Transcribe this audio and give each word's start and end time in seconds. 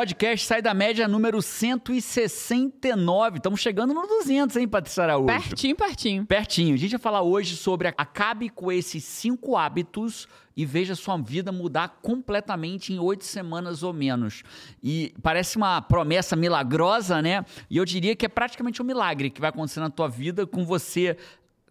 Podcast 0.00 0.46
Sai 0.46 0.62
da 0.62 0.72
Média 0.72 1.06
número 1.06 1.42
169. 1.42 3.36
Estamos 3.36 3.60
chegando 3.60 3.92
no 3.92 4.06
200, 4.06 4.56
hein, 4.56 4.66
Patrícia 4.66 5.02
Araújo? 5.02 5.26
Pertinho, 5.26 5.76
pertinho. 5.76 6.24
Pertinho. 6.24 6.74
A 6.74 6.78
gente 6.78 6.92
vai 6.92 6.98
falar 6.98 7.20
hoje 7.20 7.54
sobre 7.54 7.88
acabe 7.88 8.48
com 8.48 8.72
esses 8.72 9.04
cinco 9.04 9.58
hábitos 9.58 10.26
e 10.56 10.64
veja 10.64 10.94
sua 10.94 11.18
vida 11.18 11.52
mudar 11.52 11.98
completamente 12.00 12.94
em 12.94 12.98
oito 12.98 13.24
semanas 13.24 13.82
ou 13.82 13.92
menos. 13.92 14.42
E 14.82 15.12
parece 15.22 15.58
uma 15.58 15.82
promessa 15.82 16.34
milagrosa, 16.34 17.20
né? 17.20 17.44
E 17.68 17.76
eu 17.76 17.84
diria 17.84 18.16
que 18.16 18.24
é 18.24 18.28
praticamente 18.28 18.80
um 18.80 18.86
milagre 18.86 19.28
que 19.28 19.38
vai 19.40 19.50
acontecer 19.50 19.80
na 19.80 19.90
tua 19.90 20.08
vida 20.08 20.46
com 20.46 20.64
você 20.64 21.14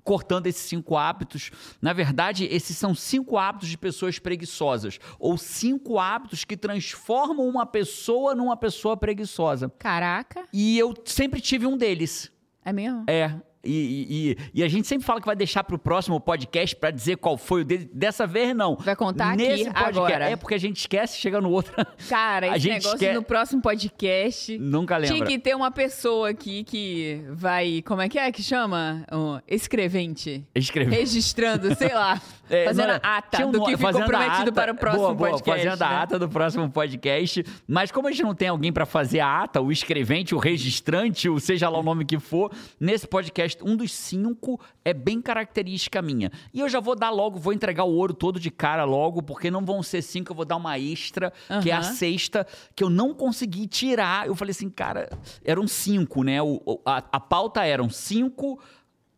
cortando 0.10 0.48
esses 0.48 0.64
cinco 0.64 0.98
hábitos. 0.98 1.52
Na 1.80 1.94
verdade, 1.94 2.46
esses 2.50 2.76
são 2.76 2.96
cinco 2.96 3.38
hábitos 3.38 3.70
de 3.70 3.78
pessoas 3.78 4.18
preguiçosas 4.18 5.00
ou 5.20 5.38
cinco 5.38 6.00
hábitos 6.00 6.44
que 6.44 6.58
transformam 6.58 7.48
uma 7.48 7.64
pessoa 7.64 8.34
numa 8.34 8.58
pessoa 8.58 8.98
preguiçosa. 8.98 9.72
Caraca, 9.78 10.46
E 10.52 10.80
eu 10.80 10.96
sempre 11.06 11.40
tive 11.40 11.68
um 11.68 11.78
deles. 11.78 12.32
é 12.66 12.74
mesmo? 12.74 13.04
É. 13.08 13.36
E, 13.64 14.36
e- 14.54 14.60
e- 14.62 14.64
a 14.64 14.68
gente 14.70 14.88
sempre 14.88 15.06
fala 15.06 15.20
que 15.20 15.26
vai 15.26 15.36
deixar 15.36 15.64
pro 15.66 15.78
próximo 15.78 16.20
podcast 16.20 16.76
pra 16.76 16.92
dizer 16.92 17.18
qual 17.18 17.38
foi 17.38 17.62
o 17.62 17.66
dele. 17.66 17.90
Dessa 17.94 18.26
vez, 18.26 18.56
não. 18.56 18.76
Vai 18.78 18.96
contar 18.96 19.34
aqui, 19.34 19.38
Nesse 19.48 19.64
podcast. 19.66 19.98
agora. 20.00 20.30
É 20.30 20.36
porque 20.36 20.56
a 20.56 20.58
gente 20.58 20.78
esquece, 20.78 21.18
chega 21.18 21.42
no 21.42 21.50
outro. 21.52 21.74
Cara, 22.08 22.52
A 22.54 22.58
esse 22.58 22.68
gente 22.70 22.86
negócio 22.86 23.14
no 23.14 23.24
próximo 23.24 23.62
podcast. 23.62 24.58
Nunca 24.58 24.96
lembra. 24.98 25.14
Tinha 25.16 25.26
que 25.28 25.38
ter 25.38 25.56
uma 25.56 25.72
pessoa 25.72 26.30
aqui 26.30 26.64
que 26.64 27.22
vai. 27.32 27.82
Como 27.86 28.02
é 28.02 28.08
que 28.08 28.18
é 28.18 28.32
que 28.32 28.42
chama? 28.42 29.06
Um 29.12 29.40
escrevente. 29.48 30.44
Escrever. 30.56 30.96
Registrando, 30.96 31.76
sei 31.76 31.94
lá. 31.94 32.22
É, 32.50 32.66
fazendo 32.66 32.88
não, 32.88 33.00
a 33.04 33.18
ata 33.18 33.46
um 33.46 33.52
do 33.52 33.64
que 33.64 33.78
ficou 33.78 33.90
a 34.02 34.06
prometido 34.06 34.42
ata- 34.42 34.52
para 34.52 34.72
o 34.74 34.76
próximo 34.76 35.02
boa, 35.04 35.14
boa, 35.16 35.30
podcast. 35.32 35.64
Fazendo 35.66 35.82
a 35.84 35.90
né? 35.90 35.96
ata 35.98 36.20
do 36.20 36.30
próximo 36.30 36.70
podcast. 36.70 37.46
Mas 37.68 37.92
como 37.92 38.08
a 38.08 38.12
gente 38.12 38.24
não 38.24 38.34
tem 38.36 38.48
alguém 38.48 38.72
pra 38.74 38.86
fazer 38.86 39.20
a 39.20 39.44
ata, 39.44 39.62
o 39.62 39.72
escrevente, 39.72 40.34
o 40.34 40.38
registrante, 40.38 41.30
o 41.30 41.40
seja 41.40 41.70
lá 41.70 41.80
o 41.80 41.84
nome 41.84 42.06
que 42.06 42.20
for, 42.20 42.52
nesse 42.80 43.08
podcast, 43.08 43.64
um 43.64 43.76
dos 43.76 43.92
cinco 43.92 44.60
é 44.84 44.94
bem 44.94 45.22
característica 45.22 46.02
minha. 46.02 46.32
E 46.54 46.60
eu 46.60 46.70
já 46.70 46.80
vou 46.80 46.96
dar 46.96 47.10
logo, 47.10 47.38
vou 47.40 47.54
entregar 47.54 47.84
o 47.84 47.94
ouro 47.94 48.14
todo 48.14 48.40
de 48.40 48.50
cara 48.52 48.84
logo, 48.84 49.22
porque 49.22 49.52
não 49.52 49.64
vão 49.64 49.84
ser 49.84 50.02
cinco, 50.02 50.32
eu 50.32 50.36
vou 50.36 50.46
dar 50.46 50.56
uma 50.56 50.78
extra, 50.80 51.32
que 51.62 51.70
é 51.70 51.74
a 51.74 51.84
sexta, 51.84 52.46
que 52.76 52.84
eu 52.84 52.90
não 52.90 53.14
consegui 53.14 53.68
tirar. 53.68 54.26
Eu 54.28 54.36
falei 54.36 54.52
assim, 54.52 54.70
cara, 54.70 55.10
eram 55.46 55.68
cinco, 55.68 56.24
né? 56.24 56.42
O- 56.42 56.82
a, 56.86 57.04
a 57.12 57.20
pauta 57.20 57.64
eram 57.66 57.90
cinco 57.90 58.60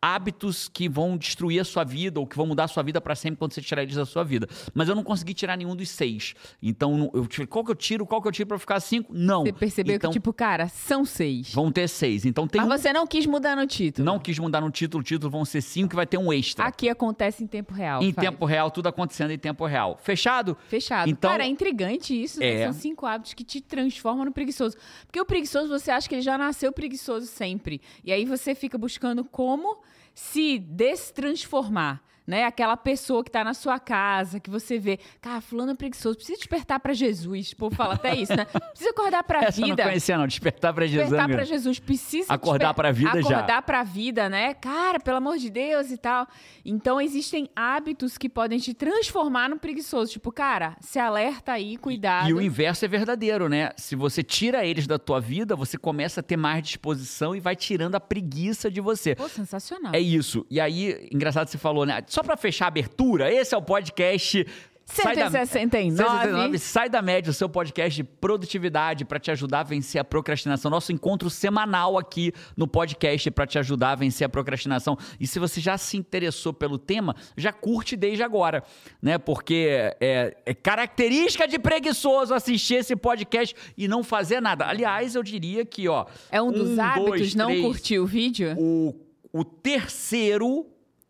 hábitos 0.02 0.68
que 0.68 0.90
vão 0.90 1.16
destruir 1.16 1.60
a 1.62 1.64
sua 1.64 1.84
vida 1.84 2.20
ou 2.20 2.26
que 2.26 2.36
vão 2.36 2.48
mudar 2.48 2.64
a 2.64 2.68
sua 2.68 2.82
vida 2.82 3.00
para 3.00 3.14
sempre 3.16 3.38
quando 3.38 3.54
você 3.54 3.62
tirar 3.62 3.84
eles 3.84 3.96
da 3.96 4.06
sua 4.06 4.24
vida. 4.24 4.48
Mas 4.74 4.90
eu 4.90 4.96
não 4.96 5.04
consegui 5.04 5.34
tirar 5.34 5.56
nenhum 5.56 5.76
dos 5.76 5.90
seis. 5.90 6.34
Então, 6.62 7.12
eu 7.14 7.28
tive, 7.28 7.46
qual 7.46 7.64
que 7.64 7.72
eu 7.72 7.76
tiro? 7.76 8.06
Qual 8.06 8.22
que 8.22 8.28
eu 8.28 8.32
tiro 8.32 8.48
para 8.48 8.58
ficar 8.58 8.80
cinco? 8.80 9.14
Não. 9.14 9.44
Você 9.44 9.54
percebeu 9.54 9.96
então, 9.96 10.10
que, 10.10 10.16
tipo, 10.16 10.34
cara, 10.34 10.68
são 10.68 11.06
seis. 11.06 11.54
vão 11.54 11.72
ter 11.72 11.88
seis. 11.88 12.26
Então 12.26 12.48
tem 12.48 12.62
um, 12.62 12.68
Mas 12.68 12.82
você 12.82 12.92
não 12.92 13.06
quis 13.06 13.26
mudar 13.26 13.56
no 13.56 13.68
título. 13.68 14.04
não 14.06 14.18
quis 14.20 14.40
mudar 14.40 14.62
no 14.62 14.72
título, 14.72 15.02
o 15.02 15.04
título 15.04 15.30
vão 15.30 15.46
ser 15.46 15.62
cinco 15.62 15.90
que 15.90 15.96
vai 15.96 16.08
ter 16.08 16.18
um 16.18 16.34
extra. 16.34 16.66
Aqui 16.66 16.90
acontece 16.90 17.44
em 17.44 17.48
tempo 17.48 17.74
real. 17.74 18.02
em 18.02 18.12
Fábio. 18.12 18.32
tempo 18.32 18.46
real, 18.46 18.72
tudo 18.72 18.88
acontecendo 18.88 19.32
em 19.32 19.38
tempo 19.38 19.66
real. 19.66 20.00
Fechado? 20.02 20.58
Fechado. 20.68 21.10
Então- 21.10 21.30
Cara, 21.30 21.44
é 21.44 21.48
intrigante 21.48 22.20
isso, 22.20 22.40
né? 22.40 22.48
É. 22.48 22.64
São 22.64 22.74
cinco 22.74 23.06
hábitos 23.06 23.34
que 23.34 23.44
te 23.44 23.62
transformam 23.62 24.26
no 24.26 24.32
preguiçoso. 24.32 24.76
Porque 25.06 25.20
o 25.22 25.26
preguiçoso, 25.26 25.68
você 25.70 25.92
acha 25.92 26.10
que 26.10 26.16
ele 26.16 26.22
já 26.22 26.38
nasceu 26.38 26.72
preguiçoso 26.72 27.28
sempre. 27.28 27.82
E 28.04 28.12
aí 28.12 28.26
você 28.26 28.56
fica 28.56 28.78
buscando 28.78 29.24
como 29.24 29.78
se 30.14 30.60
destransformar. 30.60 32.02
Né? 32.32 32.46
Aquela 32.46 32.78
pessoa 32.78 33.26
que 33.26 33.30
tá 33.30 33.44
na 33.44 33.54
sua 33.54 33.78
casa, 33.78 34.40
que 34.40 34.50
você 34.50 34.80
vê, 34.80 34.98
cara, 35.20 35.42
fulano 35.42 35.74
é 35.74 35.76
preguiçoso, 35.76 36.16
precisa 36.16 36.38
despertar 36.38 36.80
pra 36.80 36.94
Jesus. 36.94 37.52
O 37.52 37.58
povo 37.58 37.76
fala 37.76 37.96
até 37.96 38.16
isso, 38.16 38.34
né? 38.34 38.46
Precisa 38.72 38.92
acordar 38.92 39.22
pra 39.24 39.44
Essa 39.44 39.60
eu 39.60 39.68
não 39.68 39.76
vida. 39.76 39.84
conhecia 39.84 40.18
não, 40.18 40.26
despertar 40.26 40.74
para 40.74 40.88
Jesus. 40.88 41.10
Despertar 41.10 41.30
pra 41.36 41.44
Jesus, 41.44 41.80
precisa 41.80 42.34
Acordar 42.34 42.68
desper- 42.70 42.76
pra 42.76 42.92
vida 42.94 43.22
já. 43.22 43.36
Acordar 43.40 43.62
pra 43.64 43.84
vida, 43.84 44.30
né? 44.30 44.54
Cara, 44.54 44.98
pelo 44.98 45.18
amor 45.18 45.38
de 45.38 45.50
Deus 45.50 45.92
e 45.92 45.98
tal. 45.98 46.26
Então 46.64 47.02
existem 47.02 47.50
hábitos 47.54 48.18
que 48.18 48.30
podem 48.30 48.60
te 48.60 48.74
transformar 48.74 49.50
no 49.50 49.60
preguiçoso. 49.60 50.14
Tipo, 50.14 50.32
cara, 50.32 50.78
se 50.80 51.00
alerta 51.00 51.52
aí, 51.52 51.76
cuidado. 51.76 52.30
E 52.30 52.34
o 52.34 52.42
inverso 52.42 52.86
é 52.86 52.88
verdadeiro, 52.88 53.50
né? 53.50 53.72
Se 53.76 53.94
você 53.94 54.24
tira 54.24 54.66
eles 54.66 54.88
da 54.88 54.98
tua 54.98 55.20
vida, 55.20 55.54
você 55.54 55.78
começa 55.78 56.22
a 56.22 56.24
ter 56.24 56.38
mais 56.38 56.64
disposição 56.64 57.36
e 57.36 57.42
vai 57.42 57.58
tirando 57.58 57.96
a 57.96 58.00
preguiça 58.00 58.72
de 58.72 58.80
você. 58.80 59.16
Pô, 59.16 59.28
sensacional. 59.28 59.94
É 59.94 60.00
isso. 60.00 60.46
E 60.50 60.62
aí, 60.62 61.10
engraçado 61.12 61.50
você 61.50 61.58
falou, 61.58 61.86
né? 61.86 62.02
Só 62.08 62.21
pra 62.24 62.38
fechar 62.38 62.66
a 62.66 62.68
abertura, 62.70 63.32
esse 63.34 63.54
é 63.54 63.58
o 63.58 63.62
podcast. 63.62 64.46
Sai 64.84 65.16
da- 65.16 65.30
169. 65.32 65.96
169, 65.96 66.58
Sai 66.60 66.90
da 66.90 67.02
média, 67.02 67.30
o 67.30 67.34
seu 67.34 67.48
podcast 67.48 67.96
de 67.96 68.04
produtividade 68.04 69.06
pra 69.06 69.20
te 69.20 69.32
ajudar 69.32 69.62
a 69.62 69.64
vencer 69.64 70.02
a 70.02 70.04
procrastinação. 70.04 70.70
Nosso 70.70 70.92
encontro 70.92 71.30
semanal 71.30 71.98
aqui 71.98 72.34
no 72.58 72.68
podcast 72.68 73.32
pra 73.32 73.48
te 73.48 73.58
ajudar 73.58 73.92
a 73.92 73.96
vencer 73.96 74.26
a 74.26 74.30
procrastinação. 74.30 74.98
E 75.18 75.26
se 75.26 75.40
você 75.40 75.62
já 75.62 75.78
se 75.78 75.96
interessou 75.96 76.52
pelo 76.52 76.78
tema, 76.78 77.16
já 77.38 77.54
curte 77.54 77.96
desde 77.96 78.22
agora, 78.22 78.64
né? 79.02 79.18
Porque 79.18 79.94
é, 80.02 80.36
é 80.46 80.54
característica 80.54 81.48
de 81.48 81.58
preguiçoso 81.58 82.34
assistir 82.34 82.76
esse 82.76 82.96
podcast 82.96 83.56
e 83.78 83.88
não 83.88 84.04
fazer 84.04 84.42
nada. 84.42 84.66
Aliás, 84.66 85.16
eu 85.16 85.24
diria 85.24 85.64
que, 85.64 85.88
ó. 85.88 86.06
É 86.30 86.42
um 86.42 86.52
dos 86.52 86.78
hábitos 86.78 87.06
dois, 87.20 87.36
não 87.36 87.48
três, 87.48 87.62
curtir 87.62 88.00
o 88.00 88.06
vídeo? 88.06 88.56
o, 88.58 88.94
o 89.32 89.46
terceiro 89.46 90.66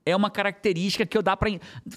é 0.05 0.15
uma 0.15 0.29
característica 0.29 1.05
que 1.05 1.17
eu 1.17 1.21
dá 1.21 1.37
pra. 1.37 1.49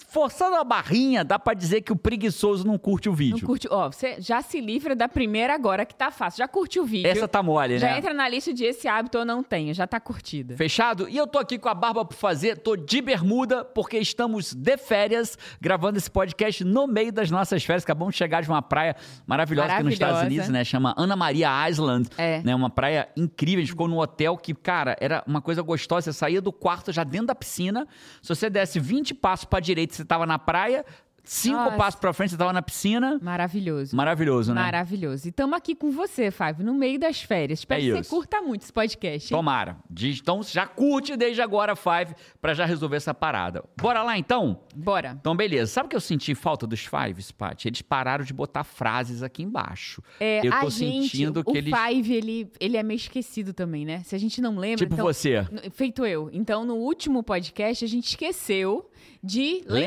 Forçando 0.09 0.57
a 0.57 0.65
barrinha, 0.65 1.25
dá 1.25 1.39
pra 1.39 1.55
dizer 1.55 1.81
que 1.81 1.93
o 1.93 1.97
preguiçoso 1.97 2.67
não 2.67 2.77
curte 2.79 3.09
o 3.09 3.13
Não 3.13 3.17
vídeo. 3.17 3.47
curte. 3.47 3.67
Ó, 3.71 3.91
você 3.91 4.17
já 4.21 4.43
se 4.43 4.61
livra 4.61 4.95
da 4.95 5.09
primeira 5.09 5.55
agora 5.55 5.87
que 5.87 5.95
tá 5.95 6.11
fácil. 6.11 6.39
Já 6.39 6.49
curtiu 6.49 6.83
o 6.83 6.87
vídeo. 6.87 7.09
Essa 7.11 7.27
tá 7.27 7.43
mole, 7.43 7.79
já 7.79 7.89
né? 7.89 7.99
entra 7.99 8.13
na 8.13 8.29
lista 8.29 8.53
de 8.53 8.65
esse 8.65 8.87
hábito 8.87 9.19
eu 9.19 9.25
não 9.25 9.43
tenho. 9.43 9.73
Já 9.73 9.87
tá 9.87 9.99
curtida. 9.99 10.57
Fechado? 10.57 11.09
E 11.09 11.17
eu 11.17 11.27
tô 11.27 11.39
aqui 11.39 11.59
com 11.59 11.69
a 11.69 11.75
barba 11.75 12.05
por 12.05 12.15
fazer, 12.15 12.59
tô 12.59 12.77
de 12.77 13.01
bermuda, 13.01 13.65
porque 13.65 13.99
estamos 13.99 14.53
de 14.53 14.77
férias, 14.77 15.39
gravando 15.61 15.97
esse 15.99 16.11
podcast 16.11 16.63
no 16.65 16.87
meio 16.87 17.13
das 17.13 17.31
nossas 17.31 17.65
férias. 17.65 17.85
Acabamos 17.85 18.15
de 18.15 18.19
chegar 18.19 18.43
de 18.43 18.49
uma 18.49 18.63
praia 18.63 18.97
maravilhosa, 19.27 19.73
aqui 19.75 19.83
nos 19.83 19.93
Estados 19.95 20.15
Maravilhosa. 20.17 20.49
Unidos, 20.49 20.59
né? 20.59 20.65
Chama 20.65 20.95
Ana 20.97 21.17
Maria 21.17 21.69
Island. 21.69 22.09
É. 22.19 22.43
Né? 22.43 22.55
Uma 22.55 22.69
praia 22.71 23.09
incrível. 23.17 23.59
A 23.59 23.63
gente 23.63 23.71
ficou 23.71 23.89
num 23.89 23.99
hotel 23.99 24.37
que, 24.37 24.53
cara, 24.55 24.97
era 25.01 25.23
uma 25.27 25.41
coisa 25.41 25.63
gostosa. 25.63 26.13
Você 26.13 26.19
saía 26.19 26.41
do 26.43 26.53
quarto 26.53 26.93
já 26.93 27.03
dentro 27.05 27.29
da 27.29 27.35
piscina. 27.35 27.87
Se 28.23 28.29
você 28.29 28.49
desse 28.49 28.81
20 28.81 29.15
passos 29.15 29.45
pra 29.45 29.61
direita, 29.61 29.95
você 29.95 30.05
tava 30.05 30.27
na 30.27 30.39
praia. 30.39 30.85
Cinco 31.25 31.57
Nossa. 31.57 31.77
passos 31.77 32.01
pra 32.01 32.13
frente, 32.13 32.31
você 32.33 32.37
tava 32.37 32.53
na 32.53 32.61
piscina. 32.61 33.19
Maravilhoso. 33.23 33.97
Maravilhoso, 33.97 34.53
né? 34.53 34.61
Maravilhoso. 34.61 35.27
E 35.27 35.31
estamos 35.31 35.57
aqui 35.57 35.75
com 35.75 35.91
você, 35.91 36.31
Fábio, 36.31 36.65
no 36.67 36.75
meio 36.75 36.99
das 36.99 37.23
férias. 37.23 37.61
Espero 37.61 37.81
É 37.81 37.85
que 37.85 37.91
isso. 37.93 38.05
você 38.05 38.11
curta 38.11 38.43
muito 38.43 38.63
esse 38.63 38.73
podcast. 38.73 39.33
hein? 39.33 39.39
Tomara. 39.39 39.79
Então 40.03 40.43
já 40.43 40.67
curte 40.67 41.17
desde 41.17 41.41
agora, 41.41 41.75
Five, 41.75 42.15
pra 42.41 42.53
já 42.53 42.67
resolver 42.67 42.97
essa 42.97 43.15
parada. 43.15 43.65
Bora 43.81 44.03
lá 44.03 44.19
então? 44.19 44.61
Bora. 44.75 45.17
Então, 45.19 45.35
beleza. 45.35 45.73
Sabe 45.73 45.87
o 45.87 45.89
que 45.89 45.97
eu 45.97 46.01
senti 46.01 46.35
falta 46.35 46.67
dos 46.67 46.87
Fives, 46.87 47.33
Paty? 47.33 47.69
Eles 47.69 47.81
pararam 47.81 48.25
de 48.25 48.35
botar 48.35 48.63
frases 48.63 49.23
aqui 49.23 49.43
embaixo. 49.43 50.03
É, 50.21 50.47
eu 50.47 50.51
tô 50.61 50.69
gente, 50.69 51.09
sentindo 51.09 51.41
o 51.41 51.45
que 51.45 51.57
eles. 51.57 51.73
Five, 51.75 52.15
ele, 52.15 52.53
ele 52.61 52.77
é 52.77 52.83
meio 52.83 52.97
esquecido 52.97 53.55
também, 53.55 53.87
né? 53.87 54.03
Se 54.05 54.15
a 54.15 54.19
gente 54.19 54.43
não 54.43 54.57
lembra... 54.59 54.85
Tipo 54.85 54.95
então, 54.95 55.07
você. 55.07 55.47
Feito 55.73 56.05
eu. 56.05 56.29
Então, 56.33 56.65
no 56.65 56.75
último 56.75 57.23
podcast, 57.23 57.83
a 57.85 57.89
gente 57.89 58.09
esqueceu 58.09 58.91
de 59.23 59.65
lembrar... 59.67 59.85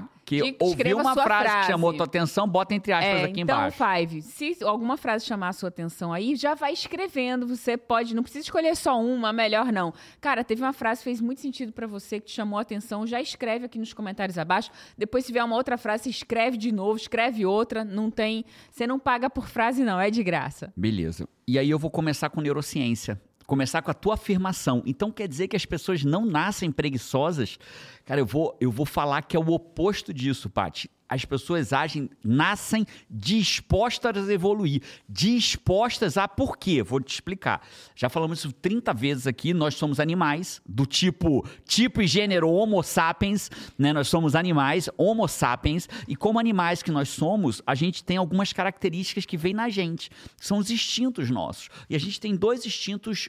Lembrar 0.00 0.13
que 0.24 0.56
ouviu 0.58 0.98
uma 0.98 1.14
sua 1.14 1.24
frase, 1.24 1.44
que 1.44 1.50
frase. 1.50 1.70
chamou 1.70 1.92
tua 1.92 2.06
atenção, 2.06 2.48
bota 2.48 2.74
entre 2.74 2.92
aspas 2.92 3.20
É, 3.20 3.24
aqui 3.24 3.40
então, 3.40 3.56
embaixo. 3.58 3.76
Five, 3.76 4.22
se 4.22 4.56
alguma 4.64 4.96
frase 4.96 5.24
chamar 5.24 5.48
a 5.48 5.52
sua 5.52 5.68
atenção 5.68 6.12
aí, 6.12 6.34
já 6.34 6.54
vai 6.54 6.72
escrevendo. 6.72 7.46
Você 7.46 7.76
pode, 7.76 8.14
não 8.14 8.22
precisa 8.22 8.44
escolher 8.44 8.74
só 8.76 9.00
uma, 9.00 9.32
melhor 9.32 9.72
não. 9.72 9.92
Cara, 10.20 10.42
teve 10.42 10.62
uma 10.62 10.72
frase 10.72 11.00
que 11.00 11.04
fez 11.04 11.20
muito 11.20 11.40
sentido 11.40 11.72
pra 11.72 11.86
você, 11.86 12.20
que 12.20 12.26
te 12.26 12.32
chamou 12.32 12.58
a 12.58 12.62
atenção, 12.62 13.06
já 13.06 13.20
escreve 13.20 13.66
aqui 13.66 13.78
nos 13.78 13.92
comentários 13.92 14.38
abaixo. 14.38 14.70
Depois, 14.96 15.24
se 15.26 15.32
vier 15.32 15.44
uma 15.44 15.56
outra 15.56 15.76
frase, 15.76 16.08
escreve 16.08 16.56
de 16.56 16.72
novo, 16.72 16.96
escreve 16.96 17.44
outra. 17.44 17.84
Não 17.84 18.10
tem. 18.10 18.44
Você 18.70 18.86
não 18.86 18.98
paga 18.98 19.28
por 19.28 19.46
frase, 19.48 19.84
não, 19.84 20.00
é 20.00 20.10
de 20.10 20.22
graça. 20.22 20.72
Beleza. 20.76 21.28
E 21.46 21.58
aí 21.58 21.68
eu 21.68 21.78
vou 21.78 21.90
começar 21.90 22.30
com 22.30 22.40
neurociência. 22.40 23.20
Começar 23.46 23.82
com 23.82 23.90
a 23.90 23.94
tua 23.94 24.14
afirmação. 24.14 24.82
Então 24.86 25.10
quer 25.10 25.28
dizer 25.28 25.48
que 25.48 25.56
as 25.56 25.66
pessoas 25.66 26.04
não 26.04 26.24
nascem 26.24 26.72
preguiçosas? 26.72 27.58
Cara, 28.04 28.20
eu 28.20 28.26
vou, 28.26 28.56
eu 28.60 28.70
vou 28.70 28.86
falar 28.86 29.22
que 29.22 29.36
é 29.36 29.40
o 29.40 29.50
oposto 29.50 30.12
disso, 30.12 30.48
Paty. 30.48 30.90
As 31.08 31.24
pessoas 31.24 31.72
agem, 31.72 32.08
nascem 32.24 32.86
dispostas 33.10 34.28
a 34.28 34.32
evoluir. 34.32 34.82
Dispostas 35.08 36.16
a 36.16 36.26
por 36.26 36.56
quê? 36.56 36.82
Vou 36.82 37.00
te 37.00 37.12
explicar. 37.12 37.60
Já 37.94 38.08
falamos 38.08 38.38
isso 38.38 38.52
30 38.52 38.92
vezes 38.94 39.26
aqui. 39.26 39.52
Nós 39.52 39.74
somos 39.74 40.00
animais, 40.00 40.62
do 40.66 40.86
tipo, 40.86 41.46
tipo 41.66 42.00
e 42.00 42.06
gênero 42.06 42.50
Homo 42.50 42.82
sapiens, 42.82 43.50
né? 43.78 43.92
Nós 43.92 44.08
somos 44.08 44.34
animais, 44.34 44.88
Homo 44.96 45.28
sapiens, 45.28 45.88
e 46.08 46.16
como 46.16 46.38
animais 46.38 46.82
que 46.82 46.90
nós 46.90 47.10
somos, 47.10 47.60
a 47.66 47.74
gente 47.74 48.02
tem 48.02 48.16
algumas 48.16 48.52
características 48.52 49.26
que 49.26 49.36
vêm 49.36 49.52
na 49.52 49.68
gente. 49.68 50.10
São 50.36 50.58
os 50.58 50.70
instintos 50.70 51.30
nossos. 51.30 51.68
E 51.88 51.94
a 51.94 52.00
gente 52.00 52.18
tem 52.18 52.34
dois 52.34 52.64
instintos 52.64 53.28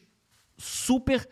super 0.58 1.28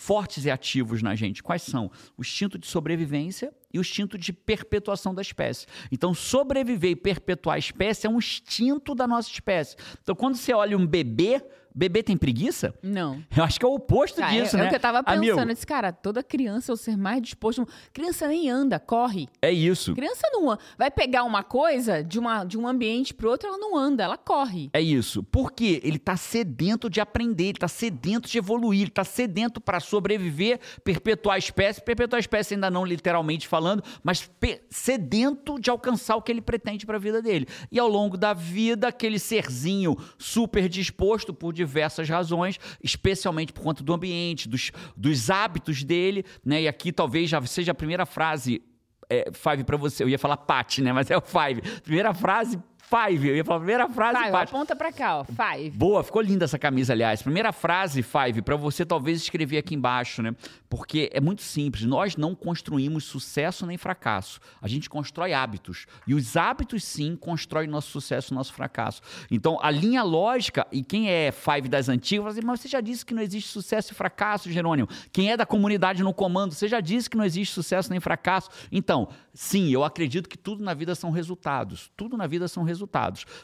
fortes 0.00 0.46
e 0.46 0.50
ativos 0.50 1.02
na 1.02 1.14
gente. 1.14 1.42
Quais 1.42 1.60
são? 1.60 1.90
O 2.16 2.22
instinto 2.22 2.58
de 2.58 2.66
sobrevivência 2.66 3.52
e 3.70 3.78
o 3.78 3.82
instinto 3.82 4.16
de 4.16 4.32
perpetuação 4.32 5.14
da 5.14 5.20
espécie. 5.20 5.66
Então, 5.92 6.14
sobreviver 6.14 6.92
e 6.92 6.96
perpetuar 6.96 7.56
a 7.56 7.58
espécie 7.58 8.06
é 8.06 8.10
um 8.10 8.16
instinto 8.16 8.94
da 8.94 9.06
nossa 9.06 9.28
espécie. 9.30 9.76
Então, 10.02 10.14
quando 10.14 10.36
você 10.36 10.54
olha 10.54 10.74
um 10.74 10.86
bebê, 10.86 11.44
Bebê 11.74 12.02
tem 12.02 12.16
preguiça? 12.16 12.74
Não. 12.82 13.22
Eu 13.36 13.44
acho 13.44 13.58
que 13.58 13.64
é 13.64 13.68
o 13.68 13.74
oposto 13.74 14.20
disso, 14.22 14.56
é, 14.56 14.58
né? 14.58 14.64
É 14.64 14.66
o 14.66 14.70
que 14.70 14.76
eu 14.76 14.80
tava 14.80 15.02
pensando. 15.02 15.18
Amigo, 15.18 15.40
Eu 15.40 15.54
disse, 15.54 15.66
cara, 15.66 15.92
toda 15.92 16.22
criança 16.22 16.72
é 16.72 16.74
o 16.74 16.76
ser 16.76 16.96
mais 16.96 17.22
disposto. 17.22 17.66
Criança 17.92 18.28
nem 18.28 18.50
anda, 18.50 18.78
corre. 18.78 19.28
é 19.40 19.52
isso. 19.52 19.94
Criança 19.94 20.28
não 20.32 20.50
anda. 20.50 20.60
Vai 20.76 20.90
pegar 20.90 21.24
uma 21.24 21.42
coisa 21.42 22.02
de, 22.02 22.18
uma, 22.18 22.44
de 22.44 22.58
um 22.58 22.66
ambiente 22.66 23.14
pro 23.14 23.30
outro, 23.30 23.48
ela 23.48 23.58
não 23.58 23.76
anda, 23.76 24.02
ela 24.02 24.16
corre. 24.16 24.70
É 24.72 24.80
isso. 24.80 25.22
Porque 25.22 25.80
ele 25.84 25.98
tá 25.98 26.16
sedento 26.16 26.90
de 26.90 27.00
aprender, 27.00 27.44
ele 27.44 27.58
tá 27.58 27.68
sedento 27.68 28.28
de 28.28 28.38
evoluir, 28.38 28.82
ele 28.82 28.90
tá 28.90 29.04
sedento 29.04 29.60
para 29.60 29.80
sobreviver, 29.80 30.60
perpetuar 30.84 31.36
a 31.36 31.38
espécie, 31.38 31.80
perpetuar 31.82 32.18
a 32.18 32.20
espécie 32.20 32.54
ainda 32.54 32.70
não 32.70 32.84
literalmente 32.84 33.46
falando, 33.46 33.82
mas 34.02 34.30
sedento 34.68 35.58
de 35.58 35.70
alcançar 35.70 36.16
o 36.16 36.22
que 36.22 36.32
ele 36.32 36.40
pretende 36.40 36.84
para 36.84 36.96
a 36.96 37.00
vida 37.00 37.22
dele. 37.22 37.46
E 37.70 37.78
ao 37.78 37.88
longo 37.88 38.16
da 38.16 38.32
vida, 38.34 38.88
aquele 38.88 39.18
serzinho 39.18 39.96
super 40.18 40.68
disposto 40.68 41.32
por 41.32 41.52
diversas 41.66 42.08
razões, 42.08 42.58
especialmente 42.82 43.52
por 43.52 43.62
conta 43.62 43.82
do 43.82 43.92
ambiente, 43.92 44.48
dos, 44.48 44.72
dos 44.96 45.30
hábitos 45.30 45.84
dele, 45.84 46.24
né? 46.44 46.62
E 46.62 46.68
aqui 46.68 46.90
talvez 46.90 47.28
já 47.28 47.40
seja 47.42 47.72
a 47.72 47.74
primeira 47.74 48.06
frase 48.06 48.62
é, 49.08 49.30
Five 49.32 49.64
pra 49.64 49.76
você. 49.76 50.04
Eu 50.04 50.08
ia 50.08 50.18
falar 50.18 50.36
Pat, 50.38 50.78
né? 50.78 50.92
Mas 50.92 51.10
é 51.10 51.16
o 51.16 51.20
Five. 51.20 51.60
Primeira 51.82 52.14
frase, 52.14 52.58
Five. 52.90 53.28
Eu 53.28 53.36
ia 53.36 53.44
falar 53.44 53.60
primeira 53.60 53.88
frase, 53.88 54.18
Vai, 54.18 54.32
Pat. 54.32 54.48
aponta 54.48 54.74
pra 54.74 54.92
cá, 54.92 55.18
ó. 55.18 55.24
Five. 55.24 55.70
Boa, 55.70 56.02
ficou 56.02 56.20
linda 56.20 56.44
essa 56.44 56.58
camisa, 56.58 56.92
aliás. 56.92 57.22
Primeira 57.22 57.52
frase, 57.52 58.02
Five, 58.02 58.42
para 58.42 58.56
você 58.56 58.84
talvez 58.84 59.22
escrever 59.22 59.58
aqui 59.58 59.76
embaixo, 59.76 60.20
né? 60.22 60.34
Porque 60.68 61.08
é 61.12 61.20
muito 61.20 61.42
simples. 61.42 61.84
Nós 61.84 62.16
não 62.16 62.34
construímos 62.34 63.04
sucesso 63.04 63.64
nem 63.64 63.78
fracasso. 63.78 64.40
A 64.60 64.66
gente 64.66 64.90
constrói 64.90 65.32
hábitos. 65.32 65.86
E 66.04 66.14
os 66.14 66.36
hábitos, 66.36 66.82
sim, 66.82 67.14
constroem 67.14 67.68
nosso 67.68 67.90
sucesso 67.90 68.32
e 68.32 68.34
nosso 68.34 68.52
fracasso. 68.52 69.00
Então, 69.30 69.58
a 69.62 69.70
linha 69.70 70.02
lógica, 70.02 70.66
e 70.72 70.82
quem 70.82 71.08
é 71.08 71.30
Five 71.30 71.68
das 71.68 71.88
antigas, 71.88 72.24
fala 72.24 72.32
assim, 72.32 72.46
mas 72.46 72.60
você 72.60 72.68
já 72.68 72.80
disse 72.80 73.06
que 73.06 73.14
não 73.14 73.22
existe 73.22 73.50
sucesso 73.50 73.92
e 73.92 73.94
fracasso, 73.94 74.50
Jerônimo. 74.50 74.88
Quem 75.12 75.30
é 75.30 75.36
da 75.36 75.46
comunidade 75.46 76.02
no 76.02 76.12
comando, 76.12 76.54
você 76.54 76.66
já 76.66 76.80
disse 76.80 77.08
que 77.08 77.16
não 77.16 77.24
existe 77.24 77.54
sucesso 77.54 77.88
nem 77.88 78.00
fracasso. 78.00 78.50
Então, 78.72 79.08
sim, 79.32 79.70
eu 79.70 79.84
acredito 79.84 80.28
que 80.28 80.36
tudo 80.36 80.64
na 80.64 80.74
vida 80.74 80.96
são 80.96 81.10
resultados. 81.10 81.88
Tudo 81.96 82.16
na 82.16 82.26
vida 82.26 82.48
são 82.48 82.64
resultados. 82.64 82.79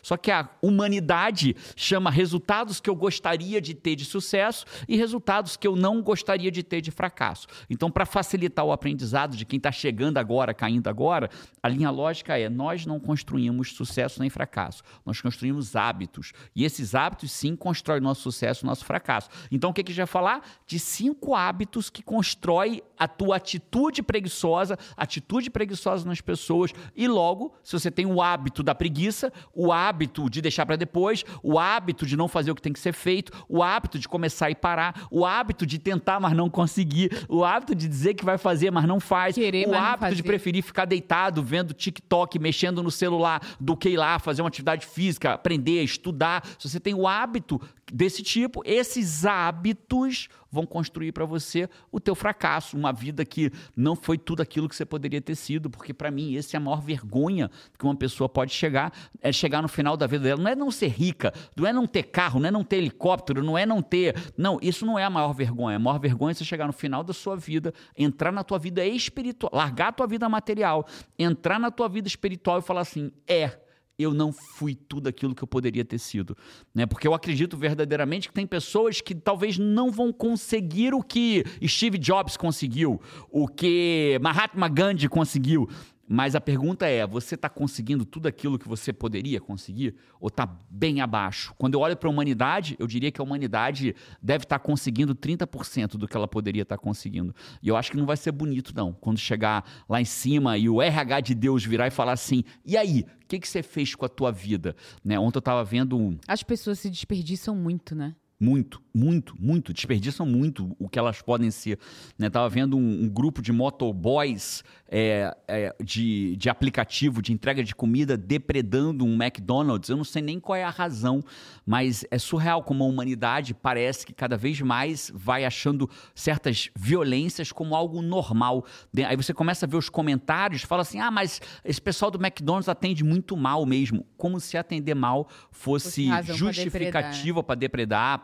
Só 0.03 0.17
que 0.17 0.31
a 0.31 0.49
humanidade 0.61 1.57
chama 1.75 2.11
resultados 2.11 2.81
que 2.81 2.91
eu 2.91 2.95
gostaria 2.95 3.61
de 3.61 3.75
ter 3.75 3.97
de 3.97 4.05
sucesso 4.05 4.65
e 4.89 4.97
resultados 4.97 5.57
que 5.57 5.67
eu 5.67 5.77
não 5.77 6.03
gostaria 6.03 6.51
de 6.51 6.63
ter 6.63 6.81
de 6.81 6.91
fracasso. 6.91 7.47
Então, 7.71 7.91
para 7.91 8.07
facilitar 8.07 8.65
o 8.65 8.73
aprendizado 8.73 9.37
de 9.37 9.45
quem 9.45 9.57
está 9.57 9.73
chegando 9.73 10.19
agora, 10.19 10.55
caindo 10.55 10.89
agora, 10.89 11.31
a 11.63 11.69
linha 11.69 11.91
lógica 11.91 12.39
é: 12.39 12.49
nós 12.49 12.87
não 12.87 13.01
construímos 13.01 13.73
sucesso 13.73 14.21
nem 14.21 14.31
fracasso, 14.31 14.83
nós 15.05 15.21
construímos 15.21 15.77
hábitos. 15.77 16.33
E 16.55 16.65
esses 16.65 16.95
hábitos, 16.95 17.33
sim, 17.33 17.57
constroem 17.57 18.01
nosso 18.01 18.23
sucesso 18.23 18.67
nosso 18.67 18.85
fracasso. 18.85 19.29
Então, 19.51 19.71
o 19.71 19.73
que, 19.73 19.83
que 19.83 19.91
a 19.91 19.95
gente 19.95 20.05
vai 20.05 20.07
falar? 20.07 20.43
De 20.67 20.79
cinco 20.79 21.35
hábitos 21.35 21.89
que 21.89 22.03
constroem 22.03 22.83
a 22.99 23.07
tua 23.09 23.37
atitude 23.37 24.03
preguiçosa, 24.03 24.79
atitude 24.97 25.51
preguiçosa 25.51 26.07
nas 26.07 26.21
pessoas. 26.21 26.73
E 26.95 27.07
logo, 27.09 27.55
se 27.63 27.73
você 27.73 27.91
tem 27.91 28.07
o 28.07 28.23
hábito 28.23 28.63
da 28.63 28.75
preguiça, 28.75 29.33
o 29.55 29.73
hábito 29.73 30.29
de 30.31 30.41
deixar 30.41 30.67
para 30.67 30.77
depois, 30.77 31.25
o 31.43 31.59
hábito 31.59 32.07
de 32.07 32.17
não 32.17 32.29
fazer 32.29 32.51
o 32.51 32.55
que 32.55 32.63
tem 32.63 32.73
que 32.73 32.81
ser 32.81 32.93
feito, 32.93 33.33
o 33.49 33.63
hábito 33.63 33.99
de 33.99 34.09
começar 34.09 34.51
e 34.51 34.55
parar, 34.55 35.07
o 35.11 35.25
hábito 35.25 35.67
de 35.67 35.79
tentar, 35.79 36.21
mas 36.21 36.33
não 36.33 36.49
conseguir, 36.49 37.11
o 37.29 37.45
hábito 37.45 37.75
de 37.75 37.89
dizer 37.89 38.15
que 38.15 38.25
vai 38.25 38.39
fazer, 38.39 38.71
mas 38.71 38.85
não 38.85 39.01
faz, 39.01 39.35
Querer, 39.35 39.69
o 39.69 39.75
hábito 39.75 40.15
de 40.15 40.23
preferir 40.23 40.63
ficar 40.63 40.85
deitado 40.85 41.43
vendo 41.43 41.75
TikTok, 41.75 42.39
mexendo 42.39 42.83
no 42.83 42.91
celular, 42.91 43.41
do 43.61 43.77
que 43.77 43.91
ir 43.91 43.97
lá 43.97 44.19
fazer 44.19 44.43
uma 44.43 44.49
atividade 44.49 44.87
física, 44.87 45.33
aprender, 45.33 45.83
estudar. 45.83 46.45
Se 46.59 46.69
você 46.69 46.81
tem 46.81 46.95
o 46.95 47.07
hábito 47.07 47.61
desse 47.93 48.23
tipo, 48.23 48.63
esses 48.65 49.25
hábitos 49.25 50.29
vão 50.57 50.67
construir 50.67 51.13
para 51.13 51.27
você 51.27 51.69
o 51.93 52.01
teu 52.01 52.15
fracasso, 52.15 52.77
uma 52.77 52.93
vida 52.93 53.25
que 53.25 53.53
não 53.77 53.95
foi 53.95 54.17
tudo 54.17 54.41
aquilo 54.41 54.69
que 54.69 54.75
você 54.75 54.87
poderia 54.87 55.21
ter 55.21 55.35
sido, 55.35 55.69
porque 55.69 55.93
para 55.93 56.11
mim 56.11 56.35
esse 56.35 56.57
é 56.57 56.59
a 56.59 56.61
maior 56.61 56.81
vergonha 56.81 57.51
que 57.79 57.85
uma 57.85 57.95
pessoa 57.95 58.27
pode 58.27 58.53
chegar, 58.53 58.91
é 59.21 59.31
chegar 59.31 59.61
no 59.61 59.69
final 59.69 59.97
da 59.97 60.07
vida 60.07 60.25
dela, 60.25 60.43
não 60.43 60.51
é 60.51 60.55
não 60.55 60.71
ser 60.71 60.89
rica, 60.89 61.33
não 61.55 61.67
é 61.67 61.73
não 61.73 61.87
ter 61.87 62.05
carro, 62.05 62.41
não 62.41 62.49
é 62.49 62.51
não 62.51 62.65
ter 62.65 62.77
helicóptero, 62.77 63.43
não 63.43 63.59
é 63.59 63.67
não 63.67 63.83
ter, 63.83 64.17
não, 64.37 64.59
isso 64.63 64.87
não 64.87 64.99
é 64.99 65.05
a 65.05 65.11
maior 65.11 65.35
vergonha, 65.35 65.77
a 65.77 65.79
maior 65.79 65.99
vergonha 65.99 66.31
é 66.31 66.35
você 66.35 66.45
chegar 66.45 66.67
no 66.67 66.73
final 66.73 67.05
da 67.05 67.13
sua 67.13 67.37
vida, 67.37 67.75
entrar 67.97 68.33
na 68.33 68.43
tua 68.43 68.59
vida 68.59 68.85
espiritual, 68.85 69.51
largar 69.55 69.89
a 69.89 69.93
tua 69.93 70.07
vida 70.07 70.27
material, 70.29 70.87
entrar 71.19 71.61
na 71.61 71.71
tua 71.71 71.89
vida 71.89 72.09
espiritual 72.09 72.59
e 72.59 72.63
falar 72.63 72.81
assim, 72.81 73.13
é, 73.29 73.66
eu 73.99 74.13
não 74.13 74.33
fui 74.33 74.75
tudo 74.75 75.09
aquilo 75.09 75.35
que 75.35 75.43
eu 75.43 75.49
poderia 75.49 75.85
ter 75.85 75.99
sido, 75.99 76.37
né? 76.75 76.85
Porque 76.85 77.09
eu 77.09 77.15
acredito 77.15 77.57
verdadeiramente 77.57 78.29
que 78.29 78.35
tem 78.35 78.47
pessoas 78.47 79.01
que 79.01 79.15
talvez 79.15 79.59
não 79.59 79.91
vão 79.91 80.13
conseguir 80.13 80.93
o 80.93 81.03
que 81.03 81.45
Steve 81.67 81.99
Jobs 81.99 82.37
conseguiu, 82.37 83.01
o 83.31 83.49
que 83.49 84.19
Mahatma 84.21 84.69
Gandhi 84.69 85.09
conseguiu. 85.09 85.69
Mas 86.09 86.35
a 86.35 86.41
pergunta 86.41 86.87
é: 86.87 87.07
você 87.07 87.35
está 87.35 87.49
conseguindo 87.49 88.05
tudo 88.05 88.29
aquilo 88.29 88.59
que 88.59 88.69
você 88.69 88.93
poderia 88.93 89.41
conseguir? 89.41 89.97
Ou 90.21 90.29
está 90.29 90.47
bem 90.71 91.01
abaixo? 91.01 91.55
Quando 91.59 91.75
eu 91.75 91.81
olho 91.81 91.97
para 91.97 92.09
a 92.09 92.13
humanidade, 92.13 92.77
eu 92.79 92.87
diria 92.87 93.11
que 93.11 93.21
a 93.21 93.25
humanidade 93.25 93.95
deve 94.23 94.45
estar 94.45 94.59
conseguindo 94.59 95.15
30% 95.15 95.97
do 95.97 96.07
que 96.07 96.17
ela 96.17 96.29
poderia 96.29 96.63
estar 96.63 96.79
conseguindo. 96.79 97.35
E 97.63 97.69
eu 97.69 97.77
acho 97.77 97.91
que 97.91 97.97
não 97.97 98.07
vai 98.07 98.17
ser 98.17 98.33
bonito, 98.33 98.73
não. 98.75 98.93
Quando 98.93 99.19
chegar 99.19 99.65
lá 99.89 100.01
em 100.01 100.05
cima 100.05 100.57
e 100.57 100.69
o 100.69 100.81
RH 100.81 101.21
de 101.21 101.35
Deus 101.35 101.65
virar 101.65 101.89
e 101.89 101.91
falar 101.91 102.13
assim: 102.13 102.45
e 102.65 102.77
aí, 102.77 103.05
o 103.23 103.27
que, 103.27 103.41
que 103.41 103.49
você 103.49 103.63
fez 103.63 103.95
com 103.95 104.05
a 104.05 104.09
tua 104.09 104.31
vida? 104.31 104.77
Né? 105.05 105.19
Ontem 105.19 105.39
eu 105.39 105.41
estava 105.41 105.65
vendo 105.65 105.99
um, 105.99 106.17
As 106.29 106.43
pessoas 106.43 106.79
se 106.79 106.89
desperdiçam 106.89 107.55
muito, 107.57 107.95
né? 107.95 108.15
muito, 108.39 108.83
muito, 108.97 109.35
muito, 109.39 109.75
desperdiçam 109.75 110.25
muito 110.25 110.75
o 110.79 110.89
que 110.89 110.99
elas 110.99 111.21
podem 111.21 111.51
ser. 111.51 111.79
Né? 112.19 112.31
Tava 112.31 112.49
vendo 112.49 112.79
um, 112.79 113.05
um 113.05 113.09
grupo 113.09 113.43
de 113.43 113.53
motoboys 113.53 114.65
é, 114.89 115.37
é, 115.47 115.75
de, 115.83 116.35
de 116.37 116.49
aplicativo 116.49 117.21
de 117.21 117.33
entrega 117.33 117.63
de 117.63 117.75
comida 117.75 118.17
depredando 118.17 119.05
um 119.05 119.23
McDonald's. 119.23 119.91
Eu 119.91 119.99
não 119.99 120.05
sei 120.05 120.23
nem 120.23 120.41
qual 120.41 120.57
é 120.57 120.65
a 120.65 120.71
razão, 120.71 121.23
mas 121.67 122.07
é 122.11 122.19
surreal 122.19 122.63
como 122.63 122.85
a 122.85 122.87
humanidade 122.87 123.53
parece 123.53 124.07
que 124.07 124.15
cada 124.15 124.37
vez 124.37 124.61
mais 124.63 125.13
vai 125.15 125.45
achando 125.45 125.91
certas 126.15 126.71
violências 126.75 127.53
como 127.53 127.75
algo 127.75 128.01
normal. 128.01 128.65
Aí 129.07 129.17
você 129.17 129.35
começa 129.35 129.67
a 129.67 129.69
ver 129.69 129.77
os 129.77 129.91
comentários, 129.91 130.63
fala 130.63 130.83
assim: 130.83 131.01
ah, 131.01 131.11
mas 131.11 131.43
esse 131.65 131.81
pessoal 131.81 132.11
do 132.11 132.19
McDonald's 132.19 132.69
atende 132.69 133.05
muito 133.05 133.37
mal 133.37 133.67
mesmo. 133.67 134.07
Como 134.17 134.41
se 134.41 134.57
atender 134.57 134.95
mal 134.95 135.29
fosse 135.51 136.09
justificativa 136.23 137.43
depredar, 137.43 137.43
né? 137.43 137.43
para 137.43 137.55
depredar, 137.55 138.19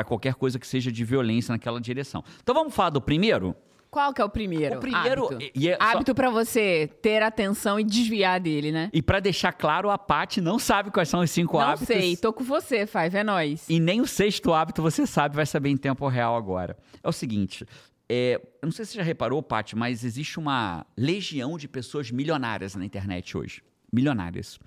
para 0.00 0.04
qualquer 0.04 0.34
coisa 0.34 0.58
que 0.58 0.66
seja 0.66 0.90
de 0.90 1.04
violência 1.04 1.52
naquela 1.52 1.78
direção. 1.80 2.24
Então 2.42 2.54
vamos 2.54 2.74
falar 2.74 2.90
do 2.90 3.00
primeiro? 3.02 3.54
Qual 3.90 4.14
que 4.14 4.22
é 4.22 4.24
o 4.24 4.28
primeiro? 4.30 4.76
O 4.76 4.80
primeiro- 4.80 5.26
Hábito, 5.26 5.50
e 5.54 5.68
é 5.68 5.76
só- 5.76 5.82
Hábito 5.82 6.14
pra 6.14 6.30
você 6.30 6.88
ter 7.02 7.22
atenção 7.22 7.78
e 7.78 7.84
desviar 7.84 8.40
dele, 8.40 8.70
né? 8.72 8.88
E 8.92 9.02
para 9.02 9.18
deixar 9.20 9.52
claro, 9.52 9.90
a 9.90 9.98
Paty 9.98 10.40
não 10.40 10.58
sabe 10.58 10.90
quais 10.90 11.08
são 11.08 11.20
os 11.20 11.30
cinco 11.30 11.58
Não 11.58 11.64
hábitos. 11.70 11.88
sei, 11.88 12.16
tô 12.16 12.32
com 12.32 12.44
você, 12.44 12.86
Five, 12.86 13.16
é 13.16 13.24
nóis. 13.24 13.68
E 13.68 13.78
nem 13.80 14.00
o 14.00 14.06
sexto 14.06 14.54
hábito 14.54 14.80
você 14.80 15.06
sabe, 15.06 15.34
vai 15.36 15.44
saber 15.44 15.68
em 15.70 15.76
tempo 15.76 16.06
real 16.08 16.34
agora. 16.36 16.76
É 17.02 17.08
o 17.08 17.12
seguinte. 17.12 17.66
é, 18.08 18.40
eu 18.62 18.66
não 18.66 18.72
sei 18.72 18.84
se 18.84 18.92
você 18.92 18.98
já 18.98 19.04
reparou, 19.04 19.42
Paty, 19.42 19.76
mas 19.76 20.02
existe 20.04 20.38
uma 20.38 20.84
legião 20.96 21.56
de 21.58 21.68
pessoas 21.68 22.10
milionárias 22.10 22.74
na 22.74 22.84
internet 22.84 23.36
hoje. 23.36 23.62
Milionárias. 23.92 24.58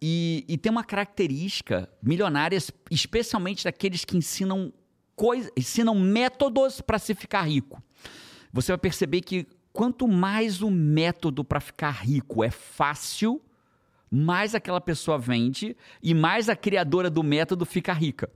E, 0.00 0.44
e 0.48 0.58
tem 0.58 0.70
uma 0.70 0.84
característica, 0.84 1.88
milionárias, 2.02 2.70
especialmente 2.90 3.64
daqueles 3.64 4.04
que 4.04 4.16
ensinam 4.16 4.72
coisas, 5.16 5.50
ensinam 5.56 5.94
métodos 5.94 6.80
para 6.80 6.98
se 6.98 7.14
ficar 7.14 7.42
rico. 7.42 7.82
Você 8.52 8.72
vai 8.72 8.78
perceber 8.78 9.20
que 9.20 9.46
quanto 9.72 10.06
mais 10.06 10.62
o 10.62 10.70
método 10.70 11.44
para 11.44 11.60
ficar 11.60 11.90
rico 11.90 12.44
é 12.44 12.50
fácil, 12.50 13.40
mais 14.10 14.54
aquela 14.54 14.80
pessoa 14.80 15.18
vende 15.18 15.76
e 16.02 16.14
mais 16.14 16.48
a 16.48 16.54
criadora 16.54 17.10
do 17.10 17.22
método 17.22 17.66
fica 17.66 17.92
rica. 17.92 18.30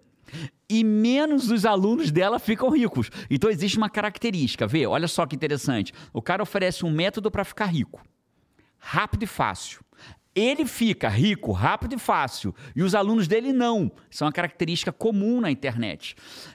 E 0.68 0.84
menos 0.84 1.50
os 1.50 1.64
alunos 1.64 2.10
dela 2.10 2.38
ficam 2.38 2.70
ricos. 2.70 3.10
Então 3.30 3.48
existe 3.48 3.78
uma 3.78 3.88
característica, 3.88 4.66
vê? 4.66 4.86
Olha 4.86 5.08
só 5.08 5.24
que 5.24 5.36
interessante. 5.36 5.92
O 6.12 6.20
cara 6.20 6.42
oferece 6.42 6.84
um 6.84 6.90
método 6.90 7.30
para 7.30 7.44
ficar 7.44 7.66
rico. 7.66 8.02
Rápido 8.78 9.22
e 9.22 9.26
fácil. 9.26 9.80
Ele 10.38 10.64
fica 10.64 11.08
rico, 11.08 11.50
rápido 11.50 11.96
e 11.96 11.98
fácil. 11.98 12.54
E 12.76 12.82
os 12.82 12.94
alunos 12.94 13.26
dele 13.26 13.52
não. 13.52 13.90
Isso 14.08 14.22
é 14.22 14.26
uma 14.26 14.32
característica 14.32 14.92
comum 14.92 15.40
na 15.40 15.50
internet. 15.50 16.14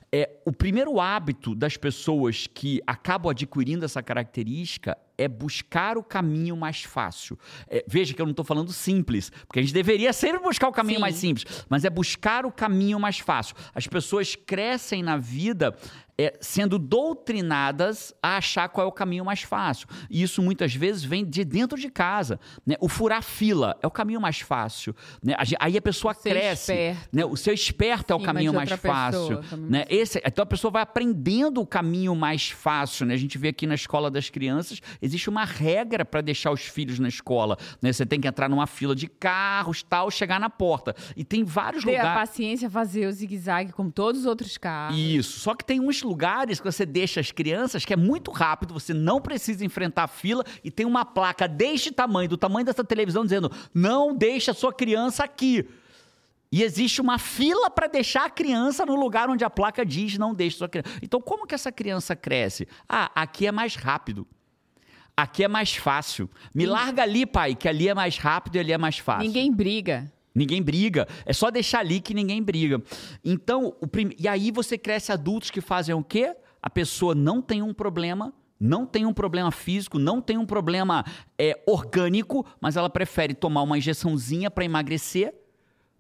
É, 0.10 0.30
o 0.46 0.54
primeiro 0.54 1.02
hábito 1.02 1.54
das 1.54 1.76
pessoas 1.76 2.48
que 2.48 2.80
acabam 2.88 3.30
adquirindo 3.30 3.84
essa 3.84 4.02
característica 4.02 4.98
é 5.18 5.28
buscar 5.28 5.98
o 5.98 6.04
caminho 6.04 6.56
mais 6.56 6.84
fácil. 6.84 7.38
É, 7.68 7.84
veja 7.88 8.14
que 8.14 8.22
eu 8.22 8.26
não 8.26 8.32
estou 8.32 8.46
falando 8.46 8.72
simples, 8.72 9.32
porque 9.48 9.60
a 9.60 9.62
gente 9.62 9.74
deveria 9.74 10.14
sempre 10.14 10.40
buscar 10.40 10.70
o 10.70 10.72
caminho 10.72 10.98
Sim. 10.98 11.02
mais 11.02 11.16
simples, 11.16 11.66
mas 11.68 11.84
é 11.84 11.90
buscar 11.90 12.46
o 12.46 12.52
caminho 12.52 13.00
mais 13.00 13.20
fácil. 13.20 13.56
As 13.76 13.86
pessoas 13.86 14.36
crescem 14.36 15.04
na 15.04 15.18
vida 15.18 15.76
é, 16.26 16.38
sendo 16.42 16.78
doutrinadas 16.80 18.14
a 18.22 18.38
achar 18.38 18.70
qual 18.70 18.86
é 18.86 18.88
o 18.88 18.92
caminho 18.92 19.26
mais 19.26 19.42
fácil. 19.42 19.88
E 20.10 20.22
isso 20.22 20.42
muitas 20.42 20.74
vezes 20.74 21.04
vem 21.04 21.26
de 21.26 21.44
dentro 21.44 21.78
de 21.80 21.90
casa. 21.90 22.40
Né? 22.66 22.76
O 22.80 22.88
furar 22.88 23.24
fila 23.24 23.78
é 23.82 23.88
o 23.88 23.92
caminho 23.92 24.22
mais 24.22 24.40
fácil. 24.40 24.96
Né? 25.22 25.34
Aí 25.60 25.78
a 25.78 25.82
pessoa 25.82 26.14
ser 26.14 26.30
cresce. 26.32 26.72
esperto. 26.72 27.10
Né? 27.12 27.26
O 27.26 27.36
ser 27.36 27.54
esperto 27.54 28.12
é 28.14 28.16
o 28.16 28.20
Sim, 28.20 28.26
caminho 28.26 28.54
mais 28.54 28.70
fácil. 28.72 29.38
pessoa, 29.40 29.58
Né? 29.58 29.86
Esse, 29.90 30.22
então 30.26 30.44
a 30.44 30.46
pessoa 30.46 30.72
vai 30.72 30.82
aprendendo 30.84 31.62
o 31.62 31.66
caminho 31.66 32.16
mais 32.16 32.50
fácil. 32.50 33.06
Né? 33.06 33.14
A 33.14 33.18
gente 33.18 33.38
vê 33.38 33.50
aqui 33.50 33.66
na 33.66 33.76
escola 33.76 34.10
das 34.12 34.30
crianças, 34.30 34.80
existe 35.02 35.30
uma 35.30 35.46
regra 35.46 36.06
para 36.06 36.22
deixar 36.22 36.52
os 36.52 36.62
filhos 36.62 37.00
na 37.00 37.08
escola. 37.08 37.58
Né? 37.82 37.92
Você 37.92 38.06
tem 38.06 38.20
que 38.20 38.28
entrar 38.28 38.50
numa 38.50 38.68
fila 38.68 38.96
de 38.96 39.08
carros, 39.08 39.84
tal, 39.84 40.10
chegar 40.12 40.40
na 40.40 40.50
porta. 40.50 40.96
E 41.16 41.24
tem 41.24 41.44
vários 41.44 41.84
Ter 41.84 41.96
a 41.96 42.02
lugares. 42.04 42.30
paciência, 42.30 42.70
fazer 42.70 43.08
o 43.08 43.12
zigue-zague 43.12 43.72
como 43.72 43.92
todos 43.92 44.22
os 44.22 44.28
outros 44.28 44.58
carros. 44.58 44.98
Isso. 44.98 45.40
Só 45.40 45.56
que 45.56 45.64
tem 45.66 45.80
uns 45.80 46.02
lugares 46.02 46.13
que 46.16 46.64
você 46.64 46.86
deixa 46.86 47.20
as 47.20 47.32
crianças 47.32 47.86
que 47.86 47.94
é 47.94 47.98
muito 47.98 48.32
rápido, 48.32 48.74
você 48.74 48.94
não 48.94 49.22
precisa 49.22 49.66
enfrentar 49.66 50.04
a 50.04 50.08
fila 50.08 50.44
e 50.64 50.72
tem 50.72 50.86
uma 50.86 51.06
placa 51.06 51.48
deste 51.48 51.92
tamanho, 51.92 52.30
do 52.30 52.38
tamanho 52.38 52.66
dessa 52.66 52.84
televisão, 52.84 53.24
dizendo: 53.24 53.52
não 53.74 54.16
deixe 54.16 54.52
a 54.52 54.54
sua 54.54 54.74
criança 54.74 55.24
aqui. 55.24 55.68
E 56.52 56.62
existe 56.62 57.02
uma 57.02 57.18
fila 57.18 57.68
para 57.68 57.88
deixar 57.88 58.26
a 58.26 58.30
criança 58.30 58.86
no 58.86 58.96
lugar 58.96 59.28
onde 59.28 59.44
a 59.44 59.50
placa 59.50 59.84
diz 59.84 60.20
não 60.20 60.36
deixe 60.36 60.58
sua 60.58 60.70
criança. 60.70 60.90
Então, 61.02 61.20
como 61.20 61.48
que 61.48 61.56
essa 61.56 61.72
criança 61.72 62.16
cresce? 62.16 62.68
Ah, 62.88 63.10
aqui 63.16 63.48
é 63.48 63.52
mais 63.52 63.76
rápido. 63.76 64.28
Aqui 65.18 65.44
é 65.44 65.48
mais 65.48 65.76
fácil. 65.76 66.30
Me 66.54 66.66
larga 66.68 67.02
ali, 67.02 67.26
pai, 67.26 67.56
que 67.56 67.68
ali 67.68 67.88
é 67.88 67.96
mais 67.96 68.18
rápido 68.18 68.56
e 68.56 68.60
ali 68.60 68.72
é 68.72 68.78
mais 68.78 69.00
fácil. 69.00 69.26
Ninguém 69.26 69.52
briga. 69.52 70.12
Ninguém 70.34 70.62
briga. 70.62 71.08
É 71.26 71.34
só 71.34 71.52
deixar 71.52 71.80
ali 71.80 72.00
que 72.00 72.14
ninguém 72.14 72.42
briga. 72.42 72.82
Então, 73.24 73.76
o 73.80 73.88
prim... 73.88 74.12
e 74.18 74.28
aí 74.28 74.52
você 74.52 74.78
cresce 74.78 75.12
adultos 75.12 75.52
que 75.52 75.62
fazem 75.62 75.94
o 75.94 76.04
quê? 76.04 76.36
A 76.62 76.70
pessoa 76.70 77.14
não 77.14 77.42
tem 77.42 77.62
um 77.62 77.74
problema, 77.74 78.34
não 78.60 78.86
tem 78.86 79.06
um 79.06 79.14
problema 79.14 79.52
físico, 79.52 80.00
não 80.00 80.22
tem 80.22 80.38
um 80.38 80.46
problema 80.46 81.06
é, 81.38 81.62
orgânico, 81.68 82.46
mas 82.60 82.78
ela 82.78 82.90
prefere 82.90 83.34
tomar 83.34 83.62
uma 83.62 83.78
injeçãozinha 83.78 84.50
para 84.50 84.66
emagrecer, 84.66 85.34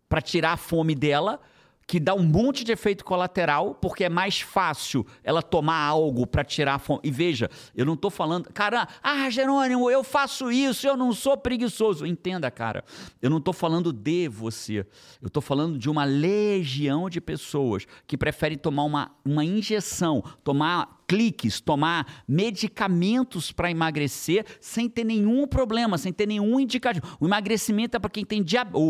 para 0.08 0.22
tirar 0.22 0.54
a 0.54 0.58
fome 0.58 0.96
dela, 0.96 1.40
que 1.88 2.00
dá 2.00 2.14
um 2.14 2.24
monte 2.24 2.64
de 2.64 2.72
efeito 2.72 3.04
colateral, 3.04 3.76
porque 3.76 4.04
é 4.04 4.10
mais 4.10 4.42
fácil 4.42 5.06
ela 5.24 5.42
tomar 5.42 5.78
algo 5.78 6.26
para 6.26 6.44
tirar 6.44 6.76
a 6.76 6.80
fome. 6.80 7.02
E 7.04 7.12
veja, 7.12 7.50
eu 7.76 7.86
não 7.86 7.96
tô 7.96 8.10
falando, 8.10 8.52
cara, 8.54 8.88
ah, 9.02 9.30
Jerônimo, 9.30 9.90
eu 9.90 10.04
faço 10.04 10.52
isso, 10.52 10.88
eu 10.88 10.98
não 10.98 11.14
sou 11.14 11.38
preguiçoso. 11.38 12.06
Entenda, 12.06 12.50
cara, 12.50 12.84
eu 13.22 13.30
não 13.30 13.42
tô 13.42 13.54
falando 13.54 13.92
de 13.92 14.28
você. 14.28 14.86
Eu 15.22 15.30
tô 15.30 15.42
falando 15.42 15.78
de 15.78 15.90
uma 15.90 16.04
legião 16.04 17.10
de 17.10 17.20
pessoas 17.20 17.86
que 18.08 18.18
preferem 18.18 18.58
tomar 18.58 18.84
uma, 18.84 19.12
uma 19.26 19.44
injeção, 19.44 20.24
tomar 20.44 21.03
cliques, 21.14 21.62
tomar 21.62 22.24
medicamentos 22.28 23.52
para 23.52 23.70
emagrecer 23.70 24.44
sem 24.60 24.90
ter 24.90 25.04
nenhum 25.04 25.46
problema, 25.46 25.96
sem 25.96 26.12
ter 26.12 26.26
nenhum 26.26 26.60
indicativo. 26.60 27.06
O 27.20 27.28
emagrecimento 27.28 27.96
é 27.96 28.00
para 28.00 28.10
quem 28.10 28.26
tem 28.26 28.42
diabetes, 28.42 28.82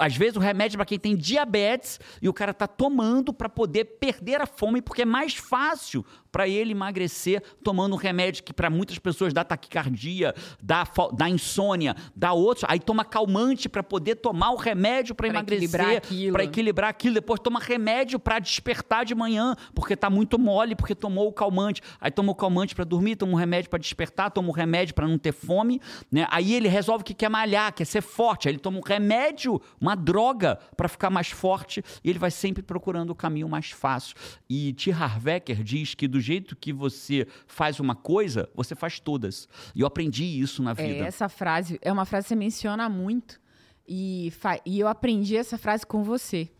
às 0.00 0.16
vezes 0.16 0.36
o 0.36 0.40
remédio 0.40 0.76
é 0.76 0.78
para 0.78 0.86
quem 0.86 0.98
tem 0.98 1.14
diabetes 1.14 2.00
e 2.22 2.30
o 2.30 2.32
cara 2.32 2.54
tá 2.54 2.66
tomando 2.66 3.30
para 3.30 3.50
poder 3.50 3.84
perder 4.00 4.40
a 4.40 4.46
fome 4.46 4.80
porque 4.80 5.02
é 5.02 5.04
mais 5.04 5.34
fácil 5.34 6.02
para 6.36 6.46
ele 6.46 6.72
emagrecer 6.72 7.42
tomando 7.64 7.94
um 7.94 7.96
remédio 7.96 8.44
que 8.44 8.52
para 8.52 8.68
muitas 8.68 8.98
pessoas 8.98 9.32
dá 9.32 9.42
taquicardia, 9.42 10.34
dá, 10.62 10.86
dá 11.14 11.30
insônia, 11.30 11.96
dá 12.14 12.34
outros, 12.34 12.66
aí 12.68 12.78
toma 12.78 13.06
calmante 13.06 13.70
para 13.70 13.82
poder 13.82 14.16
tomar 14.16 14.50
o 14.50 14.56
remédio 14.56 15.14
para 15.14 15.28
emagrecer, 15.28 16.02
para 16.30 16.44
equilibrar 16.44 16.90
aquilo, 16.90 17.14
depois 17.14 17.40
toma 17.40 17.58
remédio 17.58 18.18
para 18.18 18.38
despertar 18.38 19.06
de 19.06 19.14
manhã, 19.14 19.56
porque 19.74 19.96
tá 19.96 20.10
muito 20.10 20.38
mole, 20.38 20.76
porque 20.76 20.94
tomou 20.94 21.26
o 21.26 21.32
calmante. 21.32 21.80
Aí 21.98 22.10
toma 22.10 22.32
o 22.32 22.34
calmante 22.34 22.74
para 22.74 22.84
dormir, 22.84 23.16
toma 23.16 23.32
um 23.32 23.36
remédio 23.36 23.70
para 23.70 23.78
despertar, 23.78 24.30
toma 24.30 24.50
um 24.50 24.52
remédio 24.52 24.94
para 24.94 25.08
não 25.08 25.16
ter 25.16 25.32
fome, 25.32 25.80
né? 26.12 26.26
Aí 26.30 26.52
ele 26.52 26.68
resolve 26.68 27.02
que 27.02 27.14
quer 27.14 27.30
malhar, 27.30 27.72
quer 27.72 27.86
ser 27.86 28.02
forte, 28.02 28.46
aí 28.46 28.52
ele 28.52 28.60
toma 28.60 28.76
um 28.76 28.82
remédio, 28.82 29.58
uma 29.80 29.94
droga 29.94 30.58
para 30.76 30.86
ficar 30.86 31.08
mais 31.08 31.30
forte, 31.30 31.82
e 32.04 32.10
ele 32.10 32.18
vai 32.18 32.30
sempre 32.30 32.62
procurando 32.62 33.08
o 33.08 33.14
caminho 33.14 33.48
mais 33.48 33.70
fácil. 33.70 34.14
E 34.50 34.74
T. 34.74 34.92
Harvecker 34.92 35.64
diz 35.64 35.94
que 35.94 36.06
do 36.06 36.25
jeito 36.26 36.56
que 36.56 36.72
você 36.72 37.26
faz 37.46 37.78
uma 37.80 37.94
coisa, 37.94 38.48
você 38.54 38.74
faz 38.74 39.00
todas. 39.00 39.48
E 39.74 39.80
eu 39.80 39.86
aprendi 39.86 40.24
isso 40.24 40.62
na 40.62 40.72
É, 40.72 40.74
vida. 40.74 41.04
essa 41.06 41.28
frase 41.28 41.78
é 41.82 41.92
uma 41.92 42.04
frase 42.04 42.24
que 42.24 42.28
você 42.28 42.36
menciona 42.36 42.88
muito. 42.88 43.40
E, 43.88 44.32
e 44.64 44.80
eu 44.80 44.88
aprendi 44.88 45.36
essa 45.36 45.56
frase 45.56 45.86
com 45.86 46.02
você. 46.02 46.50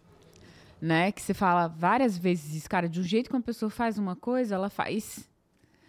Né? 0.81 1.11
Que 1.11 1.21
você 1.23 1.35
fala 1.35 1.67
várias 1.69 2.17
vezes 2.17 2.55
isso, 2.55 2.69
cara, 2.69 2.89
de 2.89 3.01
um 3.01 3.03
jeito 3.03 3.29
que 3.31 3.35
uma 3.37 3.43
pessoa 3.43 3.71
faz 3.71 3.99
uma 3.99 4.15
coisa, 4.15 4.55
ela 4.55 4.69
faz. 4.71 5.29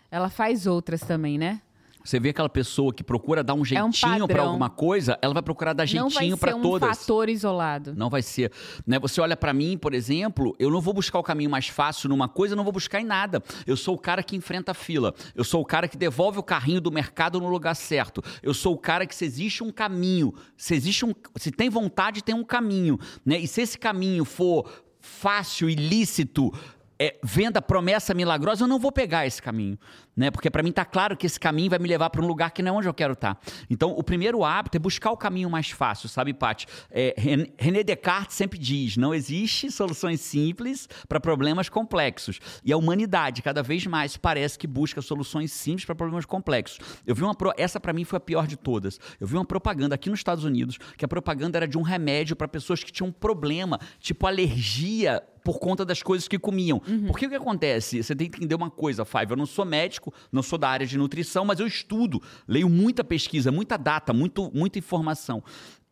Ela 0.09 0.29
faz 0.29 0.65
outras 0.65 1.01
também, 1.01 1.37
né? 1.37 1.61
Você 2.07 2.21
vê 2.21 2.29
aquela 2.29 2.47
pessoa 2.47 2.93
que 2.93 3.03
procura 3.03 3.43
dar 3.43 3.53
um 3.53 3.57
É 3.57 3.83
um 3.83 3.91
jeitinho 3.91 4.29
para 4.29 4.41
alguma 4.41 4.69
coisa, 4.69 5.19
ela 5.21 5.33
vai 5.33 5.43
procurar 5.43 5.73
dar 5.73 5.85
não 5.93 6.03
vai 6.03 6.09
jeitinho 6.09 6.37
ser 6.37 6.39
para 6.39 6.55
um 6.55 6.61
todas. 6.61 6.99
fator 6.99 7.27
isolado. 7.27 7.93
Não 7.97 8.09
vai 8.09 8.21
ser. 8.21 8.49
Né? 8.85 8.97
Você 8.97 9.19
olha 9.19 9.35
pra 9.35 9.53
mim, 9.53 9.77
por 9.77 9.93
exemplo, 9.93 10.55
eu 10.57 10.71
não 10.71 10.79
vou 10.79 10.93
buscar 10.93 11.19
o 11.19 11.23
caminho 11.23 11.49
mais 11.49 11.67
fácil 11.67 12.07
numa 12.07 12.29
coisa, 12.29 12.53
eu 12.53 12.55
não 12.55 12.63
vou 12.63 12.71
buscar 12.71 13.01
em 13.01 13.03
nada. 13.03 13.43
Eu 13.65 13.75
sou 13.75 13.93
o 13.93 13.97
cara 13.97 14.23
que 14.23 14.37
enfrenta 14.37 14.71
a 14.71 14.73
fila. 14.73 15.13
Eu 15.35 15.43
sou 15.43 15.61
o 15.61 15.65
cara 15.65 15.85
que 15.85 15.97
devolve 15.97 16.39
o 16.39 16.43
carrinho 16.43 16.79
do 16.79 16.89
mercado 16.89 17.41
no 17.41 17.49
lugar 17.49 17.75
certo. 17.75 18.23
Eu 18.41 18.53
sou 18.53 18.75
o 18.75 18.77
cara 18.77 19.05
que 19.05 19.13
se 19.13 19.25
existe 19.25 19.61
um 19.61 19.69
caminho, 19.69 20.33
se 20.55 20.75
existe 20.75 21.05
um, 21.05 21.13
se 21.35 21.51
tem 21.51 21.69
vontade, 21.69 22.23
tem 22.23 22.33
um 22.33 22.43
caminho, 22.45 22.97
né? 23.25 23.37
E 23.37 23.45
se 23.49 23.59
esse 23.59 23.77
caminho 23.77 24.23
for 24.23 24.65
fácil, 25.01 25.69
ilícito, 25.69 26.53
é, 26.99 27.17
venda 27.23 27.61
promessa 27.61 28.13
milagrosa, 28.13 28.63
eu 28.63 28.67
não 28.67 28.79
vou 28.79 28.91
pegar 28.91 29.25
esse 29.25 29.41
caminho, 29.41 29.77
né? 30.15 30.31
Porque 30.31 30.49
para 30.49 30.63
mim 30.63 30.71
tá 30.71 30.83
claro 30.85 31.15
que 31.15 31.25
esse 31.27 31.39
caminho 31.39 31.69
vai 31.69 31.79
me 31.79 31.87
levar 31.87 32.09
para 32.09 32.21
um 32.21 32.27
lugar 32.27 32.51
que 32.51 32.61
não 32.61 32.75
é 32.75 32.77
onde 32.79 32.87
eu 32.87 32.93
quero 32.93 33.13
estar. 33.13 33.39
Então, 33.69 33.91
o 33.91 34.03
primeiro 34.03 34.43
hábito 34.43 34.77
é 34.77 34.79
buscar 34.79 35.11
o 35.11 35.17
caminho 35.17 35.49
mais 35.49 35.69
fácil, 35.69 36.09
sabe, 36.09 36.33
Paty? 36.33 36.65
É, 36.89 37.13
Ren- 37.17 37.47
René 37.57 37.83
Descartes 37.83 38.35
sempre 38.35 38.57
diz: 38.57 38.97
não 38.97 39.13
existe 39.13 39.69
soluções 39.71 40.21
simples 40.21 40.87
para 41.07 41.19
problemas 41.19 41.69
complexos. 41.69 42.39
E 42.63 42.71
a 42.73 42.77
humanidade 42.77 43.41
cada 43.41 43.61
vez 43.61 43.85
mais 43.85 44.17
parece 44.17 44.57
que 44.57 44.65
busca 44.67 45.01
soluções 45.01 45.51
simples 45.51 45.85
para 45.85 45.95
problemas 45.95 46.25
complexos. 46.25 46.79
Eu 47.05 47.13
vi 47.13 47.23
uma 47.23 47.35
pro- 47.35 47.53
essa 47.57 47.79
para 47.79 47.93
mim 47.93 48.03
foi 48.03 48.17
a 48.17 48.19
pior 48.19 48.47
de 48.47 48.57
todas. 48.57 48.99
Eu 49.19 49.27
vi 49.27 49.35
uma 49.35 49.45
propaganda 49.45 49.95
aqui 49.95 50.09
nos 50.09 50.19
Estados 50.19 50.43
Unidos 50.43 50.77
que 50.97 51.05
a 51.05 51.07
propaganda 51.07 51.57
era 51.57 51.67
de 51.67 51.77
um 51.77 51.81
remédio 51.81 52.35
para 52.35 52.47
pessoas 52.47 52.83
que 52.83 52.91
tinham 52.91 53.11
problema, 53.11 53.79
tipo 53.99 54.25
alergia 54.25 55.21
por 55.47 55.59
conta 55.59 55.85
das 55.85 56.03
coisas 56.03 56.27
que 56.27 56.37
comiam. 56.37 56.81
Porque 57.07 57.25
o 57.25 57.29
que 57.29 57.35
acontece? 57.35 58.03
Você 58.03 58.13
tem 58.13 58.29
que 58.29 58.35
entender 58.35 58.53
uma 58.53 58.69
coisa, 58.69 59.05
Five. 59.05 59.31
Eu 59.31 59.37
não 59.37 59.45
sou 59.45 59.63
médico, 59.63 60.13
não 60.29 60.43
sou 60.43 60.59
da 60.59 60.67
área 60.67 60.85
de 60.85 60.97
nutrição, 60.97 61.45
mas 61.45 61.61
eu 61.61 61.65
estudo, 61.65 62.21
leio 62.45 62.67
muita 62.67 63.01
pesquisa, 63.01 63.49
muita 63.49 63.77
data, 63.77 64.11
muito, 64.11 64.51
muita 64.53 64.77
informação. 64.77 65.41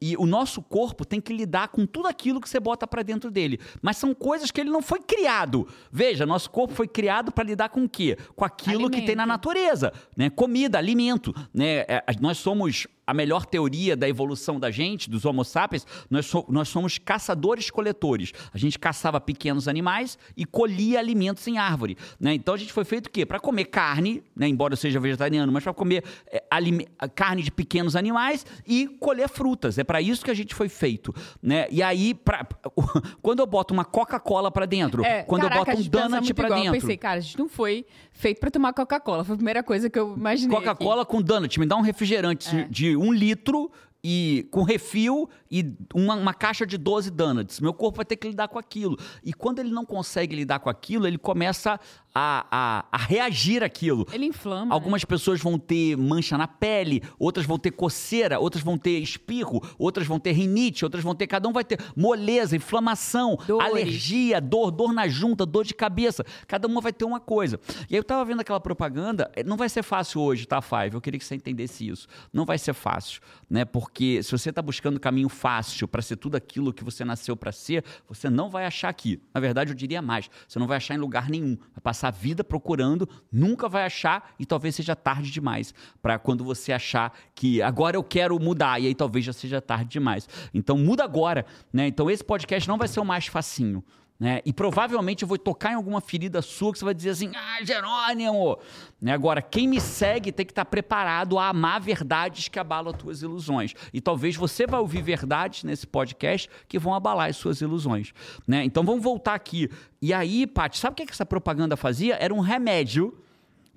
E 0.01 0.17
o 0.17 0.25
nosso 0.25 0.62
corpo 0.62 1.05
tem 1.05 1.21
que 1.21 1.31
lidar 1.31 1.69
com 1.69 1.85
tudo 1.85 2.09
aquilo 2.09 2.41
que 2.41 2.50
você 2.50 2.59
bota 2.59 2.85
para 2.85 3.01
dentro 3.01 3.31
dele. 3.31 3.62
Mas 3.81 3.95
são 3.95 4.13
coisas 4.13 4.51
que 4.51 4.59
ele 4.59 4.69
não 4.69 4.81
foi 4.81 5.00
criado. 5.00 5.65
Veja, 5.89 6.25
nosso 6.25 6.50
corpo 6.51 6.74
foi 6.74 6.88
criado 6.88 7.31
para 7.31 7.45
lidar 7.45 7.69
com 7.69 7.85
o 7.85 7.89
quê? 7.89 8.17
Com 8.35 8.43
aquilo 8.43 8.89
que 8.89 9.03
tem 9.03 9.15
na 9.15 9.24
Alimento. 9.24 9.27
natureza, 9.27 9.93
né? 10.17 10.29
Comida, 10.29 10.77
alimento, 10.77 11.33
né? 11.53 11.85
É, 11.88 12.03
Nós 12.19 12.38
somos 12.39 12.88
a 13.07 13.13
melhor 13.13 13.45
teoria 13.45 13.95
da 13.95 14.07
evolução 14.09 14.59
da 14.59 14.71
gente, 14.71 15.09
dos 15.09 15.25
Homo 15.25 15.43
sapiens, 15.43 15.85
nós, 16.09 16.25
so- 16.25 16.45
nós 16.50 16.67
somos 16.69 16.97
caçadores-coletores. 16.97 18.31
A 18.53 18.57
gente 18.57 18.77
caçava 18.79 19.19
pequenos 19.21 19.67
animais 19.67 20.17
e 20.35 20.45
colhia 20.45 21.00
alimentos 21.00 21.47
em 21.47 21.57
árvore. 21.57 21.97
Né? 22.19 22.33
Então 22.33 22.53
a 22.53 22.57
gente 22.57 22.74
foi 22.74 22.83
feito 22.83 23.07
o 23.07 23.09
quê? 23.09 23.25
Para 23.25 23.39
comer 23.39 23.65
carne, 23.65 24.24
né? 24.35 24.47
embora 24.47 24.74
eu 24.74 24.77
seja 24.77 25.00
vegetariano, 25.00 25.51
mas 25.51 25.63
para 25.63 25.74
comer 25.74 26.03
é, 26.31 26.43
alime- 26.50 26.88
carne 27.13 27.41
de 27.43 27.51
pequenos 27.51 27.95
animais 27.95 28.45
e 28.67 28.88
colher 29.00 29.29
frutas. 29.29 29.77
É 29.77 29.83
para 29.83 30.01
isso 30.01 30.24
que 30.24 30.31
a 30.31 30.33
gente 30.33 30.53
foi 30.55 30.69
feito. 30.69 31.13
Né? 31.41 31.67
E 31.69 31.81
aí, 31.83 32.13
pra- 32.13 32.45
quando 33.21 33.39
eu 33.39 33.45
boto 33.47 33.74
uma 33.74 33.85
Coca-Cola 33.85 34.51
para 34.51 34.65
dentro, 34.65 35.03
É, 35.03 35.24
quando 35.24 35.43
caraca, 35.43 35.71
eu 35.71 35.77
boto 35.77 35.88
um 35.88 35.89
donut 35.89 36.33
para 36.33 36.50
dentro. 36.50 36.67
Eu 36.67 36.71
pensei, 36.81 36.97
cara, 36.97 37.17
a 37.17 37.21
gente 37.21 37.38
não 37.38 37.47
foi 37.50 37.85
feito 38.12 38.39
pra 38.39 38.50
tomar 38.50 38.74
Coca-Cola. 38.74 39.24
Foi 39.24 39.33
a 39.33 39.38
primeira 39.38 39.63
coisa 39.63 39.89
que 39.89 40.00
eu 40.00 40.15
imaginei. 40.15 40.55
Coca-Cola 40.57 41.05
com 41.05 41.21
donut, 41.21 41.59
me 41.59 41.65
dá 41.65 41.75
um 41.75 41.81
refrigerante 41.81 42.55
É. 42.55 42.63
de 42.69 42.94
um 42.95 43.13
litro 43.13 43.71
e 44.07 44.47
com 44.51 44.61
refil 44.61 45.27
e 45.49 45.75
uma, 45.91 46.13
uma 46.13 46.33
caixa 46.33 46.63
de 46.63 46.77
12 46.77 47.09
donuts. 47.09 47.59
Meu 47.59 47.73
corpo 47.73 47.97
vai 47.97 48.05
ter 48.05 48.15
que 48.15 48.27
lidar 48.27 48.47
com 48.47 48.59
aquilo. 48.59 48.95
E 49.23 49.33
quando 49.33 49.57
ele 49.57 49.71
não 49.71 49.83
consegue 49.83 50.35
lidar 50.35 50.59
com 50.59 50.69
aquilo, 50.69 51.07
ele 51.07 51.17
começa 51.17 51.79
a, 52.17 52.45
a, 52.50 52.86
a 52.93 52.98
reagir 52.98 53.62
àquilo. 53.62 54.07
Ele 54.13 54.25
inflama. 54.27 54.67
né? 54.67 54.72
Algumas 54.74 55.03
pessoas 55.03 55.41
vão 55.41 55.60
ter 55.60 55.98
mancha 55.98 56.38
na 56.38 56.48
pele, 56.48 57.03
outras 57.19 57.45
vão 57.45 57.60
ter 57.60 57.72
coceira, 57.72 58.39
outras 58.39 58.63
vão 58.63 58.77
ter 58.77 59.00
espirro, 59.00 59.62
outras 59.77 60.07
vão 60.07 60.17
ter 60.17 60.31
rinite, 60.31 60.86
outras 60.86 61.03
vão 61.03 61.13
ter. 61.13 61.27
Cada 61.27 61.50
um 61.50 61.51
vai 61.51 61.65
ter 61.65 61.77
moleza, 61.95 62.55
inflamação, 62.55 63.38
Dores. 63.45 63.67
alergia, 63.69 64.39
dor, 64.39 64.72
dor 64.72 64.93
na 64.93 65.07
junta, 65.10 65.45
dor 65.45 65.65
de 65.65 65.74
cabeça. 65.74 66.24
Cada 66.48 66.67
uma 66.67 66.79
vai 66.79 66.93
ter 66.93 67.03
uma 67.03 67.19
coisa. 67.19 67.60
E 67.89 67.95
aí 67.95 68.00
eu 68.00 68.03
tava 68.03 68.24
vendo 68.24 68.39
aquela 68.39 68.60
propaganda, 68.62 69.29
eh, 69.36 69.43
não 69.43 69.57
vai 69.57 69.67
ser 69.67 69.84
fácil 69.84 70.22
hoje, 70.22 70.45
tá, 70.45 70.62
Five? 70.62 70.93
Eu 70.95 71.01
queria 71.01 71.19
que 71.19 71.25
você 71.25 71.36
entendesse 71.36 71.86
isso. 71.88 72.07
Não 72.31 72.45
vai 72.45 72.57
ser 72.57 72.74
fácil, 72.74 73.19
né? 73.50 73.65
Porque 73.65 74.24
se 74.24 74.31
você 74.31 74.53
tá 74.53 74.62
buscando 74.62 74.95
o 74.95 75.00
caminho 75.00 75.27
fácil 75.27 75.86
para 75.88 76.01
ser 76.01 76.15
tudo 76.15 76.36
aquilo 76.38 76.72
que 76.72 76.84
você 76.84 77.03
nasceu 77.03 77.36
para 77.36 77.51
ser, 77.51 77.84
você 78.07 78.29
não 78.29 78.50
vai 78.50 78.65
achar 78.65 78.88
aqui. 78.88 79.19
Na 79.34 79.41
verdade, 79.41 79.72
eu 79.72 79.75
diria 79.75 80.01
mais, 80.01 80.29
você 80.48 80.57
não 80.60 80.67
vai 80.67 80.77
achar 80.77 80.95
em 80.95 80.98
lugar 80.98 81.29
nenhum. 81.29 81.57
Vai 81.74 81.81
passar 81.84 82.04
passar 82.05 82.07
a 82.07 82.12
vida 82.12 82.43
procurando, 82.43 83.07
nunca 83.31 83.67
vai 83.67 83.85
achar 83.85 84.33
e 84.39 84.45
talvez 84.45 84.75
seja 84.75 84.95
tarde 84.95 85.31
demais 85.31 85.74
para 86.01 86.19
quando 86.19 86.43
você 86.43 86.71
achar 86.71 87.13
que 87.33 87.62
agora 87.62 87.97
eu 87.97 88.03
quero 88.03 88.39
mudar 88.39 88.79
e 88.79 88.88
aí 88.88 88.95
talvez 88.95 89.25
já 89.25 89.33
seja 89.33 89.62
tarde 89.62 89.89
demais. 89.89 90.27
Então 90.53 90.77
muda 90.77 91.03
agora, 91.03 91.45
né? 91.71 91.88
Então 91.88 92.09
esse 92.09 92.24
podcast 92.24 92.67
não 92.67 92.77
vai 92.77 92.88
ser 92.88 93.00
o 93.00 93.05
mais 93.05 93.27
facinho. 93.27 93.83
Né? 94.17 94.41
E 94.45 94.53
provavelmente 94.53 95.24
eu 95.24 95.27
vou 95.27 95.38
tocar 95.38 95.74
em 95.74 95.75
alguma 95.75 96.00
ferida 96.00 96.41
sua 96.41 96.72
que 96.72 96.79
você 96.79 96.86
vai 96.86 96.93
dizer 96.93 97.10
assim: 97.10 97.31
ah, 97.36 97.63
Jerônimo! 97.63 98.57
Né? 99.01 99.12
Agora, 99.12 99.41
quem 99.41 99.67
me 99.67 99.81
segue 99.81 100.31
tem 100.31 100.45
que 100.45 100.53
estar 100.53 100.63
preparado 100.63 101.38
a 101.38 101.50
amar 101.50 101.81
verdades 101.81 102.48
que 102.48 102.57
abalam 102.57 102.93
as 102.93 103.01
tuas 103.01 103.22
ilusões. 103.22 103.74
E 103.93 104.00
talvez 104.00 104.36
você 104.38 104.65
vai 104.65 104.79
ouvir 104.79 105.01
verdades 105.01 105.65
nesse 105.65 105.86
podcast 105.86 106.50
que 106.67 106.79
vão 106.79 106.93
abalar 106.93 107.29
as 107.29 107.36
suas 107.36 107.60
ilusões. 107.60 108.13
Né? 108.48 108.63
Então 108.63 108.86
vamos 108.86 109.03
voltar 109.03 109.34
aqui. 109.34 109.69
E 110.01 110.13
aí, 110.13 110.48
Paty, 110.48 110.77
sabe 110.77 110.93
o 110.93 110.95
que 110.95 111.12
essa 111.12 111.25
propaganda 111.25 111.75
fazia? 111.75 112.15
Era 112.15 112.34
um 112.34 112.39
remédio 112.39 113.17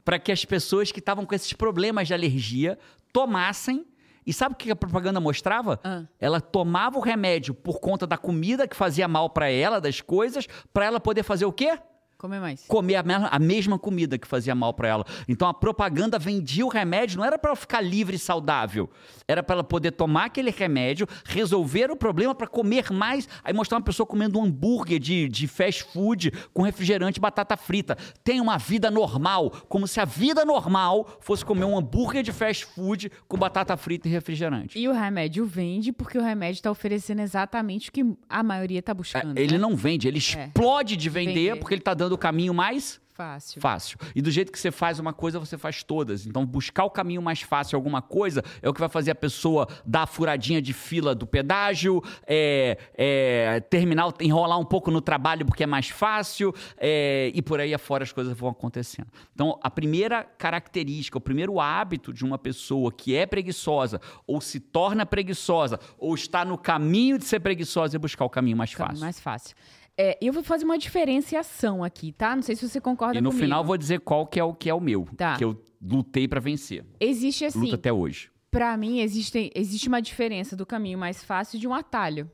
para 0.04 0.21
que 0.21 0.30
as 0.30 0.45
pessoas 0.45 0.92
que 0.92 1.00
estavam 1.00 1.26
com 1.26 1.35
esses 1.35 1.52
problemas 1.52 2.07
de 2.07 2.14
alergia 2.14 2.78
tomassem 3.12 3.85
e 4.28 4.32
sabe 4.35 4.52
o 4.52 4.56
que 4.58 4.70
a 4.70 4.76
propaganda 4.76 5.18
mostrava? 5.18 5.80
Ah. 5.82 6.02
Ela 6.20 6.38
tomava 6.38 6.99
o 6.99 7.00
remédio 7.00 7.54
por 7.54 7.80
conta 7.80 8.06
da 8.06 8.18
comida 8.18 8.68
que 8.68 8.76
fazia 8.76 9.08
mal 9.08 9.30
para 9.30 9.49
ela, 9.50 9.80
das 9.80 10.02
coisas, 10.02 10.47
para 10.70 10.85
ela 10.85 11.00
poder 11.00 11.23
fazer 11.23 11.47
o 11.47 11.52
quê? 11.52 11.78
Comer 12.18 12.40
mais. 12.40 12.64
Comer 12.66 12.96
a, 12.96 13.02
me 13.04 13.14
a 13.14 13.38
mesma 13.38 13.78
comida 13.78 14.18
que 14.18 14.26
fazia 14.26 14.52
mal 14.52 14.75
para 14.75 14.88
ela. 14.88 15.04
Então 15.28 15.46
a 15.46 15.54
propaganda 15.54 16.18
vendia 16.18 16.66
o 16.66 16.68
remédio, 16.68 17.16
não 17.16 17.25
era 17.25 17.38
para 17.38 17.50
ela 17.50 17.56
ficar 17.56 17.80
livre 17.80 18.16
e 18.16 18.18
saudável. 18.18 18.90
Era 19.28 19.40
para 19.40 19.54
ela 19.54 19.62
poder 19.62 19.92
tomar 19.92 20.25
aquele 20.25 20.50
remédio, 20.50 21.06
resolver 21.25 21.92
o 21.92 21.96
problema 21.96 22.34
para 22.34 22.48
comer 22.48 22.90
mais. 22.90 23.28
Aí 23.44 23.54
mostrar 23.54 23.78
uma 23.78 23.84
pessoa 23.84 24.04
comendo 24.04 24.37
um 24.40 24.44
hambúrguer 24.44 24.98
de, 24.98 25.28
de 25.28 25.46
fast 25.46 25.84
food 25.84 26.32
com 26.52 26.62
refrigerante 26.62 27.18
e 27.18 27.20
batata 27.20 27.56
frita. 27.56 27.96
Tem 28.25 28.40
uma 28.40 28.58
vida 28.58 28.90
normal, 28.90 29.50
como 29.68 29.87
se 29.87 30.00
a 30.00 30.04
vida 30.04 30.44
normal 30.44 31.18
fosse 31.20 31.44
comer 31.44 31.66
um 31.66 31.78
hambúrguer 31.78 32.25
de 32.25 32.32
fast 32.32 32.66
food 32.66 33.12
com 33.28 33.37
batata 33.37 33.76
frita 33.76 34.08
e 34.08 34.10
refrigerante. 34.10 34.76
E 34.76 34.88
o 34.88 34.92
remédio 34.92 35.46
vende 35.46 35.92
porque 35.92 36.18
o 36.18 36.22
remédio 36.22 36.58
está 36.58 36.70
oferecendo 36.70 37.20
exatamente 37.20 37.90
o 37.90 37.92
que 37.92 38.04
a 38.28 38.42
maioria 38.42 38.80
está 38.80 38.92
buscando. 38.92 39.38
É, 39.38 39.40
ele 39.40 39.52
né? 39.52 39.58
não 39.58 39.76
vende, 39.76 40.08
ele 40.08 40.18
explode 40.18 40.96
de 40.96 41.08
vender, 41.08 41.50
Vender. 41.50 41.56
porque 41.60 41.75
ele 41.75 41.80
está 41.80 41.94
dando 41.94 42.07
o 42.14 42.18
caminho 42.18 42.54
mais 42.54 43.00
Fácil. 43.18 43.60
fácil. 43.60 43.98
E 44.14 44.22
do 44.22 44.30
jeito 44.30 44.52
que 44.52 44.58
você 44.60 44.70
faz 44.70 45.00
uma 45.00 45.12
coisa, 45.12 45.40
você 45.40 45.58
faz 45.58 45.82
todas. 45.82 46.24
Então, 46.24 46.46
buscar 46.46 46.84
o 46.84 46.90
caminho 46.90 47.20
mais 47.20 47.42
fácil 47.42 47.74
alguma 47.74 48.00
coisa 48.00 48.44
é 48.62 48.68
o 48.68 48.72
que 48.72 48.78
vai 48.78 48.88
fazer 48.88 49.10
a 49.10 49.14
pessoa 49.14 49.66
dar 49.84 50.02
a 50.02 50.06
furadinha 50.06 50.62
de 50.62 50.72
fila 50.72 51.16
do 51.16 51.26
pedágio, 51.26 52.00
é, 52.24 52.78
é, 52.94 53.58
terminar, 53.58 54.14
enrolar 54.20 54.60
um 54.60 54.64
pouco 54.64 54.88
no 54.92 55.00
trabalho 55.00 55.44
porque 55.44 55.64
é 55.64 55.66
mais 55.66 55.88
fácil, 55.88 56.54
é, 56.76 57.32
e 57.34 57.42
por 57.42 57.58
aí 57.58 57.74
afora 57.74 58.04
as 58.04 58.12
coisas 58.12 58.38
vão 58.38 58.50
acontecendo. 58.50 59.08
Então, 59.34 59.58
a 59.64 59.68
primeira 59.68 60.22
característica, 60.22 61.18
o 61.18 61.20
primeiro 61.20 61.58
hábito 61.58 62.12
de 62.12 62.24
uma 62.24 62.38
pessoa 62.38 62.92
que 62.92 63.16
é 63.16 63.26
preguiçosa, 63.26 64.00
ou 64.28 64.40
se 64.40 64.60
torna 64.60 65.04
preguiçosa, 65.04 65.80
ou 65.98 66.14
está 66.14 66.44
no 66.44 66.56
caminho 66.56 67.18
de 67.18 67.24
ser 67.24 67.40
preguiçosa, 67.40 67.96
é 67.96 67.98
buscar 67.98 68.24
o 68.24 68.30
caminho 68.30 68.56
mais 68.56 68.72
Caminho 68.72 68.90
fácil. 68.90 69.04
mais 69.04 69.18
fácil. 69.18 69.56
É, 70.00 70.17
eu 70.23 70.33
vou 70.33 70.45
fazer 70.45 70.64
uma 70.64 70.78
diferenciação 70.78 71.83
aqui, 71.83 72.12
tá? 72.12 72.37
Não 72.37 72.43
sei 72.43 72.55
se 72.55 72.69
você 72.69 72.81
concorda 72.81 73.19
E 73.19 73.21
no 73.21 73.31
comigo. 73.31 73.45
final 73.45 73.64
vou 73.64 73.76
dizer 73.76 73.99
qual 73.99 74.25
que 74.26 74.38
é 74.38 74.45
o 74.45 74.55
que 74.55 74.71
é 74.71 74.75
o 74.75 74.81
meu, 74.81 75.09
Tá. 75.17 75.37
que 75.37 75.45
eu 75.45 75.61
lutei 75.83 76.28
pra 76.28 76.38
vencer. 76.38 76.85
Existe 77.00 77.45
assim, 77.45 77.59
Luta 77.59 77.75
até 77.75 77.93
hoje. 77.93 78.31
pra 78.49 78.76
mim 78.76 79.00
existe, 79.00 79.50
existe 79.57 79.88
uma 79.88 80.00
diferença 80.00 80.55
do 80.55 80.64
caminho 80.64 80.97
mais 80.99 81.25
fácil 81.25 81.57
e 81.57 81.61
de 81.61 81.67
um 81.67 81.75
atalho. 81.75 82.31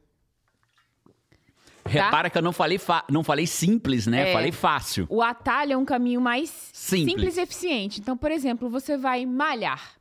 Repara 1.87 2.31
que 2.31 2.39
eu 2.39 2.43
não 2.43 2.53
falei, 2.53 2.79
fa- 2.79 3.05
não 3.11 3.23
falei 3.23 3.47
simples, 3.47 4.07
né? 4.07 4.25
Tá. 4.25 4.29
É. 4.31 4.33
Falei 4.33 4.53
fácil. 4.53 5.07
O 5.11 5.21
atalho 5.23 5.73
é 5.73 5.77
um 5.77 5.85
caminho 5.85 6.21
mais 6.21 6.71
Simples. 6.73 7.37
e 7.37 7.41
eficiente. 7.41 8.01
Então, 8.01 8.17
por 8.17 8.31
exemplo, 8.31 8.71
você 8.71 8.97
vai 8.97 9.27
malhar. 9.27 9.95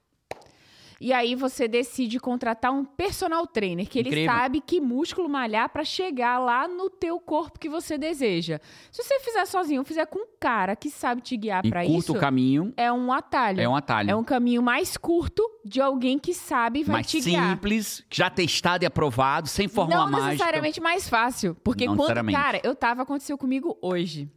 E 1.04 1.12
aí 1.12 1.36
você 1.36 1.68
decide 1.68 2.18
contratar 2.18 2.72
um 2.72 2.86
personal 2.86 3.46
trainer, 3.46 3.86
que 3.86 4.00
ele 4.00 4.08
Incrível. 4.08 4.34
sabe 4.34 4.62
que 4.62 4.80
músculo 4.80 5.28
malhar 5.28 5.68
para 5.68 5.84
chegar 5.84 6.40
lá 6.40 6.66
no 6.66 6.90
teu 6.90 7.20
corpo 7.20 7.60
que 7.60 7.68
você 7.68 7.98
deseja. 7.98 8.62
Se 8.90 9.04
você 9.04 9.20
fizer 9.20 9.46
sozinho, 9.46 9.84
fizer 9.84 10.06
com 10.06 10.20
um 10.20 10.28
cara 10.40 10.78
que 10.78 10.90
sabe 10.90 11.20
te 11.20 11.36
guiar 11.36 11.62
para 11.68 11.84
isso, 11.86 12.14
o 12.14 12.18
caminho, 12.18 12.74
é 12.78 12.90
um 12.90 13.12
atalho. 13.12 13.60
é 13.60 13.68
um 13.68 13.76
atalho. 13.76 14.12
É 14.12 14.16
um 14.16 14.24
caminho 14.24 14.64
mais 14.64 14.96
curto 14.96 15.44
de 15.66 15.82
alguém 15.82 16.18
que 16.18 16.34
sabe 16.34 16.80
e 16.80 16.84
vai 16.86 16.94
mais 16.94 17.08
te 17.08 17.20
guiar. 17.20 17.50
simples, 17.50 18.02
já 18.10 18.30
testado 18.30 18.86
e 18.86 18.88
aprovado, 18.88 19.50
sem 19.50 19.68
fórmula 19.68 20.06
não 20.06 20.10
mágica. 20.10 20.32
necessariamente 20.32 20.80
mais 20.80 21.10
fácil. 21.10 21.54
Porque 21.66 21.86
Não 21.86 21.98
quando, 21.98 22.32
cara, 22.32 22.62
eu 22.64 22.74
tava, 22.74 23.02
aconteceu 23.02 23.38
comigo 23.38 23.78
hoje. 23.82 24.30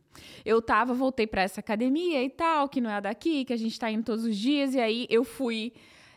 Eu 0.45 0.61
tava, 0.61 0.95
voltei 0.95 1.29
pra 1.29 1.43
essa 1.43 1.61
academia 1.61 2.25
e 2.25 2.29
tal, 2.29 2.69
que 2.69 2.81
não 2.81 2.90
é 2.90 3.01
daqui, 3.01 3.45
que 3.45 3.53
a 3.53 3.57
gente 3.57 3.79
tá 3.79 3.88
indo 3.88 4.03
todos 4.03 4.25
os 4.25 4.37
dias, 4.37 4.75
e 4.75 4.81
aí 4.81 5.07
eu 5.09 5.23
fui. 5.23 5.73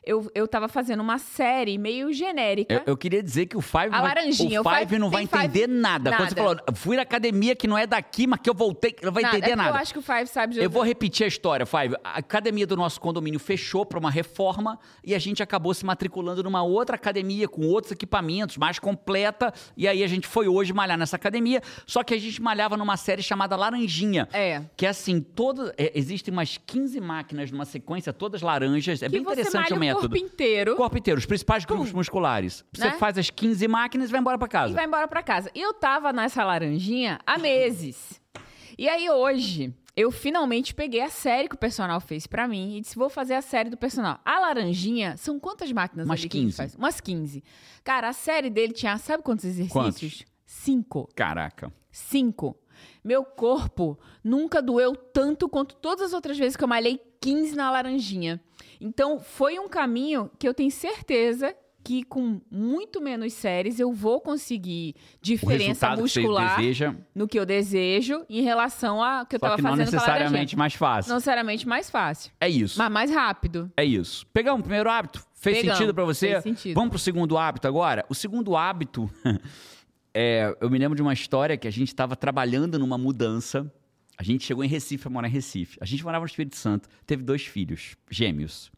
Eu, 0.10 0.28
eu 0.34 0.48
tava 0.48 0.68
fazendo 0.68 1.02
uma 1.02 1.20
série 1.20 1.78
meio 1.78 2.12
genérica. 2.12 2.74
Eu, 2.74 2.82
eu 2.88 2.98
queria 2.98 3.22
dizer 3.22 3.46
que 3.46 3.56
o 3.56 3.62
Five, 3.62 3.90
A 3.92 4.02
laranjinha, 4.02 4.60
o 4.60 4.66
o 4.66 4.70
Five 4.70 4.86
Five- 4.88 4.98
não 5.00 5.10
vai 5.12 5.22
entender 5.22 5.68
Five- 5.68 5.68
nada. 5.68 6.10
Quando 6.12 6.30
você 6.30 6.36
nada. 6.36 6.58
falou, 6.58 6.76
fui 6.76 6.96
na 6.96 7.04
academia 7.04 7.56
que 7.56 7.68
não 7.68 7.78
é 7.78 7.86
daqui, 7.86 8.26
mas 8.26 8.40
que 8.40 8.50
eu 8.50 8.56
voltei, 8.56 8.96
não 9.04 9.12
vai 9.12 9.22
Nada, 9.22 9.38
entender 9.38 9.52
é 9.52 9.56
nada. 9.56 9.70
Eu 9.70 9.76
acho 9.76 9.94
que 9.94 10.00
o 10.00 10.02
Five 10.02 10.26
sabe 10.26 10.56
de 10.56 10.62
Eu 10.64 10.70
vou 10.70 10.82
repetir 10.82 11.26
a 11.26 11.28
história, 11.28 11.64
Five. 11.64 11.96
A 12.04 12.18
academia 12.18 12.66
do 12.66 12.76
nosso 12.76 13.00
condomínio 13.00 13.40
fechou 13.40 13.86
para 13.86 14.00
uma 14.00 14.10
reforma 14.10 14.80
e 15.04 15.14
a 15.14 15.20
gente 15.20 15.44
acabou 15.44 15.76
se 15.76 15.86
matriculando 15.86 16.42
numa 16.42 16.64
outra 16.64 16.96
academia 16.96 17.48
com 17.48 17.68
outros 17.68 17.92
equipamentos, 17.92 18.58
mais 18.58 18.80
completa. 18.80 19.54
E 19.78 19.88
aí 19.88 20.04
a 20.04 20.08
gente 20.08 20.26
foi 20.28 20.48
hoje 20.48 20.74
malhar 20.74 20.98
nessa 20.98 21.18
academia. 21.18 21.62
Só 21.86 22.04
que 22.04 22.16
a 22.16 22.20
gente 22.20 22.42
malhava 22.42 22.76
numa 22.76 22.98
série 22.98 23.22
chamada 23.22 23.56
Laranjinha. 23.56 24.28
É. 24.34 24.64
Que 24.76 24.88
é 24.88 24.90
assim, 24.90 25.22
todo, 25.22 25.72
é, 25.78 25.92
existem 25.94 26.32
umas 26.32 26.58
15 26.58 27.00
máquinas 27.00 27.52
numa 27.52 27.66
sequência, 27.66 28.12
todas 28.12 28.42
laranjas. 28.42 29.04
É 29.04 29.06
Que 29.06 29.12
bem 29.12 29.22
interessante 29.22 29.72
o 29.72 29.78
método. 29.78 29.99
Corpo 30.02 30.18
inteiro 30.18 30.74
O 30.74 30.78
corpo 30.78 30.98
inteiro, 30.98 31.18
os 31.20 31.26
principais 31.26 31.66
grupos 31.66 31.92
musculares. 31.92 32.64
Você 32.74 32.86
Né? 32.86 32.92
faz 32.98 33.18
as 33.18 33.30
15 33.30 33.68
máquinas 33.68 34.10
e 34.10 34.12
vai 34.12 34.20
embora 34.22 34.38
para 34.38 34.48
e 34.48 34.52
casa. 34.52 34.74
vai 34.74 34.86
embora 34.86 35.08
pra 35.08 35.22
casa. 35.24 35.52
E 35.54 35.62
eu 35.62 35.74
tava 35.74 36.12
nessa 36.14 36.44
laranjinha 36.44 37.20
há 37.26 37.38
meses. 37.38 38.22
E 38.78 38.88
aí 38.88 39.10
hoje, 39.10 39.74
eu 39.96 40.10
finalmente 40.12 40.74
peguei 40.74 41.02
a 41.02 41.10
série 41.10 41.50
que 41.50 41.56
o 41.56 41.58
personal 41.60 42.00
fez 42.00 42.26
pra 42.26 42.48
mim 42.48 42.78
e 42.78 42.82
disse: 42.82 42.96
vou 42.96 43.10
fazer 43.10 43.34
a 43.34 43.42
série 43.42 43.70
do 43.70 43.76
personal. 43.78 44.20
A 44.24 44.40
laranjinha, 44.40 45.18
são 45.18 45.38
quantas 45.40 45.72
máquinas 45.72 46.06
Umas 46.06 46.20
ali 46.20 46.30
que 46.30 46.38
ele 46.38 46.46
15. 46.46 46.58
faz? 46.58 46.76
Umas 46.76 47.02
15. 47.02 47.44
Cara, 47.84 48.08
a 48.10 48.14
série 48.14 48.50
dele 48.50 48.72
tinha, 48.74 48.98
sabe 48.98 49.22
quantos 49.24 49.44
exercícios? 49.46 49.74
Quantos? 49.74 50.26
Cinco. 50.46 51.10
Caraca. 51.16 51.72
Cinco. 51.92 52.58
Meu 53.04 53.26
corpo 53.26 54.00
nunca 54.24 54.62
doeu 54.62 54.96
tanto 54.96 55.50
quanto 55.50 55.76
todas 55.76 56.06
as 56.06 56.14
outras 56.14 56.38
vezes 56.38 56.56
que 56.56 56.64
eu 56.64 56.68
malhei 56.68 57.00
15 57.20 57.56
na 57.56 57.70
laranjinha. 57.70 58.42
Então, 58.80 59.20
foi 59.20 59.60
um 59.60 59.68
caminho 59.68 60.30
que 60.40 60.48
eu 60.48 60.54
tenho 60.54 60.72
certeza 60.72 61.56
que 61.84 62.04
com 62.04 62.42
muito 62.52 63.02
menos 63.02 63.34
séries 63.34 63.80
eu 63.80 63.92
vou 63.94 64.20
conseguir 64.20 64.96
diferença 65.22 65.90
que 65.96 66.02
muscular 66.02 66.58
deseja, 66.58 66.94
no 67.16 67.28
que 67.28 67.40
eu 67.40 67.46
desejo 67.46 68.26
em 68.30 68.42
relação 68.42 69.02
a 69.02 69.26
que 69.26 69.36
eu 69.36 69.40
só 69.40 69.46
tava 69.48 69.56
que 69.56 69.62
não 69.62 69.70
fazendo 69.72 69.88
a 69.88 69.92
necessariamente 69.92 70.58
mais 70.58 70.74
fácil. 70.76 71.10
Não 71.10 71.16
necessariamente 71.16 71.68
mais 71.68 71.90
fácil, 71.90 72.32
É 72.40 72.50
isso. 72.50 72.78
mas 72.78 72.92
mais 72.92 73.12
rápido. 73.12 73.72
É 73.78 73.84
isso. 73.84 74.28
Pegamos 74.34 74.60
o 74.60 74.64
primeiro 74.64 74.90
hábito? 74.90 75.26
Fez 75.34 75.58
Pegamos, 75.58 75.78
sentido 75.78 75.94
pra 75.94 76.04
você? 76.04 76.32
fez 76.32 76.44
sentido. 76.44 76.76
Vamos 76.76 76.90
pro 76.90 77.00
segundo 77.00 77.38
hábito 77.38 77.68
agora? 77.68 78.06
O 78.10 78.14
segundo 78.14 78.58
hábito, 78.58 79.10
é, 80.14 80.54
eu 80.60 80.70
me 80.70 80.78
lembro 80.78 80.96
de 80.96 81.02
uma 81.02 81.14
história 81.14 81.56
que 81.58 81.68
a 81.68 81.72
gente 81.72 81.88
estava 81.88 82.16
trabalhando 82.16 82.78
numa 82.78 82.98
mudança. 82.98 83.72
A 84.20 84.24
gente 84.24 84.46
chegou 84.46 84.66
em 84.66 84.68
Recife 84.68 85.08
a 85.08 85.10
morar 85.10 85.30
em 85.30 85.32
Recife. 85.32 85.78
A 85.80 85.86
gente 85.86 86.04
morava 86.04 86.24
no 86.24 86.28
Espírito 86.28 86.58
Santo, 86.58 86.90
teve 87.08 87.24
dois 87.24 87.46
filhos, 87.46 87.96
gêmeos. 88.12 88.70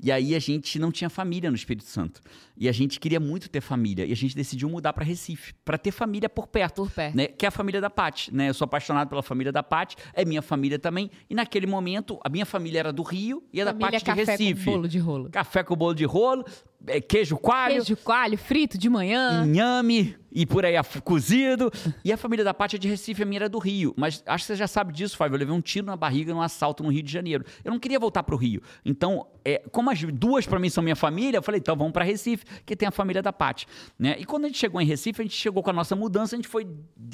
E 0.00 0.12
aí 0.12 0.36
a 0.36 0.38
gente 0.38 0.78
não 0.78 0.92
tinha 0.92 1.10
família 1.10 1.50
no 1.50 1.56
Espírito 1.56 1.86
Santo. 1.86 2.20
E 2.56 2.68
a 2.68 2.72
gente 2.72 3.00
queria 3.00 3.18
muito 3.18 3.48
ter 3.48 3.60
família. 3.60 4.06
E 4.06 4.12
a 4.12 4.14
gente 4.14 4.36
decidiu 4.36 4.68
mudar 4.68 4.92
para 4.92 5.02
Recife, 5.02 5.52
para 5.64 5.76
ter 5.76 5.90
família 5.90 6.28
por 6.28 6.46
perto 6.46 6.82
Por 6.82 6.90
perto. 6.92 7.16
né, 7.16 7.26
que 7.26 7.44
é 7.44 7.48
a 7.48 7.50
família 7.50 7.80
da 7.80 7.90
Paty, 7.90 8.32
né? 8.32 8.50
Eu 8.50 8.54
sou 8.54 8.66
apaixonado 8.66 9.08
pela 9.08 9.22
família 9.22 9.50
da 9.50 9.64
Paty, 9.64 9.96
é 10.12 10.24
minha 10.24 10.42
família 10.42 10.78
também. 10.78 11.10
E 11.28 11.34
naquele 11.34 11.66
momento, 11.66 12.20
a 12.22 12.28
minha 12.28 12.46
família 12.46 12.78
era 12.78 12.92
do 12.92 13.02
Rio 13.02 13.42
e 13.52 13.60
a 13.60 13.64
da 13.64 13.72
Família 13.72 13.92
Paty 13.92 14.04
de 14.04 14.04
café 14.04 14.32
Recife. 14.32 14.64
com 14.64 14.70
bolo 14.70 14.88
de 14.88 14.98
rolo. 14.98 15.30
Café 15.30 15.64
com 15.64 15.74
bolo 15.74 15.94
de 15.94 16.04
rolo, 16.04 16.44
é, 16.86 17.00
queijo 17.00 17.36
coalho, 17.36 17.74
Queijo 17.74 17.96
coalho 17.98 18.38
frito 18.38 18.76
de 18.78 18.88
manhã. 18.88 19.44
inhame 19.44 20.16
e 20.34 20.44
por 20.44 20.64
aí 20.66 20.74
cozido. 21.04 21.70
E 22.04 22.12
a 22.12 22.16
família 22.16 22.44
da 22.44 22.52
Paty 22.52 22.74
é 22.74 22.78
de 22.78 22.88
Recife, 22.88 23.22
a 23.22 23.26
minha 23.26 23.38
era 23.38 23.48
do 23.48 23.58
Rio. 23.58 23.94
Mas 23.96 24.22
acho 24.26 24.44
que 24.44 24.48
você 24.48 24.56
já 24.56 24.66
sabe 24.66 24.92
disso, 24.92 25.16
Fábio. 25.16 25.36
Eu 25.36 25.38
levei 25.38 25.54
um 25.54 25.60
tiro 25.60 25.86
na 25.86 25.96
barriga 25.96 26.34
num 26.34 26.42
assalto 26.42 26.82
no 26.82 26.90
Rio 26.90 27.04
de 27.04 27.12
Janeiro. 27.12 27.44
Eu 27.64 27.70
não 27.70 27.78
queria 27.78 28.00
voltar 28.00 28.24
pro 28.24 28.36
Rio. 28.36 28.60
Então, 28.84 29.26
é, 29.44 29.62
como 29.70 29.90
as 29.90 30.02
duas 30.02 30.44
para 30.44 30.58
mim 30.58 30.68
são 30.68 30.82
minha 30.82 30.96
família, 30.96 31.38
eu 31.38 31.42
falei, 31.42 31.60
então 31.60 31.76
vamos 31.76 31.92
para 31.92 32.04
Recife, 32.04 32.44
que 32.66 32.74
tem 32.74 32.88
a 32.88 32.90
família 32.90 33.22
da 33.22 33.32
Paty. 33.32 33.66
Né? 33.96 34.16
E 34.18 34.24
quando 34.24 34.44
a 34.44 34.48
gente 34.48 34.58
chegou 34.58 34.80
em 34.80 34.86
Recife, 34.86 35.22
a 35.22 35.24
gente 35.24 35.36
chegou 35.36 35.62
com 35.62 35.70
a 35.70 35.72
nossa 35.72 35.94
mudança, 35.94 36.34
a 36.34 36.38
gente 36.38 36.48
foi 36.48 36.66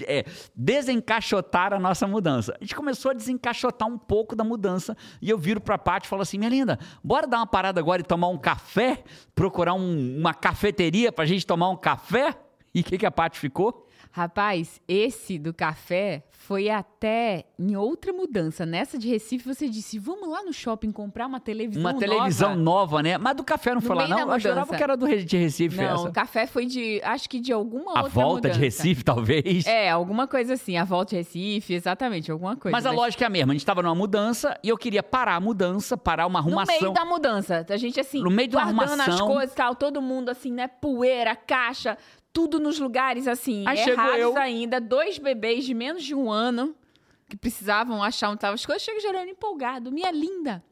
é, 0.06 0.24
desencaixotar 0.56 1.74
a 1.74 1.78
nossa 1.78 2.06
mudança. 2.06 2.56
A 2.58 2.64
gente 2.64 2.74
começou 2.74 3.10
a 3.10 3.14
desencaixotar 3.14 3.86
um 3.86 3.98
pouco 3.98 4.34
da 4.34 4.44
mudança. 4.44 4.96
E 5.20 5.28
eu 5.28 5.36
viro 5.36 5.60
pra 5.60 5.76
Paty 5.76 6.06
e 6.06 6.08
falo 6.08 6.22
assim, 6.22 6.38
minha 6.38 6.50
linda, 6.50 6.78
bora 7.04 7.26
dar 7.26 7.36
uma 7.38 7.46
parada 7.46 7.78
agora 7.80 8.00
e 8.00 8.04
tomar 8.04 8.28
um 8.28 8.38
café? 8.38 9.04
Procurar 9.34 9.59
um- 9.68 10.18
uma 10.18 10.32
cafeteria 10.34 11.10
pra 11.12 11.24
gente 11.26 11.46
tomar 11.46 11.68
um 11.68 11.76
café? 11.76 12.34
E 12.74 12.80
o 12.80 12.84
que, 12.84 12.98
que 12.98 13.06
a 13.06 13.10
Paty 13.10 13.38
ficou? 13.38 13.86
Rapaz, 14.12 14.80
esse 14.88 15.38
do 15.38 15.54
café 15.54 16.24
foi 16.30 16.68
até 16.68 17.44
em 17.56 17.76
outra 17.76 18.12
mudança. 18.12 18.66
Nessa 18.66 18.98
de 18.98 19.08
Recife, 19.08 19.46
você 19.46 19.68
disse: 19.68 20.00
vamos 20.00 20.28
lá 20.28 20.42
no 20.42 20.52
shopping 20.52 20.90
comprar 20.90 21.26
uma 21.28 21.38
televisão 21.38 21.80
Uma 21.80 21.92
nova. 21.92 22.04
televisão 22.04 22.56
nova, 22.56 23.02
né? 23.04 23.16
Mas 23.18 23.36
do 23.36 23.44
café 23.44 23.70
não 23.70 23.80
No 23.80 23.86
foi 23.86 23.94
lá, 23.94 24.02
meio 24.04 24.16
da 24.16 24.26
não. 24.26 24.32
Eu 24.34 24.40
jurava 24.40 24.76
que 24.76 24.82
era 24.82 24.96
do 24.96 25.06
de 25.24 25.36
Recife 25.36 25.76
Não, 25.76 25.84
essa. 25.84 26.08
o 26.08 26.12
café 26.12 26.46
foi 26.48 26.66
de. 26.66 27.00
Acho 27.04 27.28
que 27.28 27.38
de 27.38 27.52
alguma 27.52 27.92
A 27.92 28.02
outra 28.02 28.08
volta 28.08 28.48
de 28.50 28.58
mudança. 28.58 28.60
Recife, 28.82 29.04
talvez. 29.04 29.64
É, 29.66 29.88
alguma 29.90 30.26
coisa 30.26 30.54
assim. 30.54 30.76
A 30.76 30.84
volta 30.84 31.10
de 31.10 31.16
Recife, 31.18 31.72
exatamente, 31.74 32.32
alguma 32.32 32.56
coisa. 32.56 32.76
Mas 32.76 32.86
a 32.86 32.90
lógica 32.90 33.24
é 33.24 33.26
a 33.26 33.30
mesma. 33.30 33.52
A 33.52 33.54
gente 33.54 33.62
estava 33.62 33.80
numa 33.80 33.94
mudança 33.94 34.58
e 34.64 34.68
eu 34.70 34.76
queria 34.76 35.04
parar 35.04 35.36
a 35.36 35.40
mudança, 35.40 35.96
parar 35.96 36.26
uma 36.26 36.40
No 36.40 36.46
arrumação. 36.48 36.80
meio 36.80 36.92
da 36.92 37.04
mudança. 37.04 37.64
A 37.70 37.76
gente, 37.76 38.00
assim, 38.00 38.20
No 38.22 38.30
meio 38.30 38.48
de 38.48 38.56
uma 38.56 38.64
guardando 38.72 38.82
as 38.94 39.00
arrumação. 39.08 39.26
coisas 39.28 39.52
e 39.52 39.56
tal, 39.56 39.76
todo 39.76 40.02
mundo, 40.02 40.30
assim, 40.30 40.50
né? 40.52 40.66
Poeira, 40.66 41.36
caixa, 41.36 41.96
tudo 42.32 42.58
nos 42.58 42.78
lugares, 42.78 43.26
assim, 43.26 43.64
Aí 43.66 43.78
errados 43.78 44.36
ainda. 44.36 44.80
Dois 44.80 45.18
bebês 45.18 45.64
de 45.64 45.74
menos 45.74 46.02
de 46.04 46.14
um 46.14 46.30
ano 46.30 46.74
que 47.28 47.36
precisavam 47.36 48.02
achar 48.02 48.28
onde 48.28 48.38
estavam 48.38 48.54
as 48.54 48.66
coisas. 48.66 48.82
Chega 48.82 49.00
gerando 49.00 49.28
empolgado. 49.28 49.92
Minha 49.92 50.10
linda, 50.10 50.62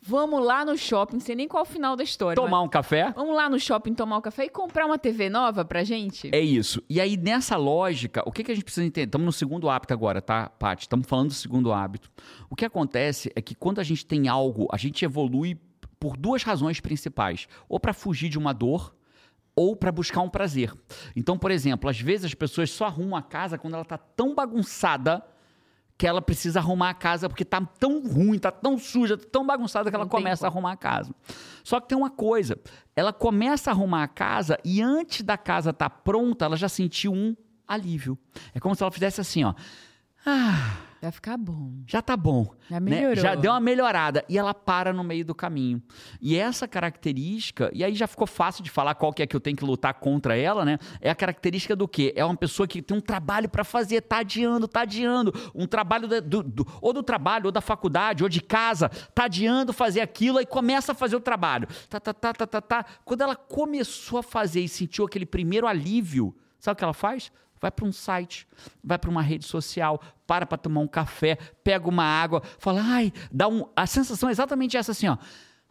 vamos 0.00 0.44
lá 0.44 0.64
no 0.64 0.76
shopping, 0.76 1.14
não 1.14 1.20
sei 1.20 1.34
nem 1.34 1.48
qual 1.48 1.64
é 1.64 1.66
o 1.66 1.68
final 1.68 1.96
da 1.96 2.04
história. 2.04 2.36
Tomar 2.36 2.62
um 2.62 2.68
café. 2.68 3.12
Vamos 3.14 3.34
lá 3.34 3.48
no 3.48 3.58
shopping 3.58 3.94
tomar 3.94 4.18
um 4.18 4.20
café 4.20 4.44
e 4.44 4.48
comprar 4.48 4.86
uma 4.86 4.98
TV 4.98 5.28
nova 5.28 5.64
pra 5.64 5.82
gente? 5.82 6.30
É 6.32 6.40
isso. 6.40 6.82
E 6.88 7.00
aí, 7.00 7.16
nessa 7.16 7.56
lógica, 7.56 8.22
o 8.26 8.32
que, 8.32 8.44
que 8.44 8.52
a 8.52 8.54
gente 8.54 8.64
precisa 8.64 8.86
entender? 8.86 9.06
Estamos 9.06 9.24
no 9.24 9.32
segundo 9.32 9.68
hábito 9.68 9.92
agora, 9.92 10.22
tá, 10.22 10.48
Paty? 10.48 10.82
Estamos 10.82 11.06
falando 11.06 11.28
do 11.28 11.34
segundo 11.34 11.72
hábito. 11.72 12.10
O 12.48 12.54
que 12.54 12.64
acontece 12.64 13.30
é 13.34 13.42
que 13.42 13.54
quando 13.54 13.80
a 13.80 13.84
gente 13.84 14.06
tem 14.06 14.28
algo, 14.28 14.68
a 14.70 14.76
gente 14.76 15.04
evolui 15.04 15.58
por 15.98 16.16
duas 16.16 16.42
razões 16.42 16.80
principais. 16.80 17.48
Ou 17.68 17.80
para 17.80 17.92
fugir 17.92 18.28
de 18.28 18.38
uma 18.38 18.52
dor, 18.52 18.94
ou 19.56 19.74
para 19.74 19.90
buscar 19.90 20.20
um 20.20 20.28
prazer. 20.28 20.72
Então, 21.16 21.38
por 21.38 21.50
exemplo, 21.50 21.88
às 21.88 21.98
vezes 21.98 22.26
as 22.26 22.34
pessoas 22.34 22.70
só 22.70 22.84
arrumam 22.84 23.16
a 23.16 23.22
casa 23.22 23.56
quando 23.56 23.74
ela 23.74 23.82
está 23.82 23.96
tão 23.96 24.34
bagunçada 24.34 25.24
que 25.98 26.06
ela 26.06 26.20
precisa 26.20 26.58
arrumar 26.58 26.90
a 26.90 26.94
casa 26.94 27.26
porque 27.26 27.44
tá 27.44 27.58
tão 27.60 28.06
ruim, 28.06 28.38
tá 28.38 28.50
tão 28.50 28.76
suja, 28.76 29.16
tá 29.16 29.26
tão 29.32 29.46
bagunçada 29.46 29.88
que 29.88 29.96
ela 29.96 30.06
começa 30.06 30.46
a 30.46 30.50
arrumar 30.50 30.72
a 30.72 30.76
casa. 30.76 31.14
Só 31.64 31.80
que 31.80 31.88
tem 31.88 31.96
uma 31.96 32.10
coisa, 32.10 32.58
ela 32.94 33.14
começa 33.14 33.70
a 33.70 33.72
arrumar 33.72 34.02
a 34.02 34.08
casa 34.08 34.58
e 34.62 34.82
antes 34.82 35.22
da 35.22 35.38
casa 35.38 35.70
estar 35.70 35.88
pronta, 35.88 36.44
ela 36.44 36.56
já 36.56 36.68
sentiu 36.68 37.12
um 37.14 37.34
alívio. 37.66 38.18
É 38.54 38.60
como 38.60 38.74
se 38.74 38.82
ela 38.82 38.92
fizesse 38.92 39.22
assim, 39.22 39.42
ó. 39.42 39.54
Ah, 40.26 40.76
Vai 41.00 41.12
ficar 41.12 41.36
bom. 41.36 41.72
já 41.86 42.00
tá 42.02 42.16
bom. 42.16 42.46
Já 42.68 42.80
né? 42.80 42.90
melhorou. 42.90 43.16
Já 43.16 43.34
deu 43.34 43.52
uma 43.52 43.60
melhorada. 43.60 44.24
E 44.28 44.38
ela 44.38 44.52
para 44.54 44.92
no 44.92 45.04
meio 45.04 45.24
do 45.24 45.34
caminho. 45.34 45.82
E 46.20 46.36
essa 46.36 46.66
característica, 46.66 47.70
e 47.72 47.84
aí 47.84 47.94
já 47.94 48.06
ficou 48.06 48.26
fácil 48.26 48.64
de 48.64 48.70
falar 48.70 48.94
qual 48.94 49.12
que 49.12 49.22
é 49.22 49.26
que 49.26 49.36
eu 49.36 49.40
tenho 49.40 49.56
que 49.56 49.64
lutar 49.64 49.94
contra 49.94 50.36
ela, 50.36 50.64
né? 50.64 50.78
É 51.00 51.10
a 51.10 51.14
característica 51.14 51.76
do 51.76 51.86
quê? 51.86 52.12
É 52.16 52.24
uma 52.24 52.36
pessoa 52.36 52.66
que 52.66 52.80
tem 52.82 52.96
um 52.96 53.00
trabalho 53.00 53.48
para 53.48 53.62
fazer, 53.64 54.00
tá 54.00 54.18
adiando, 54.18 54.66
tá 54.66 54.80
adiando. 54.82 55.32
Um 55.54 55.66
trabalho 55.66 56.08
da- 56.08 56.20
do, 56.20 56.42
do- 56.42 56.66
ou 56.80 56.92
do 56.92 57.02
trabalho, 57.02 57.46
ou 57.46 57.52
da 57.52 57.60
faculdade, 57.60 58.22
ou 58.22 58.28
de 58.28 58.40
casa, 58.40 58.88
tá 59.14 59.24
adiando 59.24 59.72
fazer 59.72 60.00
aquilo, 60.00 60.38
aí 60.38 60.46
começa 60.46 60.92
a 60.92 60.94
fazer 60.94 61.16
o 61.16 61.20
trabalho. 61.20 61.68
Tá, 61.88 62.00
tá, 62.00 62.12
tá, 62.14 62.32
tá, 62.32 62.46
tá, 62.46 62.60
tá. 62.60 62.86
Quando 63.04 63.20
ela 63.20 63.36
começou 63.36 64.18
a 64.18 64.22
fazer 64.22 64.60
e 64.60 64.68
sentiu 64.68 65.04
aquele 65.04 65.26
primeiro 65.26 65.66
alívio, 65.66 66.34
sabe 66.58 66.74
o 66.74 66.78
que 66.78 66.84
ela 66.84 66.94
faz? 66.94 67.30
Vai 67.60 67.70
para 67.70 67.84
um 67.84 67.92
site, 67.92 68.46
vai 68.82 68.98
para 68.98 69.10
uma 69.10 69.22
rede 69.22 69.46
social, 69.46 70.00
para 70.26 70.44
para 70.44 70.58
tomar 70.58 70.80
um 70.80 70.88
café, 70.88 71.36
pega 71.64 71.88
uma 71.88 72.04
água, 72.04 72.42
fala, 72.58 72.82
ai, 72.82 73.12
dá 73.30 73.48
um. 73.48 73.66
A 73.74 73.86
sensação 73.86 74.28
é 74.28 74.32
exatamente 74.32 74.76
essa 74.76 74.92
assim, 74.92 75.08
ó. 75.08 75.16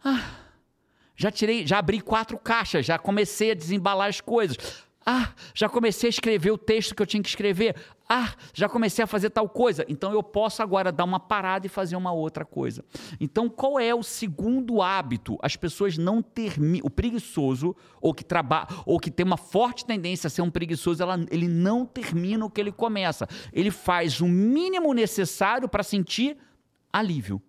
Ah, 0.04 0.22
já 1.16 1.30
tirei, 1.30 1.66
já 1.66 1.78
abri 1.78 2.00
quatro 2.00 2.36
caixas, 2.38 2.84
já 2.84 2.98
comecei 2.98 3.52
a 3.52 3.54
desembalar 3.54 4.08
as 4.08 4.20
coisas. 4.20 4.85
Ah, 5.08 5.32
já 5.54 5.68
comecei 5.68 6.08
a 6.08 6.10
escrever 6.10 6.50
o 6.50 6.58
texto 6.58 6.92
que 6.92 7.00
eu 7.00 7.06
tinha 7.06 7.22
que 7.22 7.28
escrever. 7.28 7.76
Ah, 8.08 8.34
já 8.52 8.68
comecei 8.68 9.04
a 9.04 9.06
fazer 9.06 9.30
tal 9.30 9.48
coisa. 9.48 9.84
Então 9.88 10.12
eu 10.12 10.20
posso 10.20 10.62
agora 10.62 10.90
dar 10.90 11.04
uma 11.04 11.20
parada 11.20 11.64
e 11.64 11.68
fazer 11.68 11.94
uma 11.94 12.12
outra 12.12 12.44
coisa. 12.44 12.84
Então, 13.20 13.48
qual 13.48 13.78
é 13.78 13.94
o 13.94 14.02
segundo 14.02 14.82
hábito? 14.82 15.38
As 15.40 15.54
pessoas 15.54 15.96
não 15.96 16.20
terminam. 16.20 16.84
O 16.84 16.90
preguiçoso, 16.90 17.74
ou 18.00 18.12
que 18.12 18.24
trabalha, 18.24 18.66
ou 18.84 18.98
que 18.98 19.10
tem 19.10 19.24
uma 19.24 19.36
forte 19.36 19.84
tendência 19.84 20.26
a 20.26 20.30
ser 20.30 20.42
um 20.42 20.50
preguiçoso, 20.50 21.00
ela- 21.02 21.24
ele 21.30 21.46
não 21.46 21.86
termina 21.86 22.44
o 22.44 22.50
que 22.50 22.60
ele 22.60 22.72
começa. 22.72 23.28
Ele 23.52 23.70
faz 23.70 24.20
o 24.20 24.26
mínimo 24.26 24.92
necessário 24.92 25.68
para 25.68 25.84
sentir 25.84 26.36
alívio. 26.92 27.40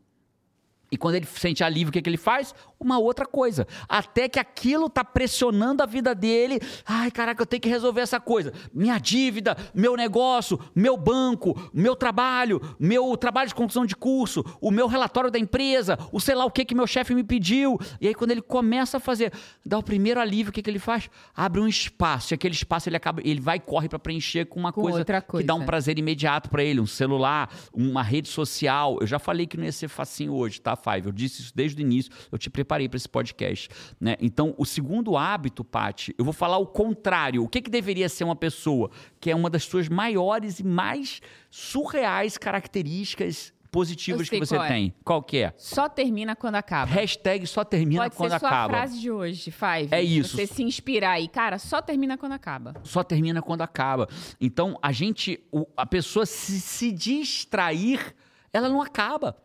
E 0.92 0.98
quando 0.98 1.16
ele 1.16 1.26
sente 1.26 1.64
alívio, 1.64 1.90
o 1.90 1.92
que, 1.92 2.02
que 2.02 2.10
ele 2.10 2.18
faz? 2.18 2.56
Uma 2.80 2.98
outra 2.98 3.26
coisa. 3.26 3.68
Até 3.90 4.30
que 4.30 4.40
aquilo 4.40 4.90
tá 4.90 5.04
pressionando 5.04 5.84
a 5.84 5.86
vida 5.86 6.16
dele. 6.16 6.60
Ai, 6.86 7.12
caraca, 7.12 7.42
eu 7.42 7.46
tenho 7.46 7.62
que 7.62 7.68
resolver 7.68 8.02
essa 8.02 8.20
coisa. 8.20 8.54
Minha 8.74 8.98
dívida, 8.98 9.58
meu 9.74 9.98
negócio, 9.98 10.60
meu 10.74 10.96
banco, 10.96 11.70
meu 11.74 11.96
trabalho, 11.96 12.62
meu 12.80 13.18
trabalho 13.18 13.50
de 13.50 13.56
conclusão 13.56 13.86
de 13.86 13.96
curso, 13.96 14.46
o 14.62 14.72
meu 14.72 14.88
relatório 14.88 15.30
da 15.30 15.38
empresa, 15.38 15.98
o 16.12 16.20
sei 16.22 16.36
lá 16.36 16.46
o 16.46 16.52
que 16.52 16.64
que 16.64 16.74
meu 16.76 16.88
chefe 16.88 17.14
me 17.14 17.24
pediu. 17.24 17.78
E 18.00 18.08
aí, 18.08 18.16
quando 18.16 18.32
ele 18.32 18.42
começa 18.42 18.96
a 18.98 19.00
fazer, 19.00 19.34
dá 19.66 19.78
o 19.78 19.84
primeiro 19.84 20.20
alívio, 20.22 20.52
o 20.52 20.54
que, 20.54 20.62
que 20.62 20.70
ele 20.70 20.80
faz? 20.80 21.10
Abre 21.36 21.60
um 21.60 21.68
espaço. 21.68 22.34
E 22.34 22.36
aquele 22.36 22.54
espaço 22.56 22.88
ele 22.88 22.96
acaba, 22.96 23.22
ele 23.26 23.42
vai 23.42 23.58
e 23.58 23.60
corre 23.60 23.90
para 23.90 24.00
preencher 24.00 24.46
com 24.46 24.58
uma 24.60 24.72
Com 24.72 24.84
coisa, 24.84 25.00
outra 25.00 25.22
que 25.22 25.44
dá 25.44 25.54
um 25.54 25.58
coisa. 25.58 25.66
prazer 25.66 26.00
imediato 26.00 26.50
para 26.50 26.64
ele, 26.64 26.80
um 26.80 26.86
celular, 26.88 27.50
uma 27.74 28.02
rede 28.04 28.30
social. 28.30 28.98
Eu 29.02 29.08
já 29.08 29.20
falei 29.20 29.46
que 29.46 29.58
não 29.58 29.66
ia 29.66 29.72
ser 29.72 29.90
facinho 29.90 30.34
hoje, 30.34 30.62
tá, 30.62 30.77
Five? 30.78 31.08
Eu 31.08 31.12
disse 31.12 31.42
isso 31.42 31.52
desde 31.54 31.82
o 31.82 31.84
início. 31.84 32.12
Eu 32.32 32.38
te 32.38 32.50
preparei 32.50 32.88
para 32.88 32.98
esse 32.98 33.10
podcast, 33.10 33.70
né? 34.00 34.16
Então, 34.22 34.56
o 34.58 34.66
segundo 34.66 35.18
hábito, 35.18 35.64
Pati, 35.64 36.16
eu 36.18 36.24
vou 36.24 36.34
falar 36.34 36.58
o 36.58 36.68
contrário. 36.68 37.44
O 37.44 37.50
que 37.50 37.62
que 37.62 37.70
deveria 37.70 38.08
ser 38.08 38.24
uma 38.24 38.36
pessoa 38.36 38.90
que 39.20 39.30
é 39.30 39.36
uma 39.36 39.50
das 39.50 39.64
suas 39.64 39.90
maiores 39.90 40.60
e 40.60 40.64
mais 40.64 41.22
surreais 41.50 42.38
características 42.38 43.54
positivas 43.78 44.30
que 44.30 44.40
você 44.40 44.56
qual 44.56 44.66
é. 44.66 44.68
tem? 44.68 44.94
Qual 45.04 45.22
que 45.22 45.38
é? 45.38 45.54
Só 45.58 45.88
termina 45.88 46.36
quando 46.36 46.56
acaba. 46.56 46.92
Hashtag 46.92 47.46
só 47.46 47.64
termina 47.64 48.04
Pode 48.04 48.16
quando 48.16 48.32
ser 48.32 48.40
sua 48.40 48.50
acaba. 48.50 48.74
frase 48.74 49.00
de 49.00 49.12
hoje, 49.12 49.52
Five. 49.52 49.90
É 49.92 50.02
isso. 50.02 50.36
Você 50.36 50.48
se 50.48 50.64
inspirar 50.64 51.12
aí. 51.12 51.28
Cara, 51.28 51.60
só 51.60 51.82
termina 51.82 52.18
quando 52.18 52.32
acaba. 52.32 52.74
só 52.84 53.04
termina 53.04 53.42
quando 53.42 53.62
acaba. 53.62 54.08
Então, 54.40 54.80
a 54.82 54.92
gente, 54.92 55.40
a 55.76 55.86
pessoa 55.86 56.26
se, 56.26 56.60
se 56.60 56.92
distrair, 56.92 58.16
ela 58.52 58.70
não 58.70 58.82
acaba. 58.82 59.38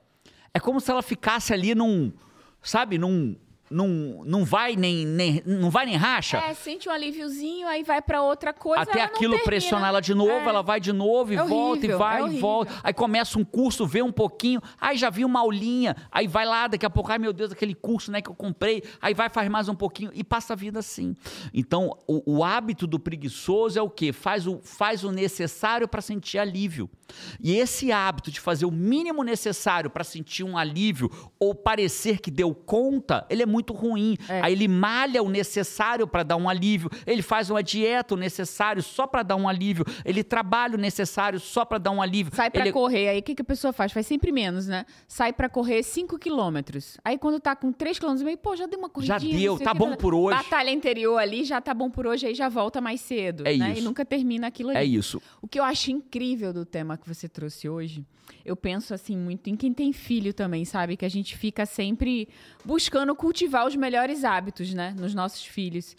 É 0.55 0.61
como 0.61 0.81
se 0.81 0.91
ela 0.91 1.03
ficasse 1.03 1.53
ali 1.53 1.75
num, 1.75 2.13
sabe, 2.63 2.99
num, 2.99 3.37
num, 3.73 4.23
não 4.25 4.45
vai 4.45 4.77
nem, 4.77 5.05
nem, 5.07 5.43
não 5.45 5.71
vai 5.71 5.87
nem 5.87 5.97
racha. 5.97 6.39
É, 6.39 6.55
sente 6.55 6.89
um 6.89 6.93
alíviozinho, 6.93 7.67
aí 7.67 7.83
vai 7.83 8.01
pra 8.01 8.23
outra 8.23 8.53
coisa. 8.53 8.83
Até 8.83 8.99
não 8.99 9.05
aquilo 9.07 9.33
termina. 9.33 9.45
pressionar 9.45 9.89
ela 9.89 10.01
de 10.01 10.15
novo, 10.15 10.31
É. 10.31 10.49
ela 10.49 10.63
vai 10.63 10.79
de 10.81 10.93
novo 10.93 11.33
e 11.33 11.37
É 11.37 11.45
volta 11.45 11.87
e 11.87 11.93
horrível, 11.93 11.99
vai 11.99 12.23
é 12.23 12.27
e 12.27 12.39
volta. 12.39 12.73
Aí 12.83 12.93
começa 12.93 13.39
um 13.39 13.45
curso, 13.45 13.87
vê 13.87 14.03
um 14.03 14.13
pouquinho, 14.13 14.61
aí 14.81 14.97
já 14.97 15.11
vi 15.11 15.25
uma 15.25 15.41
aulinha, 15.41 15.97
aí 16.11 16.27
vai 16.27 16.45
lá, 16.45 16.67
daqui 16.67 16.85
a 16.87 16.91
pouco, 16.91 17.11
ai 17.11 17.19
meu 17.19 17.33
Deus, 17.33 17.53
aquele 17.53 17.75
curso 17.75 18.11
né, 18.13 18.21
que 18.21 18.29
eu 18.31 18.35
comprei, 18.35 18.83
aí 19.01 19.15
vai, 19.15 19.29
faz 19.29 19.49
mais 19.49 19.69
um 19.69 19.75
pouquinho 19.75 20.11
e 20.15 20.23
passa 20.23 20.53
a 20.53 20.57
vida 20.57 20.79
assim. 20.79 21.15
Então, 21.53 21.97
o, 22.07 22.37
o 22.39 22.45
hábito 22.45 22.87
do 22.87 22.99
preguiçoso 22.99 23.79
é 23.79 23.83
o 23.83 23.91
quê? 23.91 24.13
Faz 24.13 24.47
o, 24.47 24.61
faz 24.63 25.05
o 25.05 25.11
necessário 25.11 25.87
para 25.89 26.01
sentir 26.01 26.39
alívio. 26.39 26.89
E 27.41 27.55
esse 27.57 27.93
hábito 27.93 28.31
de 28.31 28.41
fazer 28.41 28.65
o 28.65 28.71
mínimo 28.71 29.23
necessário 29.23 29.91
para 29.91 30.03
sentir 30.03 30.45
um 30.45 30.57
alívio 30.57 31.11
ou 31.39 31.55
parecer 31.55 32.21
que 32.21 32.31
deu 32.31 32.55
conta, 32.55 33.27
ele 33.29 33.43
é 33.43 33.47
muito 33.47 33.62
ruim. 33.71 34.17
É. 34.29 34.41
Aí 34.43 34.53
ele 34.53 34.69
malha 34.69 35.23
o 35.23 35.29
necessário 35.29 36.07
para 36.07 36.23
dar 36.23 36.37
um 36.37 36.49
alívio, 36.49 36.91
ele 37.07 37.23
faz 37.23 37.51
uma 37.51 37.63
dieta 37.63 38.15
o 38.15 38.17
necessário 38.17 38.83
só 38.83 39.07
para 39.07 39.23
dar 39.23 39.37
um 39.37 39.49
alívio, 39.49 39.85
ele 40.05 40.25
trabalha 40.25 40.75
o 40.75 40.79
necessário 40.79 41.39
só 41.39 41.65
para 41.65 41.79
dar 41.79 41.91
um 41.91 42.03
alívio. 42.03 42.35
Sai 42.35 42.51
pra 42.51 42.63
ele... 42.63 42.73
correr, 42.73 43.09
aí 43.09 43.19
o 43.19 43.23
que, 43.23 43.35
que 43.35 43.43
a 43.43 43.45
pessoa 43.45 43.73
faz? 43.73 43.93
Faz 43.93 44.07
sempre 44.07 44.33
menos, 44.33 44.67
né? 44.67 44.85
Sai 45.07 45.33
pra 45.33 45.49
correr 45.49 45.83
5 45.83 46.19
quilômetros. 46.19 46.97
Aí 47.05 47.19
quando 47.19 47.39
tá 47.39 47.55
com 47.55 47.73
3 47.73 47.99
quilômetros 47.99 48.23
e 48.23 48.25
meio, 48.25 48.39
pô, 48.39 48.57
já 48.57 48.67
deu 48.67 48.79
uma 48.79 48.89
corridinha. 48.89 49.19
Já 49.21 49.39
deu, 49.39 49.59
tá 49.59 49.73
que, 49.73 49.79
bom 49.79 49.95
por 49.95 50.15
hoje. 50.15 50.37
Batalha 50.37 50.71
interior 50.71 51.19
ali, 51.19 51.45
já 51.45 51.61
tá 51.61 51.75
bom 51.75 51.91
por 51.91 52.07
hoje, 52.07 52.27
aí 52.27 52.35
já 52.35 52.49
volta 52.49 52.81
mais 52.81 53.01
cedo. 53.01 53.47
É 53.47 53.57
né? 53.57 53.71
isso. 53.71 53.81
E 53.81 53.85
nunca 53.85 54.05
termina 54.05 54.47
aquilo 54.47 54.71
ali. 54.71 54.79
É 54.79 54.85
isso. 54.85 55.21
O 55.41 55.49
que 55.49 55.59
eu 55.59 55.65
acho 55.65 55.91
incrível 55.91 56.53
do 56.53 56.65
tema 56.65 56.97
que 56.97 57.07
você 57.07 57.29
trouxe 57.29 57.69
hoje, 57.69 58.05
eu 58.45 58.57
penso 58.57 58.95
assim 58.95 59.17
muito 59.17 59.49
em 59.49 59.57
quem 59.57 59.73
tem 59.73 59.93
filho 59.93 60.33
também, 60.33 60.65
sabe? 60.65 60.97
Que 60.97 61.05
a 61.05 61.11
gente 61.11 61.37
fica 61.37 61.65
sempre 61.67 62.29
buscando 62.65 63.15
cultivar 63.15 63.67
os 63.67 63.77
melhores 63.77 64.25
hábitos, 64.25 64.73
né? 64.75 64.95
Nos 64.99 65.15
nossos 65.15 65.45
filhos. 65.45 65.97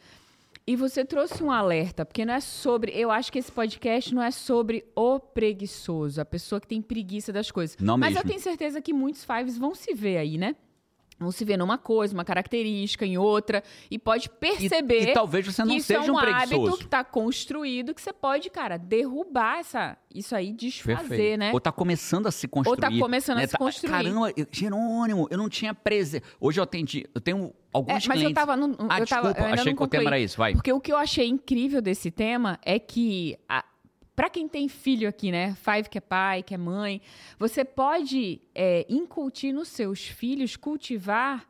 E 0.65 0.77
você 0.77 1.03
trouxe 1.03 1.43
um 1.43 1.51
alerta, 1.51 2.05
porque 2.05 2.23
não 2.23 2.33
é 2.33 2.39
sobre. 2.39 2.91
Eu 2.93 3.11
acho 3.11 3.31
que 3.31 3.37
esse 3.37 3.51
podcast 3.51 4.15
não 4.15 4.23
é 4.23 4.31
sobre 4.31 4.85
o 4.95 5.19
preguiçoso, 5.19 6.21
a 6.21 6.25
pessoa 6.25 6.61
que 6.61 6.67
tem 6.67 6.81
preguiça 6.81 7.33
das 7.33 7.51
coisas. 7.51 7.75
Não 7.79 7.97
Mas 7.97 8.13
mesmo. 8.13 8.21
eu 8.21 8.29
tenho 8.29 8.39
certeza 8.39 8.81
que 8.81 8.93
muitos 8.93 9.25
fives 9.25 9.57
vão 9.57 9.75
se 9.75 9.93
ver 9.93 10.17
aí, 10.17 10.37
né? 10.37 10.55
Vão 11.23 11.31
se 11.31 11.43
ver 11.45 11.57
numa 11.57 11.77
coisa, 11.77 12.13
uma 12.13 12.23
característica, 12.25 13.05
em 13.05 13.17
outra, 13.17 13.63
e 13.89 13.97
pode 13.97 14.27
E, 14.27 14.29
perceber 14.29 15.09
e 15.09 15.13
talvez 15.13 15.45
você 15.45 15.63
não 15.65 15.75
isso 15.75 15.87
seja 15.87 15.99
é 15.99 16.11
um 16.11 16.15
um 16.15 16.17
hábito 16.17 16.77
que 16.77 16.83
está 16.83 17.03
construído 17.03 17.93
que 17.93 18.01
você 18.01 18.13
pode, 18.13 18.49
cara, 18.49 18.77
derrubar 18.77 19.59
essa, 19.59 19.97
isso 20.13 20.35
aí, 20.35 20.51
desfazer, 20.53 21.07
Perfeito. 21.09 21.39
né? 21.39 21.51
Ou 21.53 21.59
tá 21.59 21.71
começando 21.71 22.27
a 22.27 22.31
se 22.31 22.47
construir. 22.47 22.79
tá 22.81 22.89
começando 22.91 23.37
a 23.37 23.41
né? 23.41 23.47
se 23.47 23.57
construir. 23.57 23.91
Caramba, 23.91 24.31
eu- 24.37 24.47
Jerônimo, 24.51 25.27
eu 25.31 25.37
não 25.37 25.49
tinha 25.49 25.73
presente. 25.73 26.23
Hoje 26.39 26.59
eu 26.59 26.63
atendi, 26.63 27.05
eu 27.15 27.21
tenho 27.21 27.53
alguns 27.71 27.89
É, 27.91 27.93
mas 27.93 28.03
clientes. 28.19 28.29
eu 28.29 28.33
tava. 28.33 28.55
No, 28.55 28.75
Ah, 28.89 28.99
eu 28.99 29.05
tava 29.05 29.05
desculpa, 29.05 29.39
eu 29.39 29.45
ainda 29.45 29.61
achei 29.61 29.71
não 29.73 29.77
que 29.77 29.83
o 29.83 29.87
tema 29.87 30.03
era 30.09 30.19
esse, 30.19 30.37
vai. 30.37 30.53
Porque 30.53 30.71
o 30.71 30.79
que 30.79 30.91
eu 30.91 30.97
achei 30.97 31.27
incrível 31.27 31.81
desse 31.81 32.11
tema 32.11 32.59
é 32.63 32.77
que 32.79 33.37
a- 33.49 33.65
para 34.15 34.29
quem 34.29 34.47
tem 34.47 34.67
filho 34.67 35.07
aqui, 35.09 35.31
né? 35.31 35.55
Five 35.55 35.89
que 35.89 35.97
é 35.97 36.01
pai, 36.01 36.43
que 36.43 36.53
é 36.53 36.57
mãe, 36.57 37.01
você 37.37 37.65
pode 37.65 38.41
é, 38.53 38.85
incutir 38.89 39.53
nos 39.53 39.69
seus 39.69 40.05
filhos, 40.05 40.55
cultivar 40.55 41.47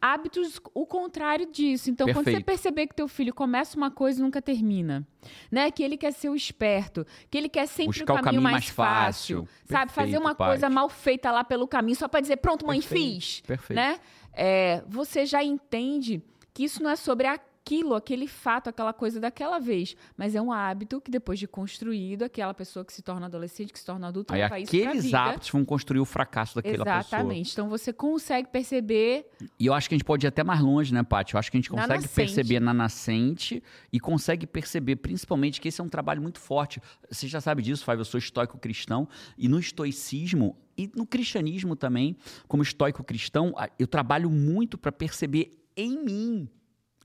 hábitos 0.00 0.60
o 0.74 0.86
contrário 0.86 1.46
disso. 1.50 1.90
Então, 1.90 2.06
Perfeito. 2.06 2.26
quando 2.26 2.36
você 2.36 2.44
perceber 2.44 2.86
que 2.86 2.94
teu 2.94 3.08
filho 3.08 3.34
começa 3.34 3.76
uma 3.76 3.90
coisa 3.90 4.20
e 4.20 4.22
nunca 4.22 4.40
termina, 4.40 5.06
né? 5.50 5.70
Que 5.70 5.82
ele 5.82 5.96
quer 5.96 6.12
ser 6.12 6.28
o 6.28 6.36
esperto, 6.36 7.06
que 7.30 7.36
ele 7.36 7.48
quer 7.48 7.66
sempre 7.66 7.98
Buscar 7.98 8.04
o 8.04 8.06
caminho, 8.06 8.20
o 8.20 8.24
caminho 8.24 8.42
mais, 8.42 8.54
mais, 8.54 8.68
fácil, 8.68 9.44
fácil 9.44 9.48
sabe? 9.66 9.92
Fazer 9.92 10.18
uma 10.18 10.34
pai. 10.34 10.50
coisa 10.50 10.70
mal 10.70 10.88
feita 10.88 11.30
lá 11.30 11.44
pelo 11.44 11.66
caminho 11.66 11.96
só 11.96 12.08
para 12.08 12.20
dizer, 12.20 12.36
pronto, 12.36 12.66
mãe, 12.66 12.80
Perfeito. 12.80 13.14
fiz. 13.14 13.40
Perfeito. 13.40 13.76
Né? 13.76 13.98
É, 14.32 14.82
você 14.86 15.24
já 15.26 15.42
entende 15.42 16.22
que 16.52 16.64
isso 16.64 16.82
não 16.82 16.90
é 16.90 16.96
sobre 16.96 17.26
a 17.26 17.38
aquilo, 17.66 17.94
aquele 17.94 18.28
fato, 18.28 18.68
aquela 18.68 18.92
coisa 18.92 19.18
daquela 19.18 19.58
vez. 19.58 19.96
Mas 20.16 20.36
é 20.36 20.40
um 20.40 20.52
hábito 20.52 21.00
que, 21.00 21.10
depois 21.10 21.38
de 21.38 21.48
construído, 21.48 22.22
aquela 22.22 22.54
pessoa 22.54 22.84
que 22.84 22.92
se 22.92 23.02
torna 23.02 23.26
adolescente, 23.26 23.72
que 23.72 23.78
se 23.78 23.84
torna 23.84 24.06
adulta, 24.06 24.34
Aí 24.34 24.48
vai 24.48 24.62
aqueles 24.62 25.12
hábitos 25.12 25.50
vão 25.50 25.64
construir 25.64 25.98
o 25.98 26.04
fracasso 26.04 26.54
daquela 26.54 26.74
Exatamente. 26.76 27.04
pessoa. 27.04 27.20
Exatamente. 27.20 27.52
Então 27.52 27.68
você 27.68 27.92
consegue 27.92 28.48
perceber. 28.48 29.26
E 29.58 29.66
eu 29.66 29.74
acho 29.74 29.88
que 29.88 29.94
a 29.96 29.98
gente 29.98 30.04
pode 30.04 30.24
ir 30.24 30.28
até 30.28 30.44
mais 30.44 30.60
longe, 30.60 30.94
né, 30.94 31.02
Paty? 31.02 31.34
Eu 31.34 31.40
acho 31.40 31.50
que 31.50 31.56
a 31.56 31.60
gente 31.60 31.70
consegue 31.70 32.02
na 32.02 32.08
perceber 32.08 32.60
na 32.60 32.72
nascente 32.72 33.62
e 33.92 33.98
consegue 33.98 34.46
perceber, 34.46 34.96
principalmente, 34.96 35.60
que 35.60 35.68
esse 35.68 35.80
é 35.80 35.84
um 35.84 35.88
trabalho 35.88 36.22
muito 36.22 36.38
forte. 36.38 36.80
Você 37.10 37.26
já 37.26 37.40
sabe 37.40 37.62
disso, 37.62 37.84
Fábio. 37.84 38.02
Eu 38.02 38.04
sou 38.04 38.18
estoico 38.18 38.58
cristão. 38.58 39.08
E 39.36 39.48
no 39.48 39.58
estoicismo, 39.58 40.56
e 40.78 40.88
no 40.94 41.04
cristianismo 41.04 41.74
também, 41.74 42.16
como 42.46 42.62
estoico 42.62 43.02
cristão, 43.02 43.54
eu 43.78 43.88
trabalho 43.88 44.30
muito 44.30 44.78
para 44.78 44.92
perceber 44.92 45.58
em 45.76 45.98
mim 46.04 46.48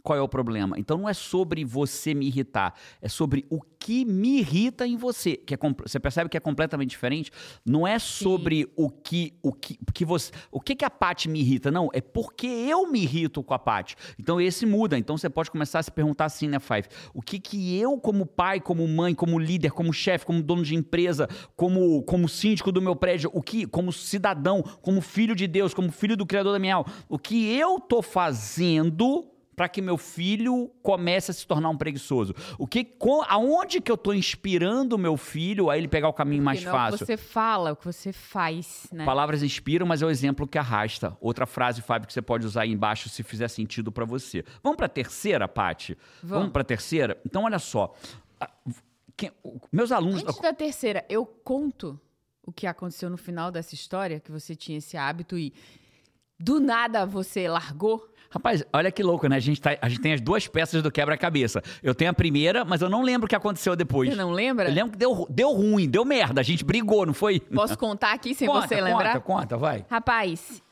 qual 0.04 0.18
é 0.18 0.22
o 0.22 0.28
problema. 0.28 0.80
Então 0.80 0.98
não 0.98 1.10
é 1.10 1.14
sobre 1.14 1.64
você 1.64 2.14
me 2.14 2.28
irritar, 2.28 2.74
é 3.02 3.08
sobre 3.08 3.46
o 3.50 3.62
que 3.82 4.06
me 4.06 4.40
irrita 4.40 4.86
em 4.86 4.96
você. 4.96 5.36
Que 5.36 5.56
é, 5.56 5.58
você 5.84 6.00
percebe 6.00 6.30
que 6.30 6.38
é 6.38 6.40
completamente 6.40 6.92
diferente? 6.92 7.32
Não 7.66 7.88
é 7.88 7.98
sobre 7.98 8.64
Sim. 8.64 8.72
o 8.76 8.90
que 8.90 9.34
o 9.42 9.52
que, 9.52 9.80
que 9.94 10.06
você, 10.06 10.32
o 10.52 10.60
que 10.60 10.76
que 10.76 10.86
a 10.86 10.90
Paty 10.90 11.28
me 11.28 11.40
irrita, 11.40 11.72
não, 11.72 11.90
é 11.92 12.00
porque 12.00 12.46
eu 12.46 12.90
me 12.90 13.02
irrito 13.02 13.44
com 13.44 13.54
a 13.54 13.60
Paty. 13.60 13.96
Então 14.20 14.40
esse 14.40 14.66
muda. 14.66 14.98
Então 14.98 15.18
você 15.18 15.30
pode 15.30 15.50
começar 15.50 15.80
a 15.80 15.84
se 15.84 15.92
perguntar 15.92 16.26
assim, 16.26 16.48
né, 16.48 16.60
Five? 16.60 16.88
O 17.14 17.22
que 17.22 17.40
que 17.40 17.78
eu 17.78 17.98
como 17.98 18.26
pai, 18.26 18.60
como 18.60 18.88
mãe, 18.88 19.16
como 19.16 19.40
líder, 19.40 19.72
como 19.72 19.92
chefe, 19.92 20.26
como 20.26 20.42
dono 20.44 20.64
de 20.64 20.76
empresa, 20.76 21.28
como 21.56 22.04
como 22.04 22.30
síndico 22.30 22.72
do 22.72 22.82
meu 22.82 22.96
prédio, 22.96 23.32
o 23.34 23.42
que 23.42 23.66
como 23.66 23.92
cidadão, 23.92 24.62
como 24.82 25.02
filho 25.02 25.36
de 25.36 25.48
Deus, 25.48 25.74
como 25.74 25.92
filho 25.92 26.16
do 26.16 26.26
criador 26.26 26.54
da 26.54 26.60
minha 26.60 26.76
alma, 26.76 26.92
o 27.10 27.18
que 27.18 27.52
eu 27.56 27.80
tô 27.80 28.02
fazendo 28.02 29.32
para 29.62 29.70
que 29.70 29.80
meu 29.80 29.96
filho 29.96 30.72
comece 30.82 31.30
a 31.30 31.34
se 31.36 31.46
tornar 31.46 31.70
um 31.70 31.78
preguiçoso? 31.78 32.34
O 32.58 32.66
que, 32.66 32.84
com, 32.84 33.22
aonde 33.30 33.80
que 33.80 33.92
eu 33.92 33.96
estou 33.96 34.12
inspirando 34.12 34.96
o 34.96 34.98
meu 34.98 35.16
filho 35.16 35.70
a 35.70 35.78
ele 35.78 35.88
pegar 35.88 36.10
o 36.10 36.14
caminho 36.14 36.42
mais 36.42 36.64
não 36.64 36.72
fácil? 36.72 36.94
É 36.94 36.96
o 36.96 36.98
que 36.98 37.06
você 37.06 37.16
fala, 37.16 37.70
é 37.70 37.72
o 37.72 37.76
que 37.76 37.86
você 37.86 38.12
faz, 38.12 38.88
né? 38.92 39.06
Palavras 39.06 39.44
inspiram, 39.44 39.86
mas 39.86 40.02
é 40.02 40.06
o 40.08 40.10
exemplo 40.10 40.48
que 40.48 40.58
arrasta. 40.58 41.16
Outra 41.22 41.46
frase, 41.46 41.80
Fábio, 41.80 42.08
que 42.08 42.14
você 42.14 42.24
pode 42.24 42.44
usar 42.44 42.64
aí 42.64 42.72
embaixo 42.72 43.08
se 43.08 43.22
fizer 43.22 43.50
sentido 43.50 43.92
para 43.92 44.04
você. 44.04 44.44
Vamos 44.64 44.78
para 44.78 44.88
a 44.88 44.90
terceira, 44.90 45.48
Pati? 45.48 45.96
Vamos, 46.24 46.38
Vamos 46.38 46.52
para 46.54 46.64
a 46.64 46.66
terceira? 46.66 47.22
Então, 47.24 47.44
olha 47.44 47.60
só. 47.60 47.94
Quem, 49.16 49.32
meus 49.72 49.92
alunos... 49.92 50.24
Antes 50.24 50.42
da 50.42 50.54
terceira, 50.54 51.06
eu 51.08 51.24
conto 51.24 52.02
o 52.42 52.52
que 52.52 52.66
aconteceu 52.66 53.12
no 53.12 53.18
final 53.18 53.52
dessa 53.52 53.76
história, 53.76 54.20
que 54.20 54.32
você 54.32 54.56
tinha 54.56 54.80
esse 54.80 54.98
hábito 54.98 55.38
e 55.38 55.54
do 56.40 56.60
nada 56.60 57.06
você 57.06 57.48
largou 57.48 58.11
Rapaz, 58.32 58.64
olha 58.72 58.90
que 58.90 59.04
louco, 59.04 59.28
né? 59.28 59.36
A 59.36 59.40
gente, 59.40 59.60
tá, 59.60 59.78
a 59.82 59.90
gente 59.90 60.00
tem 60.00 60.14
as 60.14 60.22
duas 60.22 60.48
peças 60.48 60.82
do 60.82 60.90
quebra-cabeça. 60.90 61.62
Eu 61.84 61.94
tenho 61.94 62.10
a 62.10 62.14
primeira, 62.14 62.64
mas 62.64 62.82
eu 62.82 62.90
não 62.90 63.04
lembro 63.04 63.26
o 63.26 63.30
que 63.30 63.36
aconteceu 63.36 63.76
depois. 63.76 64.10
Você 64.10 64.16
não 64.16 64.32
lembra? 64.32 64.70
Eu 64.70 64.74
lembro 64.74 64.94
que 64.94 64.98
deu, 64.98 65.28
deu 65.30 65.52
ruim, 65.52 65.90
deu 65.90 66.06
merda. 66.06 66.40
A 66.40 66.44
gente 66.44 66.64
brigou, 66.64 67.06
não 67.06 67.14
foi? 67.14 67.42
Posso 67.42 67.78
contar 67.78 68.14
aqui 68.14 68.34
sem 68.34 68.48
conta, 68.48 68.70
você 68.70 68.80
lembrar? 68.80 69.20
Conta, 69.20 69.42
conta, 69.42 69.58
vai. 69.58 69.86
Rapaz, 69.90 70.64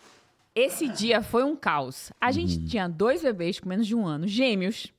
esse 0.56 0.88
dia 0.88 1.22
foi 1.22 1.43
um 1.43 1.54
caos. 1.54 2.13
A 2.19 2.32
gente 2.32 2.60
hum. 2.60 2.65
tinha 2.65 2.88
dois 2.88 3.22
bebês 3.22 3.60
com 3.60 3.67
menos 3.67 3.86
de 3.86 3.93
um 3.93 4.08
ano, 4.08 4.26
gêmeos. 4.26 4.93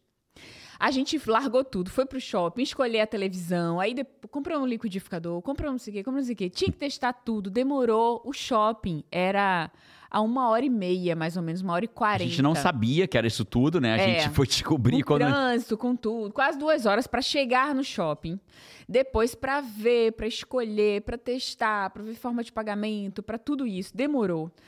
A 0.78 0.90
gente 0.90 1.20
largou 1.26 1.62
tudo, 1.64 1.90
foi 1.90 2.06
pro 2.06 2.20
shopping, 2.20 2.62
escolher 2.62 3.00
a 3.00 3.06
televisão, 3.06 3.78
aí 3.78 3.92
depois, 3.92 4.30
comprou 4.30 4.60
um 4.60 4.66
liquidificador, 4.66 5.42
comprou 5.42 5.70
não 5.70 5.78
sei 5.78 5.92
o 5.92 5.94
quê, 5.96 6.02
comprou 6.02 6.20
não 6.20 6.24
sei 6.24 6.32
o 6.32 6.36
quê. 6.36 6.48
Tinha 6.48 6.72
que 6.72 6.78
testar 6.78 7.12
tudo, 7.12 7.50
demorou. 7.50 8.22
O 8.24 8.32
shopping 8.32 9.04
era 9.10 9.70
a 10.10 10.20
uma 10.20 10.48
hora 10.48 10.64
e 10.64 10.70
meia, 10.70 11.14
mais 11.14 11.36
ou 11.36 11.42
menos, 11.42 11.60
uma 11.60 11.72
hora 11.72 11.84
e 11.84 11.88
quarenta. 11.88 12.24
A 12.24 12.26
gente 12.26 12.42
não 12.42 12.54
sabia 12.54 13.06
que 13.06 13.16
era 13.16 13.26
isso 13.26 13.44
tudo, 13.44 13.80
né? 13.80 13.94
A 13.94 13.96
é, 13.96 14.20
gente 14.20 14.34
foi 14.34 14.46
descobrir 14.46 15.02
com 15.02 15.14
quando. 15.14 15.20
trânsito, 15.20 15.78
com 15.78 15.94
tudo. 15.94 16.32
Quase 16.32 16.58
duas 16.58 16.84
horas 16.84 17.06
para 17.06 17.22
chegar 17.22 17.74
no 17.74 17.84
shopping. 17.84 18.40
Depois 18.88 19.36
para 19.36 19.60
ver, 19.60 20.12
para 20.12 20.26
escolher, 20.26 21.02
para 21.02 21.16
testar, 21.16 21.90
para 21.90 22.02
ver 22.02 22.14
forma 22.14 22.42
de 22.42 22.50
pagamento, 22.50 23.22
para 23.22 23.38
tudo 23.38 23.66
isso. 23.66 23.96
Demorou. 23.96 24.50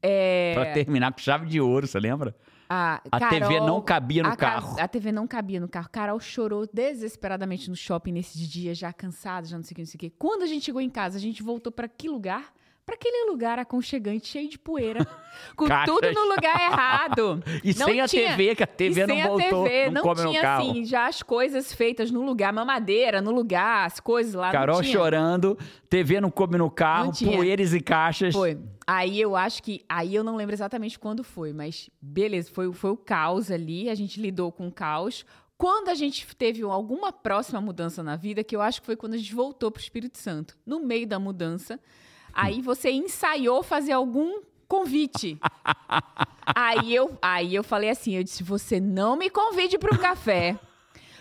É... 0.00 0.52
para 0.54 0.72
terminar 0.74 1.12
com 1.12 1.18
chave 1.18 1.44
de 1.44 1.60
ouro, 1.60 1.88
você 1.88 1.98
lembra? 1.98 2.36
A, 2.68 3.02
a 3.10 3.18
Carol, 3.18 3.40
TV 3.40 3.60
não 3.60 3.80
cabia 3.82 4.22
no 4.22 4.28
a, 4.28 4.36
carro. 4.36 4.80
A 4.80 4.86
TV 4.86 5.10
não 5.10 5.26
cabia 5.26 5.58
no 5.58 5.68
carro. 5.68 5.88
Carol 5.90 6.20
chorou 6.20 6.68
desesperadamente 6.72 7.68
no 7.68 7.74
shopping 7.74 8.12
nesses 8.12 8.48
dias, 8.48 8.78
já 8.78 8.92
cansada, 8.92 9.44
já 9.48 9.56
não 9.56 9.64
sei 9.64 9.72
o 9.72 9.74
que, 9.74 9.82
não 9.82 9.86
sei 9.86 9.96
o 9.96 9.98
que. 9.98 10.10
Quando 10.10 10.42
a 10.42 10.46
gente 10.46 10.64
chegou 10.64 10.80
em 10.80 10.88
casa, 10.88 11.18
a 11.18 11.20
gente 11.20 11.42
voltou 11.42 11.72
para 11.72 11.88
que 11.88 12.08
lugar? 12.08 12.54
Para 12.84 12.96
aquele 12.96 13.30
lugar 13.30 13.58
aconchegante, 13.58 14.26
cheio 14.26 14.48
de 14.48 14.58
poeira, 14.58 15.06
com 15.56 15.66
tudo 15.84 16.12
no 16.12 16.34
lugar 16.34 16.60
errado. 16.60 17.42
E 17.62 17.74
não 17.74 17.86
sem 17.86 18.00
a 18.00 18.08
TV, 18.08 18.54
que 18.56 18.62
a 18.62 18.66
TV 18.66 19.06
não 19.06 19.22
voltou, 19.22 19.64
TV, 19.64 19.90
não, 19.90 20.02
não 20.02 20.14
tinha 20.14 20.56
assim, 20.56 20.84
já 20.84 21.06
as 21.06 21.22
coisas 21.22 21.72
feitas 21.72 22.10
no 22.10 22.22
lugar, 22.24 22.52
mamadeira 22.52 23.20
no 23.20 23.30
lugar, 23.30 23.86
as 23.86 24.00
coisas 24.00 24.34
lá. 24.34 24.50
Carol 24.50 24.82
chorando, 24.82 25.56
TV 25.88 26.20
não 26.20 26.30
come 26.30 26.58
no 26.58 26.70
carro, 26.70 27.12
poeiras 27.12 27.72
e 27.72 27.80
caixas. 27.80 28.34
Foi. 28.34 28.58
Aí 28.86 29.20
eu 29.20 29.36
acho 29.36 29.62
que. 29.62 29.84
Aí 29.88 30.14
eu 30.14 30.24
não 30.24 30.36
lembro 30.36 30.54
exatamente 30.54 30.98
quando 30.98 31.22
foi, 31.22 31.52
mas 31.52 31.88
beleza, 32.00 32.50
foi, 32.52 32.72
foi 32.72 32.90
o 32.90 32.96
caos 32.96 33.50
ali, 33.50 33.88
a 33.88 33.94
gente 33.94 34.20
lidou 34.20 34.50
com 34.50 34.66
o 34.66 34.72
caos. 34.72 35.24
Quando 35.56 35.90
a 35.90 35.94
gente 35.94 36.26
teve 36.34 36.62
alguma 36.62 37.12
próxima 37.12 37.60
mudança 37.60 38.02
na 38.02 38.16
vida, 38.16 38.42
que 38.42 38.56
eu 38.56 38.60
acho 38.60 38.80
que 38.80 38.86
foi 38.86 38.96
quando 38.96 39.14
a 39.14 39.16
gente 39.16 39.32
voltou 39.32 39.70
para 39.70 39.78
o 39.78 39.82
Espírito 39.82 40.18
Santo. 40.18 40.58
No 40.66 40.80
meio 40.80 41.06
da 41.06 41.20
mudança, 41.20 41.78
Aí 42.32 42.60
você 42.60 42.90
ensaiou 42.90 43.62
fazer 43.62 43.92
algum 43.92 44.40
convite. 44.68 45.38
aí, 46.54 46.94
eu, 46.94 47.16
aí 47.20 47.54
eu 47.54 47.62
falei 47.62 47.90
assim, 47.90 48.16
eu 48.16 48.24
disse, 48.24 48.42
você 48.42 48.80
não 48.80 49.16
me 49.16 49.28
convide 49.28 49.78
para 49.78 49.94
um 49.94 49.98
café. 49.98 50.58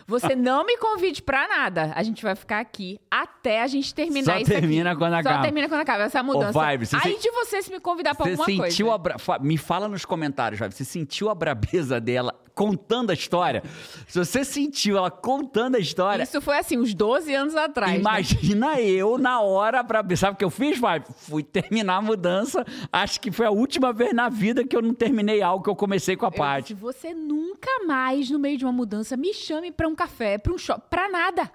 Você 0.08 0.36
não 0.36 0.66
me 0.66 0.78
convide 0.78 1.22
pra 1.22 1.48
nada. 1.48 1.92
A 1.96 2.04
gente 2.04 2.24
vai 2.24 2.36
ficar 2.36 2.60
aqui 2.60 3.00
até 3.10 3.62
a 3.62 3.68
gente 3.68 3.94
terminar 3.94 4.34
Só 4.34 4.40
isso 4.40 4.52
termina 4.52 4.92
aqui. 4.92 5.00
quando 5.00 5.14
acaba. 5.14 5.36
Só 5.36 5.42
termina 5.42 5.70
quando 5.70 5.82
acaba 5.82 6.04
essa 6.04 6.24
mudança. 6.24 6.58
Ô, 6.58 6.62
Vibe, 6.62 6.88
Aí 7.04 7.16
se... 7.16 7.22
de 7.22 7.32
você 7.32 7.62
se 7.62 7.72
me 7.72 7.80
convidar 7.80 8.16
pra 8.16 8.26
você 8.26 8.32
alguma 8.32 8.46
sentiu 8.46 8.88
coisa. 8.88 8.96
A 8.96 8.98
bra... 8.98 9.40
Me 9.40 9.58
fala 9.58 9.88
nos 9.88 10.06
comentários, 10.06 10.60
Vibe. 10.60 10.74
Você 10.74 10.86
sentiu 10.86 11.30
a 11.30 11.36
brabeza 11.36 12.00
dela 12.00 12.36
contando 12.54 13.12
a 13.12 13.14
história? 13.14 13.64
Se 14.08 14.20
você 14.20 14.44
sentiu 14.44 14.98
ela 14.98 15.10
contando 15.10 15.76
a 15.76 15.80
história... 15.80 16.24
Isso 16.24 16.42
foi 16.42 16.58
assim, 16.58 16.78
uns 16.78 16.94
12 16.94 17.34
anos 17.34 17.56
atrás. 17.56 17.94
Né? 17.94 18.00
Imagina 18.00 18.76
né? 18.76 18.84
eu 18.84 19.18
na 19.18 19.42
hora 19.42 19.84
pra... 19.84 20.04
Sabe 20.16 20.36
o 20.36 20.38
que 20.38 20.46
eu 20.46 20.50
fiz, 20.50 20.78
Vibe? 20.78 21.06
Fui 21.16 21.44
terminar 21.44 21.96
a 21.96 22.02
mudança. 22.02 22.66
Acho 22.92 23.20
que 23.20 23.32
foi 23.32 23.46
a 23.46 23.52
última 23.52 23.94
vez 23.94 24.14
na 24.14 24.30
vida 24.30 24.64
que 24.64 24.76
eu 24.76 24.82
não 24.82 24.94
terminei 24.94 25.42
algo 25.42 25.64
que 25.64 25.70
eu 25.70 25.76
comecei 25.76 26.16
com 26.16 26.26
a 26.26 26.32
parte. 26.32 26.74
Você 26.74 27.14
nunca 27.14 27.70
mais, 27.88 28.30
no 28.30 28.38
meio 28.38 28.58
de 28.58 28.66
uma 28.66 28.72
mudança, 28.72 29.16
me 29.16 29.34
chame 29.34 29.72
pra 29.72 29.88
um 29.88 29.91
café, 29.96 30.38
pra 30.38 30.54
um 30.54 30.58
shopping 30.58 30.88
Pra 30.90 31.10
nada. 31.10 31.52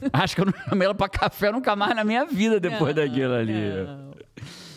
Acho 0.12 0.36
que 0.36 0.40
eu 0.42 0.46
não 0.46 0.52
chamei 0.68 0.86
ela 0.86 0.94
pra 0.94 1.08
café 1.08 1.50
nunca 1.50 1.74
mais 1.74 1.94
na 1.94 2.04
minha 2.04 2.24
vida 2.24 2.60
depois 2.60 2.94
não, 2.94 3.04
daquilo 3.04 3.34
ali. 3.34 3.52
Não. 3.52 4.14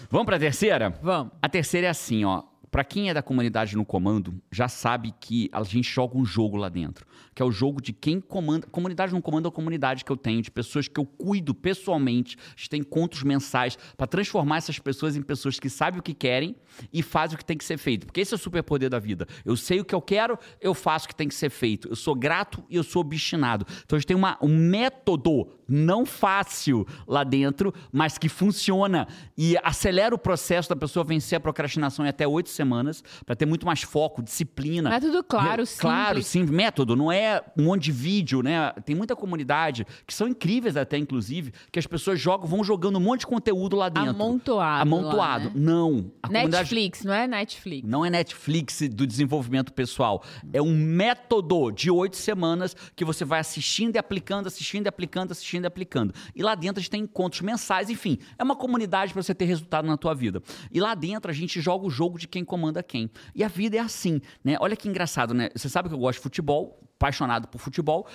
Vamos 0.10 0.26
pra 0.26 0.40
terceira? 0.40 0.94
Vamos. 1.02 1.32
A 1.42 1.48
terceira 1.48 1.88
é 1.88 1.90
assim, 1.90 2.26
ó. 2.26 2.44
Pra 2.72 2.86
quem 2.86 3.10
é 3.10 3.14
da 3.14 3.22
comunidade 3.22 3.76
no 3.76 3.86
comando, 3.86 4.42
já 4.50 4.70
sabe 4.70 5.14
que 5.20 5.50
a 5.52 5.62
gente 5.64 5.92
joga 5.92 6.18
um 6.18 6.24
jogo 6.24 6.56
lá 6.56 6.70
dentro 6.70 7.06
que 7.34 7.42
é 7.42 7.46
o 7.46 7.52
jogo 7.52 7.82
de 7.82 7.94
quem 7.94 8.20
comanda. 8.20 8.68
Comunidade 8.68 9.14
não 9.14 9.22
comanda 9.22 9.48
a 9.48 9.52
comunidade 9.52 10.04
que 10.04 10.12
eu 10.12 10.18
tenho, 10.18 10.42
de 10.42 10.52
pessoas 10.52 10.88
que 10.88 11.00
eu 11.00 11.06
cuido 11.06 11.54
pessoalmente. 11.54 12.38
A 12.48 12.58
gente 12.58 12.70
tem 12.70 12.82
encontros 12.82 13.24
mensais 13.24 13.78
para 13.96 14.08
transformar 14.08 14.58
essas 14.58 14.80
pessoas 14.80 15.16
em 15.16 15.22
pessoas 15.22 15.60
que 15.60 15.70
sabem 15.70 16.00
o 16.00 16.04
que 16.04 16.14
querem 16.14 16.56
e 16.92 17.02
fazem 17.02 17.36
o 17.36 17.38
que 17.38 17.46
tem 17.46 17.58
que 17.58 17.64
ser 17.64 17.78
feito. 17.78 18.06
Porque 18.06 18.22
esse 18.22 18.34
é 18.34 18.36
o 18.36 18.40
superpoder 18.40 18.90
da 18.90 19.00
vida. 19.00 19.28
Eu 19.46 19.56
sei 19.56 19.80
o 19.80 19.86
que 19.86 19.96
eu 19.96 20.02
quero, 20.02 20.38
eu 20.60 20.74
faço 20.74 21.06
o 21.06 21.10
que 21.10 21.16
tem 21.16 21.28
que 21.28 21.36
ser 21.36 21.50
feito. 21.50 21.88
Eu 21.90 21.96
sou 21.96 22.16
grato 22.16 22.64
e 22.70 22.76
eu 22.76 22.84
sou 22.84 23.02
obstinado. 23.02 23.66
Então 23.86 23.96
a 23.96 24.00
gente 24.00 24.08
tem 24.08 24.18
uma, 24.18 24.38
um 24.42 24.56
método 24.56 25.48
não 25.68 26.06
fácil 26.06 26.86
lá 27.08 27.24
dentro, 27.24 27.74
mas 27.92 28.18
que 28.18 28.28
funciona 28.28 29.08
e 29.38 29.56
acelera 29.64 30.14
o 30.14 30.18
processo 30.18 30.68
da 30.68 30.76
pessoa 30.76 31.06
vencer 31.06 31.38
a 31.38 31.40
procrastinação 31.40 32.06
em 32.06 32.10
até 32.10 32.28
oito 32.28 32.50
semanas, 32.62 33.04
para 33.26 33.36
ter 33.36 33.46
muito 33.46 33.66
mais 33.66 33.82
foco, 33.82 34.22
disciplina. 34.22 34.90
Método 34.90 35.24
claro, 35.24 35.66
simples. 35.66 35.80
Claro, 35.80 36.24
sim, 36.24 36.44
método, 36.44 36.96
não 36.96 37.12
é 37.12 37.42
um 37.58 37.64
monte 37.64 37.86
de 37.86 37.92
vídeo, 37.92 38.44
né? 38.44 38.72
Tem 38.86 38.96
muita 38.96 39.16
comunidade, 39.16 39.86
que 40.06 40.14
são 40.14 40.28
incríveis 40.28 40.78
até, 40.78 40.98
inclusive, 40.98 41.52
que 41.72 41.80
as 41.80 41.88
pessoas 41.88 42.20
jogam, 42.20 42.48
vão 42.48 42.64
jogando 42.64 42.98
um 42.98 43.02
monte 43.02 43.22
de 43.22 43.28
conteúdo 43.28 43.76
lá 43.76 43.90
dentro. 43.90 44.12
Amontoado. 44.12 44.82
Amontoado. 44.82 45.18
lá, 45.18 45.40
né? 45.40 45.52
Não. 45.56 46.12
Comunidade- 46.22 46.52
Netflix, 46.52 47.04
não 47.04 47.14
é 47.14 47.28
Netflix. 47.28 47.88
não 47.90 48.06
é 48.06 48.10
Netflix 48.10 48.82
do 48.90 49.08
desenvolvimento 49.08 49.74
pessoal. 49.74 50.24
É 50.54 50.62
um 50.62 50.76
método 50.76 51.72
de 51.72 51.90
oito 51.90 52.16
semanas 52.18 52.76
que 52.96 53.04
você 53.04 53.26
vai 53.26 53.40
assistindo 53.40 53.96
e 53.96 54.00
aplicando, 54.00 54.48
assistindo 54.48 54.86
e 54.86 54.90
aplicando, 54.90 55.32
assistindo 55.32 55.64
e 55.64 55.68
aplicando. 55.68 56.14
E 56.36 56.44
lá 56.44 56.54
dentro 56.56 56.80
a 56.80 56.82
gente 56.82 56.92
tem 56.92 57.02
encontros 57.04 57.42
mensais, 57.42 57.90
enfim. 57.90 58.18
É 58.38 58.44
uma 58.44 58.56
comunidade 58.56 59.14
para 59.14 59.24
você 59.24 59.34
ter 59.34 59.46
resultado 59.46 59.88
na 59.88 59.98
tua 59.98 60.14
vida. 60.14 60.42
E 60.72 60.80
lá 60.80 60.94
dentro 60.94 61.32
a 61.32 61.34
gente 61.34 61.60
joga 61.60 61.86
o 61.86 61.90
jogo 61.90 62.20
de 62.20 62.28
quem 62.28 62.44
comanda 62.52 62.84
quem. 62.84 63.10
E 63.34 63.46
a 63.46 63.48
vida 63.48 63.78
é 63.78 63.80
assim, 63.80 64.20
né? 64.44 64.58
Olha 64.60 64.76
que 64.76 64.90
engraçado, 64.90 65.34
né? 65.34 65.50
Você 65.56 65.70
sabe 65.70 65.88
que 65.88 65.96
eu 65.96 66.00
gosto 66.00 66.18
de 66.18 66.24
futebol, 66.24 66.78
apaixonado 66.98 67.48
por 67.48 67.60
futebol. 67.60 68.06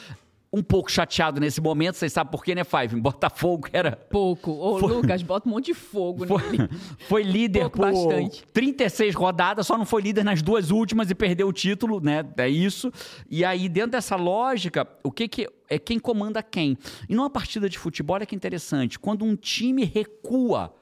Um 0.52 0.62
pouco 0.62 0.90
chateado 0.90 1.40
nesse 1.40 1.60
momento, 1.60 1.96
vocês 1.96 2.12
sabem 2.12 2.30
por 2.30 2.44
quê, 2.44 2.54
né, 2.54 2.64
Five? 2.64 2.96
Botafogo 3.00 3.66
era 3.72 3.96
Pouco. 3.96 4.50
Ô, 4.50 4.78
Lucas, 4.78 5.22
bota 5.22 5.48
um 5.48 5.52
monte 5.52 5.66
de 5.66 5.74
fogo 5.74 6.26
foi, 6.26 6.42
nele. 6.50 6.68
foi 7.08 7.22
líder 7.22 7.68
Pouco, 7.70 7.78
por 7.78 7.92
bastante. 7.92 8.44
36 8.52 9.14
rodadas, 9.14 9.66
só 9.66 9.76
não 9.78 9.86
foi 9.86 10.02
líder 10.02 10.22
nas 10.22 10.42
duas 10.42 10.70
últimas 10.70 11.10
e 11.10 11.14
perdeu 11.14 11.48
o 11.48 11.52
título, 11.52 11.98
né? 11.98 12.24
É 12.36 12.48
isso. 12.48 12.92
E 13.30 13.42
aí, 13.42 13.68
dentro 13.70 13.92
dessa 13.92 14.16
lógica, 14.16 14.86
o 15.02 15.10
que 15.10 15.26
que 15.28 15.48
é 15.68 15.78
quem 15.78 15.98
comanda 15.98 16.42
quem? 16.42 16.76
E 17.08 17.14
numa 17.14 17.30
partida 17.30 17.68
de 17.68 17.78
futebol, 17.78 18.16
olha 18.16 18.26
que 18.26 18.36
interessante. 18.36 18.98
Quando 18.98 19.24
um 19.24 19.34
time 19.34 19.84
recua 19.84 20.74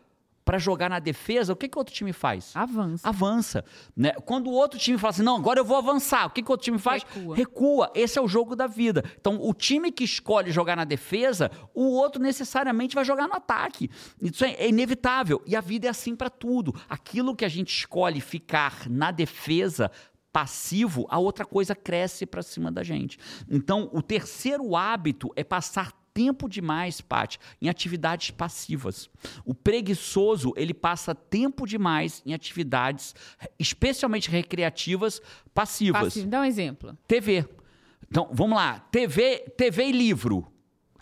para 0.44 0.58
jogar 0.58 0.90
na 0.90 0.98
defesa, 0.98 1.52
o 1.52 1.56
que 1.56 1.68
que 1.68 1.76
o 1.76 1.80
outro 1.80 1.94
time 1.94 2.12
faz? 2.12 2.54
Avança. 2.54 3.08
avança. 3.08 3.64
Né? 3.96 4.12
Quando 4.24 4.48
o 4.48 4.52
outro 4.52 4.78
time 4.78 4.98
fala 4.98 5.10
assim, 5.10 5.22
não, 5.22 5.36
agora 5.36 5.60
eu 5.60 5.64
vou 5.64 5.76
avançar, 5.76 6.26
o 6.26 6.30
que, 6.30 6.42
que 6.42 6.50
o 6.50 6.52
outro 6.52 6.64
time 6.64 6.78
faz? 6.78 7.04
Recua. 7.34 7.90
Esse 7.94 8.18
é 8.18 8.22
o 8.22 8.28
jogo 8.28 8.54
da 8.54 8.66
vida. 8.66 9.02
Então, 9.18 9.38
o 9.40 9.54
time 9.54 9.90
que 9.90 10.04
escolhe 10.04 10.52
jogar 10.52 10.76
na 10.76 10.84
defesa, 10.84 11.50
o 11.74 11.94
outro 11.94 12.22
necessariamente 12.22 12.94
vai 12.94 13.04
jogar 13.04 13.26
no 13.26 13.34
ataque. 13.34 13.90
Isso 14.20 14.44
é, 14.44 14.52
é 14.52 14.68
inevitável. 14.68 15.42
E 15.46 15.56
a 15.56 15.60
vida 15.60 15.86
é 15.86 15.90
assim 15.90 16.14
para 16.14 16.28
tudo. 16.28 16.74
Aquilo 16.88 17.34
que 17.34 17.44
a 17.44 17.48
gente 17.48 17.74
escolhe 17.74 18.20
ficar 18.20 18.88
na 18.88 19.10
defesa 19.10 19.90
passivo, 20.30 21.06
a 21.08 21.18
outra 21.18 21.44
coisa 21.44 21.76
cresce 21.76 22.26
para 22.26 22.42
cima 22.42 22.70
da 22.70 22.82
gente. 22.82 23.18
Então, 23.48 23.88
o 23.92 24.02
terceiro 24.02 24.74
hábito 24.74 25.30
é 25.36 25.44
passar 25.44 25.92
tempo 26.14 26.48
demais, 26.48 27.00
Paty, 27.00 27.38
em 27.60 27.68
atividades 27.68 28.30
passivas. 28.30 29.10
O 29.44 29.52
preguiçoso, 29.52 30.54
ele 30.56 30.72
passa 30.72 31.14
tempo 31.14 31.66
demais 31.66 32.22
em 32.24 32.32
atividades, 32.32 33.14
especialmente 33.58 34.30
recreativas, 34.30 35.20
passivas. 35.52 36.04
Passivo. 36.04 36.28
Dá 36.28 36.40
um 36.40 36.44
exemplo. 36.44 36.96
TV. 37.08 37.46
Então, 38.08 38.30
vamos 38.32 38.56
lá. 38.56 38.78
TV, 38.78 39.40
TV 39.56 39.88
e 39.88 39.92
livro. 39.92 40.46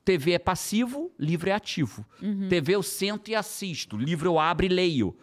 TV 0.04 0.32
é 0.32 0.38
passivo, 0.38 1.12
livro 1.18 1.50
é 1.50 1.52
ativo. 1.52 2.04
TV 2.48 2.74
eu 2.74 2.82
sento 2.82 3.30
e 3.30 3.34
assisto, 3.34 3.96
livro 3.96 4.28
eu 4.28 4.38
abro 4.38 4.66
e 4.66 4.68
leio. 4.68 5.16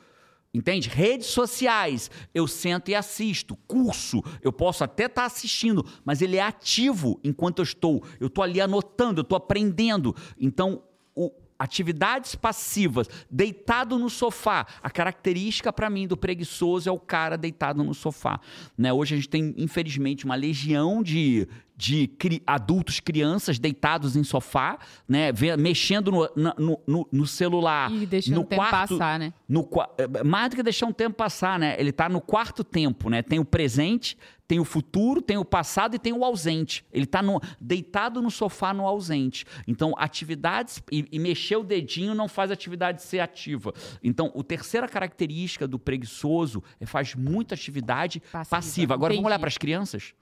Entende? 0.51 0.89
Redes 0.89 1.27
sociais, 1.27 2.09
eu 2.33 2.47
sento 2.47 2.89
e 2.89 2.95
assisto. 2.95 3.55
Curso, 3.67 4.23
eu 4.41 4.51
posso 4.51 4.83
até 4.83 5.05
estar 5.05 5.25
assistindo, 5.25 5.85
mas 6.03 6.21
ele 6.23 6.37
é 6.37 6.41
ativo 6.41 7.19
enquanto 7.23 7.59
eu 7.59 7.63
estou. 7.63 8.03
Eu 8.19 8.27
estou 8.27 8.43
ali 8.43 8.59
anotando, 8.59 9.19
eu 9.19 9.23
estou 9.23 9.35
aprendendo. 9.37 10.15
Então, 10.39 10.81
o- 11.15 11.31
atividades 11.59 12.33
passivas, 12.33 13.07
deitado 13.29 13.99
no 13.99 14.09
sofá. 14.09 14.65
A 14.81 14.89
característica 14.89 15.71
para 15.71 15.89
mim 15.89 16.07
do 16.07 16.17
preguiçoso 16.17 16.89
é 16.89 16.91
o 16.91 16.97
cara 16.99 17.37
deitado 17.37 17.83
no 17.83 17.93
sofá. 17.93 18.39
Né? 18.77 18.91
Hoje 18.91 19.13
a 19.13 19.17
gente 19.17 19.29
tem, 19.29 19.53
infelizmente, 19.57 20.25
uma 20.25 20.35
legião 20.35 21.03
de, 21.03 21.47
de 21.79 22.07
cri- 22.07 22.43
adultos, 22.45 22.99
crianças 22.99 23.57
deitados 23.57 24.17
em 24.17 24.23
sofá, 24.23 24.77
né? 25.07 25.29
Mexendo 25.57 26.11
no, 26.11 26.29
no, 26.35 26.79
no- 26.85 27.07
no 27.09 27.25
celular. 27.25 27.89
E 27.89 28.05
deixando 28.05 28.35
no 28.35 28.41
o 28.41 28.43
tempo 28.43 28.61
quarto, 28.61 28.97
passar, 28.97 29.17
né? 29.17 29.31
no 29.47 29.65
eh, 29.97 30.23
mais 30.25 30.49
do 30.49 30.57
que 30.57 30.63
deixar 30.63 30.87
um 30.87 30.91
tempo 30.91 31.15
passar, 31.15 31.57
né? 31.57 31.77
Ele 31.79 31.93
tá 31.93 32.09
no 32.09 32.19
quarto 32.19 32.65
tempo, 32.65 33.09
né? 33.09 33.21
Tem 33.21 33.39
o 33.39 33.45
presente, 33.45 34.17
tem 34.45 34.59
o 34.59 34.65
futuro, 34.65 35.21
tem 35.21 35.37
o 35.37 35.45
passado 35.45 35.95
e 35.95 35.99
tem 35.99 36.11
o 36.11 36.25
ausente. 36.25 36.83
Ele 36.91 37.05
tá 37.05 37.21
no, 37.21 37.39
deitado 37.61 38.21
no 38.21 38.29
sofá 38.29 38.73
no 38.73 38.85
ausente. 38.85 39.45
Então, 39.65 39.93
atividades 39.97 40.83
e, 40.91 41.07
e 41.09 41.17
mexer 41.17 41.55
o 41.55 41.63
dedinho 41.63 42.13
não 42.13 42.27
faz 42.27 42.51
a 42.51 42.55
atividade 42.55 43.01
ser 43.03 43.21
ativa. 43.21 43.73
Então, 44.03 44.33
a 44.37 44.43
terceira 44.43 44.85
característica 44.89 45.65
do 45.65 45.79
preguiçoso 45.79 46.61
é 46.77 46.85
faz 46.85 47.15
muita 47.15 47.55
atividade 47.55 48.19
Passiva. 48.31 48.49
passiva. 48.49 48.93
Agora 48.95 49.13
vamos 49.13 49.19
Entendi. 49.21 49.27
olhar 49.27 49.39
para 49.39 49.47
as 49.47 49.57
crianças. 49.57 50.13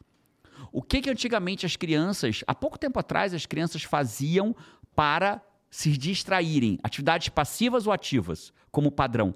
O 0.77 0.81
que 0.83 1.01
que 1.01 1.09
antigamente 1.09 1.65
as 1.65 1.75
crianças, 1.75 2.43
há 2.45 2.53
pouco 2.53 2.77
tempo 2.77 2.99
atrás, 2.99 3.33
as 3.33 3.47
crianças 3.47 3.81
faziam 3.81 4.55
para 4.95 5.41
se 5.71 5.97
distraírem? 5.97 6.77
Atividades 6.83 7.29
passivas 7.29 7.87
ou 7.87 7.93
ativas, 7.93 8.53
como 8.69 8.91
padrão? 8.91 9.33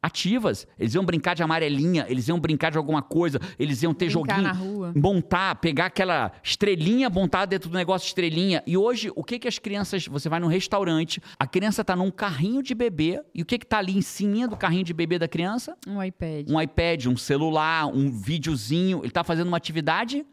Ativas. 0.00 0.68
Eles 0.78 0.94
iam 0.94 1.04
brincar 1.04 1.34
de 1.34 1.42
amarelinha, 1.42 2.06
eles 2.08 2.28
iam 2.28 2.38
brincar 2.38 2.70
de 2.70 2.78
alguma 2.78 3.02
coisa, 3.02 3.40
eles 3.58 3.82
iam 3.82 3.92
ter 3.92 4.04
Brincar 4.04 4.36
joguinho. 4.36 4.42
na 4.42 4.52
rua. 4.52 4.92
Montar, 4.94 5.56
pegar 5.56 5.86
aquela 5.86 6.30
estrelinha, 6.44 7.10
montar 7.10 7.46
dentro 7.46 7.68
do 7.68 7.76
negócio 7.76 8.04
de 8.04 8.10
estrelinha. 8.10 8.62
E 8.64 8.76
hoje, 8.76 9.10
o 9.16 9.24
que 9.24 9.40
que 9.40 9.48
as 9.48 9.58
crianças. 9.58 10.06
Você 10.06 10.28
vai 10.28 10.38
num 10.38 10.46
restaurante, 10.46 11.20
a 11.36 11.44
criança 11.44 11.82
tá 11.84 11.96
num 11.96 12.12
carrinho 12.12 12.62
de 12.62 12.72
bebê, 12.72 13.20
e 13.34 13.42
o 13.42 13.44
que 13.44 13.58
que 13.58 13.66
tá 13.66 13.78
ali 13.78 13.98
em 13.98 14.02
cima 14.02 14.46
do 14.46 14.56
carrinho 14.56 14.84
de 14.84 14.94
bebê 14.94 15.18
da 15.18 15.26
criança? 15.26 15.76
Um 15.88 16.00
iPad. 16.00 16.48
Um 16.48 16.60
iPad, 16.60 17.06
um 17.06 17.16
celular, 17.16 17.88
um 17.88 18.12
videozinho. 18.12 19.00
Ele 19.02 19.10
tá 19.10 19.24
fazendo 19.24 19.48
uma 19.48 19.56
atividade 19.56 20.24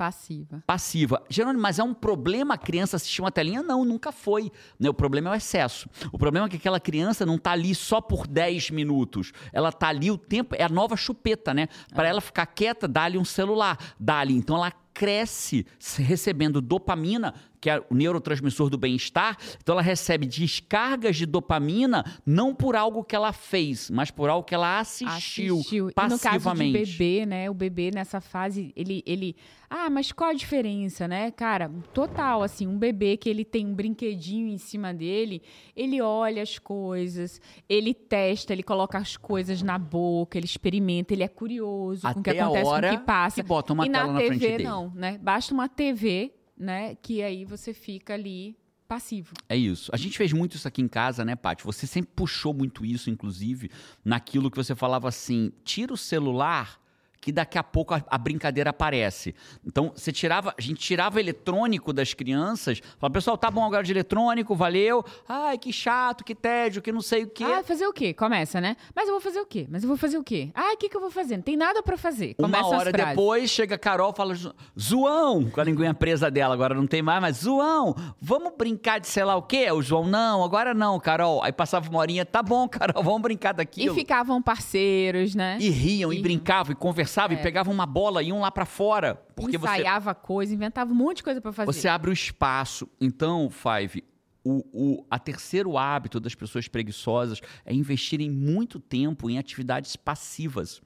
Passiva. 0.00 0.62
passiva. 0.66 1.22
Jerônimo, 1.28 1.60
mas 1.60 1.78
é 1.78 1.84
um 1.84 1.92
problema 1.92 2.54
a 2.54 2.56
criança 2.56 2.96
assistir 2.96 3.20
uma 3.20 3.30
telinha? 3.30 3.62
Não, 3.62 3.84
nunca 3.84 4.10
foi. 4.10 4.50
né? 4.78 4.88
O 4.88 4.94
problema 4.94 5.28
é 5.28 5.32
o 5.32 5.36
excesso. 5.36 5.90
O 6.10 6.16
problema 6.16 6.46
é 6.46 6.48
que 6.48 6.56
aquela 6.56 6.80
criança 6.80 7.26
não 7.26 7.36
tá 7.36 7.50
ali 7.50 7.74
só 7.74 8.00
por 8.00 8.26
10 8.26 8.70
minutos. 8.70 9.30
Ela 9.52 9.70
tá 9.70 9.88
ali 9.88 10.10
o 10.10 10.16
tempo, 10.16 10.56
é 10.58 10.64
a 10.64 10.70
nova 10.70 10.96
chupeta, 10.96 11.52
né? 11.52 11.68
Para 11.94 12.08
ela 12.08 12.22
ficar 12.22 12.46
quieta, 12.46 12.88
dá-lhe 12.88 13.18
um 13.18 13.26
celular. 13.26 13.76
Dá-lhe. 14.00 14.34
Então 14.34 14.56
ela 14.56 14.72
cresce 15.00 15.64
recebendo 15.96 16.60
dopamina, 16.60 17.32
que 17.58 17.70
é 17.70 17.82
o 17.88 17.94
neurotransmissor 17.94 18.68
do 18.68 18.76
bem-estar. 18.76 19.34
Então 19.62 19.72
ela 19.72 19.80
recebe 19.82 20.26
descargas 20.26 21.16
de 21.16 21.24
dopamina 21.24 22.04
não 22.26 22.54
por 22.54 22.76
algo 22.76 23.02
que 23.02 23.16
ela 23.16 23.32
fez, 23.32 23.88
mas 23.90 24.10
por 24.10 24.28
algo 24.28 24.44
que 24.46 24.54
ela 24.54 24.78
assistiu, 24.78 25.56
Assistiu. 25.56 25.84
E 25.84 25.86
no 25.88 25.92
passivamente. 25.94 26.72
caso 26.78 26.92
de 26.92 26.98
bebê, 26.98 27.24
né? 27.26 27.48
O 27.48 27.54
bebê 27.54 27.90
nessa 27.90 28.20
fase, 28.20 28.72
ele, 28.76 29.02
ele. 29.06 29.34
Ah, 29.70 29.88
mas 29.88 30.10
qual 30.10 30.30
a 30.30 30.34
diferença, 30.34 31.06
né? 31.06 31.30
Cara, 31.30 31.70
total, 31.94 32.42
assim, 32.42 32.66
um 32.66 32.76
bebê 32.76 33.16
que 33.16 33.28
ele 33.28 33.44
tem 33.44 33.66
um 33.66 33.72
brinquedinho 33.74 34.48
em 34.48 34.58
cima 34.58 34.92
dele, 34.92 35.40
ele 35.76 36.00
olha 36.02 36.42
as 36.42 36.58
coisas, 36.58 37.40
ele 37.68 37.94
testa, 37.94 38.52
ele 38.52 38.64
coloca 38.64 38.98
as 38.98 39.16
coisas 39.16 39.62
na 39.62 39.78
boca, 39.78 40.36
ele 40.36 40.46
experimenta, 40.46 41.14
ele 41.14 41.22
é 41.22 41.28
curioso 41.28 42.02
com 42.12 42.20
o 42.20 42.22
que 42.22 42.30
Até 42.30 42.40
acontece, 42.40 42.64
com 42.70 42.76
o 42.76 42.90
que 42.90 42.98
passa. 42.98 43.42
que 43.42 43.48
bota 43.48 43.72
uma 43.72 43.86
e 43.86 43.90
tela 43.90 44.06
na 44.08 44.12
na 44.14 44.18
TV, 44.18 44.28
frente 44.38 44.50
dele. 44.50 44.64
não, 44.64 44.89
né? 44.94 45.18
Basta 45.18 45.52
uma 45.52 45.68
TV, 45.68 46.32
né? 46.56 46.94
Que 46.96 47.22
aí 47.22 47.44
você 47.44 47.72
fica 47.72 48.14
ali 48.14 48.56
passivo. 48.90 49.34
É 49.48 49.56
isso. 49.56 49.88
A 49.94 49.96
gente 49.96 50.18
fez 50.18 50.32
muito 50.32 50.56
isso 50.56 50.66
aqui 50.66 50.82
em 50.82 50.88
casa, 50.88 51.24
né, 51.24 51.36
Paty? 51.36 51.62
Você 51.64 51.86
sempre 51.86 52.10
puxou 52.14 52.52
muito 52.52 52.84
isso, 52.84 53.08
inclusive, 53.08 53.70
naquilo 54.04 54.50
que 54.50 54.56
você 54.56 54.74
falava 54.74 55.08
assim: 55.08 55.52
tira 55.64 55.92
o 55.92 55.96
celular. 55.96 56.79
Que 57.20 57.30
daqui 57.30 57.58
a 57.58 57.62
pouco 57.62 57.92
a, 57.92 58.02
a 58.08 58.16
brincadeira 58.16 58.70
aparece. 58.70 59.34
Então, 59.66 59.92
você 59.94 60.10
tirava, 60.10 60.54
a 60.56 60.60
gente 60.60 60.80
tirava 60.80 61.20
eletrônico 61.20 61.92
das 61.92 62.14
crianças, 62.14 62.80
falava, 62.98 63.12
pessoal, 63.12 63.36
tá 63.36 63.50
bom 63.50 63.62
agora 63.62 63.82
de 63.82 63.92
eletrônico, 63.92 64.54
valeu. 64.56 65.04
Ai, 65.28 65.58
que 65.58 65.70
chato, 65.70 66.24
que 66.24 66.34
tédio, 66.34 66.80
que 66.80 66.90
não 66.90 67.02
sei 67.02 67.24
o 67.24 67.28
quê. 67.28 67.44
Ah, 67.44 67.62
fazer 67.62 67.86
o 67.86 67.92
quê? 67.92 68.14
Começa, 68.14 68.58
né? 68.58 68.74
Mas 68.96 69.06
eu 69.06 69.12
vou 69.12 69.20
fazer 69.20 69.38
o 69.40 69.44
quê? 69.44 69.66
Mas 69.70 69.82
eu 69.82 69.88
vou 69.88 69.98
fazer 69.98 70.16
o 70.16 70.24
quê? 70.24 70.50
Ah, 70.54 70.72
o 70.72 70.76
que, 70.78 70.88
que 70.88 70.96
eu 70.96 71.00
vou 71.00 71.10
fazer? 71.10 71.36
Não 71.36 71.42
tem 71.42 71.56
nada 71.58 71.82
pra 71.82 71.98
fazer. 71.98 72.34
Começa 72.34 72.64
Uma 72.66 72.78
hora 72.78 72.90
depois 72.92 73.50
chega 73.50 73.74
a 73.74 73.78
Carol 73.78 74.12
e 74.12 74.16
fala: 74.16 74.34
"Zo- 74.34 74.54
Zoão, 74.78 75.50
com 75.50 75.60
a 75.60 75.64
linguinha 75.64 75.92
presa 75.92 76.30
dela, 76.30 76.54
agora 76.54 76.74
não 76.74 76.86
tem 76.86 77.02
mais, 77.02 77.20
mas 77.20 77.36
Zoão, 77.36 77.94
vamos 78.20 78.52
brincar 78.56 78.98
de 78.98 79.06
sei 79.08 79.24
lá 79.24 79.36
o 79.36 79.42
quê? 79.42 79.70
O 79.70 79.82
João, 79.82 80.06
não, 80.06 80.42
agora 80.42 80.72
não, 80.72 80.98
Carol. 80.98 81.42
Aí 81.42 81.52
passava 81.52 81.88
uma 81.90 81.98
horinha, 81.98 82.24
tá 82.24 82.42
bom, 82.42 82.66
Carol, 82.70 83.02
vamos 83.02 83.20
brincar 83.20 83.52
E 83.52 83.56
daquilo. 83.58 83.94
ficavam 83.94 84.40
parceiros, 84.40 85.34
né? 85.34 85.58
E 85.60 85.68
riam, 85.68 86.10
e, 86.12 86.18
E- 86.18 86.22
brincavam, 86.22 86.72
e 86.72 86.74
conversavam, 86.74 87.09
É. 87.34 87.38
e 87.38 87.42
pegavam 87.42 87.72
uma 87.72 87.86
bola, 87.86 88.22
e 88.22 88.28
iam 88.28 88.40
lá 88.40 88.50
pra 88.50 88.64
fora. 88.64 89.14
Porque 89.34 89.56
você, 89.58 89.72
Ensaiava 89.74 90.14
coisa, 90.14 90.54
inventava 90.54 90.92
um 90.92 90.94
monte 90.94 91.18
de 91.18 91.22
coisa 91.24 91.40
pra 91.40 91.52
fazer. 91.52 91.72
você 91.72 91.88
abre 91.88 92.10
o 92.10 92.12
espaço. 92.12 92.88
Então, 93.00 93.48
Five, 93.50 94.04
o, 94.44 94.64
o 94.72 95.06
a 95.10 95.18
terceiro 95.18 95.76
hábito 95.76 96.18
das 96.20 96.34
pessoas 96.34 96.66
preguiçosas 96.68 97.40
é 97.64 97.74
investirem 97.74 98.30
muito 98.30 98.78
tempo 98.80 99.28
em 99.28 99.38
atividades 99.38 99.96
passivas. 99.96 100.80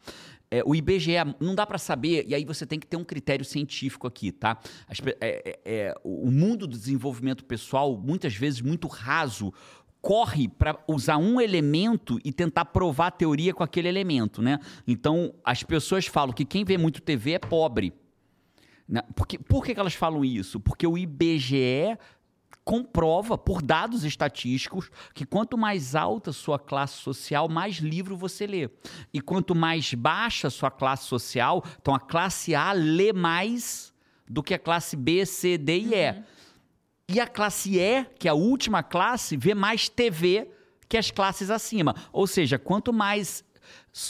É, 0.51 0.63
o 0.65 0.75
IBGE 0.75 1.13
não 1.41 1.55
dá 1.55 1.67
para 1.67 1.79
saber, 1.79 2.25
e 2.29 2.35
aí 2.35 2.45
você 2.45 2.65
tem 2.65 2.79
que 2.79 2.87
ter 2.87 2.97
um 2.97 3.03
critério 3.05 3.45
científico 3.45 4.07
aqui, 4.07 4.31
tá? 4.31 4.57
As 4.87 5.01
é- 5.01 5.17
é- 5.21 5.61
é, 5.65 5.95
o 6.05 6.31
mundo 6.31 6.67
do 6.67 6.77
desenvolvimento 6.77 7.45
pessoal, 7.45 7.97
muitas 7.97 8.35
vezes 8.35 8.61
muito 8.61 8.87
raso, 8.87 9.53
corre 10.05 10.49
para 10.49 10.79
usar 10.87 11.17
um 11.17 11.41
elemento 11.41 12.21
e 12.23 12.31
tentar 12.31 12.67
provar 12.67 13.07
a 13.07 13.11
teoria 13.11 13.55
com 13.55 13.63
aquele 13.63 13.89
elemento, 13.89 14.43
né? 14.43 14.59
Então, 14.87 15.35
as 15.43 15.63
pessoas 15.63 16.07
falam 16.07 16.35
que 16.35 16.45
quem 16.45 16.63
vê 16.63 16.77
muito 16.77 17.01
TV 17.01 17.33
é 17.33 17.39
pobre. 17.39 17.91
Né? 18.87 19.01
Porque, 19.17 19.39
por 19.39 19.65
que, 19.65 19.73
que 19.73 19.81
elas 19.81 19.95
falam 19.95 20.23
isso? 20.23 20.61
Porque 20.61 20.87
o 20.87 20.99
IBGE 20.99 21.97
comprova 22.63 23.39
por 23.39 23.63
dados 23.63 24.05
estatísticos 24.05 24.91
que 25.15 25.25
quanto 25.25 25.57
mais 25.57 25.95
alta 25.95 26.33
sua 26.33 26.59
classe 26.59 26.99
social, 26.99 27.49
mais 27.49 27.77
livro 27.77 28.15
você 28.15 28.47
lê. 28.47 28.69
E 29.11 29.23
quanto 29.23 29.55
mais 29.55 29.95
baixa 29.95 30.51
sua 30.51 30.71
classe 30.71 31.07
social, 31.07 31.65
então 31.81 31.95
a 31.95 32.01
classe 32.01 32.55
A 32.55 32.73
lê 32.73 33.11
mais 33.11 33.91
do 34.29 34.43
que 34.43 34.53
a 34.53 34.59
classe 34.59 34.97
B, 34.97 35.25
C, 35.25 35.57
D 35.57 35.79
e 35.79 35.95
E. 35.95 36.11
Uhum. 36.11 36.25
E 37.09 37.21
a 37.21 37.27
classe 37.27 37.79
E, 37.79 38.05
que 38.19 38.29
é 38.29 38.31
a 38.31 38.35
última 38.35 38.83
classe, 38.83 39.37
vê 39.37 39.55
mais 39.55 39.89
TV 39.89 40.49
que 40.89 40.97
as 40.97 41.11
classes 41.11 41.51
acima. 41.51 41.95
Ou 42.13 42.27
seja, 42.27 42.59
quanto 42.59 42.93
mais 42.93 43.45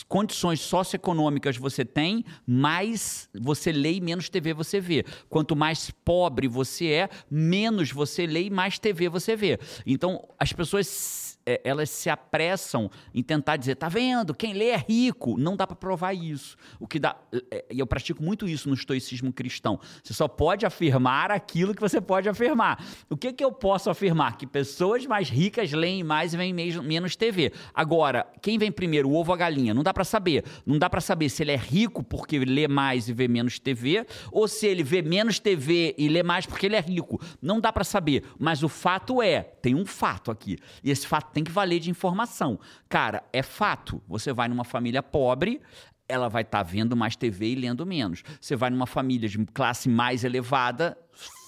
condições 0.08 0.60
socioeconômicas 0.60 1.56
você 1.56 1.84
tem, 1.84 2.24
mais 2.46 3.28
você 3.34 3.70
lê 3.70 3.94
e 3.94 4.00
menos 4.00 4.28
TV 4.28 4.54
você 4.54 4.80
vê. 4.80 5.04
Quanto 5.28 5.54
mais 5.54 5.90
pobre 5.90 6.48
você 6.48 6.88
é, 6.88 7.08
menos 7.30 7.90
você 7.90 8.26
lê 8.26 8.44
e 8.44 8.50
mais 8.50 8.78
TV 8.78 9.08
você 9.08 9.36
vê. 9.36 9.58
Então, 9.86 10.26
as 10.38 10.52
pessoas 10.52 11.34
é, 11.46 11.60
elas 11.64 11.90
se 11.90 12.08
apressam 12.08 12.90
em 13.14 13.22
tentar 13.22 13.56
dizer, 13.56 13.74
tá 13.76 13.88
vendo? 13.88 14.34
Quem 14.34 14.54
lê 14.54 14.68
é 14.68 14.76
rico. 14.76 15.38
Não 15.38 15.56
dá 15.56 15.66
para 15.66 15.76
provar 15.76 16.14
isso. 16.14 16.56
O 16.80 16.86
que 16.86 16.98
dá, 16.98 17.16
é, 17.50 17.64
e 17.70 17.78
eu 17.78 17.86
pratico 17.86 18.22
muito 18.22 18.48
isso 18.48 18.68
no 18.68 18.74
estoicismo 18.74 19.32
cristão. 19.32 19.78
Você 20.02 20.14
só 20.14 20.26
pode 20.26 20.64
afirmar 20.64 21.30
aquilo 21.30 21.74
que 21.74 21.80
você 21.80 22.00
pode 22.00 22.28
afirmar. 22.28 22.82
O 23.10 23.16
que 23.16 23.32
que 23.32 23.44
eu 23.44 23.52
posso 23.52 23.90
afirmar? 23.90 24.36
Que 24.36 24.46
pessoas 24.46 25.04
mais 25.06 25.28
ricas 25.28 25.72
leem 25.72 26.02
mais 26.02 26.32
e 26.32 26.36
veem 26.36 26.52
menos 26.52 27.16
TV. 27.16 27.52
Agora, 27.74 28.26
quem 28.40 28.58
vem 28.58 28.72
primeiro, 28.72 29.10
o 29.10 29.14
ovo 29.14 29.30
ou 29.30 29.34
a 29.34 29.38
galinha? 29.38 29.73
Não 29.74 29.82
dá 29.82 29.92
para 29.92 30.04
saber. 30.04 30.44
Não 30.64 30.78
dá 30.78 30.88
para 30.88 31.00
saber 31.00 31.28
se 31.28 31.42
ele 31.42 31.52
é 31.52 31.56
rico 31.56 32.02
porque 32.02 32.38
lê 32.38 32.68
mais 32.68 33.08
e 33.08 33.12
vê 33.12 33.28
menos 33.28 33.58
TV 33.58 34.06
ou 34.30 34.48
se 34.48 34.66
ele 34.66 34.82
vê 34.82 35.02
menos 35.02 35.38
TV 35.38 35.94
e 35.98 36.08
lê 36.08 36.22
mais 36.22 36.46
porque 36.46 36.66
ele 36.66 36.76
é 36.76 36.80
rico. 36.80 37.20
Não 37.42 37.60
dá 37.60 37.72
para 37.72 37.84
saber. 37.84 38.24
Mas 38.38 38.62
o 38.62 38.68
fato 38.68 39.20
é, 39.20 39.42
tem 39.42 39.74
um 39.74 39.84
fato 39.84 40.30
aqui. 40.30 40.56
E 40.82 40.90
esse 40.90 41.06
fato 41.06 41.32
tem 41.32 41.44
que 41.44 41.50
valer 41.50 41.80
de 41.80 41.90
informação. 41.90 42.58
Cara, 42.88 43.22
é 43.32 43.42
fato. 43.42 44.00
Você 44.08 44.32
vai 44.32 44.48
numa 44.48 44.64
família 44.64 45.02
pobre, 45.02 45.60
ela 46.08 46.28
vai 46.28 46.42
estar 46.42 46.58
tá 46.58 46.62
vendo 46.62 46.96
mais 46.96 47.16
TV 47.16 47.52
e 47.52 47.54
lendo 47.54 47.84
menos. 47.84 48.22
Você 48.40 48.56
vai 48.56 48.70
numa 48.70 48.86
família 48.86 49.28
de 49.28 49.38
classe 49.46 49.88
mais 49.88 50.24
elevada, 50.24 50.96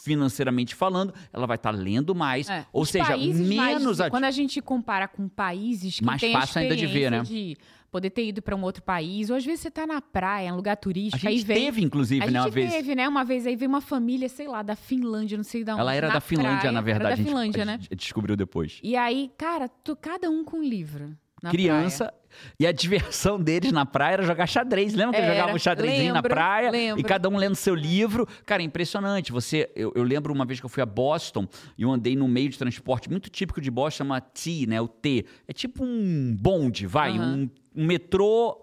financeiramente 0.06 0.74
falando, 0.74 1.12
ela 1.32 1.46
vai 1.46 1.56
estar 1.56 1.72
tá 1.72 1.76
lendo 1.76 2.14
mais, 2.14 2.48
é. 2.48 2.64
ou 2.72 2.82
Os 2.82 2.90
seja, 2.90 3.16
menos 3.16 3.98
mais, 3.98 4.10
Quando 4.10 4.24
a 4.24 4.30
gente 4.30 4.60
compara 4.62 5.08
com 5.08 5.28
países 5.28 5.98
que 5.98 6.04
mais 6.04 6.20
fácil 6.20 6.60
ainda 6.60 6.76
de 6.76 6.86
ver, 6.86 7.10
né? 7.10 7.22
De 7.22 7.56
poder 7.96 8.10
ter 8.10 8.26
ido 8.26 8.42
para 8.42 8.54
um 8.54 8.62
outro 8.62 8.82
país, 8.82 9.30
ou 9.30 9.36
às 9.36 9.44
vezes 9.44 9.60
você 9.60 9.68
está 9.68 9.86
na 9.86 10.02
praia, 10.02 10.52
um 10.52 10.56
lugar 10.56 10.76
turístico, 10.76 11.26
a 11.26 11.30
gente 11.30 11.46
vem, 11.46 11.64
teve 11.64 11.82
inclusive, 11.82 12.22
a 12.22 12.30
né, 12.30 12.40
uma 12.40 12.50
vez. 12.50 12.70
teve, 12.70 12.94
né, 12.94 13.08
uma 13.08 13.24
vez 13.24 13.46
aí 13.46 13.56
veio 13.56 13.70
uma 13.70 13.80
família, 13.80 14.28
sei 14.28 14.46
lá, 14.46 14.62
da 14.62 14.76
Finlândia, 14.76 15.36
não 15.38 15.44
sei 15.44 15.64
da 15.64 15.72
onde. 15.72 15.80
Ela 15.80 15.94
era 15.94 16.08
da 16.10 16.20
Finlândia, 16.20 16.58
praia, 16.58 16.72
na 16.72 16.80
verdade, 16.82 17.12
era 17.12 17.16
da 17.16 17.24
Finlândia, 17.24 17.62
a 17.62 17.66
gente, 17.66 17.78
né? 17.78 17.78
A 17.80 17.82
gente 17.82 17.96
descobriu 17.96 18.36
depois. 18.36 18.78
E 18.82 18.96
aí, 18.96 19.30
cara, 19.38 19.68
tu, 19.68 19.96
cada 19.96 20.28
um 20.28 20.44
com 20.44 20.58
um 20.58 20.62
livro 20.62 21.16
criança. 21.50 22.06
Praia. 22.06 22.25
E 22.58 22.66
a 22.66 22.72
diversão 22.72 23.40
deles 23.40 23.72
na 23.72 23.84
praia 23.86 24.14
era 24.14 24.22
jogar 24.22 24.46
xadrez. 24.46 24.94
Lembra 24.94 25.14
que 25.14 25.24
eles 25.24 25.36
jogavam 25.36 25.58
xadrezinho 25.58 26.14
na 26.14 26.22
praia? 26.22 26.70
Lembro. 26.70 27.00
E 27.00 27.04
cada 27.04 27.28
um 27.28 27.36
lendo 27.36 27.54
seu 27.54 27.74
livro. 27.74 28.26
Cara, 28.44 28.62
impressionante. 28.62 29.32
Você, 29.32 29.70
eu, 29.74 29.92
eu, 29.94 30.02
lembro 30.02 30.32
uma 30.32 30.44
vez 30.44 30.60
que 30.60 30.66
eu 30.66 30.70
fui 30.70 30.82
a 30.82 30.86
Boston 30.86 31.46
e 31.76 31.82
eu 31.82 31.90
andei 31.90 32.16
no 32.16 32.28
meio 32.28 32.48
de 32.48 32.58
transporte 32.58 33.10
muito 33.10 33.30
típico 33.30 33.60
de 33.60 33.70
Boston, 33.70 34.04
chama 34.04 34.20
T, 34.20 34.66
né? 34.66 34.80
O 34.80 34.88
T. 34.88 35.24
É 35.46 35.52
tipo 35.52 35.84
um 35.84 36.36
bonde, 36.38 36.86
vai. 36.86 37.18
Uhum. 37.18 37.48
Um, 37.74 37.82
um 37.82 37.86
metrô 37.86 38.62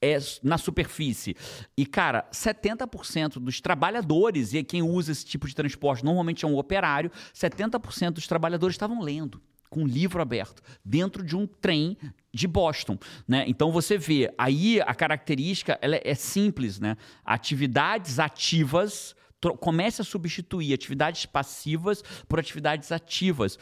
é 0.00 0.18
na 0.42 0.58
superfície. 0.58 1.34
E, 1.76 1.86
cara, 1.86 2.28
70% 2.30 3.38
dos 3.38 3.60
trabalhadores, 3.60 4.52
e 4.52 4.62
quem 4.62 4.82
usa 4.82 5.12
esse 5.12 5.24
tipo 5.24 5.48
de 5.48 5.54
transporte 5.54 6.04
normalmente 6.04 6.44
é 6.44 6.48
um 6.48 6.58
operário, 6.58 7.10
70% 7.34 8.12
dos 8.12 8.26
trabalhadores 8.26 8.74
estavam 8.74 9.00
lendo 9.00 9.40
com 9.74 9.80
um 9.80 9.86
livro 9.86 10.22
aberto 10.22 10.62
dentro 10.84 11.24
de 11.24 11.36
um 11.36 11.48
trem 11.48 11.98
de 12.32 12.46
Boston, 12.46 12.96
né? 13.26 13.44
Então 13.48 13.72
você 13.72 13.98
vê 13.98 14.32
aí 14.38 14.80
a 14.80 14.94
característica 14.94 15.76
ela 15.82 16.00
é 16.00 16.14
simples, 16.14 16.78
né? 16.78 16.96
Atividades 17.24 18.20
ativas 18.20 19.16
comece 19.60 20.00
a 20.00 20.04
substituir 20.04 20.72
atividades 20.72 21.26
passivas 21.26 22.02
por 22.28 22.38
atividades 22.38 22.92
ativas. 22.92 23.58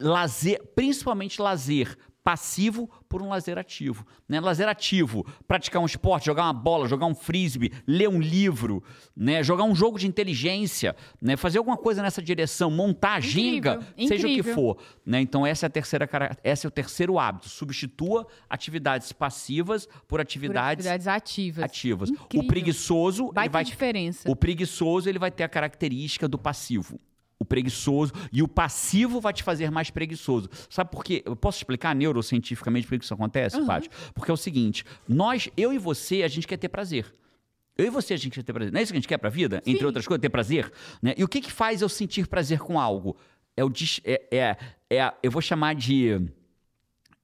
Lazer, 0.00 0.62
principalmente 0.74 1.42
lazer, 1.42 1.98
passivo 2.26 2.90
por 3.08 3.22
um 3.22 3.28
lazer 3.28 3.56
ativo. 3.56 4.04
Né? 4.28 4.40
Lazer 4.40 4.66
ativo, 4.66 5.24
praticar 5.46 5.80
um 5.80 5.86
esporte, 5.86 6.26
jogar 6.26 6.42
uma 6.42 6.52
bola, 6.52 6.88
jogar 6.88 7.06
um 7.06 7.14
frisbee, 7.14 7.72
ler 7.86 8.08
um 8.08 8.20
livro, 8.20 8.82
né? 9.16 9.44
jogar 9.44 9.62
um 9.62 9.76
jogo 9.76 9.96
de 9.96 10.08
inteligência, 10.08 10.96
né? 11.22 11.36
fazer 11.36 11.58
alguma 11.58 11.76
coisa 11.76 12.02
nessa 12.02 12.20
direção, 12.20 12.68
montar 12.68 13.14
a 13.14 13.20
ginga, 13.20 13.78
seja 14.08 14.26
o 14.26 14.30
que 14.30 14.42
for. 14.42 14.76
Né? 15.06 15.20
Então 15.20 15.46
essa 15.46 15.66
é 15.66 15.68
a 15.68 15.70
terceira 15.70 16.08
esse 16.42 16.66
é 16.66 16.68
o 16.68 16.72
terceiro 16.72 17.16
hábito. 17.16 17.48
Substitua 17.48 18.26
atividades 18.50 19.12
passivas 19.12 19.88
por 20.08 20.20
atividades, 20.20 20.84
por 20.84 20.90
atividades 20.90 21.06
ativas. 21.06 21.64
ativas. 21.64 22.10
O 22.34 22.44
preguiçoso, 22.44 23.30
vai 23.32 23.44
ele 23.44 23.52
vai 23.52 23.62
diferença. 23.64 24.28
O 24.28 24.34
preguiçoso 24.34 25.08
ele 25.08 25.20
vai 25.20 25.30
ter 25.30 25.44
a 25.44 25.48
característica 25.48 26.26
do 26.26 26.36
passivo 26.36 26.98
o 27.38 27.44
preguiçoso 27.44 28.12
e 28.32 28.42
o 28.42 28.48
passivo 28.48 29.20
vai 29.20 29.32
te 29.32 29.42
fazer 29.42 29.70
mais 29.70 29.90
preguiçoso. 29.90 30.48
Sabe 30.70 30.90
por 30.90 31.04
quê? 31.04 31.22
Eu 31.24 31.36
posso 31.36 31.58
explicar 31.58 31.94
neurocientificamente 31.94 32.86
por 32.86 32.98
que 32.98 33.04
isso 33.04 33.14
acontece, 33.14 33.56
uhum. 33.56 33.66
Paty? 33.66 33.90
Porque 34.14 34.30
é 34.30 34.34
o 34.34 34.36
seguinte, 34.36 34.84
nós, 35.08 35.48
eu 35.56 35.72
e 35.72 35.78
você, 35.78 36.22
a 36.22 36.28
gente 36.28 36.46
quer 36.46 36.56
ter 36.56 36.68
prazer. 36.68 37.12
Eu 37.76 37.86
e 37.86 37.90
você, 37.90 38.14
a 38.14 38.16
gente 38.16 38.34
quer 38.34 38.42
ter 38.42 38.52
prazer. 38.52 38.72
Não 38.72 38.80
é 38.80 38.82
isso 38.82 38.92
que 38.92 38.96
a 38.96 39.00
gente 39.00 39.08
quer 39.08 39.18
pra 39.18 39.28
vida? 39.28 39.60
Sim. 39.64 39.72
Entre 39.72 39.84
outras 39.84 40.06
coisas, 40.06 40.20
ter 40.20 40.30
prazer? 40.30 40.72
Né? 41.02 41.14
E 41.16 41.22
o 41.22 41.28
que, 41.28 41.40
que 41.40 41.52
faz 41.52 41.82
eu 41.82 41.88
sentir 41.88 42.26
prazer 42.26 42.58
com 42.58 42.80
algo? 42.80 43.16
É 43.56 43.64
o... 43.64 43.70
É, 44.04 44.22
é, 44.30 44.56
é, 44.90 45.14
eu 45.22 45.30
vou 45.30 45.42
chamar 45.42 45.74
de 45.74 46.18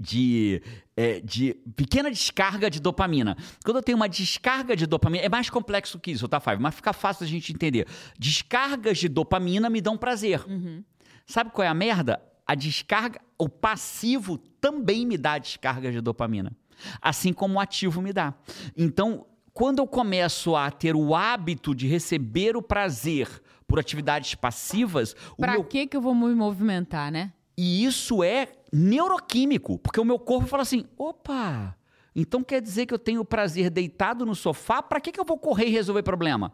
de, 0.02 0.60
é, 0.96 1.20
de 1.20 1.54
pequena 1.74 2.10
descarga 2.10 2.70
de 2.70 2.80
dopamina. 2.80 3.36
Quando 3.64 3.76
eu 3.78 3.82
tenho 3.82 3.96
uma 3.96 4.08
descarga 4.08 4.76
de 4.76 4.86
dopamina, 4.86 5.24
é 5.24 5.28
mais 5.28 5.48
complexo 5.48 5.98
que 5.98 6.10
isso, 6.10 6.28
tá, 6.28 6.40
Fábio? 6.40 6.62
Mas 6.62 6.74
fica 6.74 6.92
fácil 6.92 7.24
a 7.24 7.28
gente 7.28 7.52
entender. 7.52 7.86
Descargas 8.18 8.98
de 8.98 9.08
dopamina 9.08 9.70
me 9.70 9.80
dão 9.80 9.96
prazer. 9.96 10.44
Uhum. 10.48 10.84
Sabe 11.26 11.50
qual 11.50 11.64
é 11.64 11.68
a 11.68 11.74
merda? 11.74 12.22
A 12.46 12.54
descarga, 12.54 13.20
o 13.38 13.48
passivo 13.48 14.36
também 14.60 15.06
me 15.06 15.16
dá 15.16 15.38
descarga 15.38 15.90
de 15.90 16.00
dopamina. 16.00 16.52
Assim 17.00 17.32
como 17.32 17.54
o 17.54 17.60
ativo 17.60 18.02
me 18.02 18.12
dá. 18.12 18.34
Então, 18.76 19.26
quando 19.52 19.78
eu 19.78 19.86
começo 19.86 20.56
a 20.56 20.70
ter 20.70 20.96
o 20.96 21.14
hábito 21.14 21.74
de 21.74 21.86
receber 21.86 22.56
o 22.56 22.62
prazer 22.62 23.28
por 23.66 23.78
atividades 23.78 24.34
passivas. 24.34 25.16
Pra 25.38 25.52
meu... 25.52 25.64
que, 25.64 25.86
que 25.86 25.96
eu 25.96 26.00
vou 26.02 26.14
me 26.14 26.34
movimentar, 26.34 27.10
né? 27.10 27.32
E 27.56 27.84
isso 27.84 28.22
é 28.22 28.48
neuroquímico, 28.72 29.78
porque 29.78 30.00
o 30.00 30.04
meu 30.04 30.18
corpo 30.18 30.46
fala 30.46 30.62
assim: 30.62 30.86
opa, 30.96 31.76
então 32.16 32.42
quer 32.42 32.60
dizer 32.60 32.86
que 32.86 32.94
eu 32.94 32.98
tenho 32.98 33.24
prazer 33.24 33.70
deitado 33.70 34.24
no 34.24 34.34
sofá? 34.34 34.82
Para 34.82 35.00
que, 35.00 35.12
que 35.12 35.20
eu 35.20 35.24
vou 35.24 35.38
correr 35.38 35.66
e 35.66 35.70
resolver 35.70 36.02
problema? 36.02 36.52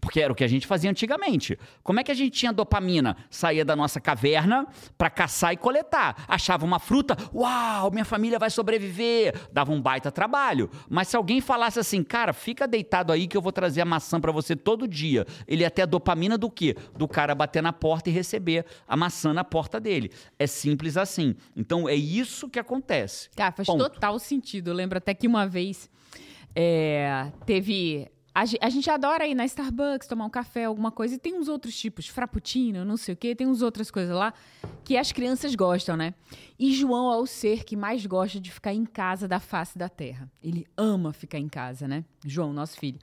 Porque 0.00 0.20
era 0.20 0.32
o 0.32 0.36
que 0.36 0.44
a 0.44 0.48
gente 0.48 0.66
fazia 0.66 0.90
antigamente. 0.90 1.58
Como 1.82 1.98
é 1.98 2.04
que 2.04 2.10
a 2.10 2.14
gente 2.14 2.30
tinha 2.30 2.52
dopamina? 2.52 3.16
Saía 3.30 3.64
da 3.64 3.74
nossa 3.74 4.00
caverna 4.00 4.66
para 4.96 5.10
caçar 5.10 5.52
e 5.52 5.56
coletar. 5.56 6.24
Achava 6.28 6.64
uma 6.64 6.78
fruta, 6.78 7.16
uau, 7.34 7.90
minha 7.90 8.04
família 8.04 8.38
vai 8.38 8.50
sobreviver. 8.50 9.34
Dava 9.52 9.72
um 9.72 9.80
baita 9.80 10.10
trabalho. 10.10 10.70
Mas 10.88 11.08
se 11.08 11.16
alguém 11.16 11.40
falasse 11.40 11.78
assim, 11.78 12.02
cara, 12.02 12.32
fica 12.32 12.68
deitado 12.68 13.12
aí 13.12 13.26
que 13.26 13.36
eu 13.36 13.42
vou 13.42 13.52
trazer 13.52 13.80
a 13.80 13.84
maçã 13.84 14.20
para 14.20 14.32
você 14.32 14.54
todo 14.54 14.86
dia. 14.86 15.26
Ele 15.46 15.62
ia 15.62 15.70
ter 15.70 15.82
a 15.82 15.86
dopamina 15.86 16.36
do 16.36 16.50
quê? 16.50 16.76
Do 16.96 17.08
cara 17.08 17.34
bater 17.34 17.62
na 17.62 17.72
porta 17.72 18.10
e 18.10 18.12
receber 18.12 18.66
a 18.86 18.96
maçã 18.96 19.32
na 19.32 19.44
porta 19.44 19.80
dele. 19.80 20.10
É 20.38 20.46
simples 20.46 20.96
assim. 20.96 21.34
Então 21.56 21.88
é 21.88 21.94
isso 21.94 22.48
que 22.48 22.58
acontece. 22.58 23.30
Cara, 23.34 23.52
faz 23.52 23.66
Ponto. 23.66 23.88
total 23.88 24.18
sentido. 24.18 24.70
Eu 24.70 24.74
lembro 24.74 24.98
até 24.98 25.14
que 25.14 25.26
uma 25.26 25.46
vez 25.46 25.90
é, 26.54 27.30
teve 27.44 28.08
a, 28.60 28.68
gente 28.68 28.90
adora 28.90 29.26
ir 29.26 29.34
na 29.34 29.46
Starbucks, 29.46 30.06
tomar 30.06 30.26
um 30.26 30.30
café, 30.30 30.64
alguma 30.64 30.90
coisa, 30.90 31.14
e 31.14 31.18
tem 31.18 31.38
uns 31.38 31.48
outros 31.48 31.74
tipos, 31.74 32.06
frappuccino, 32.06 32.84
não 32.84 32.98
sei 32.98 33.14
o 33.14 33.16
quê, 33.16 33.34
tem 33.34 33.46
uns 33.46 33.62
outras 33.62 33.90
coisas 33.90 34.14
lá 34.14 34.34
que 34.84 34.94
as 34.98 35.10
crianças 35.10 35.54
gostam, 35.54 35.96
né? 35.96 36.12
E 36.58 36.70
João 36.74 37.10
é 37.10 37.16
o 37.16 37.26
ser 37.26 37.64
que 37.64 37.74
mais 37.74 38.04
gosta 38.04 38.38
de 38.38 38.52
ficar 38.52 38.74
em 38.74 38.84
casa 38.84 39.26
da 39.26 39.40
face 39.40 39.78
da 39.78 39.88
terra. 39.88 40.30
Ele 40.42 40.66
ama 40.76 41.14
ficar 41.14 41.38
em 41.38 41.48
casa, 41.48 41.88
né? 41.88 42.04
João, 42.26 42.52
nosso 42.52 42.78
filho. 42.78 42.98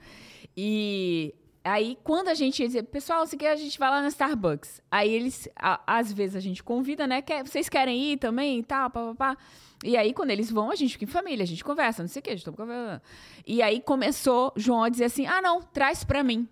E 0.56 1.34
aí, 1.64 1.98
quando 2.04 2.28
a 2.28 2.36
gente 2.36 2.64
dizer, 2.64 2.84
pessoal, 2.84 3.26
se 3.26 3.36
quer, 3.36 3.54
a 3.54 3.56
gente 3.56 3.80
vai 3.80 3.90
lá 3.90 4.02
na 4.04 4.10
Starbucks. 4.10 4.84
Aí 4.92 5.12
eles, 5.12 5.50
a, 5.56 5.82
às 5.88 6.14
vezes 6.14 6.36
a 6.36 6.40
gente 6.40 6.62
convida, 6.64 7.08
né? 7.08 7.24
Quer, 7.24 7.44
vocês 7.44 7.68
querem 7.68 8.14
ir 8.14 8.18
também 8.18 8.60
e 8.60 8.64
tal, 8.64 8.88
papapá. 8.92 9.36
E 9.84 9.98
aí, 9.98 10.14
quando 10.14 10.30
eles 10.32 10.50
vão, 10.50 10.72
a 10.72 10.76
gente 10.76 10.94
fica 10.94 11.04
em 11.04 11.08
família, 11.08 11.44
a 11.44 11.48
gente 11.48 11.64
conversa, 11.64 12.02
não 12.02 12.08
sei 12.10 12.22
o 12.22 12.24
quê, 12.24 12.30
a 12.32 12.36
gente 12.36 12.46
toma 12.46 13.02
E 13.46 13.62
aí 13.62 13.82
começou 13.82 14.52
João 14.56 14.84
a 14.84 14.90
dizer 14.90 15.06
assim: 15.06 15.26
ah, 15.28 15.42
não, 15.42 15.62
traz 15.62 16.04
pra 16.04 16.24
mim. 16.24 16.48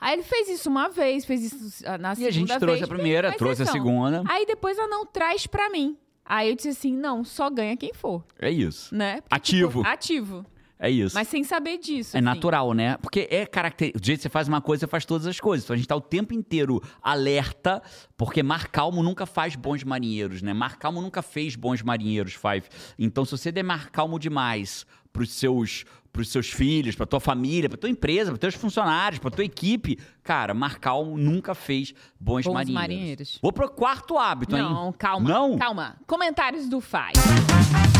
Aí 0.00 0.14
ele 0.14 0.22
fez 0.22 0.48
isso 0.48 0.68
uma 0.68 0.88
vez, 0.88 1.24
fez 1.24 1.44
isso 1.52 1.82
ah, 1.86 1.96
na 1.96 2.12
E 2.12 2.16
segunda 2.16 2.28
a 2.28 2.32
gente 2.32 2.48
vez, 2.48 2.58
trouxe 2.60 2.82
a 2.84 2.86
fez 2.86 2.98
primeira, 2.98 3.32
trouxe 3.32 3.62
a 3.62 3.64
exceção. 3.64 3.72
segunda. 3.72 4.22
Aí 4.28 4.44
depois 4.44 4.76
ela 4.76 4.88
não 4.88 5.06
traz 5.06 5.46
pra 5.46 5.70
mim. 5.70 5.96
Aí 6.24 6.48
eu 6.50 6.56
disse 6.56 6.68
assim, 6.70 6.92
não, 6.92 7.22
só 7.22 7.48
ganha 7.48 7.76
quem 7.76 7.92
for, 7.94 8.24
É 8.38 8.50
isso. 8.50 8.94
né? 8.94 9.20
Porque, 9.20 9.34
Ativo. 9.34 9.78
tipo, 9.80 9.88
ativo. 9.88 10.46
É 10.84 10.90
isso. 10.90 11.14
Mas 11.14 11.28
sem 11.28 11.42
saber 11.42 11.78
disso. 11.78 12.14
É 12.14 12.20
assim. 12.20 12.24
natural, 12.24 12.74
né? 12.74 12.98
Porque 12.98 13.26
é 13.30 13.46
característico. 13.46 14.00
Do 14.02 14.06
jeito 14.06 14.18
que 14.18 14.22
você 14.24 14.28
faz 14.28 14.46
uma 14.48 14.60
coisa, 14.60 14.80
você 14.80 14.86
faz 14.86 15.06
todas 15.06 15.26
as 15.26 15.40
coisas. 15.40 15.64
Então 15.64 15.72
a 15.72 15.76
gente 15.78 15.88
tá 15.88 15.96
o 15.96 16.00
tempo 16.00 16.34
inteiro 16.34 16.82
alerta, 17.02 17.82
porque 18.18 18.42
Mar 18.42 18.68
Calmo 18.68 19.02
nunca 19.02 19.24
faz 19.24 19.56
bons 19.56 19.82
marinheiros, 19.82 20.42
né? 20.42 20.52
Mar 20.52 20.76
Calmo 20.76 21.00
nunca 21.00 21.22
fez 21.22 21.56
bons 21.56 21.80
marinheiros, 21.82 22.34
Five. 22.34 22.64
Então, 22.98 23.24
se 23.24 23.30
você 23.30 23.50
der 23.50 23.62
Mar 23.62 23.88
Calmo 23.90 24.18
demais 24.18 24.84
pros 25.10 25.32
seus, 25.32 25.86
pros 26.12 26.28
seus 26.28 26.50
filhos, 26.50 26.94
pra 26.94 27.06
tua 27.06 27.20
família, 27.20 27.70
pra 27.70 27.78
tua 27.78 27.88
empresa, 27.88 28.30
pros 28.32 28.40
teus 28.40 28.54
funcionários, 28.54 29.18
pra 29.20 29.30
tua 29.30 29.44
equipe, 29.44 29.98
cara, 30.22 30.52
Mar 30.52 30.78
Calmo 30.78 31.16
nunca 31.16 31.54
fez 31.54 31.94
bons, 32.20 32.44
Bons 32.44 32.52
marinheiros. 32.52 32.74
marinheiros. 32.74 33.38
Vou 33.40 33.52
pro 33.54 33.70
quarto 33.70 34.18
hábito, 34.18 34.54
hein? 34.54 34.62
Não, 34.62 34.92
calma. 34.92 35.30
Não? 35.30 35.56
Calma. 35.56 35.96
Comentários 36.06 36.68
do 36.68 36.78
Five. 36.80 37.93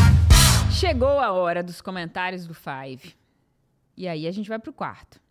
Chegou 0.77 1.21
a 1.21 1.31
hora 1.31 1.63
dos 1.63 1.79
comentários 1.79 2.45
do 2.45 2.53
Five. 2.53 3.15
E 3.95 4.09
aí 4.09 4.27
a 4.27 4.31
gente 4.31 4.49
vai 4.49 4.59
pro 4.59 4.73
quarto. 4.73 5.21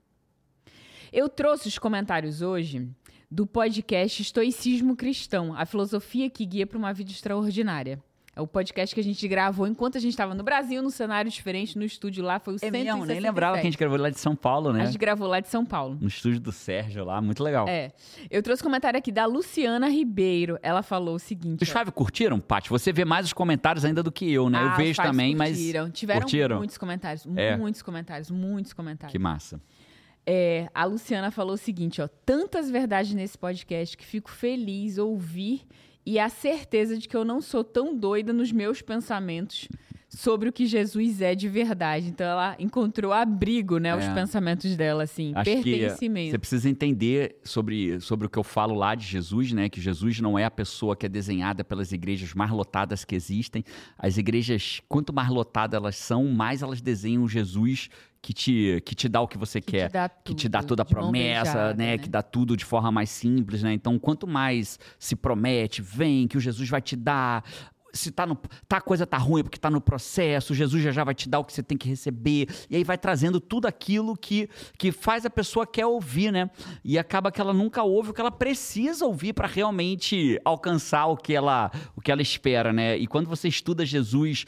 Eu 1.13 1.29
trouxe 1.29 1.69
os 1.69 1.79
comentários 1.79 2.41
hoje 2.41 2.89
do 3.31 3.47
podcast 3.47 4.23
Estoicismo 4.23 4.97
Cristão, 4.97 5.55
a 5.55 5.67
filosofia 5.67 6.31
que 6.31 6.47
guia 6.47 6.67
para 6.67 6.79
uma 6.79 6.95
vida 6.95 7.11
extraordinária. 7.11 8.03
É 8.37 8.41
o 8.41 8.47
podcast 8.49 8.93
que 8.93 9.01
a 9.01 9.05
gente 9.05 9.27
gravou 9.29 9.67
enquanto 9.67 9.97
a 9.97 10.01
gente 10.01 10.11
estava 10.11 10.35
no 10.35 10.43
Brasil, 10.43 10.83
num 10.83 10.91
cenário 10.91 11.31
diferente, 11.31 11.79
no 11.79 11.85
estúdio 11.85 12.25
lá, 12.25 12.41
foi 12.41 12.55
o 12.55 12.57
É 12.61 12.71
mesmo, 12.71 12.85
nem 12.85 12.93
167. 12.93 13.23
lembrava 13.23 13.55
que 13.55 13.61
a 13.61 13.65
gente 13.65 13.79
gravou 13.79 13.97
lá 13.99 14.11
de 14.11 14.19
São 14.19 14.35
Paulo, 14.35 14.73
né? 14.73 14.83
A 14.83 14.87
gente 14.87 14.99
gravou 14.99 15.29
lá 15.29 15.39
de 15.39 15.49
São 15.49 15.65
Paulo. 15.65 15.97
No 16.01 16.09
estúdio 16.09 16.41
do 16.41 16.51
Sérgio 16.51 17.05
lá, 17.05 17.21
muito 17.23 17.43
legal. 17.45 17.69
É. 17.69 17.93
Eu 18.29 18.43
trouxe 18.43 18.61
comentário 18.61 18.99
aqui 18.99 19.13
da 19.13 19.25
Luciana 19.25 19.89
Ribeiro. 19.89 20.59
Ela 20.63 20.83
falou 20.83 21.15
o 21.15 21.19
seguinte. 21.19 21.63
Os 21.63 21.71
ó. 21.71 21.79
Five 21.79 21.93
curtiram, 21.93 22.41
Paty? 22.41 22.71
Você 22.71 22.93
vê 22.93 23.05
mais 23.05 23.27
os 23.27 23.33
comentários 23.33 23.85
ainda 23.85 24.03
do 24.03 24.11
que 24.11 24.33
eu, 24.33 24.51
né? 24.51 24.59
Ah, 24.59 24.63
eu 24.63 24.71
os 24.71 24.77
vejo 24.77 25.01
também, 25.01 25.37
mas. 25.37 25.57
curtiram. 25.57 25.91
Tiveram 25.91 26.21
curtiram? 26.21 26.59
muitos 26.59 26.77
comentários. 26.77 27.27
É. 27.37 27.57
Muitos 27.57 27.83
comentários, 27.83 28.31
muitos 28.33 28.73
comentários. 28.73 29.13
Que 29.13 29.19
massa. 29.19 29.61
É, 30.27 30.69
a 30.75 30.85
Luciana 30.85 31.31
falou 31.31 31.55
o 31.55 31.59
seguinte, 31.59 32.01
ó. 32.01 32.09
Tantas 32.09 32.71
verdades 32.71 33.15
nesse 33.15 33.39
podcast 33.39 33.97
que 33.97 34.05
fico 34.05 34.31
feliz 34.31 34.99
ouvir 34.99 35.67
e 36.07 36.19
a 36.19 36.29
certeza 36.29 36.97
de 36.99 37.09
que 37.09 37.17
eu 37.17 37.25
não 37.25 37.41
sou 37.41 37.65
tão 37.65 37.97
doida 37.97 38.33
nos 38.33 38.53
meus 38.53 38.83
pensamentos 38.83 39.69
sobre 40.17 40.49
o 40.49 40.53
que 40.53 40.67
Jesus 40.67 41.21
é 41.21 41.35
de 41.35 41.49
verdade. 41.49 42.09
Então 42.09 42.27
ela 42.27 42.57
encontrou 42.59 43.13
abrigo, 43.13 43.79
né? 43.79 43.95
Os 43.97 44.05
É. 44.05 44.15
pensamentos 44.15 44.77
dela, 44.77 45.03
assim. 45.05 45.33
Acho 45.35 45.51
que 45.51 45.57
você 45.63 45.63
pertencimento. 45.79 46.39
precisa 46.39 46.69
entender 46.69 47.37
sobre, 47.43 48.01
sobre 48.01 48.27
o 48.27 48.31
que 48.31 48.39
eu 48.39 48.45
falo 48.45 48.75
lá 48.75 48.95
de 48.95 49.05
Jesus, 49.07 49.53
né? 49.53 49.69
Que 49.69 49.81
Jesus 49.81 50.21
não 50.21 50.39
é 50.39 50.45
a 50.45 50.51
pessoa 50.51 50.97
que 50.97 51.07
é 51.07 51.09
desenhada 51.09 51.65
pelas 51.65 51.93
igrejas 51.93 52.33
mais 52.35 52.51
lotadas 52.51 53.05
que 53.05 53.15
existem. 53.15 53.65
As 53.99 54.17
igrejas, 54.17 54.81
quanto 54.89 55.13
mais 55.13 55.29
lotadas 55.29 55.77
elas 55.77 55.97
são, 55.97 56.25
mais 56.29 56.63
elas 56.63 56.81
desenham 56.81 57.29
Jesus 57.29 57.89
que 58.23 58.33
te, 58.33 58.83
que 58.87 58.95
te 58.95 59.07
dá 59.07 59.21
o 59.21 59.29
que 59.29 59.37
você 59.37 59.61
Que 59.61 59.73
quer. 59.73 59.91
te 59.91 59.99
que 60.25 60.35
te 60.35 60.49
dá 60.49 60.63
toda 60.63 60.81
a 60.81 60.85
promessa, 60.87 61.53
beijada, 61.53 61.75
né? 61.75 61.99
Que 61.99 62.09
dá 62.09 62.23
tudo 62.23 62.57
de 62.57 62.65
forma 62.65 62.91
mais 62.91 63.11
simples, 63.11 63.63
né? 63.63 63.75
Então, 63.75 63.99
quanto 63.99 64.27
mais 64.27 64.79
se 64.99 65.15
promete, 65.15 65.83
vem, 65.83 66.27
que 66.27 66.39
o 66.39 66.41
Jesus 66.41 66.69
vai 66.71 66.81
te 66.81 66.97
dar. 66.97 67.45
Se 67.95 68.11
tá, 68.11 68.27
no, 68.27 68.37
tá 68.69 68.79
a 68.79 68.81
coisa 68.81 69.07
tá 69.07 69.17
ruim 69.17 69.41
é 69.41 69.43
porque 69.45 69.59
tá 69.59 69.71
no 69.71 69.81
processo, 69.81 70.53
Jesus 70.55 70.83
já 70.83 70.91
já 70.91 71.05
vai 71.05 71.15
te 71.15 71.29
dar 71.29 71.39
o 71.39 71.45
que 71.45 71.53
você 71.53 71.63
tem 71.63 71.79
que 71.79 71.89
receber. 71.89 72.49
E 72.69 72.77
aí 72.77 72.85
vai 72.85 72.99
trazendo 72.99 73.41
tudo 73.41 73.67
aquilo 73.67 74.17
que, 74.17 74.49
que 74.77 74.93
faz 74.93 75.25
a 75.25 75.31
pessoa 75.31 75.67
quer 75.67 75.87
ouvir, 75.87 76.33
né? 76.33 76.51
E 76.85 76.99
acaba 76.99 77.31
que 77.31 77.41
ela 77.41 77.55
nunca 77.55 77.83
ouve 77.83 78.11
o 78.11 78.13
que 78.13 78.21
ela 78.21 78.31
precisa 78.31 79.07
ouvir 79.07 79.33
para 79.33 79.47
realmente 79.47 80.41
alcançar 80.45 81.07
o 81.07 81.17
que 81.17 81.35
ela 81.35 81.71
o 81.97 82.01
que 82.01 82.11
ela 82.11 82.23
espera, 82.23 82.73
né? 82.73 82.97
E 82.97 83.07
quando 83.07 83.29
você 83.29 83.49
estuda 83.49 83.87
Jesus 83.87 84.45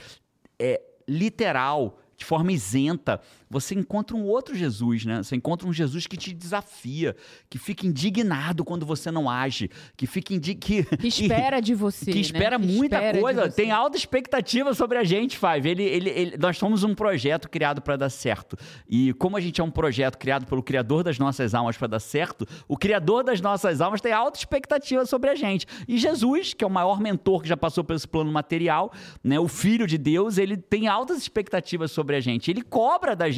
é, 0.58 0.80
literal, 1.08 1.98
de 2.16 2.24
forma 2.24 2.50
isenta, 2.50 3.20
você 3.48 3.74
encontra 3.74 4.16
um 4.16 4.24
outro 4.24 4.54
Jesus, 4.54 5.04
né? 5.04 5.22
Você 5.22 5.36
encontra 5.36 5.68
um 5.68 5.72
Jesus 5.72 6.06
que 6.06 6.16
te 6.16 6.32
desafia, 6.32 7.14
que 7.48 7.58
fica 7.58 7.86
indignado 7.86 8.64
quando 8.64 8.84
você 8.84 9.10
não 9.10 9.30
age, 9.30 9.70
que 9.96 10.06
fica 10.06 10.34
indi 10.34 10.54
que, 10.54 10.82
Que 10.98 11.08
espera 11.08 11.60
de 11.60 11.74
você. 11.74 12.06
que 12.06 12.14
né? 12.14 12.20
espera 12.20 12.58
muita 12.58 12.96
espera 12.96 13.20
coisa, 13.20 13.48
tem 13.50 13.70
alta 13.70 13.96
expectativa 13.96 14.74
sobre 14.74 14.98
a 14.98 15.04
gente, 15.04 15.38
Five. 15.38 15.68
Ele, 15.68 15.82
ele, 15.84 16.10
ele- 16.10 16.36
nós 16.38 16.58
somos 16.58 16.82
um 16.82 16.94
projeto 16.94 17.48
criado 17.48 17.80
para 17.80 17.96
dar 17.96 18.10
certo. 18.10 18.56
E 18.88 19.12
como 19.14 19.36
a 19.36 19.40
gente 19.40 19.60
é 19.60 19.64
um 19.64 19.70
projeto 19.70 20.18
criado 20.18 20.46
pelo 20.46 20.62
Criador 20.62 21.04
das 21.04 21.18
nossas 21.18 21.54
almas 21.54 21.76
para 21.76 21.86
dar 21.86 22.00
certo, 22.00 22.46
o 22.66 22.76
Criador 22.76 23.22
das 23.22 23.40
nossas 23.40 23.80
almas 23.80 24.00
tem 24.00 24.12
alta 24.12 24.38
expectativa 24.38 25.06
sobre 25.06 25.30
a 25.30 25.34
gente. 25.36 25.66
E 25.86 25.98
Jesus, 25.98 26.52
que 26.52 26.64
é 26.64 26.66
o 26.66 26.70
maior 26.70 27.00
mentor 27.00 27.42
que 27.42 27.48
já 27.48 27.56
passou 27.56 27.84
por 27.84 27.94
esse 27.94 28.08
plano 28.08 28.32
material, 28.32 28.92
né, 29.22 29.38
o 29.38 29.46
Filho 29.46 29.86
de 29.86 29.96
Deus, 29.98 30.36
ele 30.36 30.56
tem 30.56 30.88
altas 30.88 31.18
expectativas 31.18 31.90
sobre 31.92 32.16
a 32.16 32.20
gente. 32.20 32.50
Ele 32.50 32.62
cobra 32.62 33.14
da 33.14 33.30
gente 33.30 33.35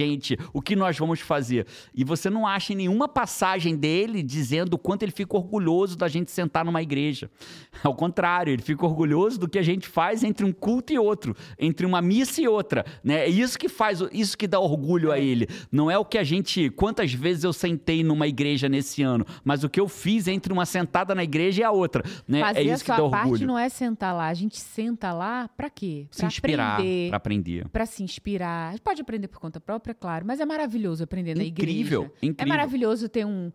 o 0.52 0.60
que 0.62 0.76
nós 0.76 0.96
vamos 0.98 1.20
fazer. 1.20 1.66
E 1.94 2.04
você 2.04 2.28
não 2.30 2.46
acha 2.46 2.72
em 2.72 2.76
nenhuma 2.76 3.08
passagem 3.08 3.76
dele 3.76 4.22
dizendo 4.22 4.74
o 4.74 4.78
quanto 4.78 5.02
ele 5.02 5.12
fica 5.12 5.36
orgulhoso 5.36 5.96
da 5.96 6.08
gente 6.08 6.30
sentar 6.30 6.64
numa 6.64 6.82
igreja. 6.82 7.30
Ao 7.82 7.94
contrário, 7.94 8.52
ele 8.52 8.62
fica 8.62 8.84
orgulhoso 8.84 9.38
do 9.38 9.48
que 9.48 9.58
a 9.58 9.62
gente 9.62 9.86
faz 9.88 10.22
entre 10.24 10.44
um 10.44 10.52
culto 10.52 10.92
e 10.92 10.98
outro, 10.98 11.34
entre 11.58 11.86
uma 11.86 12.00
missa 12.02 12.40
e 12.40 12.48
outra, 12.48 12.84
né? 13.02 13.20
É 13.20 13.28
isso 13.28 13.58
que 13.58 13.68
faz, 13.68 14.00
isso 14.12 14.36
que 14.36 14.46
dá 14.46 14.58
orgulho 14.58 15.10
a 15.12 15.18
ele. 15.18 15.46
Não 15.70 15.90
é 15.90 15.98
o 15.98 16.04
que 16.04 16.18
a 16.18 16.24
gente, 16.24 16.70
quantas 16.70 17.12
vezes 17.12 17.44
eu 17.44 17.52
sentei 17.52 18.02
numa 18.02 18.26
igreja 18.26 18.68
nesse 18.68 19.02
ano, 19.02 19.24
mas 19.44 19.64
o 19.64 19.68
que 19.68 19.80
eu 19.80 19.88
fiz 19.88 20.26
entre 20.28 20.52
uma 20.52 20.66
sentada 20.66 21.14
na 21.14 21.22
igreja 21.24 21.60
e 21.60 21.64
a 21.64 21.70
outra, 21.70 22.02
né? 22.26 22.40
Fazer 22.40 22.58
é 22.60 22.62
isso 22.74 22.84
que 22.84 22.90
a 22.90 22.94
dá 22.96 23.00
sua 23.02 23.10
parte 23.10 23.24
orgulho. 23.26 23.46
não 23.46 23.58
é 23.58 23.68
sentar 23.68 24.14
lá. 24.14 24.28
A 24.28 24.34
gente 24.34 24.58
senta 24.58 25.12
lá 25.12 25.48
pra 25.56 25.70
quê? 25.70 26.06
Se 26.10 26.18
Pra 26.18 26.26
inspirar, 26.28 26.74
aprender. 26.74 27.08
para 27.08 27.16
aprender. 27.16 27.68
Pra 27.68 27.86
se 27.86 28.02
inspirar. 28.02 28.78
Pode 28.80 29.00
aprender 29.00 29.28
por 29.28 29.38
conta 29.40 29.60
própria, 29.60 29.87
claro, 29.94 30.24
mas 30.26 30.40
é 30.40 30.44
maravilhoso 30.46 31.02
aprender 31.04 31.34
na 31.36 31.42
Incrível, 31.44 32.02
igreja. 32.02 32.18
incrível. 32.22 32.44
É 32.44 32.46
maravilhoso 32.46 33.08
ter 33.08 33.24
um 33.26 33.50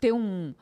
ter 0.00 0.12
um 0.12 0.54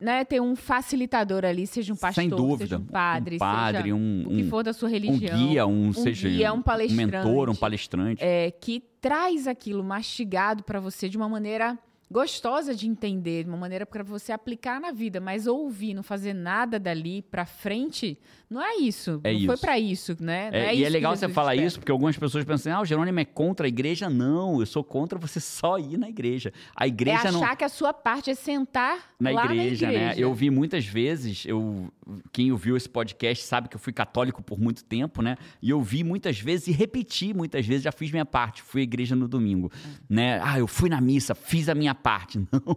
né, 0.00 0.24
ter 0.24 0.40
um 0.40 0.54
facilitador 0.54 1.44
ali, 1.44 1.66
seja 1.66 1.92
um 1.92 1.96
pastor, 1.96 2.22
Sem 2.22 2.28
dúvida. 2.28 2.58
seja 2.66 2.78
um 2.78 2.84
padre, 2.84 3.36
um 3.36 3.38
padre, 3.38 3.82
seja 3.84 3.94
um, 3.94 4.22
o 4.26 4.28
que 4.30 4.42
um- 4.42 4.48
for 4.50 4.62
da 4.62 4.72
sua 4.72 4.88
um 4.88 4.92
religião. 4.92 5.38
guia, 5.38 5.66
um, 5.66 5.92
seja 5.92 6.28
guia, 6.28 6.52
um 6.52 6.60
palestrante. 6.60 7.10
mentor, 7.16 7.48
um 7.48 7.54
palestrante. 7.54 8.22
é, 8.22 8.50
que 8.50 8.80
traz 9.00 9.46
aquilo 9.46 9.82
mastigado 9.82 10.62
pra 10.64 10.78
você 10.80 11.08
de 11.08 11.16
uma 11.16 11.28
maneira 11.28 11.78
gostosa 12.10 12.74
de 12.74 12.86
entender, 12.88 13.44
de 13.44 13.48
uma 13.50 13.58
maneira 13.58 13.84
para 13.84 14.02
você 14.02 14.32
aplicar 14.32 14.80
na 14.80 14.90
vida, 14.92 15.20
mas 15.20 15.46
ouvir, 15.46 15.94
não 15.94 16.02
fazer 16.02 16.32
nada 16.32 16.78
dali 16.78 17.22
pra 17.22 17.44
frente, 17.44 18.18
não 18.48 18.62
é 18.62 18.76
isso. 18.76 19.20
É 19.24 19.32
não 19.32 19.40
foi 19.46 19.54
isso. 19.54 19.60
pra 19.60 19.78
isso, 19.78 20.16
né? 20.20 20.48
É, 20.52 20.58
é 20.66 20.74
e 20.74 20.78
isso 20.78 20.86
é 20.86 20.88
legal 20.88 21.14
você 21.16 21.28
falar 21.28 21.54
espera. 21.54 21.66
isso, 21.66 21.78
porque 21.78 21.92
algumas 21.92 22.16
pessoas 22.16 22.44
pensam 22.44 22.72
assim, 22.72 22.78
ah, 22.78 22.82
o 22.82 22.84
Jerônimo 22.86 23.20
é 23.20 23.24
contra 23.24 23.66
a 23.66 23.68
igreja. 23.68 24.08
Não, 24.08 24.60
eu 24.60 24.66
sou 24.66 24.82
contra 24.82 25.18
você 25.18 25.38
só 25.40 25.78
ir 25.78 25.98
na 25.98 26.08
igreja. 26.08 26.52
A 26.74 26.84
É 26.84 26.88
igreja 26.88 27.28
achar 27.28 27.32
não... 27.32 27.56
que 27.56 27.64
a 27.64 27.68
sua 27.68 27.92
parte 27.92 28.30
é 28.30 28.34
sentar 28.34 29.12
Na 29.20 29.30
igreja, 29.32 29.86
na 29.86 29.92
igreja. 29.92 30.14
né? 30.14 30.14
Eu 30.16 30.32
vi 30.32 30.48
muitas 30.50 30.86
vezes, 30.86 31.44
eu, 31.46 31.92
quem 32.32 32.50
ouviu 32.50 32.76
esse 32.76 32.88
podcast 32.88 33.44
sabe 33.44 33.68
que 33.68 33.76
eu 33.76 33.80
fui 33.80 33.92
católico 33.92 34.42
por 34.42 34.58
muito 34.58 34.82
tempo, 34.84 35.20
né? 35.20 35.36
E 35.60 35.68
eu 35.70 35.80
vi 35.82 36.02
muitas 36.02 36.40
vezes 36.40 36.68
e 36.68 36.72
repeti 36.72 37.34
muitas 37.34 37.66
vezes, 37.66 37.82
já 37.82 37.92
fiz 37.92 38.10
minha 38.10 38.24
parte, 38.24 38.62
fui 38.62 38.80
à 38.80 38.84
igreja 38.84 39.14
no 39.14 39.28
domingo, 39.28 39.70
né? 40.08 40.40
Ah, 40.42 40.58
eu 40.58 40.66
fui 40.66 40.88
na 40.88 41.00
missa, 41.00 41.34
fiz 41.34 41.68
a 41.68 41.74
minha 41.74 41.94
parte. 41.98 42.38
Não, 42.50 42.76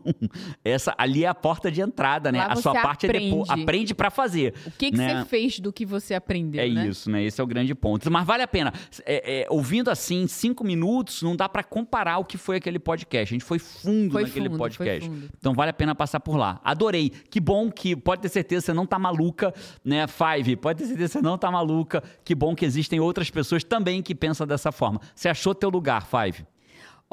essa 0.64 0.94
ali 0.98 1.24
é 1.24 1.28
a 1.28 1.36
porta 1.36 1.72
de 1.72 1.82
entrada, 1.82 2.32
né? 2.32 2.40
Lá 2.40 2.54
a 2.54 2.56
sua 2.56 2.74
parte 2.74 3.06
é 3.06 3.12
depois, 3.12 3.50
aprende. 3.50 3.64
aprende 3.64 3.96
pra 3.96 4.10
fazer. 4.10 4.54
O 4.66 4.72
que, 4.72 4.92
que 4.92 4.98
né? 4.98 5.20
você 5.20 5.26
fez 5.26 5.60
do 5.60 5.72
que 5.72 5.86
você 5.86 6.14
aprendeu, 6.14 6.62
É 6.62 6.68
né? 6.68 6.88
isso, 6.88 7.10
né? 7.10 7.24
Esse 7.24 7.40
é 7.40 7.44
o 7.44 7.48
grande 7.48 7.74
ponto. 7.76 8.10
Mas 8.12 8.26
vale 8.26 8.44
a 8.44 8.48
pena. 8.48 8.74
É, 9.06 9.44
é, 9.44 9.48
ouvindo 9.50 9.90
assim, 9.90 10.28
cinco 10.28 10.64
minutos, 10.64 11.22
não 11.22 11.36
dá 11.36 11.48
pra 11.48 11.64
comparar 11.64 12.18
o 12.18 12.26
que 12.26 12.38
foi 12.38 12.58
aquele 12.58 12.80
podcast. 12.80 13.34
A 13.34 13.36
gente 13.36 13.46
foi 13.46 13.60
fundo 13.60 14.12
Foi 14.12 14.24
naquele 14.24 14.50
fundo, 14.50 14.58
podcast. 14.58 15.12
Então 15.38 15.54
vale 15.54 15.70
a 15.70 15.74
pena 15.74 15.96
passar 15.96 16.20
por 16.20 16.36
lá. 16.36 16.60
Adorei. 16.64 17.10
Que 17.10 17.40
bom 17.40 17.72
que, 17.72 17.96
pode 17.96 18.22
ter 18.22 18.30
certeza, 18.30 18.66
você 18.66 18.74
não 18.74 18.86
tá 18.86 18.98
maluca, 19.00 19.54
né? 19.84 20.06
Five, 20.08 20.56
pode 20.58 20.80
ter 20.80 20.86
certeza 20.88 21.14
que 21.14 21.20
você 21.20 21.22
não 21.22 21.38
tá 21.38 21.52
maluca. 21.52 22.04
Que 22.24 22.36
bom 22.36 22.56
que 22.56 22.66
existem 22.66 23.00
outras 23.00 23.30
pessoas 23.30 23.64
também 23.64 24.02
que 24.02 24.16
pensam 24.16 24.46
dessa 24.48 24.72
forma. 24.72 25.00
Você 25.16 25.30
achou 25.30 25.54
teu 25.54 25.70
lugar, 25.70 26.06
Five? 26.06 26.46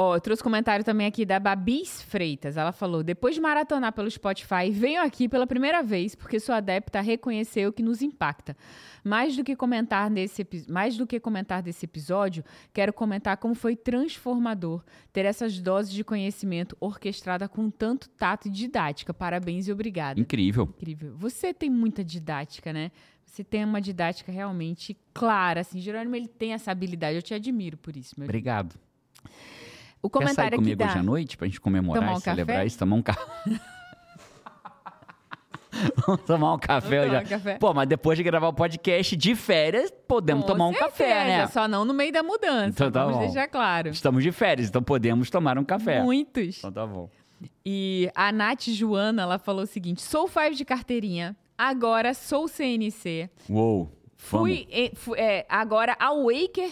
Ó, 0.01 0.15
eu 0.15 0.21
trouxe 0.21 0.45
comentário 0.45 0.85
também 0.85 1.09
aqui 1.09 1.27
da 1.27 1.41
Babis 1.41 2.01
Freitas. 2.03 2.57
Ela 2.57 2.71
falou: 2.71 3.03
depois 3.03 3.35
de 3.35 3.41
maratonar 3.41 3.93
pelo 3.93 4.09
Spotify, 4.09 4.71
venho 4.71 5.03
aqui 5.03 5.29
pela 5.29 5.45
primeira 5.45 5.83
vez 5.83 6.15
porque 6.15 6.39
sou 6.39 6.55
adepta 6.55 7.01
a 7.01 7.03
reconhecer 7.03 7.67
o 7.67 7.73
que 7.73 7.83
nos 7.83 8.01
impacta. 8.01 8.57
Mais 9.03 9.37
do 9.37 9.43
que 9.43 9.57
comentar 9.57 10.09
nesse 10.09 10.47
mais 10.69 10.97
do 10.97 11.05
que 11.05 11.19
comentar 11.19 11.63
desse 11.65 11.85
episódio, 11.85 12.45
quero 12.73 12.93
comentar 12.93 13.39
como 13.39 13.57
foi 13.57 13.75
transformador 13.75 14.85
ter 15.13 15.25
essas 15.25 15.59
doses 15.59 15.93
de 15.93 16.05
conhecimento 16.05 16.77
orquestrada 16.79 17.49
com 17.49 17.69
tanto 17.69 18.09
tato 18.11 18.47
e 18.47 18.51
didática. 18.53 19.13
Parabéns 19.13 19.67
e 19.67 19.73
obrigada. 19.73 20.21
Incrível. 20.21 20.73
Incrível. 20.77 21.17
Você 21.17 21.53
tem 21.53 21.69
muita 21.69 22.05
didática, 22.05 22.73
né? 22.73 22.93
Você 23.27 23.43
tem 23.43 23.65
uma 23.65 23.81
didática 23.81 24.31
realmente 24.31 24.97
clara, 25.13 25.63
assim. 25.63 25.81
Jerônimo, 25.81 26.15
ele 26.15 26.29
tem 26.29 26.53
essa 26.53 26.71
habilidade. 26.71 27.17
Eu 27.17 27.23
te 27.23 27.35
admiro 27.35 27.77
por 27.77 27.97
isso, 27.97 28.15
meu 28.17 28.27
Obrigado. 28.27 28.79
O 30.03 30.09
Quer 30.09 30.19
sair 30.19 30.25
comentário 30.27 30.59
comigo 30.59 30.79
da... 30.79 30.87
hoje 30.87 30.99
à 30.99 31.03
noite 31.03 31.37
pra 31.37 31.47
gente 31.47 31.61
comemorar 31.61 32.03
Tomar 32.03 32.13
e 32.15 32.17
um 32.17 32.21
celebrar 32.21 32.57
café? 32.59 32.67
isso? 32.67 32.79
Tomar 32.79 32.97
um 32.97 33.03
café. 33.03 33.21
Vamos 36.07 36.23
tomar 36.23 36.55
um 36.55 36.59
café 36.59 36.99
Vamos 37.01 37.03
hoje. 37.03 37.09
tomar 37.11 37.23
um 37.23 37.29
café? 37.29 37.59
Pô, 37.59 37.75
mas 37.75 37.89
depois 37.89 38.17
de 38.19 38.25
gravar 38.25 38.49
o 38.49 38.53
podcast 38.53 39.15
de 39.17 39.35
férias, 39.37 39.93
podemos 40.09 40.45
Com 40.45 40.53
tomar 40.53 40.67
um 40.67 40.73
café, 40.73 41.07
certeza, 41.07 41.25
né? 41.25 41.47
Só 41.49 41.69
não 41.69 41.85
no 41.85 41.95
meio 41.95 42.13
da 42.13 42.23
mudança. 42.23 42.69
Então 42.71 42.91
tá 42.91 43.05
vamos 43.05 43.19
bom. 43.19 43.25
deixar 43.27 43.47
claro. 43.49 43.89
Estamos 43.91 44.23
de 44.23 44.33
férias, 44.33 44.69
então 44.69 44.83
podemos 44.83 45.31
tomar 45.31 45.57
um 45.59 45.65
café. 45.65 46.03
Muitos. 46.03 46.59
Então 46.59 46.73
tá 46.73 46.87
bom. 46.87 47.09
E 47.65 48.11
a 48.15 48.33
Nath 48.33 48.65
Joana, 48.71 49.23
ela 49.23 49.39
falou 49.39 49.63
o 49.63 49.67
seguinte: 49.67 50.03
sou 50.03 50.27
five 50.27 50.57
de 50.57 50.65
carteirinha, 50.65 51.37
agora 51.57 52.13
sou 52.15 52.49
CNC. 52.49 53.31
Uou. 53.49 53.93
Fui, 54.17 54.67
em- 54.71 54.91
fu- 54.97 55.15
é, 55.15 55.47
agora 55.49 55.97
ao 56.01 56.25
Waker 56.25 56.71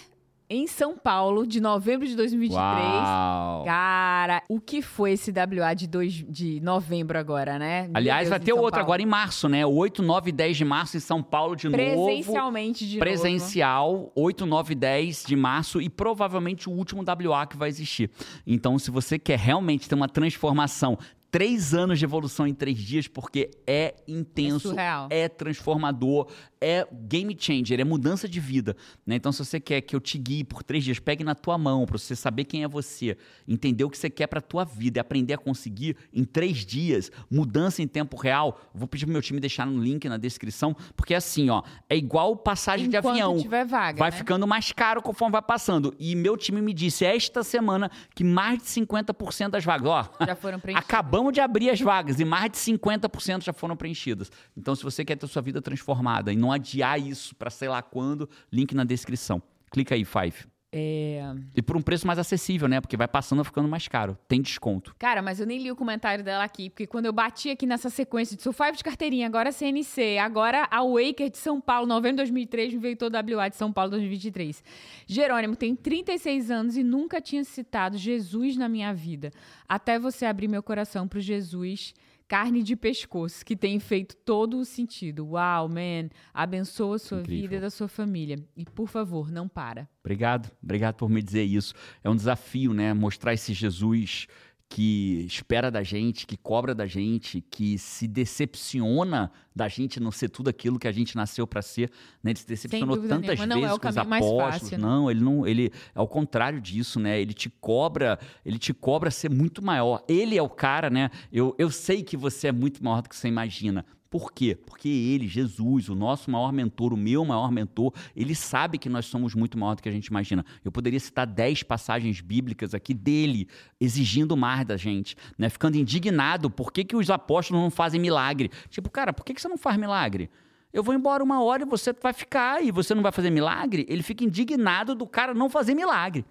em 0.48 0.66
São 0.66 0.96
Paulo, 0.96 1.46
de 1.46 1.60
novembro 1.60 2.06
de 2.06 2.14
2023. 2.14 2.64
Uau. 2.64 3.64
Cara, 3.64 4.42
o 4.48 4.60
que 4.60 4.80
foi 4.80 5.12
esse 5.12 5.32
WA 5.32 5.74
de, 5.74 5.86
dois, 5.86 6.12
de 6.12 6.60
novembro 6.60 7.18
agora, 7.18 7.58
né? 7.58 7.82
Meu 7.82 7.92
Aliás, 7.94 8.20
Deus, 8.22 8.30
vai 8.30 8.40
ter 8.40 8.52
São 8.52 8.58
outro 8.58 8.72
Paulo. 8.72 8.84
agora 8.84 9.02
em 9.02 9.06
março, 9.06 9.48
né? 9.48 9.66
8, 9.66 10.02
9 10.02 10.30
e 10.30 10.32
10 10.32 10.56
de 10.56 10.64
março 10.64 10.96
em 10.96 11.00
São 11.00 11.22
Paulo 11.22 11.56
de 11.56 11.68
novo. 11.68 11.76
Presencialmente 11.76 12.86
de 12.86 12.98
novo. 12.98 13.00
Presencial, 13.00 14.12
8, 14.14 14.46
9 14.46 14.72
e 14.72 14.76
10 14.76 15.24
de 15.26 15.36
março 15.36 15.80
e 15.80 15.88
provavelmente 15.88 16.68
o 16.68 16.72
último 16.72 17.02
WA 17.02 17.46
que 17.46 17.56
vai 17.56 17.68
existir. 17.68 18.10
Então, 18.46 18.78
se 18.78 18.90
você 18.90 19.18
quer 19.18 19.38
realmente 19.38 19.88
ter 19.88 19.94
uma 19.94 20.08
transformação, 20.08 20.96
três 21.36 21.74
anos 21.74 21.98
de 21.98 22.04
evolução 22.06 22.46
em 22.46 22.54
três 22.54 22.78
dias, 22.78 23.06
porque 23.06 23.50
é 23.66 23.94
intenso, 24.08 24.74
É 24.78 25.24
é 25.24 25.28
transformador, 25.28 26.28
é 26.60 26.86
game 26.92 27.36
changer, 27.38 27.78
é 27.78 27.84
mudança 27.84 28.26
de 28.26 28.40
vida. 28.40 28.74
né? 29.04 29.16
Então, 29.16 29.30
se 29.30 29.44
você 29.44 29.60
quer 29.60 29.82
que 29.82 29.94
eu 29.94 30.00
te 30.00 30.16
guie 30.16 30.42
por 30.44 30.62
três 30.62 30.82
dias, 30.82 30.98
pegue 30.98 31.22
na 31.22 31.34
tua 31.34 31.58
mão 31.58 31.84
para 31.84 31.98
você 31.98 32.16
saber 32.16 32.44
quem 32.44 32.62
é 32.62 32.68
você, 32.68 33.18
entender 33.46 33.84
o 33.84 33.90
que 33.90 33.98
você 33.98 34.08
quer 34.08 34.26
para 34.28 34.40
tua 34.40 34.64
vida 34.64 34.98
e 34.98 35.00
aprender 35.00 35.34
a 35.34 35.38
conseguir 35.38 35.96
em 36.10 36.24
três 36.24 36.64
dias, 36.64 37.10
mudança 37.30 37.82
em 37.82 37.86
tempo 37.86 38.16
real. 38.16 38.58
Vou 38.74 38.88
pedir 38.88 39.04
pro 39.04 39.12
meu 39.12 39.20
time 39.20 39.38
deixar 39.38 39.66
no 39.66 39.82
link 39.82 40.08
na 40.08 40.16
descrição, 40.16 40.74
porque 40.96 41.12
assim, 41.14 41.50
ó, 41.50 41.62
é 41.90 41.96
igual 41.98 42.34
passagem 42.36 42.88
de 42.88 42.96
Enquanto 42.96 43.12
avião. 43.12 43.38
tiver 43.38 43.66
vaga, 43.66 43.98
Vai 43.98 44.10
né? 44.10 44.16
ficando 44.16 44.46
mais 44.46 44.72
caro 44.72 45.02
conforme 45.02 45.32
vai 45.32 45.42
passando. 45.42 45.94
E 45.98 46.16
meu 46.16 46.34
time 46.36 46.62
me 46.62 46.72
disse 46.72 47.04
esta 47.04 47.42
semana 47.44 47.90
que 48.14 48.24
mais 48.24 48.58
de 48.60 48.64
50% 48.68 49.50
das 49.50 49.64
vagas, 49.64 49.86
ó, 49.86 50.24
Já 50.26 50.34
foram 50.34 50.58
preenchidas. 50.58 50.88
acabamos 50.88 51.25
de 51.32 51.40
abrir 51.40 51.70
as 51.70 51.80
vagas 51.80 52.20
e 52.20 52.24
mais 52.24 52.50
de 52.50 52.58
50% 52.58 53.42
já 53.44 53.52
foram 53.52 53.76
preenchidas. 53.76 54.30
Então, 54.56 54.74
se 54.74 54.82
você 54.82 55.04
quer 55.04 55.16
ter 55.16 55.26
sua 55.26 55.42
vida 55.42 55.60
transformada 55.60 56.32
e 56.32 56.36
não 56.36 56.52
adiar 56.52 57.00
isso 57.00 57.34
para 57.34 57.50
sei 57.50 57.68
lá 57.68 57.82
quando, 57.82 58.28
link 58.52 58.74
na 58.74 58.84
descrição. 58.84 59.42
Clica 59.70 59.94
aí, 59.94 60.04
Five. 60.04 60.46
É... 60.72 61.22
E 61.54 61.62
por 61.62 61.76
um 61.76 61.82
preço 61.82 62.06
mais 62.06 62.18
acessível, 62.18 62.68
né? 62.68 62.80
Porque 62.80 62.96
vai 62.96 63.08
passando 63.08 63.44
ficando 63.44 63.68
mais 63.68 63.86
caro. 63.88 64.18
Tem 64.28 64.42
desconto. 64.42 64.94
Cara, 64.98 65.22
mas 65.22 65.40
eu 65.40 65.46
nem 65.46 65.58
li 65.58 65.70
o 65.70 65.76
comentário 65.76 66.24
dela 66.24 66.44
aqui, 66.44 66.68
porque 66.68 66.86
quando 66.86 67.06
eu 67.06 67.12
bati 67.12 67.50
aqui 67.50 67.66
nessa 67.66 67.88
sequência 67.88 68.36
de 68.36 68.42
sou 68.42 68.52
five 68.52 68.76
de 68.76 68.84
carteirinha, 68.84 69.26
agora 69.26 69.52
CNC, 69.52 70.18
agora 70.18 70.66
a 70.70 70.82
Waker 70.82 71.30
de 71.30 71.38
São 71.38 71.60
Paulo, 71.60 71.86
novembro 71.86 72.16
de 72.16 72.30
2003, 72.30 72.74
me 72.74 72.78
veio 72.78 72.96
todo 72.96 73.14
WA 73.14 73.48
de 73.48 73.56
São 73.56 73.72
Paulo 73.72 73.90
2023. 73.92 74.62
Jerônimo 75.06 75.56
tem 75.56 75.74
36 75.74 76.50
anos 76.50 76.76
e 76.76 76.82
nunca 76.82 77.20
tinha 77.20 77.44
citado 77.44 77.96
Jesus 77.96 78.56
na 78.56 78.68
minha 78.68 78.92
vida. 78.92 79.30
Até 79.68 79.98
você 79.98 80.26
abrir 80.26 80.48
meu 80.48 80.62
coração 80.62 81.06
pro 81.06 81.20
Jesus 81.20 81.94
carne 82.28 82.62
de 82.62 82.74
pescoço, 82.76 83.44
que 83.44 83.56
tem 83.56 83.78
feito 83.78 84.16
todo 84.16 84.58
o 84.58 84.64
sentido. 84.64 85.26
Uau, 85.30 85.68
man. 85.68 86.08
Abençoa 86.34 86.96
a 86.96 86.98
sua 86.98 87.20
Incrível. 87.20 87.42
vida 87.42 87.56
e 87.56 87.60
da 87.60 87.70
sua 87.70 87.88
família. 87.88 88.36
E, 88.56 88.64
por 88.64 88.88
favor, 88.88 89.30
não 89.30 89.48
para. 89.48 89.88
Obrigado, 90.00 90.50
obrigado 90.62 90.96
por 90.96 91.08
me 91.08 91.22
dizer 91.22 91.44
isso. 91.44 91.74
É 92.02 92.10
um 92.10 92.16
desafio, 92.16 92.72
né? 92.72 92.92
Mostrar 92.94 93.34
esse 93.34 93.52
Jesus 93.52 94.26
que 94.68 95.24
espera 95.26 95.70
da 95.70 95.82
gente, 95.82 96.26
que 96.26 96.36
cobra 96.36 96.74
da 96.74 96.86
gente, 96.86 97.40
que 97.40 97.78
se 97.78 98.08
decepciona 98.08 99.30
da 99.54 99.68
gente 99.68 100.00
não 100.00 100.10
ser 100.10 100.28
tudo 100.28 100.50
aquilo 100.50 100.78
que 100.78 100.88
a 100.88 100.92
gente 100.92 101.16
nasceu 101.16 101.46
para 101.46 101.62
ser, 101.62 101.90
né? 102.22 102.32
Ele 102.32 102.38
se 102.38 102.46
decepcionou 102.46 102.96
tantas 102.96 103.38
nenhuma, 103.38 103.46
não 103.46 103.56
é 103.56 103.60
vezes 103.60 103.76
o 103.76 103.80
com 103.80 103.88
os 103.88 103.96
apóstolos. 103.96 104.42
fácil, 104.42 104.78
né? 104.78 104.84
Não, 104.84 105.10
ele 105.10 105.20
não, 105.20 105.46
ele 105.46 105.72
é 105.94 106.00
o 106.00 106.06
contrário 106.06 106.60
disso, 106.60 106.98
né? 106.98 107.20
Ele 107.20 107.32
te 107.32 107.48
cobra, 107.48 108.18
ele 108.44 108.58
te 108.58 108.74
cobra 108.74 109.10
ser 109.10 109.30
muito 109.30 109.64
maior. 109.64 110.04
Ele 110.08 110.36
é 110.36 110.42
o 110.42 110.50
cara, 110.50 110.90
né? 110.90 111.10
Eu, 111.32 111.54
eu 111.58 111.70
sei 111.70 112.02
que 112.02 112.16
você 112.16 112.48
é 112.48 112.52
muito 112.52 112.82
maior 112.84 113.02
do 113.02 113.08
que 113.08 113.16
você 113.16 113.28
imagina. 113.28 113.86
Por 114.16 114.32
quê? 114.32 114.54
Porque 114.54 114.88
ele, 114.88 115.28
Jesus, 115.28 115.90
o 115.90 115.94
nosso 115.94 116.30
maior 116.30 116.50
mentor, 116.50 116.94
o 116.94 116.96
meu 116.96 117.22
maior 117.22 117.52
mentor, 117.52 117.92
ele 118.16 118.34
sabe 118.34 118.78
que 118.78 118.88
nós 118.88 119.04
somos 119.04 119.34
muito 119.34 119.58
maior 119.58 119.74
do 119.74 119.82
que 119.82 119.90
a 119.90 119.92
gente 119.92 120.06
imagina. 120.06 120.42
Eu 120.64 120.72
poderia 120.72 120.98
citar 120.98 121.26
10 121.26 121.64
passagens 121.64 122.22
bíblicas 122.22 122.72
aqui 122.72 122.94
dele, 122.94 123.46
exigindo 123.78 124.34
mais 124.34 124.64
da 124.64 124.74
gente, 124.74 125.16
né? 125.36 125.50
Ficando 125.50 125.76
indignado, 125.76 126.48
por 126.48 126.72
que, 126.72 126.82
que 126.82 126.96
os 126.96 127.10
apóstolos 127.10 127.62
não 127.62 127.70
fazem 127.70 128.00
milagre? 128.00 128.50
Tipo, 128.70 128.88
cara, 128.88 129.12
por 129.12 129.22
que, 129.22 129.34
que 129.34 129.42
você 129.42 129.48
não 129.48 129.58
faz 129.58 129.76
milagre? 129.76 130.30
Eu 130.72 130.82
vou 130.82 130.94
embora 130.94 131.22
uma 131.22 131.42
hora 131.42 131.64
e 131.64 131.66
você 131.66 131.92
vai 131.92 132.14
ficar 132.14 132.64
e 132.64 132.70
você 132.70 132.94
não 132.94 133.02
vai 133.02 133.12
fazer 133.12 133.28
milagre? 133.28 133.84
Ele 133.86 134.02
fica 134.02 134.24
indignado 134.24 134.94
do 134.94 135.06
cara 135.06 135.34
não 135.34 135.50
fazer 135.50 135.74
milagre. 135.74 136.24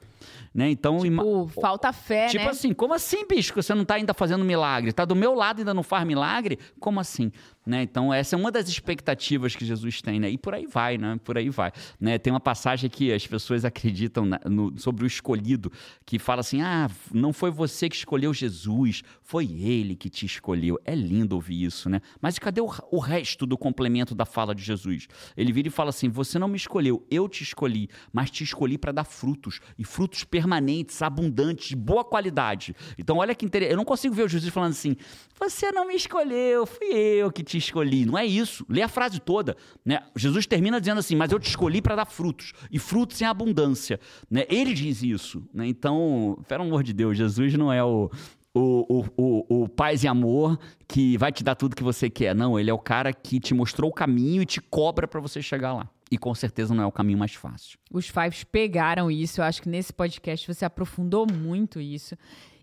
Né? 0.53 0.69
Então, 0.71 0.99
Tipo, 0.99 1.47
falta 1.61 1.91
fé, 1.93 2.27
Tipo 2.27 2.45
né? 2.45 2.49
assim, 2.51 2.73
como 2.73 2.93
assim, 2.93 3.27
bicho, 3.27 3.53
que 3.53 3.61
você 3.61 3.73
não 3.75 3.85
tá 3.85 3.95
ainda 3.95 4.13
fazendo 4.13 4.43
milagre? 4.45 4.91
Tá 4.93 5.05
do 5.05 5.15
meu 5.15 5.33
lado 5.33 5.59
e 5.59 5.61
ainda 5.61 5.73
não 5.73 5.83
faz 5.83 6.05
milagre? 6.05 6.57
Como 6.79 6.99
assim? 6.99 7.31
Né? 7.65 7.81
Então, 7.81 8.13
essa 8.13 8.35
é 8.35 8.37
uma 8.39 8.51
das 8.51 8.69
expectativas 8.69 9.55
que 9.55 9.65
Jesus 9.65 9.99
tem, 10.01 10.19
né? 10.19 10.29
E 10.29 10.37
por 10.37 10.53
aí 10.53 10.67
vai, 10.67 10.97
né? 10.99 11.19
Por 11.23 11.35
aí 11.37 11.49
vai. 11.49 11.71
Né? 11.99 12.17
Tem 12.19 12.31
uma 12.31 12.39
passagem 12.39 12.89
que 12.89 13.11
as 13.11 13.25
pessoas 13.25 13.65
acreditam 13.65 14.23
na- 14.25 14.39
no- 14.45 14.77
sobre 14.77 15.03
o 15.03 15.07
escolhido, 15.07 15.71
que 16.05 16.19
fala 16.19 16.41
assim: 16.41 16.61
ah, 16.61 16.89
não 17.11 17.33
foi 17.33 17.49
você 17.49 17.89
que 17.89 17.95
escolheu 17.95 18.31
Jesus, 18.33 19.01
foi 19.23 19.45
ele 19.51 19.95
que 19.95 20.09
te 20.11 20.27
escolheu. 20.27 20.79
É 20.85 20.93
lindo 20.93 21.33
ouvir 21.35 21.63
isso, 21.63 21.89
né? 21.89 22.01
Mas 22.21 22.37
cadê 22.37 22.61
o, 22.61 22.69
o 22.91 22.99
resto 22.99 23.47
do 23.47 23.57
complemento 23.57 24.13
da 24.13 24.25
fala 24.25 24.53
de 24.53 24.61
Jesus? 24.61 25.07
Ele 25.35 25.51
vira 25.51 25.67
e 25.67 25.71
fala 25.71 25.89
assim: 25.89 26.07
você 26.07 26.37
não 26.37 26.47
me 26.47 26.57
escolheu, 26.57 27.03
eu 27.09 27.27
te 27.27 27.41
escolhi, 27.41 27.89
mas 28.13 28.29
te 28.29 28.43
escolhi 28.43 28.77
para 28.77 28.91
dar 28.91 29.05
frutos, 29.05 29.59
e 29.77 29.83
frutos 29.83 30.14
permanentes, 30.23 31.01
abundantes, 31.01 31.69
de 31.69 31.75
boa 31.75 32.03
qualidade. 32.03 32.75
Então, 32.97 33.17
olha 33.17 33.35
que 33.35 33.45
interessante. 33.45 33.71
Eu 33.71 33.77
não 33.77 33.85
consigo 33.85 34.13
ver 34.15 34.23
o 34.23 34.27
Jesus 34.27 34.51
falando 34.53 34.71
assim: 34.71 34.95
você 35.39 35.71
não 35.71 35.87
me 35.87 35.95
escolheu, 35.95 36.65
fui 36.65 36.87
eu 36.93 37.31
que 37.31 37.43
te 37.43 37.57
escolhi. 37.57 38.05
Não 38.05 38.17
é 38.17 38.25
isso. 38.25 38.65
Lê 38.69 38.81
a 38.81 38.87
frase 38.87 39.19
toda. 39.19 39.57
Né? 39.83 39.99
Jesus 40.15 40.45
termina 40.45 40.79
dizendo 40.79 40.99
assim: 40.99 41.15
mas 41.15 41.31
eu 41.31 41.39
te 41.39 41.49
escolhi 41.49 41.81
para 41.81 41.95
dar 41.95 42.05
frutos, 42.05 42.53
e 42.71 42.79
frutos 42.79 43.21
em 43.21 43.25
abundância. 43.25 43.99
Né? 44.29 44.45
Ele 44.49 44.73
diz 44.73 45.03
isso. 45.03 45.43
Né? 45.53 45.67
Então, 45.67 46.39
pelo 46.47 46.63
amor 46.63 46.83
de 46.83 46.93
Deus, 46.93 47.17
Jesus 47.17 47.53
não 47.55 47.71
é 47.71 47.83
o. 47.83 48.09
O, 48.55 48.85
o, 48.87 49.05
o, 49.17 49.63
o 49.63 49.69
paz 49.69 50.05
e 50.05 50.07
amor 50.07 50.57
que 50.87 51.17
vai 51.17 51.29
te 51.29 51.43
dar 51.43 51.55
tudo 51.55 51.75
que 51.75 51.83
você 51.83 52.09
quer. 52.09 52.33
Não, 52.33 52.57
ele 52.57 52.69
é 52.69 52.73
o 52.73 52.79
cara 52.79 53.11
que 53.11 53.37
te 53.37 53.53
mostrou 53.53 53.91
o 53.91 53.93
caminho 53.93 54.41
e 54.41 54.45
te 54.45 54.61
cobra 54.61 55.05
para 55.07 55.19
você 55.19 55.41
chegar 55.41 55.73
lá. 55.73 55.89
E 56.09 56.17
com 56.17 56.33
certeza 56.33 56.73
não 56.73 56.83
é 56.83 56.87
o 56.87 56.91
caminho 56.91 57.17
mais 57.17 57.33
fácil. 57.33 57.77
Os 57.91 58.07
Fives 58.07 58.45
pegaram 58.45 59.11
isso. 59.11 59.41
Eu 59.41 59.45
acho 59.45 59.61
que 59.61 59.67
nesse 59.67 59.91
podcast 59.91 60.47
você 60.47 60.63
aprofundou 60.63 61.27
muito 61.29 61.81
isso. 61.81 62.15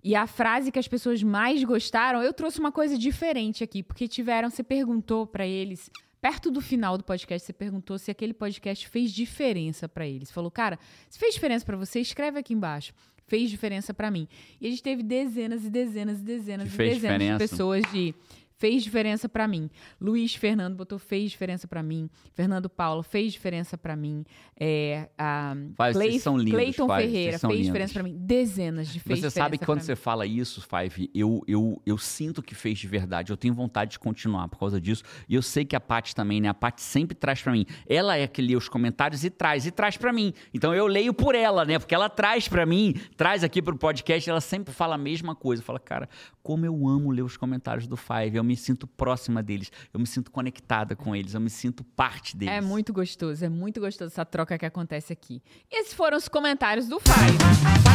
E 0.02 0.16
a 0.16 0.26
frase 0.26 0.72
que 0.72 0.78
as 0.78 0.88
pessoas 0.88 1.22
mais 1.22 1.62
gostaram, 1.62 2.22
eu 2.22 2.32
trouxe 2.32 2.58
uma 2.58 2.72
coisa 2.72 2.98
diferente 2.98 3.62
aqui, 3.62 3.82
porque 3.82 4.08
tiveram, 4.08 4.50
você 4.50 4.62
perguntou 4.62 5.26
pra 5.26 5.46
eles, 5.46 5.90
perto 6.20 6.50
do 6.50 6.60
final 6.60 6.98
do 6.98 7.04
podcast, 7.04 7.46
você 7.46 7.52
perguntou 7.52 7.98
se 7.98 8.10
aquele 8.10 8.34
podcast 8.34 8.88
fez 8.88 9.12
diferença 9.12 9.88
pra 9.88 10.06
eles. 10.06 10.30
Falou, 10.30 10.50
cara, 10.50 10.78
se 11.08 11.18
fez 11.18 11.34
diferença 11.34 11.64
pra 11.64 11.76
você, 11.76 12.00
escreve 12.00 12.38
aqui 12.38 12.52
embaixo. 12.52 12.92
Fez 13.26 13.50
diferença 13.50 13.94
pra 13.94 14.10
mim. 14.10 14.28
E 14.60 14.66
a 14.66 14.70
gente 14.70 14.82
teve 14.82 15.02
dezenas 15.02 15.64
e 15.64 15.70
dezenas 15.70 16.20
e 16.20 16.22
dezenas 16.22 16.68
e 16.72 16.76
dezenas 16.76 16.88
de 16.88 16.94
diferença. 16.94 17.38
pessoas 17.38 17.82
de 17.92 18.14
fez 18.62 18.84
diferença 18.84 19.28
pra 19.28 19.48
mim. 19.48 19.68
Luiz 20.00 20.36
Fernando 20.36 20.76
botou 20.76 20.96
fez 20.96 21.32
diferença 21.32 21.66
pra 21.66 21.82
mim. 21.82 22.08
Fernando 22.32 22.70
Paulo 22.70 23.02
fez 23.02 23.32
diferença 23.32 23.76
pra 23.76 23.96
mim. 23.96 24.24
É, 24.56 25.08
a 25.18 25.52
vocês 25.76 25.92
Clay- 25.96 26.20
são 26.20 26.36
lindos, 26.38 26.52
Cleiton 26.52 26.86
Faz, 26.86 27.04
Ferreira 27.04 27.38
fez 27.40 27.42
lindos. 27.50 27.66
diferença 27.66 27.92
pra 27.94 28.02
mim. 28.04 28.16
Dezenas 28.16 28.86
de 28.86 29.00
fez 29.00 29.18
Você 29.18 29.30
sabe 29.30 29.58
que 29.58 29.66
quando 29.66 29.80
você 29.80 29.92
mim. 29.92 29.96
fala 29.96 30.24
isso, 30.24 30.62
Five, 30.62 31.10
eu, 31.12 31.42
eu, 31.48 31.82
eu 31.84 31.98
sinto 31.98 32.40
que 32.40 32.54
fez 32.54 32.78
de 32.78 32.86
verdade. 32.86 33.32
Eu 33.32 33.36
tenho 33.36 33.52
vontade 33.52 33.90
de 33.92 33.98
continuar 33.98 34.46
por 34.46 34.60
causa 34.60 34.80
disso. 34.80 35.02
E 35.28 35.34
eu 35.34 35.42
sei 35.42 35.64
que 35.64 35.74
a 35.74 35.80
Paty 35.80 36.14
também, 36.14 36.40
né? 36.40 36.48
A 36.48 36.54
Paty 36.54 36.80
sempre 36.82 37.16
traz 37.16 37.42
pra 37.42 37.50
mim. 37.50 37.66
Ela 37.88 38.16
é 38.16 38.28
que 38.28 38.40
lê 38.40 38.54
os 38.54 38.68
comentários 38.68 39.24
e 39.24 39.30
traz, 39.30 39.66
e 39.66 39.72
traz 39.72 39.96
pra 39.96 40.12
mim. 40.12 40.32
Então 40.54 40.72
eu 40.72 40.86
leio 40.86 41.12
por 41.12 41.34
ela, 41.34 41.64
né? 41.64 41.80
Porque 41.80 41.94
ela 41.96 42.08
traz 42.08 42.46
pra 42.46 42.64
mim, 42.64 42.94
traz 43.16 43.42
aqui 43.42 43.60
pro 43.60 43.76
podcast, 43.76 44.30
ela 44.30 44.40
sempre 44.40 44.72
fala 44.72 44.94
a 44.94 44.98
mesma 44.98 45.34
coisa. 45.34 45.62
Fala, 45.64 45.80
cara, 45.80 46.08
como 46.44 46.64
eu 46.64 46.86
amo 46.86 47.10
ler 47.10 47.22
os 47.22 47.36
comentários 47.36 47.88
do 47.88 47.96
Five. 47.96 48.36
Eu 48.36 48.44
me 48.44 48.51
me 48.52 48.56
sinto 48.56 48.86
próxima 48.86 49.42
deles, 49.42 49.72
eu 49.94 49.98
me 49.98 50.06
sinto 50.06 50.30
conectada 50.30 50.94
com 50.94 51.16
eles, 51.16 51.32
eu 51.32 51.40
me 51.40 51.48
sinto 51.48 51.82
parte 51.82 52.36
deles. 52.36 52.52
É 52.54 52.60
muito 52.60 52.92
gostoso, 52.92 53.42
é 53.42 53.48
muito 53.48 53.80
gostoso 53.80 54.12
essa 54.12 54.24
troca 54.26 54.58
que 54.58 54.66
acontece 54.66 55.10
aqui. 55.10 55.42
E 55.70 55.80
esses 55.80 55.94
foram 55.94 56.18
os 56.18 56.28
comentários 56.28 56.86
do 56.86 57.00
Five. 57.00 57.38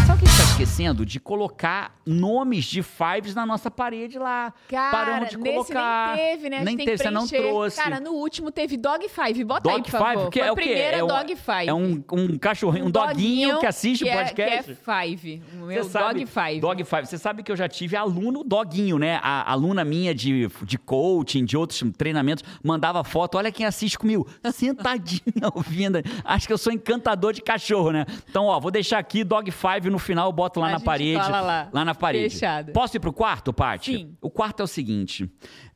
Sabe 0.07 0.13
o 0.13 0.23
que 0.23 0.25
a 0.25 0.29
gente 0.31 0.37
tá 0.37 0.43
esquecendo? 0.51 1.05
De 1.05 1.19
colocar 1.19 1.95
nomes 2.05 2.65
de 2.65 2.81
Fives 2.81 3.35
na 3.35 3.45
nossa 3.45 3.69
parede 3.69 4.17
lá. 4.17 4.51
Cara, 4.67 4.91
Paramos 4.91 5.29
de 5.29 5.37
colocar. 5.37 6.15
nem 6.15 6.25
teve, 6.25 6.49
né? 6.49 6.57
A 6.57 6.63
Nem 6.63 6.77
teve, 6.77 6.91
que 6.91 6.97
você 6.97 7.11
não 7.11 7.27
trouxe. 7.27 7.77
Cara, 7.77 7.99
no 7.99 8.11
último 8.13 8.51
teve 8.51 8.77
Dog 8.77 9.07
Five. 9.09 9.43
Bota 9.43 9.69
aí, 9.69 9.75
Dog 9.77 9.91
por 9.91 9.91
favor. 9.99 10.13
Five, 10.21 10.31
que 10.31 10.39
Foi 10.39 10.47
é 10.47 10.49
a 10.49 10.53
o 10.53 10.55
quê? 10.55 10.61
primeira 10.63 10.97
É 10.97 11.03
um- 11.03 11.07
Dog 11.07 11.35
Five. 11.35 11.67
É 11.67 11.73
um, 11.73 12.03
um 12.13 12.37
cachorrinho, 12.39 12.85
um, 12.87 12.91
doguinho, 12.91 13.59
que 13.59 13.65
assiste 13.67 14.03
o 14.03 14.07
é- 14.07 14.23
podcast. 14.23 14.63
Que 14.75 14.89
é 14.91 15.01
Five. 15.05 15.43
O 15.61 15.65
meu 15.67 15.83
sabe- 15.83 16.19
Dog 16.21 16.25
Five. 16.25 16.59
Dog 16.61 16.83
Five. 16.83 17.05
Você 17.05 17.17
sabe 17.17 17.43
que 17.43 17.51
eu 17.51 17.55
já 17.55 17.67
tive 17.67 17.95
aluno 17.95 18.43
doguinho, 18.43 18.97
né? 18.97 19.19
A 19.21 19.51
aluna 19.51 19.83
minha 19.85 20.15
de, 20.15 20.46
de 20.63 20.77
coaching, 20.77 21.45
de 21.45 21.55
outros 21.57 21.83
treinamentos, 21.97 22.43
mandava 22.63 23.03
foto. 23.03 23.37
Olha 23.37 23.51
quem 23.51 23.65
assiste 23.65 23.97
comigo. 23.97 24.27
Sentadinha 24.51 25.21
ouvindo. 25.53 25.99
Acho 26.23 26.47
que 26.47 26.53
eu 26.53 26.57
sou 26.57 26.71
encantador 26.73 27.33
de 27.33 27.41
cachorro, 27.41 27.91
né? 27.91 28.05
Então, 28.29 28.45
ó, 28.45 28.59
vou 28.59 28.71
deixar 28.71 28.99
aqui 28.99 29.23
Dog 29.23 29.49
Five 29.51 29.89
no 29.89 29.99
final, 29.99 30.31
boto 30.31 30.59
lá 30.59 30.67
A 30.69 30.71
na 30.73 30.79
parede. 30.79 31.19
cola 31.19 31.41
lá. 31.41 31.85
na 31.85 31.95
parede. 31.95 32.33
Fechado. 32.33 32.71
Posso 32.71 32.97
ir 32.97 32.99
pro 32.99 33.13
quarto, 33.13 33.53
Paty? 33.53 33.93
Sim. 33.97 34.17
O 34.21 34.29
quarto 34.29 34.61
é 34.61 34.63
o 34.63 34.67
seguinte. 34.67 35.29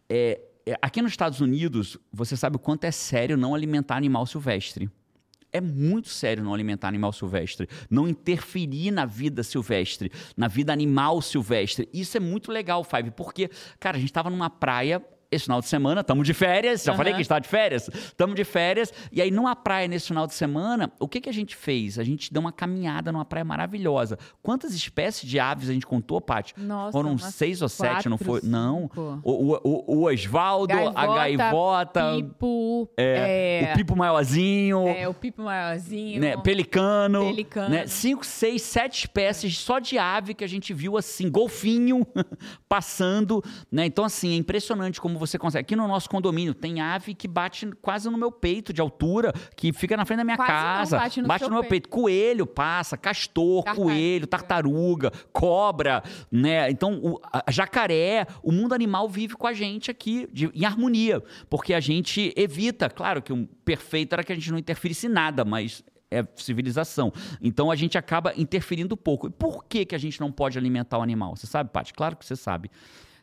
É, 0.10 0.42
é, 0.66 0.78
aqui 0.82 1.02
nos 1.02 1.12
Estados 1.12 1.42
Unidos, 1.42 1.98
você 2.12 2.36
sabe 2.38 2.56
o 2.56 2.60
quanto 2.60 2.84
é 2.84 2.92
sério 2.92 3.38
não 3.38 3.56
alimentar 3.56 3.96
animal 3.96 4.26
silvestre. 4.26 4.90
É 5.54 5.60
muito 5.60 6.10
sério 6.10 6.44
não 6.44 6.54
alimentar 6.54 6.88
animal 6.88 7.12
silvestre, 7.12 7.68
não 7.90 8.08
interferir 8.08 8.92
na 8.92 9.06
vida 9.06 9.44
silvestre, 9.44 10.12
na 10.38 10.48
vida 10.48 10.72
animal 10.72 11.22
silvestre. 11.22 11.90
Isso 11.94 12.16
é 12.16 12.20
muito 12.20 12.52
legal, 12.52 12.84
Five, 12.84 13.12
porque, 13.12 13.50
cara, 13.80 13.98
a 13.98 14.00
gente 14.00 14.10
estava 14.10 14.30
numa 14.30 14.50
praia 14.50 15.04
esse 15.32 15.46
final 15.46 15.62
de 15.62 15.68
semana, 15.68 16.02
estamos 16.02 16.28
de 16.28 16.34
férias, 16.34 16.84
já 16.84 16.92
Aham. 16.92 16.98
falei 16.98 17.14
que 17.14 17.16
a 17.16 17.20
gente 17.20 17.30
tá 17.30 17.40
de 17.40 17.48
férias, 17.48 17.90
estamos 17.94 18.36
de 18.36 18.44
férias, 18.44 18.94
e 19.12 19.22
aí 19.22 19.32
numa 19.32 19.56
praia 19.56 19.88
nesse 19.88 20.08
final 20.08 20.28
de 20.28 20.34
semana, 20.34 20.92
o 21.00 21.08
que, 21.08 21.22
que 21.22 21.30
a 21.30 21.34
gente 21.34 21.56
fez? 21.56 21.98
A 21.98 22.04
gente 22.04 22.34
deu 22.34 22.42
uma 22.42 22.52
caminhada 22.52 23.12
numa 23.12 23.24
praia 23.24 23.46
maravilhosa. 23.46 24.20
Quantas 24.44 24.74
espécies 24.74 25.30
de 25.30 25.40
aves 25.40 25.70
a 25.70 25.74
gente 25.74 25.88
contou, 25.88 26.20
Paty? 26.20 26.54
Nossa, 26.58 26.92
Foram 26.92 27.18
seis 27.18 27.62
ou 27.62 27.70
sete, 27.70 28.10
não 28.10 28.18
quatro, 28.18 28.42
foi? 28.42 28.42
Não. 28.44 28.82
cinco. 28.82 29.22
O, 29.24 29.32
o, 29.54 29.60
o, 29.64 29.96
o 30.00 30.12
Osvaldo, 30.12 30.74
a 30.94 31.08
gaivota, 31.08 32.14
Pipo. 32.16 32.90
é, 32.98 33.64
é, 33.64 33.72
o 33.74 33.78
pipo 33.78 33.96
maiorzinho, 33.96 34.88
é, 34.88 35.08
o 35.08 35.14
Pipo 35.14 35.42
maiorzinho. 35.44 36.20
né, 36.20 36.36
pelicano, 36.38 37.22
Pelicano. 37.28 37.70
né, 37.70 37.88
cinco, 37.88 38.26
seis, 38.26 38.62
sete 38.62 39.00
espécies 39.06 39.58
só 39.58 39.80
de 39.80 39.98
ave 39.98 40.34
que 40.34 40.44
a 40.44 40.48
gente 40.48 40.74
viu 40.74 40.98
assim, 40.98 41.30
golfinho 41.30 42.06
passando, 42.68 43.44
né? 43.72 43.86
Então 43.86 44.04
assim, 44.04 44.34
é 44.34 44.36
impressionante 44.36 45.00
como 45.00 45.18
você 45.22 45.38
consegue. 45.38 45.62
Aqui 45.62 45.76
no 45.76 45.88
nosso 45.88 46.10
condomínio 46.10 46.54
tem 46.54 46.82
ave 46.82 47.14
que 47.14 47.28
bate 47.28 47.70
quase 47.82 48.10
no 48.10 48.18
meu 48.18 48.32
peito 48.32 48.74
de 48.74 48.82
altura, 48.82 49.32
que 49.56 49.72
fica 49.72 49.96
na 49.96 50.04
frente 50.04 50.18
da 50.18 50.24
minha 50.24 50.36
Quase 50.36 50.52
não, 50.52 50.58
casa, 50.58 50.98
bate 50.98 51.22
no 51.22 51.28
seu 51.40 51.50
meu 51.50 51.60
peito. 51.62 51.70
peito. 51.70 51.90
Coelho 51.90 52.46
passa, 52.48 52.98
castor, 52.98 53.64
Tartaruga. 53.64 53.92
coelho, 53.94 54.28
tartaruga, 54.28 55.12
cobra, 55.32 56.04
né? 56.32 56.70
Então, 56.70 57.00
o 57.02 57.20
a- 57.32 57.44
jacaré, 57.52 58.26
o 58.44 58.52
mundo 58.52 58.74
animal 58.74 59.08
vive 59.08 59.36
com 59.36 59.48
a 59.48 59.54
gente 59.54 59.90
aqui 59.92 60.28
de- 60.34 60.52
em 60.54 60.66
harmonia, 60.66 61.22
porque 61.50 61.74
a 61.74 61.80
gente 61.80 62.34
evita, 62.36 62.90
claro 62.90 63.22
que 63.22 63.32
o 63.32 63.48
perfeito 63.64 64.14
era 64.14 64.24
que 64.24 64.32
a 64.32 64.36
gente 64.36 64.52
não 64.52 64.58
interferisse 64.58 65.08
em 65.08 65.10
nada, 65.10 65.46
mas 65.46 65.84
é 66.14 66.26
civilização. 66.36 67.14
Então 67.42 67.72
a 67.72 67.76
gente 67.76 67.98
acaba 67.98 68.34
interferindo 68.36 68.98
pouco. 68.98 69.28
E 69.28 69.30
por 69.30 69.64
que, 69.64 69.86
que 69.86 69.96
a 69.96 69.98
gente 69.98 70.20
não 70.20 70.30
pode 70.32 70.58
alimentar 70.58 70.98
o 70.98 71.02
animal? 71.02 71.36
Você 71.38 71.48
sabe, 71.48 71.70
Paty? 71.72 71.94
Claro 71.94 72.18
que 72.18 72.26
você 72.26 72.36
sabe. 72.36 72.70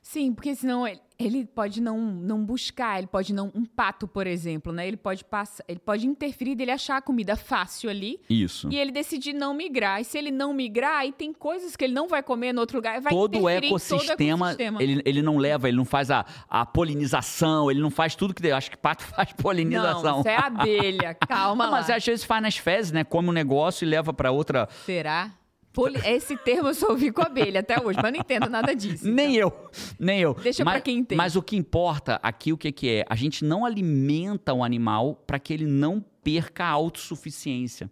Sim, 0.09 0.33
porque 0.33 0.55
senão 0.55 0.89
ele, 0.89 0.99
ele 1.19 1.45
pode 1.45 1.83
não, 1.83 1.99
não 1.99 2.43
buscar, 2.43 2.97
ele 2.97 3.07
pode 3.07 3.35
não. 3.35 3.53
Um 3.55 3.67
pato, 3.67 4.09
por 4.09 4.27
exemplo, 4.27 4.73
né? 4.73 4.89
Ele 4.89 4.97
pode 4.97 5.23
passar, 5.23 5.63
ele 5.69 5.79
pode 5.79 6.07
interferir 6.07 6.55
dele 6.55 6.71
achar 6.71 6.97
a 6.97 7.03
comida 7.03 7.37
fácil 7.37 7.91
ali 7.91 8.19
Isso. 8.31 8.71
e 8.73 8.79
ele 8.79 8.91
decidir 8.91 9.35
não 9.35 9.53
migrar. 9.53 10.01
E 10.01 10.05
se 10.05 10.17
ele 10.17 10.31
não 10.31 10.55
migrar, 10.55 11.01
aí 11.01 11.13
tem 11.13 11.31
coisas 11.31 11.77
que 11.77 11.85
ele 11.85 11.93
não 11.93 12.09
vai 12.09 12.23
comer 12.23 12.55
no 12.55 12.61
outro 12.63 12.79
lugar. 12.79 12.99
Vai 13.03 13.13
todo 13.13 13.39
o 13.39 13.49
ecossistema, 13.51 14.07
todo 14.17 14.61
ecossistema. 14.63 14.83
Ele, 14.83 15.03
ele 15.05 15.21
não 15.21 15.37
leva, 15.37 15.69
ele 15.69 15.77
não 15.77 15.85
faz 15.85 16.11
a, 16.11 16.25
a 16.49 16.65
polinização, 16.65 17.71
ele 17.71 17.81
não 17.83 17.91
faz 17.91 18.17
tudo 18.17 18.33
que. 18.33 18.51
Acho 18.51 18.71
que 18.71 18.79
pato 18.79 19.05
faz 19.15 19.35
polinização. 19.35 20.03
Não, 20.03 20.21
isso 20.21 20.29
é 20.29 20.37
abelha. 20.37 21.13
Calma 21.13 21.65
Não, 21.65 21.71
mas 21.71 21.91
às 21.91 22.03
vezes 22.03 22.25
faz 22.25 22.43
nas 22.43 22.57
fezes, 22.57 22.93
né? 22.93 23.05
Come 23.05 23.29
um 23.29 23.33
negócio 23.33 23.85
e 23.85 23.87
leva 23.87 24.15
pra 24.15 24.31
outra. 24.31 24.67
Será? 24.87 25.33
Poli- 25.79 26.01
Esse 26.05 26.37
termo 26.37 26.69
eu 26.69 26.75
só 26.75 26.89
ouvi 26.91 27.13
com 27.13 27.23
abelha 27.23 27.61
até 27.61 27.81
hoje, 27.81 27.99
mas 28.03 28.13
não 28.13 28.19
entendo 28.21 28.49
nada 28.51 28.75
disso. 28.75 29.09
Nem 29.09 29.37
eu, 29.37 29.53
nem 29.99 30.21
eu. 30.21 30.35
Deixa 30.35 30.65
mas, 30.65 30.75
pra 30.75 30.81
quem 30.81 30.99
entende. 30.99 31.17
Mas 31.17 31.37
o 31.37 31.43
que 31.43 31.57
importa 31.57 32.19
aqui, 32.23 32.53
o 32.53 32.59
que, 32.59 32.73
que 32.73 32.89
é? 32.89 33.05
A 33.09 33.15
gente 33.15 33.45
não 33.45 33.65
alimenta 33.65 34.53
o 34.53 34.65
animal 34.65 35.15
para 35.27 35.39
que 35.39 35.53
ele 35.53 35.67
não 35.67 36.05
perca 36.25 36.65
a 36.65 36.69
autossuficiência. 36.71 37.91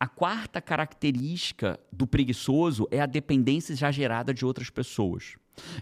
A 0.00 0.06
quarta 0.06 0.60
característica 0.60 1.78
do 1.92 2.06
preguiçoso 2.06 2.86
é 2.90 3.00
a 3.00 3.06
dependência 3.06 3.72
exagerada 3.72 4.32
de 4.32 4.46
outras 4.46 4.70
pessoas. 4.70 5.34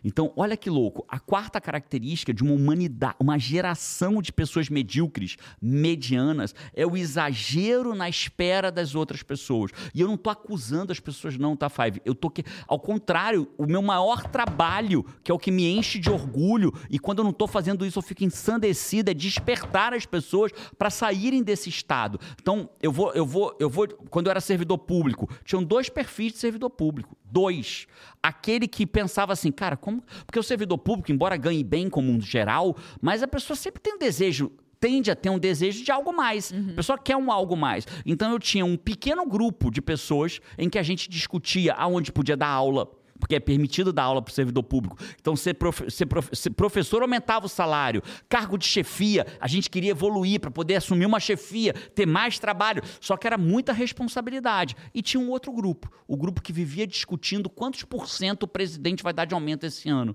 Então, 0.04 0.32
olha 0.36 0.56
que 0.56 0.70
louco. 0.70 1.04
A 1.08 1.18
quarta 1.18 1.60
característica 1.60 2.32
de 2.32 2.42
uma 2.42 2.52
humanidade, 2.52 3.16
uma 3.20 3.38
geração 3.38 4.20
de 4.20 4.32
pessoas 4.32 4.68
medíocres, 4.68 5.36
medianas, 5.60 6.54
é 6.74 6.86
o 6.86 6.96
exagero 6.96 7.94
na 7.94 8.08
espera 8.08 8.70
das 8.70 8.94
outras 8.94 9.22
pessoas. 9.22 9.70
E 9.94 10.00
eu 10.00 10.08
não 10.08 10.16
tô 10.16 10.30
acusando 10.30 10.92
as 10.92 11.00
pessoas 11.00 11.36
não, 11.36 11.56
tá, 11.56 11.68
Five? 11.68 12.00
Eu 12.04 12.14
tô 12.14 12.30
que 12.30 12.44
ao 12.66 12.78
contrário, 12.78 13.48
o 13.56 13.66
meu 13.66 13.82
maior 13.82 14.22
trabalho, 14.28 15.04
que 15.22 15.30
é 15.30 15.34
o 15.34 15.38
que 15.38 15.50
me 15.50 15.66
enche 15.66 15.98
de 15.98 16.10
orgulho, 16.10 16.72
e 16.90 16.98
quando 16.98 17.18
eu 17.18 17.24
não 17.24 17.32
tô 17.32 17.46
fazendo 17.46 17.84
isso 17.84 17.98
eu 17.98 18.02
fico 18.02 18.24
ensandecido, 18.24 19.10
é 19.10 19.14
despertar 19.14 19.92
as 19.94 20.06
pessoas 20.06 20.52
para 20.78 20.90
saírem 20.90 21.42
desse 21.42 21.68
estado. 21.68 22.18
Então, 22.40 22.68
eu 22.82 22.92
vou 22.92 23.12
eu 23.12 23.26
vou 23.26 23.56
eu 23.58 23.70
vou 23.70 23.88
quando 24.10 24.26
eu 24.26 24.30
era 24.30 24.40
servidor 24.40 24.78
público, 24.78 25.28
tinham 25.44 25.62
dois 25.62 25.88
perfis 25.88 26.32
de 26.32 26.38
servidor 26.38 26.70
público. 26.70 27.16
Dois. 27.30 27.86
Aquele 28.22 28.66
que 28.66 28.86
pensava 28.86 29.32
assim, 29.32 29.50
cara, 29.52 29.76
como. 29.76 30.02
Porque 30.26 30.38
o 30.38 30.42
servidor 30.42 30.78
público, 30.78 31.12
embora 31.12 31.36
ganhe 31.36 31.62
bem 31.62 31.88
como 31.88 32.10
um 32.10 32.20
geral, 32.20 32.76
mas 33.00 33.22
a 33.22 33.28
pessoa 33.28 33.56
sempre 33.56 33.80
tem 33.80 33.94
um 33.94 33.98
desejo. 33.98 34.50
Tende 34.78 35.10
a 35.10 35.16
ter 35.16 35.30
um 35.30 35.38
desejo 35.38 35.82
de 35.82 35.90
algo 35.90 36.12
mais. 36.12 36.52
A 36.52 36.74
pessoa 36.74 36.98
quer 36.98 37.16
um 37.16 37.32
algo 37.32 37.56
mais. 37.56 37.86
Então 38.04 38.30
eu 38.30 38.38
tinha 38.38 38.64
um 38.64 38.76
pequeno 38.76 39.26
grupo 39.26 39.70
de 39.70 39.80
pessoas 39.80 40.40
em 40.58 40.68
que 40.68 40.78
a 40.78 40.82
gente 40.82 41.08
discutia 41.08 41.72
aonde 41.74 42.12
podia 42.12 42.36
dar 42.36 42.48
aula. 42.48 42.90
Porque 43.18 43.34
é 43.36 43.40
permitido 43.40 43.92
dar 43.92 44.04
aula 44.04 44.22
para 44.22 44.30
o 44.30 44.34
servidor 44.34 44.62
público. 44.62 44.96
Então, 45.20 45.34
ser, 45.36 45.54
profe- 45.54 45.90
ser 45.90 46.06
profe- 46.06 46.34
ser 46.34 46.50
professor 46.50 47.02
aumentava 47.02 47.46
o 47.46 47.48
salário. 47.48 48.02
Cargo 48.28 48.58
de 48.58 48.66
chefia, 48.66 49.26
a 49.40 49.48
gente 49.48 49.70
queria 49.70 49.92
evoluir 49.92 50.40
para 50.40 50.50
poder 50.50 50.76
assumir 50.76 51.06
uma 51.06 51.20
chefia, 51.20 51.72
ter 51.94 52.06
mais 52.06 52.38
trabalho. 52.38 52.82
Só 53.00 53.16
que 53.16 53.26
era 53.26 53.38
muita 53.38 53.72
responsabilidade. 53.72 54.76
E 54.94 55.02
tinha 55.02 55.20
um 55.20 55.30
outro 55.30 55.52
grupo, 55.52 55.90
o 56.06 56.16
grupo 56.16 56.42
que 56.42 56.52
vivia 56.52 56.86
discutindo 56.86 57.48
quantos 57.48 57.82
por 57.82 58.08
cento 58.08 58.44
o 58.44 58.48
presidente 58.48 59.02
vai 59.02 59.12
dar 59.12 59.24
de 59.24 59.34
aumento 59.34 59.64
esse 59.64 59.88
ano. 59.88 60.14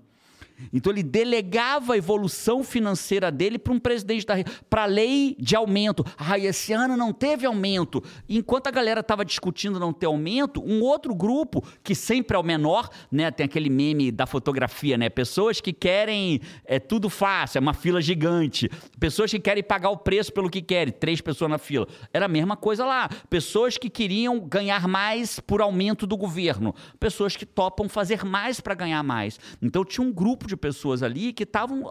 Então 0.71 0.91
ele 0.91 1.03
delegava 1.03 1.93
a 1.93 1.97
evolução 1.97 2.63
financeira 2.63 3.31
dele 3.31 3.57
para 3.57 3.73
um 3.73 3.79
presidente 3.79 4.25
da 4.25 4.35
para 4.69 4.83
a 4.83 4.85
lei 4.85 5.35
de 5.39 5.55
aumento. 5.55 6.05
Ah, 6.17 6.37
esse 6.37 6.73
ano 6.73 6.95
não 6.95 7.13
teve 7.13 7.45
aumento. 7.45 8.03
Enquanto 8.27 8.67
a 8.67 8.71
galera 8.71 9.01
estava 9.01 9.25
discutindo 9.25 9.79
não 9.79 9.93
ter 9.93 10.05
aumento, 10.05 10.63
um 10.63 10.81
outro 10.81 11.13
grupo 11.13 11.63
que 11.83 11.95
sempre 11.95 12.35
é 12.35 12.39
o 12.39 12.43
menor, 12.43 12.89
né? 13.11 13.31
Tem 13.31 13.45
aquele 13.45 13.69
meme 13.69 14.11
da 14.11 14.25
fotografia, 14.25 14.97
né? 14.97 15.09
Pessoas 15.09 15.59
que 15.61 15.73
querem 15.73 16.41
é 16.65 16.79
tudo 16.79 17.09
fácil, 17.09 17.57
é 17.57 17.61
uma 17.61 17.73
fila 17.73 18.01
gigante. 18.01 18.69
Pessoas 18.99 19.31
que 19.31 19.39
querem 19.39 19.63
pagar 19.63 19.89
o 19.89 19.97
preço 19.97 20.31
pelo 20.31 20.49
que 20.49 20.61
querem, 20.61 20.93
três 20.93 21.21
pessoas 21.21 21.49
na 21.49 21.57
fila. 21.57 21.87
Era 22.13 22.25
a 22.25 22.29
mesma 22.29 22.55
coisa 22.55 22.85
lá. 22.85 23.09
Pessoas 23.29 23.77
que 23.77 23.89
queriam 23.89 24.39
ganhar 24.39 24.87
mais 24.87 25.39
por 25.39 25.61
aumento 25.61 26.07
do 26.07 26.17
governo. 26.17 26.73
Pessoas 26.99 27.35
que 27.35 27.45
topam 27.45 27.87
fazer 27.89 28.23
mais 28.23 28.59
para 28.59 28.75
ganhar 28.75 29.03
mais. 29.03 29.39
Então 29.61 29.83
tinha 29.83 30.05
um 30.05 30.11
grupo 30.11 30.47
de 30.51 30.57
pessoas 30.57 31.01
ali 31.03 31.33
que 31.33 31.43
estavam. 31.43 31.83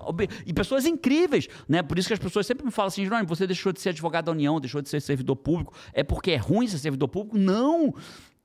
E 0.47 0.53
pessoas 0.53 0.87
incríveis, 0.87 1.49
né? 1.69 1.83
Por 1.83 1.99
isso 1.99 2.09
que 2.09 2.15
as 2.15 2.21
pessoas 2.21 2.47
sempre 2.47 2.65
me 2.65 2.71
falam 2.71 2.89
assim: 2.89 3.05
Jerônimo, 3.05 3.29
você 3.29 3.47
deixou 3.47 3.73
de 3.73 3.81
ser 3.81 3.91
advogado 3.91 4.27
da 4.27 4.33
União, 4.33 4.61
deixou 4.61 4.81
de 4.81 4.89
ser 4.89 5.01
servidor 5.01 5.37
público. 5.37 5.75
É 5.93 6.03
porque 6.03 6.31
é 6.33 6.37
ruim 6.37 6.67
ser 6.67 6.79
servidor 6.79 7.09
público? 7.09 7.37
Não! 7.37 7.95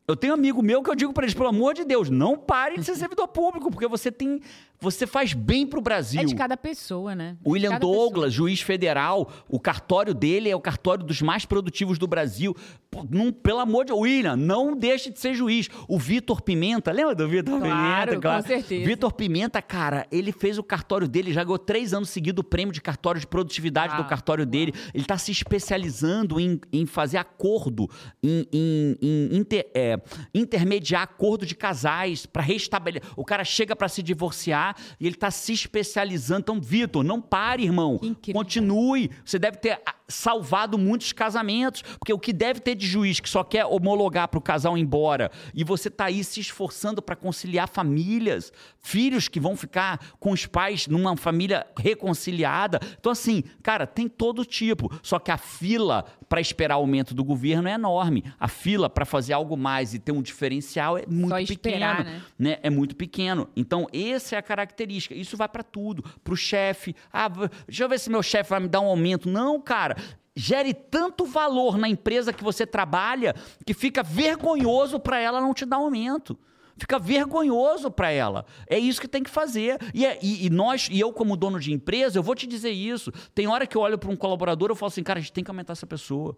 Eu 0.07 0.15
tenho 0.15 0.33
um 0.33 0.35
amigo 0.35 0.61
meu 0.61 0.83
que 0.83 0.89
eu 0.89 0.95
digo 0.95 1.11
para 1.13 1.23
eles, 1.23 1.33
pelo 1.33 1.49
amor 1.49 1.73
de 1.73 1.83
Deus, 1.83 2.11
não 2.11 2.37
pare 2.37 2.77
de 2.77 2.83
ser 2.83 2.95
servidor 2.95 3.27
público, 3.27 3.71
porque 3.71 3.87
você 3.87 4.11
tem. 4.11 4.39
Você 4.79 5.07
faz 5.07 5.33
bem 5.33 5.65
pro 5.65 5.81
Brasil. 5.81 6.21
É 6.21 6.25
de 6.25 6.35
cada 6.35 6.55
pessoa, 6.57 7.15
né? 7.15 7.37
De 7.41 7.49
William 7.49 7.79
Douglas, 7.79 8.33
juiz 8.33 8.61
federal, 8.61 9.31
o 9.49 9.59
cartório 9.59 10.13
dele 10.13 10.49
é 10.49 10.55
o 10.55 10.61
cartório 10.61 11.03
dos 11.03 11.21
mais 11.21 11.45
produtivos 11.45 11.97
do 11.97 12.07
Brasil. 12.07 12.55
Pô, 12.91 13.05
não- 13.09 13.31
pelo 13.31 13.59
amor 13.59 13.85
de 13.85 13.91
William, 13.93 14.35
não 14.35 14.75
deixe 14.75 15.09
de 15.11 15.19
ser 15.19 15.33
juiz. 15.33 15.69
O 15.87 15.97
Vitor 15.99 16.41
Pimenta, 16.41 16.91
lembra 16.91 17.15
do 17.15 17.27
Vitor 17.27 17.59
Claro, 17.59 18.11
Pimenta? 18.11 18.35
com 18.41 18.47
certeza. 18.47 18.85
Vitor 18.85 19.13
Pimenta, 19.13 19.61
cara, 19.61 20.05
ele 20.11 20.31
fez 20.31 20.57
o 20.57 20.63
cartório 20.63 21.07
dele, 21.07 21.33
já 21.33 21.43
ganhou 21.43 21.57
três 21.59 21.93
anos 21.93 22.09
seguidos 22.09 22.41
o 22.41 22.43
prêmio 22.47 22.73
de 22.73 22.81
cartório 22.81 23.19
de 23.19 23.27
produtividade 23.27 23.93
do 23.95 23.99
Uau, 24.01 24.09
cartório 24.09 24.45
dele. 24.45 24.73
Ele 24.93 25.03
está 25.03 25.17
se 25.17 25.31
especializando 25.31 26.39
em, 26.39 26.59
em 26.71 26.85
fazer 26.85 27.17
acordo, 27.17 27.89
em, 28.23 28.47
em- 28.53 28.97
em 29.01 29.35
inter- 29.37 29.69
é, 29.73 29.85
é, 29.85 30.01
intermediar 30.33 31.03
acordo 31.03 31.45
de 31.45 31.53
casais 31.53 32.25
para 32.25 32.41
restabelecer. 32.41 33.07
O 33.15 33.23
cara 33.25 33.43
chega 33.43 33.75
para 33.75 33.87
se 33.87 34.01
divorciar 34.01 34.64
e 34.99 35.05
ele 35.05 35.15
está 35.15 35.29
se 35.29 35.51
especializando. 35.51 36.41
Então, 36.41 36.61
Vitor, 36.61 37.03
não 37.03 37.21
pare, 37.21 37.63
irmão. 37.63 37.99
Continue. 38.31 39.11
Você 39.23 39.37
deve 39.37 39.57
ter 39.57 39.81
ah, 39.85 39.95
salvado 40.07 40.77
muitos 40.77 41.11
casamentos, 41.11 41.81
porque 41.99 42.13
o 42.13 42.19
que 42.19 42.31
deve 42.31 42.59
ter 42.59 42.75
de 42.75 42.87
juiz 42.87 43.19
que 43.19 43.29
só 43.29 43.43
quer 43.43 43.65
homologar 43.65 44.27
para 44.27 44.37
o 44.37 44.41
casal 44.41 44.77
ir 44.77 44.81
embora 44.81 45.31
e 45.53 45.63
você 45.63 45.87
está 45.87 46.05
aí 46.05 46.23
se 46.23 46.39
esforçando 46.39 47.01
para 47.01 47.15
conciliar 47.15 47.67
famílias, 47.67 48.51
filhos 48.79 49.27
que 49.27 49.39
vão 49.39 49.55
ficar 49.55 49.99
com 50.19 50.31
os 50.31 50.45
pais 50.45 50.87
numa 50.87 51.17
família 51.17 51.65
reconciliada. 51.77 52.79
Então, 52.99 53.11
assim, 53.11 53.43
cara, 53.61 53.85
tem 53.85 54.07
todo 54.07 54.45
tipo. 54.45 54.91
Só 55.01 55.19
que 55.19 55.31
a 55.31 55.37
fila 55.37 56.05
para 56.29 56.41
esperar 56.41 56.75
aumento 56.75 57.13
do 57.13 57.23
governo 57.23 57.67
é 57.67 57.73
enorme. 57.73 58.23
A 58.39 58.47
fila 58.47 58.89
para 58.89 59.05
fazer 59.05 59.33
algo 59.33 59.55
mais 59.57 59.93
e 59.93 59.99
ter 59.99 60.11
um 60.11 60.21
diferencial 60.21 60.97
é 60.97 61.03
muito 61.07 61.37
esperar, 61.51 61.97
pequeno. 61.97 62.15
Né? 62.15 62.49
né? 62.49 62.59
É 62.63 62.69
muito 62.69 62.95
pequeno. 62.95 63.49
Então, 63.55 63.87
essa 63.93 64.35
é 64.35 64.39
a 64.39 64.41
característica. 64.55 65.13
Isso 65.13 65.35
vai 65.35 65.49
para 65.49 65.63
tudo. 65.63 66.03
Para 66.23 66.33
o 66.33 66.37
chefe. 66.37 66.95
Ah, 67.11 67.29
deixa 67.67 67.83
eu 67.83 67.89
ver 67.89 67.99
se 67.99 68.09
meu 68.09 68.23
chefe 68.23 68.49
vai 68.49 68.59
me 68.59 68.67
dar 68.67 68.81
um 68.81 68.87
aumento. 68.87 69.29
Não, 69.29 69.59
cara 69.59 69.97
gere 70.37 70.73
tanto 70.73 71.23
valor 71.25 71.77
na 71.77 71.87
empresa 71.87 72.33
que 72.33 72.43
você 72.43 72.67
trabalha 72.67 73.33
que 73.65 73.73
fica 73.73 74.03
vergonhoso 74.03 74.99
para 74.99 75.17
ela 75.17 75.39
não 75.39 75.53
te 75.53 75.65
dar 75.65 75.77
aumento. 75.77 76.37
Fica 76.77 76.99
vergonhoso 76.99 77.89
para 77.89 78.11
ela. 78.11 78.45
É 78.67 78.77
isso 78.77 78.99
que 78.99 79.07
tem 79.07 79.23
que 79.23 79.29
fazer. 79.29 79.79
E, 79.93 80.05
é, 80.05 80.19
e, 80.21 80.45
e, 80.45 80.49
nós, 80.49 80.89
e 80.91 80.99
eu 80.99 81.13
como 81.13 81.37
dono 81.37 81.57
de 81.57 81.71
empresa, 81.71 82.19
eu 82.19 82.23
vou 82.23 82.35
te 82.35 82.45
dizer 82.45 82.71
isso. 82.71 83.13
Tem 83.33 83.47
hora 83.47 83.65
que 83.65 83.77
eu 83.77 83.81
olho 83.81 83.97
para 83.97 84.11
um 84.11 84.15
colaborador, 84.15 84.69
eu 84.69 84.75
falo 84.75 84.89
assim, 84.89 85.03
cara, 85.03 85.19
a 85.19 85.21
gente 85.21 85.31
tem 85.31 85.43
que 85.43 85.49
aumentar 85.49 85.71
essa 85.71 85.87
pessoa. 85.87 86.37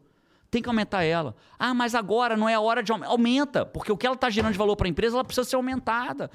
Tem 0.50 0.62
que 0.62 0.70
aumentar 0.70 1.04
ela. 1.04 1.36
Ah, 1.60 1.74
mas 1.74 1.93
agora 1.93 2.38
não 2.38 2.48
é 2.48 2.54
a 2.54 2.62
hora 2.62 2.82
de 2.82 2.91
aumentar. 2.91 3.12
Aumenta, 3.12 3.66
porque 3.66 3.91
o 3.91 3.98
que 3.98 4.06
ela 4.06 4.16
está 4.16 4.30
gerando 4.30 4.54
de 4.54 4.58
valor 4.58 4.78
para 4.78 4.88
a 4.88 4.89
empresa, 4.89 5.16
ela 5.16 5.24
precisa 5.24 5.43
ser 5.48 5.58
aumentada. 5.58 6.32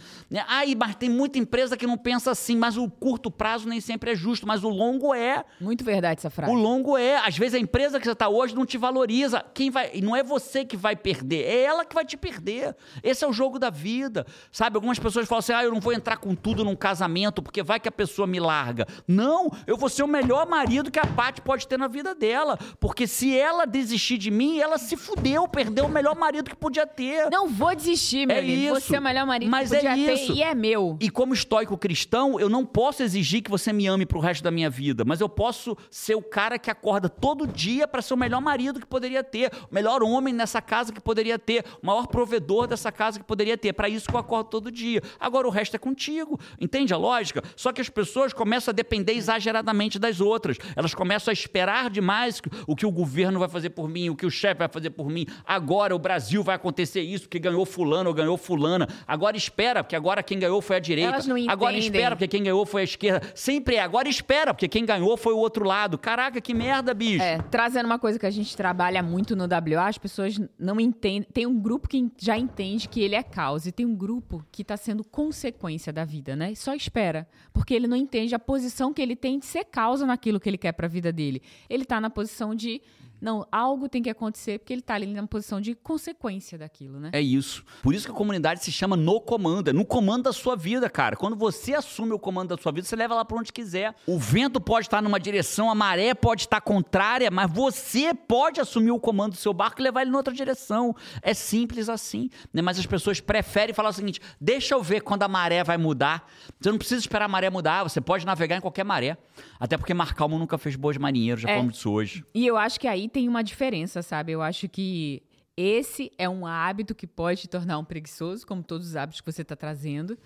Ah, 0.46 0.62
mas 0.76 0.94
tem 0.96 1.08
muita 1.08 1.38
empresa 1.38 1.76
que 1.76 1.86
não 1.86 1.96
pensa 1.96 2.30
assim, 2.30 2.56
mas 2.56 2.76
o 2.76 2.90
curto 2.90 3.30
prazo 3.30 3.66
nem 3.68 3.80
sempre 3.80 4.12
é 4.12 4.14
justo, 4.14 4.46
mas 4.46 4.64
o 4.64 4.68
longo 4.68 5.14
é. 5.14 5.44
Muito 5.58 5.82
verdade 5.82 6.20
essa 6.20 6.28
frase. 6.28 6.52
O 6.52 6.54
longo 6.54 6.98
é. 6.98 7.16
Às 7.16 7.38
vezes 7.38 7.54
a 7.54 7.58
empresa 7.58 7.98
que 7.98 8.04
você 8.04 8.12
está 8.12 8.28
hoje 8.28 8.54
não 8.54 8.66
te 8.66 8.76
valoriza. 8.76 9.42
Quem 9.54 9.70
vai. 9.70 9.90
E 9.94 10.02
não 10.02 10.14
é 10.14 10.22
você 10.22 10.62
que 10.64 10.76
vai 10.76 10.94
perder, 10.94 11.44
é 11.44 11.62
ela 11.62 11.84
que 11.84 11.94
vai 11.94 12.04
te 12.04 12.16
perder. 12.16 12.76
Esse 13.02 13.24
é 13.24 13.28
o 13.28 13.32
jogo 13.32 13.58
da 13.58 13.70
vida. 13.70 14.26
Sabe? 14.50 14.76
Algumas 14.76 14.98
pessoas 14.98 15.26
falam 15.26 15.38
assim: 15.38 15.52
ah, 15.52 15.64
eu 15.64 15.72
não 15.72 15.80
vou 15.80 15.94
entrar 15.94 16.18
com 16.18 16.34
tudo 16.34 16.64
num 16.64 16.76
casamento, 16.76 17.40
porque 17.42 17.62
vai 17.62 17.80
que 17.80 17.88
a 17.88 17.92
pessoa 17.92 18.26
me 18.26 18.38
larga. 18.38 18.86
Não, 19.08 19.50
eu 19.66 19.76
vou 19.78 19.88
ser 19.88 20.02
o 20.02 20.08
melhor 20.08 20.46
marido 20.46 20.90
que 20.90 20.98
a 20.98 21.06
Paty 21.06 21.40
pode 21.40 21.66
ter 21.66 21.78
na 21.78 21.88
vida 21.88 22.14
dela. 22.14 22.58
Porque 22.78 23.06
se 23.06 23.36
ela 23.36 23.64
desistir, 23.64 24.01
desistir 24.02 24.18
de 24.18 24.30
mim, 24.30 24.58
ela 24.58 24.76
se 24.78 24.96
fudeu, 24.96 25.46
perdeu 25.46 25.86
o 25.86 25.88
melhor 25.88 26.16
marido 26.16 26.50
que 26.50 26.56
podia 26.56 26.86
ter. 26.86 27.30
Não 27.30 27.48
vou 27.48 27.74
desistir, 27.74 28.26
meu 28.26 28.36
é 28.36 28.40
lindo. 28.40 28.76
Isso. 28.76 28.88
Você 28.88 28.96
é 28.96 28.98
o 28.98 29.02
melhor 29.02 29.26
marido 29.26 29.48
Mas 29.48 29.70
que 29.70 29.76
podia 29.76 29.90
é 29.90 30.14
isso. 30.14 30.32
ter 30.32 30.38
e 30.38 30.42
é 30.42 30.54
meu. 30.54 30.96
E 31.00 31.08
como 31.08 31.32
estoico 31.32 31.78
cristão, 31.78 32.38
eu 32.40 32.48
não 32.48 32.66
posso 32.66 33.02
exigir 33.02 33.42
que 33.42 33.50
você 33.50 33.72
me 33.72 33.86
ame 33.86 34.04
pro 34.04 34.18
resto 34.18 34.42
da 34.42 34.50
minha 34.50 34.68
vida, 34.68 35.04
mas 35.04 35.20
eu 35.20 35.28
posso 35.28 35.76
ser 35.90 36.14
o 36.16 36.22
cara 36.22 36.58
que 36.58 36.70
acorda 36.70 37.08
todo 37.08 37.46
dia 37.46 37.86
para 37.86 38.02
ser 38.02 38.14
o 38.14 38.16
melhor 38.16 38.40
marido 38.40 38.80
que 38.80 38.86
poderia 38.86 39.22
ter, 39.22 39.52
o 39.70 39.74
melhor 39.74 40.02
homem 40.02 40.34
nessa 40.34 40.60
casa 40.60 40.92
que 40.92 41.00
poderia 41.00 41.38
ter, 41.38 41.64
o 41.82 41.86
maior 41.86 42.06
provedor 42.08 42.66
dessa 42.66 42.90
casa 42.90 43.18
que 43.18 43.24
poderia 43.24 43.56
ter. 43.56 43.72
Para 43.72 43.88
isso 43.88 44.08
que 44.08 44.14
eu 44.14 44.20
acordo 44.20 44.48
todo 44.48 44.70
dia. 44.70 45.02
Agora 45.20 45.46
o 45.46 45.50
resto 45.50 45.76
é 45.76 45.78
contigo. 45.78 46.38
Entende 46.60 46.92
a 46.92 46.96
lógica? 46.96 47.42
Só 47.56 47.72
que 47.72 47.80
as 47.80 47.88
pessoas 47.88 48.32
começam 48.32 48.72
a 48.72 48.74
depender 48.74 49.12
exageradamente 49.12 49.98
das 49.98 50.20
outras. 50.20 50.56
Elas 50.74 50.94
começam 50.94 51.30
a 51.30 51.32
esperar 51.32 51.90
demais 51.90 52.40
o 52.66 52.74
que 52.74 52.86
o 52.86 52.90
governo 52.90 53.38
vai 53.38 53.48
fazer 53.48 53.70
por 53.70 53.88
mim, 53.92 54.10
o 54.10 54.16
que 54.16 54.26
o 54.26 54.30
chefe 54.30 54.58
vai 54.58 54.68
fazer 54.68 54.90
por 54.90 55.08
mim. 55.08 55.26
Agora 55.46 55.94
o 55.94 55.98
Brasil 55.98 56.42
vai 56.42 56.56
acontecer 56.56 57.00
isso, 57.00 57.24
porque 57.24 57.38
ganhou 57.38 57.64
fulano 57.64 58.08
ou 58.08 58.14
ganhou 58.14 58.36
fulana. 58.36 58.88
Agora 59.06 59.36
espera, 59.36 59.84
porque 59.84 59.96
agora 59.96 60.22
quem 60.22 60.38
ganhou 60.38 60.60
foi 60.60 60.76
a 60.76 60.80
direita. 60.80 61.18
Agora 61.48 61.76
espera, 61.76 62.16
porque 62.16 62.28
quem 62.28 62.42
ganhou 62.42 62.64
foi 62.64 62.80
a 62.80 62.84
esquerda. 62.84 63.30
Sempre 63.34 63.76
é. 63.76 63.80
Agora 63.80 64.08
espera, 64.08 64.54
porque 64.54 64.68
quem 64.68 64.84
ganhou 64.84 65.16
foi 65.16 65.32
o 65.32 65.38
outro 65.38 65.64
lado. 65.64 65.98
Caraca, 65.98 66.40
que 66.40 66.54
merda, 66.54 66.94
bicho. 66.94 67.22
É, 67.22 67.38
trazendo 67.50 67.86
uma 67.86 67.98
coisa 67.98 68.18
que 68.18 68.26
a 68.26 68.30
gente 68.30 68.56
trabalha 68.56 69.02
muito 69.02 69.36
no 69.36 69.44
WA, 69.44 69.86
as 69.86 69.98
pessoas 69.98 70.40
não 70.58 70.80
entendem. 70.80 71.28
Tem 71.32 71.46
um 71.46 71.58
grupo 71.58 71.88
que 71.88 72.10
já 72.18 72.38
entende 72.38 72.88
que 72.88 73.00
ele 73.00 73.14
é 73.14 73.22
causa 73.22 73.68
e 73.68 73.72
tem 73.72 73.84
um 73.84 73.94
grupo 73.94 74.44
que 74.50 74.62
está 74.62 74.76
sendo 74.76 75.04
consequência 75.04 75.92
da 75.92 76.04
vida, 76.04 76.34
né? 76.34 76.52
E 76.52 76.56
só 76.56 76.74
espera, 76.74 77.28
porque 77.52 77.74
ele 77.74 77.86
não 77.86 77.96
entende 77.96 78.34
a 78.34 78.38
posição 78.38 78.92
que 78.92 79.02
ele 79.02 79.16
tem 79.16 79.38
de 79.38 79.46
ser 79.46 79.64
causa 79.64 80.06
naquilo 80.06 80.40
que 80.40 80.48
ele 80.48 80.58
quer 80.58 80.72
para 80.72 80.86
a 80.86 80.88
vida 80.88 81.12
dele. 81.12 81.42
Ele 81.68 81.82
está 81.82 82.00
na 82.00 82.10
posição 82.10 82.54
de 82.54 82.80
não, 83.22 83.46
algo 83.52 83.88
tem 83.88 84.02
que 84.02 84.10
acontecer 84.10 84.58
porque 84.58 84.72
ele 84.72 84.80
está 84.80 84.94
ali 84.94 85.06
na 85.06 85.24
posição 85.28 85.60
de 85.60 85.76
consequência 85.76 86.58
daquilo, 86.58 86.98
né? 86.98 87.10
É 87.12 87.20
isso. 87.20 87.64
Por 87.80 87.94
isso 87.94 88.04
que 88.04 88.10
a 88.10 88.14
comunidade 88.14 88.64
se 88.64 88.72
chama 88.72 88.96
no 88.96 89.20
comando, 89.20 89.70
é 89.70 89.72
no 89.72 89.84
comando 89.84 90.24
da 90.24 90.32
sua 90.32 90.56
vida, 90.56 90.90
cara. 90.90 91.14
Quando 91.14 91.36
você 91.36 91.72
assume 91.72 92.12
o 92.12 92.18
comando 92.18 92.56
da 92.56 92.60
sua 92.60 92.72
vida, 92.72 92.84
você 92.84 92.96
leva 92.96 93.14
lá 93.14 93.24
para 93.24 93.36
onde 93.38 93.52
quiser. 93.52 93.94
O 94.08 94.18
vento 94.18 94.60
pode 94.60 94.88
estar 94.88 95.00
numa 95.00 95.20
direção, 95.20 95.70
a 95.70 95.74
maré 95.74 96.14
pode 96.14 96.42
estar 96.42 96.60
contrária, 96.60 97.30
mas 97.30 97.48
você 97.48 98.12
pode 98.12 98.60
assumir 98.60 98.90
o 98.90 98.98
comando 98.98 99.34
do 99.34 99.38
seu 99.38 99.54
barco 99.54 99.80
e 99.80 99.84
levar 99.84 100.02
ele 100.02 100.10
em 100.10 100.16
outra 100.16 100.34
direção. 100.34 100.92
É 101.22 101.32
simples 101.32 101.88
assim. 101.88 102.28
Né? 102.52 102.60
Mas 102.60 102.76
as 102.76 102.86
pessoas 102.86 103.20
preferem 103.20 103.72
falar 103.72 103.90
o 103.90 103.92
seguinte: 103.92 104.20
deixa 104.40 104.74
eu 104.74 104.82
ver 104.82 105.00
quando 105.00 105.22
a 105.22 105.28
maré 105.28 105.62
vai 105.62 105.78
mudar. 105.78 106.28
Você 106.60 106.72
não 106.72 106.78
precisa 106.78 107.00
esperar 107.00 107.26
a 107.26 107.28
maré 107.28 107.48
mudar, 107.50 107.84
você 107.84 108.00
pode 108.00 108.26
navegar 108.26 108.56
em 108.56 108.60
qualquer 108.60 108.84
maré. 108.84 109.16
Até 109.60 109.78
porque 109.78 109.94
Marcalmo 109.94 110.40
nunca 110.40 110.58
fez 110.58 110.74
boas 110.74 110.96
marinheiros, 110.96 111.42
já 111.42 111.50
é. 111.50 111.52
falamos 111.52 111.74
disso 111.74 111.90
hoje. 111.92 112.24
E 112.34 112.44
eu 112.44 112.56
acho 112.56 112.80
que 112.80 112.88
aí 112.88 113.11
tem 113.12 113.28
uma 113.28 113.42
diferença, 113.42 114.02
sabe? 114.02 114.32
Eu 114.32 114.42
acho 114.42 114.68
que 114.68 115.22
esse 115.56 116.10
é 116.18 116.28
um 116.28 116.46
hábito 116.46 116.94
que 116.94 117.06
pode 117.06 117.42
te 117.42 117.48
tornar 117.48 117.78
um 117.78 117.84
preguiçoso, 117.84 118.46
como 118.46 118.62
todos 118.62 118.88
os 118.88 118.96
hábitos 118.96 119.20
que 119.20 119.30
você 119.30 119.42
está 119.42 119.54
trazendo. 119.54 120.18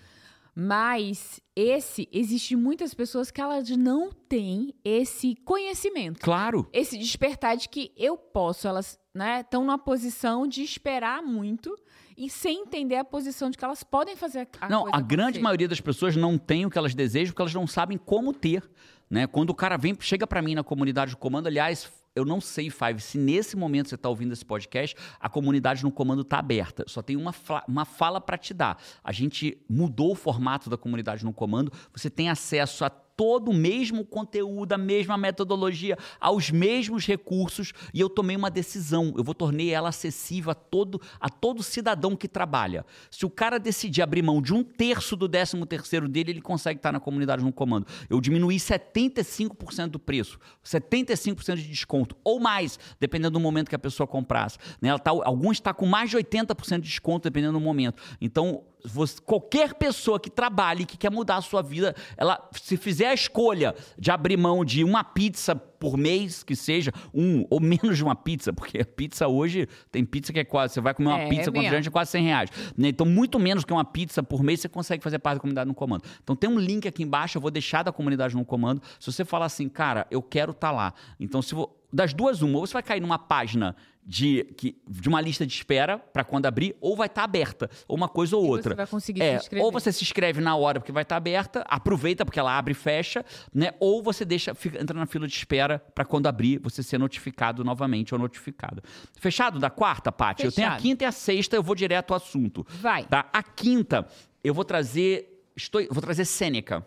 Mas 0.59 1.39
esse, 1.55 2.09
existe 2.11 2.55
muitas 2.55 2.91
pessoas 2.91 3.29
que 3.29 3.39
elas 3.39 3.69
não 3.69 4.11
têm 4.11 4.73
esse 4.83 5.35
conhecimento. 5.45 6.19
Claro. 6.21 6.67
Esse 6.73 6.97
despertar 6.97 7.55
de 7.57 7.69
que 7.69 7.91
eu 7.95 8.17
posso, 8.17 8.67
elas 8.67 8.97
estão 9.13 9.61
né, 9.61 9.67
numa 9.67 9.77
posição 9.77 10.47
de 10.47 10.63
esperar 10.63 11.21
muito 11.21 11.77
e 12.17 12.27
sem 12.27 12.61
entender 12.61 12.95
a 12.95 13.05
posição 13.05 13.51
de 13.51 13.57
que 13.57 13.63
elas 13.63 13.83
podem 13.83 14.15
fazer 14.15 14.47
a 14.59 14.67
Não, 14.67 14.87
a 14.91 14.99
grande 14.99 15.39
maioria 15.39 15.67
das 15.67 15.79
pessoas 15.79 16.15
não 16.15 16.39
tem 16.39 16.65
o 16.65 16.71
que 16.71 16.77
elas 16.77 16.95
desejam 16.95 17.33
porque 17.33 17.43
elas 17.43 17.53
não 17.53 17.67
sabem 17.67 17.95
como 17.95 18.33
ter. 18.33 18.67
Né? 19.07 19.27
Quando 19.27 19.51
o 19.51 19.55
cara 19.55 19.77
vem, 19.77 19.95
chega 19.99 20.25
para 20.25 20.41
mim 20.41 20.55
na 20.55 20.63
comunidade 20.63 21.11
do 21.11 21.17
comando, 21.17 21.45
aliás, 21.45 21.91
eu 22.17 22.25
não 22.25 22.41
sei, 22.41 22.69
Five, 22.69 22.99
se 22.99 23.17
nesse 23.17 23.55
momento 23.55 23.89
você 23.89 23.95
está 23.95 24.09
ouvindo 24.09 24.33
esse 24.33 24.43
podcast, 24.43 24.95
a 25.19 25.29
comunidade 25.29 25.83
no 25.83 25.91
comando 25.91 26.23
está 26.23 26.39
aberta. 26.39 26.83
Só 26.87 27.01
tem 27.01 27.15
uma, 27.15 27.33
uma 27.67 27.85
fala 27.85 28.19
para 28.19 28.37
te 28.37 28.53
dar. 28.53 28.81
A 29.03 29.11
gente 29.11 29.57
mudou 29.69 30.13
o 30.13 30.15
formato 30.15 30.69
da 30.69 30.77
comunidade 30.77 31.23
no 31.23 31.31
comando. 31.31 31.71
Você 31.93 32.09
tem 32.09 32.29
acesso 32.29 32.83
a 32.83 32.91
todo 33.17 33.49
o 33.49 33.53
mesmo 33.53 34.05
conteúdo, 34.05 34.73
a 34.73 34.77
mesma 34.77 35.17
metodologia, 35.17 35.97
aos 36.21 36.51
mesmos 36.51 37.05
recursos, 37.05 37.73
e 37.91 37.99
eu 37.99 38.07
tomei 38.07 38.35
uma 38.35 38.51
decisão. 38.51 39.13
Eu 39.17 39.23
vou 39.23 39.33
tornei 39.33 39.71
ela 39.71 39.89
acessível 39.89 40.51
a 40.51 40.55
todo, 40.55 41.01
a 41.19 41.27
todo 41.27 41.63
cidadão 41.63 42.15
que 42.15 42.27
trabalha. 42.27 42.85
Se 43.09 43.25
o 43.25 43.29
cara 43.29 43.57
decidir 43.57 44.03
abrir 44.03 44.21
mão 44.21 44.39
de 44.39 44.53
um 44.53 44.63
terço 44.63 45.15
do 45.15 45.27
décimo 45.27 45.65
terceiro 45.65 46.07
dele, 46.07 46.31
ele 46.31 46.41
consegue 46.41 46.77
estar 46.77 46.91
na 46.91 46.99
comunidade 46.99 47.43
no 47.43 47.51
comando. 47.51 47.87
Eu 48.07 48.21
diminuí 48.21 48.57
75% 48.57 49.87
do 49.87 49.99
preço, 49.99 50.37
75% 50.63 51.55
de 51.55 51.67
desconto, 51.67 52.15
ou 52.23 52.39
mais, 52.39 52.79
dependendo 52.99 53.31
do 53.31 53.39
momento 53.39 53.69
que 53.69 53.75
a 53.75 53.79
pessoa 53.79 54.05
comprasse. 54.05 54.59
Né? 54.79 54.89
Ela 54.89 54.99
tá, 54.99 55.09
alguns 55.09 55.57
estão 55.57 55.73
tá 55.73 55.79
com 55.79 55.87
mais 55.87 56.11
de 56.11 56.17
80% 56.17 56.75
de 56.75 56.81
desconto, 56.81 57.23
dependendo 57.23 57.53
do 57.53 57.59
momento. 57.59 58.01
Então, 58.21 58.63
você, 58.83 59.19
qualquer 59.21 59.73
pessoa 59.73 60.19
que 60.19 60.29
trabalhe, 60.29 60.85
que 60.85 60.97
quer 60.97 61.11
mudar 61.11 61.37
a 61.37 61.41
sua 61.41 61.61
vida, 61.61 61.95
ela 62.15 62.49
se 62.53 62.77
fizer 62.77 63.07
a 63.07 63.13
escolha 63.13 63.75
de 63.97 64.11
abrir 64.11 64.37
mão 64.37 64.63
de 64.63 64.83
uma 64.83 65.03
pizza 65.03 65.55
por 65.55 65.97
mês, 65.97 66.43
que 66.43 66.55
seja, 66.55 66.91
um 67.13 67.45
ou 67.49 67.59
menos 67.59 67.97
de 67.97 68.03
uma 68.03 68.15
pizza, 68.15 68.51
porque 68.51 68.79
a 68.79 68.85
pizza 68.85 69.27
hoje 69.27 69.67
tem 69.91 70.03
pizza 70.03 70.33
que 70.33 70.39
é 70.39 70.43
quase, 70.43 70.73
você 70.73 70.81
vai 70.81 70.93
comer 70.93 71.09
uma 71.09 71.19
é, 71.19 71.29
pizza 71.29 71.49
é 71.49 71.53
com 71.53 71.61
é 71.61 71.83
quase 71.91 72.11
100 72.11 72.23
reais. 72.23 72.49
Né? 72.75 72.89
Então, 72.89 73.05
muito 73.05 73.39
menos 73.39 73.63
que 73.63 73.71
uma 73.71 73.85
pizza 73.85 74.23
por 74.23 74.41
mês, 74.43 74.61
você 74.61 74.69
consegue 74.69 75.03
fazer 75.03 75.19
parte 75.19 75.35
da 75.35 75.41
comunidade 75.41 75.67
no 75.67 75.75
comando. 75.75 76.03
Então, 76.23 76.35
tem 76.35 76.49
um 76.49 76.59
link 76.59 76.87
aqui 76.87 77.03
embaixo, 77.03 77.37
eu 77.37 77.41
vou 77.41 77.51
deixar 77.51 77.83
da 77.83 77.91
comunidade 77.91 78.35
no 78.35 78.45
comando. 78.45 78.81
Se 78.99 79.11
você 79.11 79.23
falar 79.23 79.45
assim, 79.45 79.69
cara, 79.69 80.07
eu 80.09 80.21
quero 80.21 80.51
estar 80.51 80.69
tá 80.69 80.73
lá. 80.73 80.93
Então, 81.19 81.41
se 81.41 81.53
vou, 81.53 81.76
das 81.91 82.13
duas, 82.13 82.41
uma, 82.41 82.59
ou 82.59 82.67
você 82.67 82.73
vai 82.73 82.83
cair 82.83 82.99
numa 82.99 83.17
página 83.17 83.75
de, 84.07 84.45
que, 84.55 84.81
de 84.87 85.09
uma 85.09 85.19
lista 85.19 85.45
de 85.45 85.53
espera 85.53 85.99
para 85.99 86.23
quando 86.23 86.45
abrir, 86.45 86.75
ou 86.79 86.95
vai 86.95 87.07
estar 87.07 87.21
tá 87.21 87.25
aberta, 87.25 87.69
ou 87.87 87.97
uma 87.97 88.07
coisa 88.07 88.37
ou 88.37 88.45
e 88.45 88.49
outra. 88.49 88.71
Você 88.71 88.75
vai 88.75 88.87
conseguir 88.87 89.21
é, 89.21 89.31
se 89.31 89.43
inscrever. 89.43 89.65
Ou 89.65 89.71
você 89.71 89.91
se 89.91 90.03
inscreve 90.03 90.39
na 90.39 90.55
hora 90.55 90.79
porque 90.79 90.93
vai 90.93 91.03
estar 91.03 91.15
tá 91.15 91.17
aberta, 91.17 91.65
aproveita 91.67 92.23
porque 92.23 92.39
ela 92.39 92.57
abre 92.57 92.71
e 92.71 92.75
fecha, 92.75 93.25
né? 93.53 93.71
Ou 93.79 94.01
você 94.01 94.23
deixa, 94.23 94.55
fica, 94.55 94.81
entra 94.81 94.97
na 94.97 95.05
fila 95.05 95.27
de 95.27 95.33
espera 95.33 95.79
para 95.93 96.05
quando 96.05 96.27
abrir 96.27 96.59
você 96.59 96.81
ser 96.81 96.97
notificado 96.97 97.65
novamente 97.65 98.13
ou 98.13 98.19
notificado. 98.19 98.81
Fechado 99.19 99.59
da 99.59 99.69
quarta, 99.69 100.09
Paty? 100.09 100.45
Eu 100.45 100.51
tenho 100.53 100.69
a 100.69 100.77
quinta 100.77 101.03
e 101.03 101.07
a 101.07 101.11
sexta, 101.11 101.57
eu 101.57 101.63
vou 101.63 101.75
direto 101.75 102.11
ao 102.11 102.17
assunto. 102.17 102.65
Vai. 102.79 103.03
Tá? 103.03 103.29
A 103.33 103.43
quinta, 103.43 104.07
eu 104.41 104.53
vou 104.53 104.63
trazer. 104.63 105.43
Estou, 105.55 105.85
vou 105.91 106.01
trazer 106.01 106.23
Sêneca. 106.23 106.85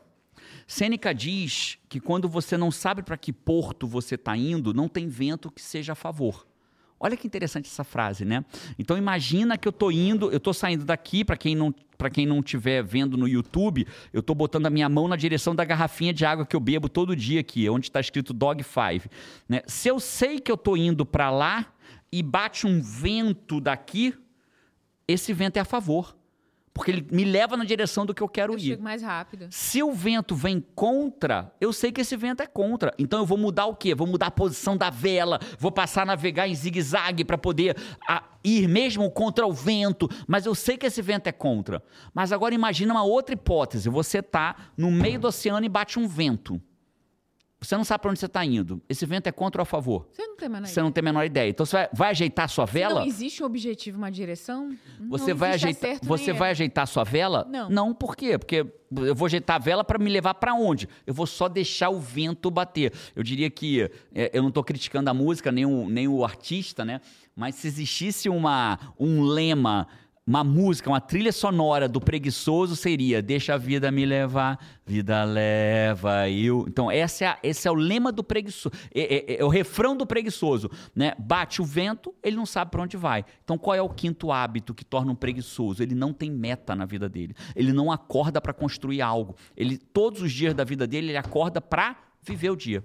Sêneca 0.71 1.13
diz 1.13 1.79
que 1.89 1.99
quando 1.99 2.29
você 2.29 2.57
não 2.57 2.71
sabe 2.71 3.03
para 3.03 3.17
que 3.17 3.33
porto 3.33 3.89
você 3.89 4.15
está 4.15 4.37
indo, 4.37 4.73
não 4.73 4.87
tem 4.87 5.09
vento 5.09 5.51
que 5.51 5.61
seja 5.61 5.95
a 5.95 5.97
favor. 5.97 6.47
Olha 7.01 7.17
que 7.17 7.27
interessante 7.27 7.67
essa 7.67 7.83
frase, 7.83 8.25
né? 8.25 8.45
Então 8.79 8.97
imagina 8.97 9.59
que 9.59 9.67
eu 9.67 9.73
tô 9.73 9.91
indo, 9.91 10.31
eu 10.31 10.39
tô 10.39 10.53
saindo 10.53 10.85
daqui, 10.85 11.25
para 11.25 11.37
quem 11.37 11.57
não 11.57 11.75
para 11.99 12.09
quem 12.09 12.25
não 12.25 12.39
estiver 12.39 12.85
vendo 12.85 13.17
no 13.17 13.27
YouTube, 13.27 13.85
eu 14.13 14.23
tô 14.23 14.33
botando 14.33 14.67
a 14.67 14.71
minha 14.71 14.89
mão 14.89 15.09
na 15.09 15.17
direção 15.17 15.57
da 15.57 15.65
garrafinha 15.65 16.15
de 16.15 16.25
água 16.25 16.47
que 16.47 16.55
eu 16.55 16.61
bebo 16.61 16.89
todo 16.89 17.17
dia 17.17 17.41
aqui, 17.41 17.69
onde 17.69 17.89
está 17.89 17.99
escrito 17.99 18.33
Dog 18.33 18.63
Five. 18.63 19.11
Né? 19.49 19.63
Se 19.67 19.89
eu 19.89 19.99
sei 19.99 20.39
que 20.39 20.53
eu 20.53 20.57
tô 20.57 20.77
indo 20.77 21.05
para 21.05 21.33
lá 21.33 21.67
e 22.13 22.23
bate 22.23 22.65
um 22.65 22.81
vento 22.81 23.61
daqui, 23.61 24.15
esse 25.09 25.33
vento 25.33 25.57
é 25.57 25.61
a 25.61 25.65
favor. 25.65 26.17
Porque 26.81 26.93
ele 26.93 27.07
me 27.13 27.27
leva 27.27 27.59
na 27.59 27.65
direção 27.67 28.07
do 28.07 28.15
que 28.15 28.23
eu 28.23 28.29
quero 28.29 28.55
Eu 28.55 28.59
ir. 28.59 28.63
chego 28.63 28.83
mais 28.83 29.03
rápido. 29.03 29.49
Se 29.51 29.83
o 29.83 29.93
vento 29.93 30.35
vem 30.35 30.65
contra, 30.75 31.53
eu 31.61 31.75
sei 31.75 31.93
que 31.93 32.01
esse 32.01 32.17
vento 32.17 32.43
é 32.43 32.47
contra. 32.47 32.95
Então 32.99 33.19
eu 33.19 33.27
vou 33.27 33.37
mudar 33.37 33.67
o 33.67 33.77
quê? 33.77 33.95
Vou 33.95 34.07
mudar 34.07 34.29
a 34.29 34.31
posição 34.31 34.79
da 34.79 34.89
vela, 34.89 35.39
vou 35.59 35.71
passar 35.71 36.03
a 36.03 36.07
navegar 36.07 36.49
em 36.49 36.55
zigue-zague 36.55 37.23
para 37.23 37.37
poder 37.37 37.77
a, 38.09 38.23
ir 38.43 38.67
mesmo 38.67 39.11
contra 39.11 39.47
o 39.47 39.53
vento, 39.53 40.09
mas 40.27 40.47
eu 40.47 40.55
sei 40.55 40.79
que 40.79 40.87
esse 40.87 41.03
vento 41.03 41.27
é 41.27 41.33
contra. 41.33 41.83
Mas 42.15 42.33
agora 42.33 42.55
imagina 42.55 42.95
uma 42.95 43.05
outra 43.05 43.35
hipótese. 43.35 43.91
Você 43.91 44.23
tá 44.23 44.57
no 44.75 44.91
meio 44.91 45.21
do 45.21 45.29
oceano 45.29 45.67
e 45.67 45.69
bate 45.69 45.99
um 45.99 46.09
vento. 46.09 46.59
Você 47.63 47.77
não 47.77 47.85
sabe 47.85 48.01
para 48.01 48.11
onde 48.11 48.19
você 48.19 48.27
está 48.27 48.43
indo. 48.43 48.81
Esse 48.89 49.05
vento 49.05 49.27
é 49.27 49.33
contra 49.33 49.61
ou 49.61 49.63
a 49.63 49.67
favor? 49.67 50.09
Você 50.11 50.27
não 50.27 50.35
tem 50.35 50.47
a 50.47 50.49
menor 50.49 50.67
Você 50.67 50.83
não 50.83 50.91
tem 50.91 51.03
a 51.03 51.05
menor 51.05 51.25
ideia. 51.27 51.51
Então 51.51 51.67
você 51.67 51.77
vai, 51.77 51.89
vai 51.93 52.11
ajeitar 52.11 52.47
a 52.47 52.49
sua 52.49 52.67
Se 52.67 52.73
vela? 52.73 53.01
não 53.01 53.07
existe 53.07 53.43
um 53.43 53.47
objetivo, 53.47 53.99
uma 53.99 54.11
direção, 54.11 54.75
Você 55.09 55.33
não 55.33 55.39
vai 55.39 55.51
ajeitar, 55.53 55.99
você 56.03 56.33
vai 56.33 56.51
ajeitar 56.53 56.85
a 56.85 56.87
sua 56.87 57.05
vela? 57.05 57.47
Não. 57.51 57.69
Não, 57.69 57.95
por 57.95 58.17
quê? 58.17 58.39
Porque 58.39 58.67
eu 58.97 59.15
vou 59.15 59.27
ajeitar 59.27 59.57
a 59.57 59.59
vela 59.59 59.85
para 59.85 59.99
me 59.99 60.09
levar 60.09 60.35
para 60.35 60.55
onde? 60.55 60.89
Eu 61.07 61.13
vou 61.13 61.27
só 61.27 61.49
deixar 61.49 61.91
o 61.91 62.01
vento 62.01 62.51
bater. 62.51 62.95
Eu 63.15 63.23
diria 63.23 63.51
que 63.51 63.91
é, 64.15 64.31
eu 64.33 64.41
não 64.41 64.49
estou 64.49 64.65
criticando 64.65 65.11
a 65.11 65.15
música 65.15 65.53
nem 65.53 65.67
o, 65.67 65.89
nem 65.89 66.09
o 66.09 66.25
artista, 66.25 66.83
né? 66.83 67.03
Mas 67.37 67.57
se 67.57 67.69
existisse 67.69 68.29
uma, 68.29 68.79
um 68.99 69.23
lema 69.23 69.87
uma 70.27 70.45
música, 70.45 70.89
uma 70.89 71.01
trilha 71.01 71.33
sonora 71.33 71.89
do 71.89 72.01
preguiçoso 72.01 72.77
seria 72.77 73.21
Deixa 73.21 73.55
a 73.55 73.59
vida 73.59 73.91
me 73.91 74.07
levar, 74.07 74.59
vida 74.87 75.25
leva 75.25 76.29
eu. 76.31 76.67
Então, 76.69 76.91
essa 76.91 77.25
é 77.25 77.29
a- 77.29 77.39
esse 77.43 77.67
é 77.67 77.71
o 77.71 77.75
lema 77.75 78.13
do 78.13 78.23
preguiçoso. 78.23 78.73
É, 78.95 79.35
é- 79.35 79.41
é 79.41 79.45
o 79.45 79.49
refrão 79.49 79.97
do 79.97 80.07
preguiçoso. 80.07 80.71
Né? 80.95 81.15
Bate 81.19 81.61
o 81.61 81.65
vento, 81.65 82.15
ele 82.23 82.37
não 82.37 82.47
sabe 82.47 82.71
para 82.71 82.83
onde 82.83 82.97
vai. 82.97 83.25
Então, 83.43 83.59
qual 83.59 83.75
é 83.75 83.83
o 83.83 83.89
quinto 83.89 84.31
hábito 84.31 84.73
que 84.75 84.85
torna 84.85 85.11
um 85.11 85.17
preguiçoso? 85.17 85.83
Ele 85.83 85.95
não 85.95 86.13
tem 86.13 86.31
meta 86.31 86.77
na 86.77 86.85
vida 86.85 87.09
dele. 87.09 87.35
Ele 87.57 87.73
não 87.73 87.91
acorda 87.91 88.41
para 88.41 88.53
construir 88.53 89.03
algo. 89.03 89.35
Ele, 89.57 89.77
todos 89.79 90.23
os 90.23 90.31
dias 90.33 90.55
da 90.55 90.63
vida 90.65 90.87
dele, 90.87 91.09
ele 91.09 91.17
acorda 91.19 91.61
para 91.61 91.97
viver 92.23 92.51
o 92.51 92.57
dia. 92.57 92.85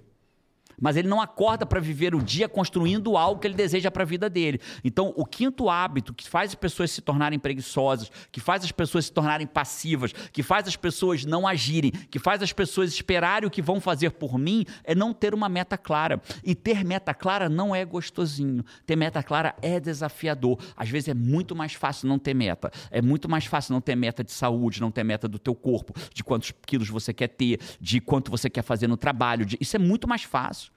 Mas 0.82 0.95
ele 0.97 1.07
não 1.07 1.21
acorda 1.21 1.65
para 1.65 1.80
viver 1.80 2.13
o 2.15 2.21
dia 2.21 2.47
construindo 2.49 3.17
algo 3.17 3.39
que 3.39 3.47
ele 3.47 3.53
deseja 3.55 3.89
para 3.89 4.03
a 4.03 4.05
vida 4.05 4.30
dele. 4.30 4.59
Então, 4.84 5.13
o 5.15 5.26
quinto 5.26 5.69
hábito 5.69 6.13
que 6.13 6.28
faz 6.28 6.51
as 6.51 6.55
pessoas 6.55 6.91
se 6.91 7.01
tornarem 7.01 7.39
preguiçosas, 7.39 8.11
que 8.32 8.39
faz 8.39 8.63
as 8.63 8.71
pessoas 8.71 9.05
se 9.05 9.11
tornarem 9.11 9.47
passivas, 9.47 10.11
que 10.32 10.43
faz 10.43 10.67
as 10.67 10.76
pessoas 10.76 11.26
não 11.26 11.47
agirem, 11.47 11.91
que 11.91 12.19
faz 12.19 12.41
as 12.41 12.51
pessoas 12.53 12.91
esperarem 12.93 13.47
o 13.47 13.51
que 13.51 13.61
vão 13.61 13.80
fazer 13.80 14.11
por 14.11 14.38
mim, 14.38 14.65
é 14.84 14.93
não 14.93 15.13
ter 15.13 15.34
uma 15.34 15.47
meta 15.49 15.78
clara. 15.78 16.21
E 16.43 16.53
ter 16.53 16.84
meta 16.84 17.13
clara 17.13 17.47
não 17.49 17.73
é 17.76 17.84
gostosinho. 17.86 18.63
Ter 18.86 18.95
meta 18.95 19.21
clara 19.23 19.55
é 19.61 19.80
desafiador. 19.80 20.59
Às 20.76 20.89
vezes 20.89 21.09
é 21.09 21.13
muito 21.13 21.55
mais 21.55 21.73
fácil 21.73 22.07
não 22.07 22.19
ter 22.19 22.34
meta. 22.34 22.71
É 22.91 23.01
muito 23.01 23.30
mais 23.30 23.45
fácil 23.45 23.73
não 23.73 23.82
ter 23.82 23.95
meta 23.95 24.23
de 24.23 24.32
saúde, 24.32 24.82
não 24.82 24.91
ter 24.91 25.03
meta 25.03 25.28
do 25.28 25.39
teu 25.39 25.55
corpo, 25.55 25.93
de 26.13 26.23
quantos 26.23 26.51
quilos 26.65 26.89
você 26.89 27.13
quer 27.13 27.28
ter, 27.30 27.59
de 27.80 27.99
quanto 27.99 28.30
você 28.32 28.49
quer 28.49 28.61
fazer 28.63 28.88
no 28.88 28.97
trabalho. 28.97 29.45
de- 29.45 29.57
Isso 29.59 29.76
é 29.76 29.80
muito 29.80 30.07
mais 30.07 30.23
fácil. 30.23 30.71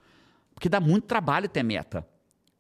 Porque 0.59 0.69
dá 0.69 0.81
muito 0.81 1.05
trabalho 1.05 1.49
ter 1.49 1.63
meta. 1.63 2.05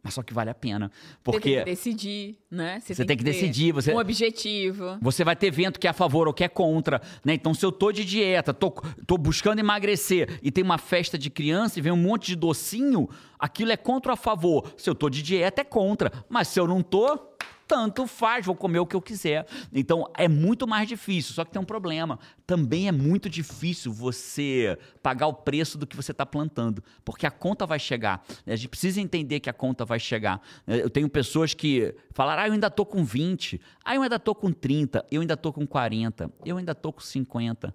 Mas 0.00 0.14
só 0.14 0.22
que 0.22 0.32
vale 0.32 0.48
a 0.48 0.54
pena. 0.54 0.88
Você 0.94 1.02
tem 1.08 1.32
Porque 1.32 1.58
que 1.58 1.64
decidir, 1.64 2.38
né? 2.48 2.78
Você 2.80 3.04
tem 3.04 3.16
que 3.16 3.24
ter 3.24 3.32
decidir, 3.32 3.72
você- 3.72 3.92
Um 3.92 3.98
objetivo. 3.98 4.96
você 5.02 5.24
vai 5.24 5.34
ter 5.34 5.50
vento 5.50 5.80
que 5.80 5.88
é 5.88 5.90
a 5.90 5.92
favor 5.92 6.28
ou 6.28 6.32
que 6.32 6.44
é 6.44 6.48
contra. 6.48 7.02
Né? 7.24 7.34
Então, 7.34 7.52
se 7.52 7.66
eu 7.66 7.72
tô 7.72 7.90
de 7.90 8.04
dieta, 8.04 8.54
tô, 8.54 8.70
tô 9.04 9.18
buscando 9.18 9.58
emagrecer 9.58 10.38
e 10.40 10.52
tem 10.52 10.62
uma 10.62 10.78
festa 10.78 11.18
de 11.18 11.28
criança 11.28 11.80
e 11.80 11.82
vem 11.82 11.90
um 11.90 11.96
monte 11.96 12.28
de 12.28 12.36
docinho, 12.36 13.08
aquilo 13.36 13.72
é 13.72 13.76
contra 13.76 14.12
ou 14.12 14.14
a 14.14 14.16
favor. 14.16 14.72
Se 14.76 14.88
eu 14.88 14.94
tô 14.94 15.10
de 15.10 15.20
dieta, 15.20 15.62
é 15.62 15.64
contra. 15.64 16.12
Mas 16.28 16.46
se 16.46 16.60
eu 16.60 16.68
não 16.68 16.80
tô, 16.80 17.18
tanto 17.68 18.06
faz, 18.06 18.46
vou 18.46 18.54
comer 18.54 18.78
o 18.78 18.86
que 18.86 18.96
eu 18.96 19.02
quiser. 19.02 19.46
Então, 19.72 20.10
é 20.16 20.26
muito 20.26 20.66
mais 20.66 20.88
difícil. 20.88 21.34
Só 21.34 21.44
que 21.44 21.52
tem 21.52 21.60
um 21.60 21.64
problema. 21.64 22.18
Também 22.46 22.88
é 22.88 22.92
muito 22.92 23.28
difícil 23.28 23.92
você 23.92 24.78
pagar 25.02 25.26
o 25.26 25.34
preço 25.34 25.76
do 25.76 25.86
que 25.86 25.94
você 25.94 26.10
está 26.12 26.24
plantando. 26.24 26.82
Porque 27.04 27.26
a 27.26 27.30
conta 27.30 27.66
vai 27.66 27.78
chegar. 27.78 28.24
A 28.46 28.56
gente 28.56 28.68
precisa 28.68 29.00
entender 29.00 29.40
que 29.40 29.50
a 29.50 29.52
conta 29.52 29.84
vai 29.84 30.00
chegar. 30.00 30.40
Eu 30.66 30.88
tenho 30.88 31.08
pessoas 31.10 31.52
que 31.52 31.94
falaram, 32.12 32.42
ah, 32.42 32.48
eu 32.48 32.54
ainda 32.54 32.70
tô 32.70 32.86
com 32.86 33.04
20. 33.04 33.60
Ah, 33.84 33.94
eu 33.94 34.02
ainda 34.02 34.18
tô 34.18 34.34
com 34.34 34.50
30. 34.50 35.04
Eu 35.10 35.20
ainda 35.20 35.36
tô 35.36 35.52
com 35.52 35.66
40. 35.66 36.32
Eu 36.44 36.56
ainda 36.56 36.74
tô 36.74 36.90
com 36.90 37.02
50. 37.02 37.74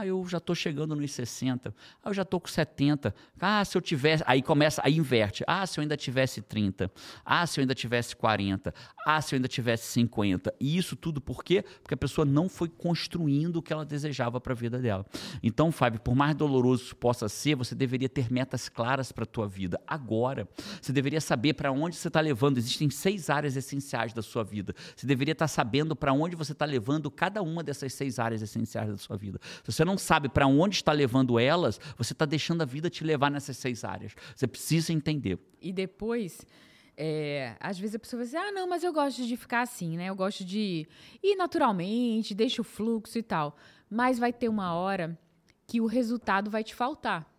Ah, 0.00 0.06
eu 0.06 0.26
já 0.26 0.40
tô 0.40 0.54
chegando 0.54 0.96
nos 0.96 1.12
60. 1.12 1.74
Ah, 2.02 2.08
eu 2.08 2.14
já 2.14 2.24
tô 2.24 2.40
com 2.40 2.48
70. 2.48 3.14
Ah, 3.38 3.62
se 3.62 3.76
eu 3.76 3.82
tivesse. 3.82 4.24
Aí 4.26 4.40
começa, 4.40 4.80
aí 4.82 4.96
inverte. 4.96 5.44
Ah, 5.46 5.66
se 5.66 5.78
eu 5.78 5.82
ainda 5.82 5.94
tivesse 5.94 6.40
30. 6.40 6.90
Ah, 7.22 7.46
se 7.46 7.60
eu 7.60 7.62
ainda 7.62 7.74
tivesse 7.74 8.16
40. 8.16 8.72
Ah, 9.04 9.20
se 9.20 9.34
eu 9.34 9.36
ainda 9.36 9.46
tivesse 9.46 9.92
50. 9.92 10.54
E 10.58 10.78
isso 10.78 10.96
tudo 10.96 11.20
por 11.20 11.44
quê? 11.44 11.62
Porque 11.82 11.92
a 11.92 11.98
pessoa 11.98 12.24
não 12.24 12.48
foi 12.48 12.70
construindo 12.70 13.56
o 13.56 13.62
que 13.62 13.74
ela 13.74 13.84
desejava 13.84 14.40
para 14.40 14.54
a 14.54 14.56
vida 14.56 14.78
dela. 14.78 15.04
Então, 15.42 15.70
Fábio, 15.70 16.00
por 16.00 16.14
mais 16.14 16.34
doloroso 16.34 16.84
isso 16.84 16.96
possa 16.96 17.28
ser, 17.28 17.54
você 17.54 17.74
deveria 17.74 18.08
ter 18.08 18.32
metas 18.32 18.70
claras 18.70 19.12
para 19.12 19.24
a 19.24 19.26
tua 19.26 19.46
vida 19.46 19.78
agora. 19.86 20.48
Você 20.80 20.94
deveria 20.94 21.20
saber 21.20 21.52
para 21.52 21.70
onde 21.70 21.96
você 21.96 22.08
está 22.08 22.22
levando. 22.22 22.56
Existem 22.56 22.88
seis 22.88 23.28
áreas 23.28 23.54
essenciais 23.54 24.14
da 24.14 24.22
sua 24.22 24.44
vida. 24.44 24.74
Você 24.96 25.06
deveria 25.06 25.32
estar 25.32 25.48
sabendo 25.48 25.94
para 25.94 26.10
onde 26.10 26.34
você 26.34 26.52
está 26.52 26.64
levando 26.64 27.10
cada 27.10 27.42
uma 27.42 27.62
dessas 27.62 27.92
seis 27.92 28.18
áreas 28.18 28.40
essenciais 28.40 28.88
da 28.88 28.96
sua 28.96 29.18
vida. 29.18 29.38
Se 29.62 29.70
você 29.70 29.84
não 29.84 29.89
sabe 29.96 30.28
para 30.28 30.46
onde 30.46 30.76
está 30.76 30.92
levando 30.92 31.38
elas, 31.38 31.80
você 31.96 32.12
está 32.12 32.24
deixando 32.24 32.62
a 32.62 32.64
vida 32.64 32.90
te 32.90 33.04
levar 33.04 33.30
nessas 33.30 33.56
seis 33.56 33.84
áreas. 33.84 34.14
Você 34.34 34.46
precisa 34.46 34.92
entender. 34.92 35.38
E 35.60 35.72
depois, 35.72 36.44
é, 36.96 37.56
às 37.60 37.78
vezes 37.78 37.94
a 37.94 37.98
pessoa 37.98 38.18
vai 38.18 38.26
dizer, 38.26 38.38
ah, 38.38 38.52
não, 38.52 38.68
mas 38.68 38.84
eu 38.84 38.92
gosto 38.92 39.24
de 39.24 39.36
ficar 39.36 39.62
assim, 39.62 39.96
né? 39.96 40.06
Eu 40.06 40.14
gosto 40.14 40.44
de 40.44 40.86
ir 41.22 41.36
naturalmente, 41.36 42.34
deixa 42.34 42.60
o 42.60 42.64
fluxo 42.64 43.18
e 43.18 43.22
tal. 43.22 43.56
Mas 43.88 44.18
vai 44.18 44.32
ter 44.32 44.48
uma 44.48 44.74
hora 44.74 45.18
que 45.66 45.80
o 45.80 45.86
resultado 45.86 46.50
vai 46.50 46.62
te 46.62 46.74
faltar. 46.74 47.30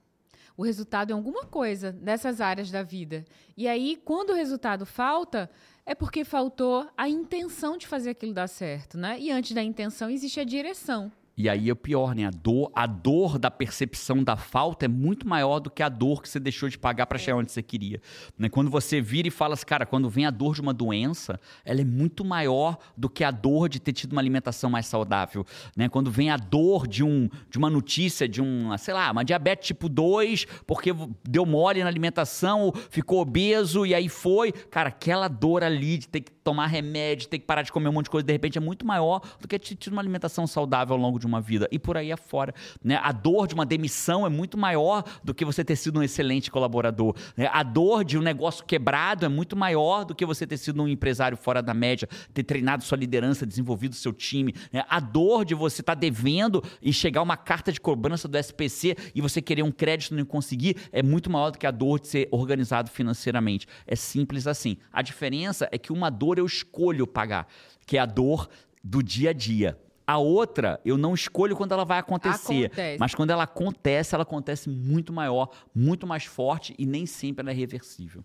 O 0.57 0.63
resultado 0.63 1.11
é 1.11 1.13
alguma 1.13 1.45
coisa 1.45 1.91
dessas 1.91 2.41
áreas 2.41 2.69
da 2.71 2.83
vida. 2.83 3.25
E 3.55 3.67
aí, 3.67 4.01
quando 4.03 4.31
o 4.31 4.35
resultado 4.35 4.85
falta, 4.85 5.49
é 5.85 5.95
porque 5.95 6.23
faltou 6.23 6.89
a 6.97 7.09
intenção 7.09 7.77
de 7.77 7.87
fazer 7.87 8.11
aquilo 8.11 8.33
dar 8.33 8.47
certo, 8.47 8.97
né? 8.97 9.17
E 9.19 9.31
antes 9.31 9.53
da 9.53 9.63
intenção 9.63 10.09
existe 10.09 10.39
a 10.39 10.43
direção. 10.43 11.11
E 11.41 11.49
aí 11.49 11.69
é 11.71 11.73
o 11.73 11.75
pior, 11.75 12.13
né? 12.13 12.27
A 12.27 12.29
dor, 12.29 12.71
a 12.75 12.85
dor 12.85 13.39
da 13.39 13.49
percepção 13.49 14.23
da 14.23 14.37
falta 14.37 14.85
é 14.85 14.87
muito 14.87 15.27
maior 15.27 15.59
do 15.59 15.71
que 15.71 15.81
a 15.81 15.89
dor 15.89 16.21
que 16.21 16.29
você 16.29 16.39
deixou 16.39 16.69
de 16.69 16.77
pagar 16.77 17.07
para 17.07 17.17
chegar 17.17 17.35
onde 17.35 17.51
você 17.51 17.63
queria. 17.63 17.99
Né? 18.37 18.47
Quando 18.47 18.69
você 18.69 19.01
vira 19.01 19.27
e 19.27 19.31
fala 19.31 19.55
assim, 19.55 19.65
cara, 19.65 19.83
quando 19.83 20.07
vem 20.07 20.27
a 20.27 20.29
dor 20.29 20.53
de 20.53 20.61
uma 20.61 20.71
doença, 20.71 21.39
ela 21.65 21.81
é 21.81 21.83
muito 21.83 22.23
maior 22.23 22.77
do 22.95 23.09
que 23.09 23.23
a 23.23 23.31
dor 23.31 23.69
de 23.69 23.79
ter 23.79 23.91
tido 23.91 24.11
uma 24.11 24.21
alimentação 24.21 24.69
mais 24.69 24.85
saudável. 24.85 25.43
Né? 25.75 25.89
Quando 25.89 26.11
vem 26.11 26.29
a 26.29 26.37
dor 26.37 26.87
de, 26.87 27.03
um, 27.03 27.27
de 27.49 27.57
uma 27.57 27.71
notícia, 27.71 28.29
de 28.29 28.39
um, 28.39 28.77
sei 28.77 28.93
lá, 28.93 29.11
uma 29.11 29.25
diabetes 29.25 29.65
tipo 29.65 29.89
2, 29.89 30.45
porque 30.67 30.91
deu 31.27 31.43
mole 31.43 31.81
na 31.81 31.89
alimentação, 31.89 32.71
ficou 32.91 33.19
obeso 33.19 33.83
e 33.83 33.95
aí 33.95 34.07
foi. 34.07 34.51
Cara, 34.51 34.89
aquela 34.89 35.27
dor 35.27 35.63
ali 35.63 35.97
de 35.97 36.07
ter 36.07 36.21
que 36.21 36.31
tomar 36.43 36.67
remédio, 36.67 37.27
ter 37.27 37.39
que 37.39 37.45
parar 37.45 37.61
de 37.61 37.71
comer 37.71 37.89
um 37.89 37.93
monte 37.93 38.05
de 38.05 38.11
coisa, 38.11 38.25
de 38.25 38.33
repente 38.33 38.57
é 38.57 38.61
muito 38.61 38.85
maior 38.85 39.21
do 39.39 39.47
que 39.47 39.57
ter 39.59 39.75
tido 39.75 39.93
uma 39.93 40.01
alimentação 40.01 40.47
saudável 40.47 40.95
ao 40.95 41.01
longo 41.01 41.19
de 41.19 41.25
uma 41.25 41.39
vida. 41.39 41.67
E 41.71 41.79
por 41.79 41.97
aí 41.97 42.11
afora. 42.11 42.53
Né? 42.83 42.99
A 43.01 43.11
dor 43.11 43.47
de 43.47 43.53
uma 43.53 43.65
demissão 43.65 44.25
é 44.25 44.29
muito 44.29 44.57
maior 44.57 45.03
do 45.23 45.33
que 45.33 45.45
você 45.45 45.63
ter 45.63 45.75
sido 45.75 45.99
um 45.99 46.03
excelente 46.03 46.49
colaborador. 46.49 47.15
né? 47.35 47.49
A 47.51 47.63
dor 47.63 48.03
de 48.03 48.17
um 48.17 48.21
negócio 48.21 48.65
quebrado 48.65 49.25
é 49.25 49.29
muito 49.29 49.55
maior 49.55 50.05
do 50.05 50.15
que 50.15 50.25
você 50.25 50.47
ter 50.47 50.57
sido 50.57 50.81
um 50.81 50.87
empresário 50.87 51.37
fora 51.37 51.61
da 51.61 51.73
média, 51.73 52.07
ter 52.33 52.43
treinado 52.43 52.83
sua 52.83 52.97
liderança, 52.97 53.45
desenvolvido 53.45 53.95
seu 53.95 54.13
time. 54.13 54.53
né? 54.71 54.83
A 54.89 54.99
dor 54.99 55.45
de 55.45 55.53
você 55.53 55.81
estar 55.81 55.95
devendo 55.95 56.63
e 56.81 56.91
chegar 56.91 57.21
uma 57.21 57.37
carta 57.37 57.71
de 57.71 57.79
cobrança 57.79 58.27
do 58.27 58.37
SPC 58.37 58.95
e 59.13 59.21
você 59.21 59.41
querer 59.41 59.63
um 59.63 59.71
crédito 59.71 60.13
e 60.13 60.17
não 60.17 60.25
conseguir 60.25 60.75
é 60.91 61.03
muito 61.03 61.29
maior 61.29 61.51
do 61.51 61.57
que 61.57 61.67
a 61.67 61.71
dor 61.71 61.99
de 61.99 62.07
ser 62.07 62.27
organizado 62.31 62.89
financeiramente. 62.89 63.67
É 63.85 63.95
simples 63.95 64.47
assim. 64.47 64.77
A 64.91 65.01
diferença 65.01 65.67
é 65.71 65.77
que 65.77 65.91
uma 65.91 66.09
dor 66.09 66.30
eu 66.39 66.45
escolho 66.45 67.05
pagar, 67.07 67.47
que 67.85 67.97
é 67.97 67.99
a 67.99 68.05
dor 68.05 68.49
do 68.83 69.01
dia 69.03 69.29
a 69.31 69.33
dia. 69.33 69.79
A 70.05 70.17
outra, 70.17 70.79
eu 70.83 70.97
não 70.97 71.13
escolho 71.13 71.55
quando 71.55 71.71
ela 71.71 71.85
vai 71.85 71.99
acontecer. 71.99 72.65
Acontece. 72.65 72.97
Mas 72.99 73.15
quando 73.15 73.29
ela 73.29 73.43
acontece, 73.43 74.13
ela 74.13 74.23
acontece 74.23 74.69
muito 74.69 75.13
maior, 75.13 75.49
muito 75.73 76.05
mais 76.05 76.25
forte 76.25 76.75
e 76.77 76.85
nem 76.85 77.05
sempre 77.05 77.41
ela 77.43 77.51
é 77.51 77.53
reversível. 77.53 78.23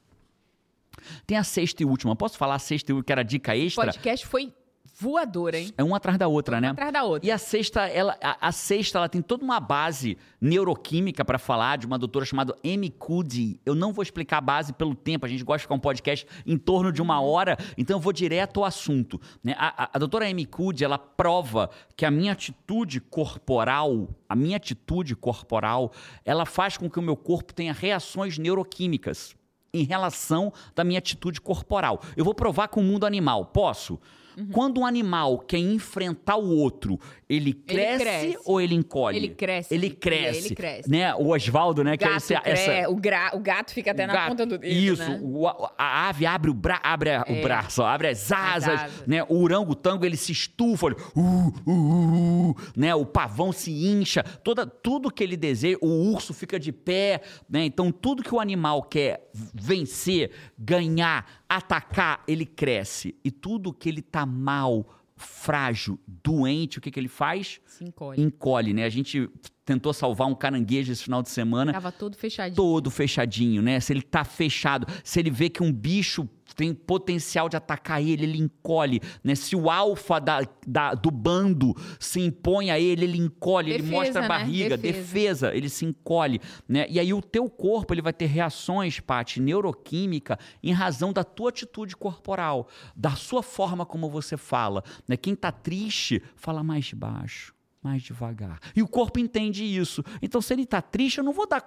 Tem 1.27 1.37
a 1.37 1.45
sexta 1.45 1.83
e 1.83 1.87
última. 1.87 2.17
Posso 2.17 2.39
falar 2.39 2.55
a 2.57 2.59
sexta 2.59 2.91
e 2.91 2.95
última, 2.95 3.05
que 3.05 3.13
era 3.13 3.21
a 3.21 3.25
dica 3.25 3.53
O 3.53 3.55
extra? 3.55 3.85
podcast 3.85 4.27
foi 4.27 4.53
voadora, 4.99 5.59
hein? 5.59 5.73
É 5.77 5.85
uma 5.85 5.99
atrás 5.99 6.17
da 6.17 6.27
outra, 6.27 6.59
né? 6.59 6.69
Uma 6.69 6.73
atrás 6.73 6.93
da 6.93 7.05
outra. 7.05 7.29
E 7.29 7.31
a 7.31 7.37
sexta, 7.37 7.87
ela, 7.87 8.17
a, 8.23 8.49
a 8.49 8.53
sexta, 8.53 8.99
ela 8.99 9.09
tem 9.09 9.21
toda 9.21 9.45
uma 9.45 9.61
base 9.61 10.17
neuroquímica 10.41 11.23
para 11.23 11.39
falar 11.39 11.77
de 11.77 11.87
uma 11.87 11.99
doutora 11.99 12.25
chamada 12.25 12.57
Amy 12.65 12.89
Cuddy. 12.89 13.61
Eu 13.67 13.75
não 13.75 13.93
vou 13.93 14.03
explicar 14.03 14.39
a 14.39 14.41
base 14.41 14.73
pelo 14.73 14.95
tempo, 14.95 15.27
a 15.27 15.29
gente 15.29 15.45
gosta 15.45 15.59
de 15.59 15.63
ficar 15.63 15.75
um 15.75 15.81
podcast 15.81 16.27
em 16.47 16.57
torno 16.57 16.91
de 16.91 17.03
uma 17.03 17.21
hora, 17.21 17.59
então 17.77 17.97
eu 17.97 18.01
vou 18.01 18.13
direto 18.13 18.61
ao 18.61 18.65
assunto. 18.65 19.21
Né? 19.45 19.55
A, 19.59 19.85
a, 19.85 19.91
a 19.93 19.99
doutora 19.99 20.27
Amy 20.27 20.47
Cuddy, 20.47 20.85
ela 20.85 20.99
prova 20.99 21.69
que 21.95 22.07
a 22.07 22.11
minha 22.11 22.33
atitude 22.33 23.01
corporal, 23.01 24.09
a 24.27 24.35
minha 24.35 24.57
atitude 24.57 25.15
corporal, 25.15 25.93
ela 26.25 26.47
faz 26.47 26.79
com 26.79 26.89
que 26.89 26.99
o 26.99 27.03
meu 27.03 27.17
corpo 27.17 27.53
tenha 27.53 27.73
reações 27.73 28.39
neuroquímicas 28.39 29.37
em 29.75 29.85
relação 29.85 30.51
da 30.75 30.83
minha 30.83 30.99
atitude 30.99 31.39
corporal. 31.39 32.01
Eu 32.17 32.25
vou 32.25 32.35
provar 32.35 32.69
com 32.69 32.81
o 32.81 32.85
mundo 32.85 33.05
animal. 33.05 33.45
Posso? 33.47 34.01
Uhum. 34.37 34.49
Quando 34.53 34.81
um 34.81 34.87
animal 34.87 35.39
quer 35.39 35.59
enfrentar 35.59 36.37
o 36.37 36.57
outro, 36.57 37.01
ele 37.29 37.53
cresce, 37.53 37.83
ele 37.83 37.99
cresce. 37.99 38.39
ou 38.45 38.61
ele 38.61 38.75
encolhe? 38.75 39.17
Ele 39.17 39.29
cresce. 39.31 39.75
Ele 39.75 39.91
cresce. 39.91 40.47
Ele 40.49 40.55
cresce. 40.55 40.91
Né? 40.91 41.15
O 41.15 41.29
Oswaldo, 41.29 41.83
né? 41.83 41.95
O 41.95 41.99
gato, 41.99 42.27
que 42.27 42.35
é 42.35 42.53
esse, 42.53 42.71
essa... 42.71 42.91
o, 42.91 42.97
gra... 42.97 43.31
o 43.35 43.41
gato 43.41 43.73
fica 43.73 43.91
até 43.91 44.07
na 44.07 44.13
gato, 44.13 44.29
ponta 44.29 44.47
do 44.47 44.59
dedo, 44.59 44.73
Isso. 44.73 45.03
Né? 45.03 45.21
O, 45.23 45.47
a 45.49 46.09
ave 46.09 46.27
abre, 46.27 46.51
o, 46.51 46.55
bra... 46.55 46.79
abre 46.83 47.11
é. 47.11 47.21
o 47.27 47.43
braço, 47.43 47.83
abre 47.83 48.09
as 48.09 48.31
asas. 48.31 48.69
As 48.69 48.81
asas. 48.83 49.07
Né? 49.07 49.25
O 49.25 49.43
orangotango, 49.43 50.05
ele 50.05 50.17
se 50.17 50.33
estufa. 50.33 50.89
Ele... 50.89 50.97
Uh, 51.15 51.55
uh, 51.67 52.51
uh, 52.51 52.57
né? 52.77 52.95
O 52.95 53.07
pavão 53.07 53.53
se 53.53 53.71
incha. 53.71 54.23
Toda, 54.23 54.67
tudo 54.67 55.11
que 55.11 55.25
ele 55.25 55.37
deseja, 55.37 55.79
o 55.81 56.13
urso 56.13 56.35
fica 56.35 56.61
de 56.61 56.73
pé. 56.73 57.23
Né? 57.49 57.65
Então, 57.65 57.91
tudo 57.91 58.23
que 58.23 58.35
o 58.35 58.41
animal 58.41 58.83
quer 58.83 59.31
vencer, 59.55 60.31
ganhar, 60.59 61.27
atacar, 61.49 62.23
ele 62.27 62.45
cresce. 62.45 63.15
E 63.25 63.31
tudo 63.31 63.73
que 63.73 63.89
ele 63.89 64.03
tá 64.03 64.27
mal, 64.27 64.87
frágil, 65.17 65.99
doente, 66.07 66.79
o 66.79 66.81
que, 66.81 66.91
que 66.91 67.01
ele 67.01 67.09
faz? 67.09 67.61
Se 67.67 67.85
encolhe. 67.85 68.21
Encolhe, 68.23 68.73
né? 68.73 68.85
A 68.85 68.89
gente 68.89 69.29
tentou 69.65 69.93
salvar 69.93 70.29
um 70.29 70.35
caranguejo 70.35 70.93
esse 70.93 71.03
final 71.03 71.23
de 71.23 71.31
semana. 71.31 71.73
Tava 71.73 71.91
todo 71.91 72.17
fechadinho. 72.17 72.57
Todo 72.57 72.91
fechadinho, 72.91 73.63
né? 73.63 73.81
Se 73.81 73.93
ele 73.93 74.03
tá 74.03 74.25
fechado, 74.25 74.87
se 75.03 75.19
ele 75.19 75.31
vê 75.31 75.49
que 75.49 75.63
um 75.63 75.73
bicho 75.73 76.29
tem 76.57 76.73
potencial 76.73 77.49
de 77.49 77.57
atacar 77.57 78.03
ele, 78.03 78.25
ele 78.25 78.39
encolhe, 78.39 79.01
né? 79.23 79.35
Se 79.35 79.55
o 79.55 79.71
alfa 79.71 80.19
da, 80.19 80.41
da, 80.67 80.95
do 80.95 81.11
bando 81.11 81.75
se 82.01 82.19
impõe 82.19 82.71
a 82.71 82.81
ele, 82.81 83.05
ele 83.05 83.19
encolhe, 83.19 83.73
defesa, 83.73 83.87
ele 83.87 83.97
mostra 83.97 84.19
a 84.21 84.23
né? 84.23 84.29
barriga, 84.29 84.71
né? 84.71 84.77
defesa. 84.79 85.03
defesa. 85.03 85.55
ele 85.55 85.69
se 85.69 85.85
encolhe, 85.85 86.41
né? 86.67 86.87
E 86.89 86.99
aí 86.99 87.13
o 87.13 87.21
teu 87.21 87.49
corpo, 87.51 87.93
ele 87.93 88.03
vai 88.03 88.13
ter 88.13 88.27
reações, 88.27 88.99
Paty, 88.99 89.41
neuroquímica, 89.41 90.39
em 90.63 90.73
razão 90.73 91.13
da 91.13 91.23
tua 91.23 91.51
atitude 91.51 91.95
corporal, 91.95 92.69
da 92.97 93.11
sua 93.11 93.43
forma 93.43 93.85
como 93.85 94.09
você 94.09 94.37
fala, 94.37 94.83
né? 95.07 95.17
Quem 95.17 95.37
tá 95.37 95.53
triste, 95.53 96.23
fala 96.35 96.63
mais 96.63 96.93
baixo 96.93 97.56
mais 97.87 98.03
devagar. 98.03 98.59
E 98.75 98.83
o 98.83 98.89
corpo 98.89 99.21
entende 99.21 99.65
isso. 99.65 100.03
Então, 100.21 100.41
se 100.41 100.53
ele 100.53 100.63
está 100.63 100.83
triste, 100.83 101.19
eu 101.19 101.25
não 101.25 101.33
vou 101.33 101.47
dar 101.47 101.65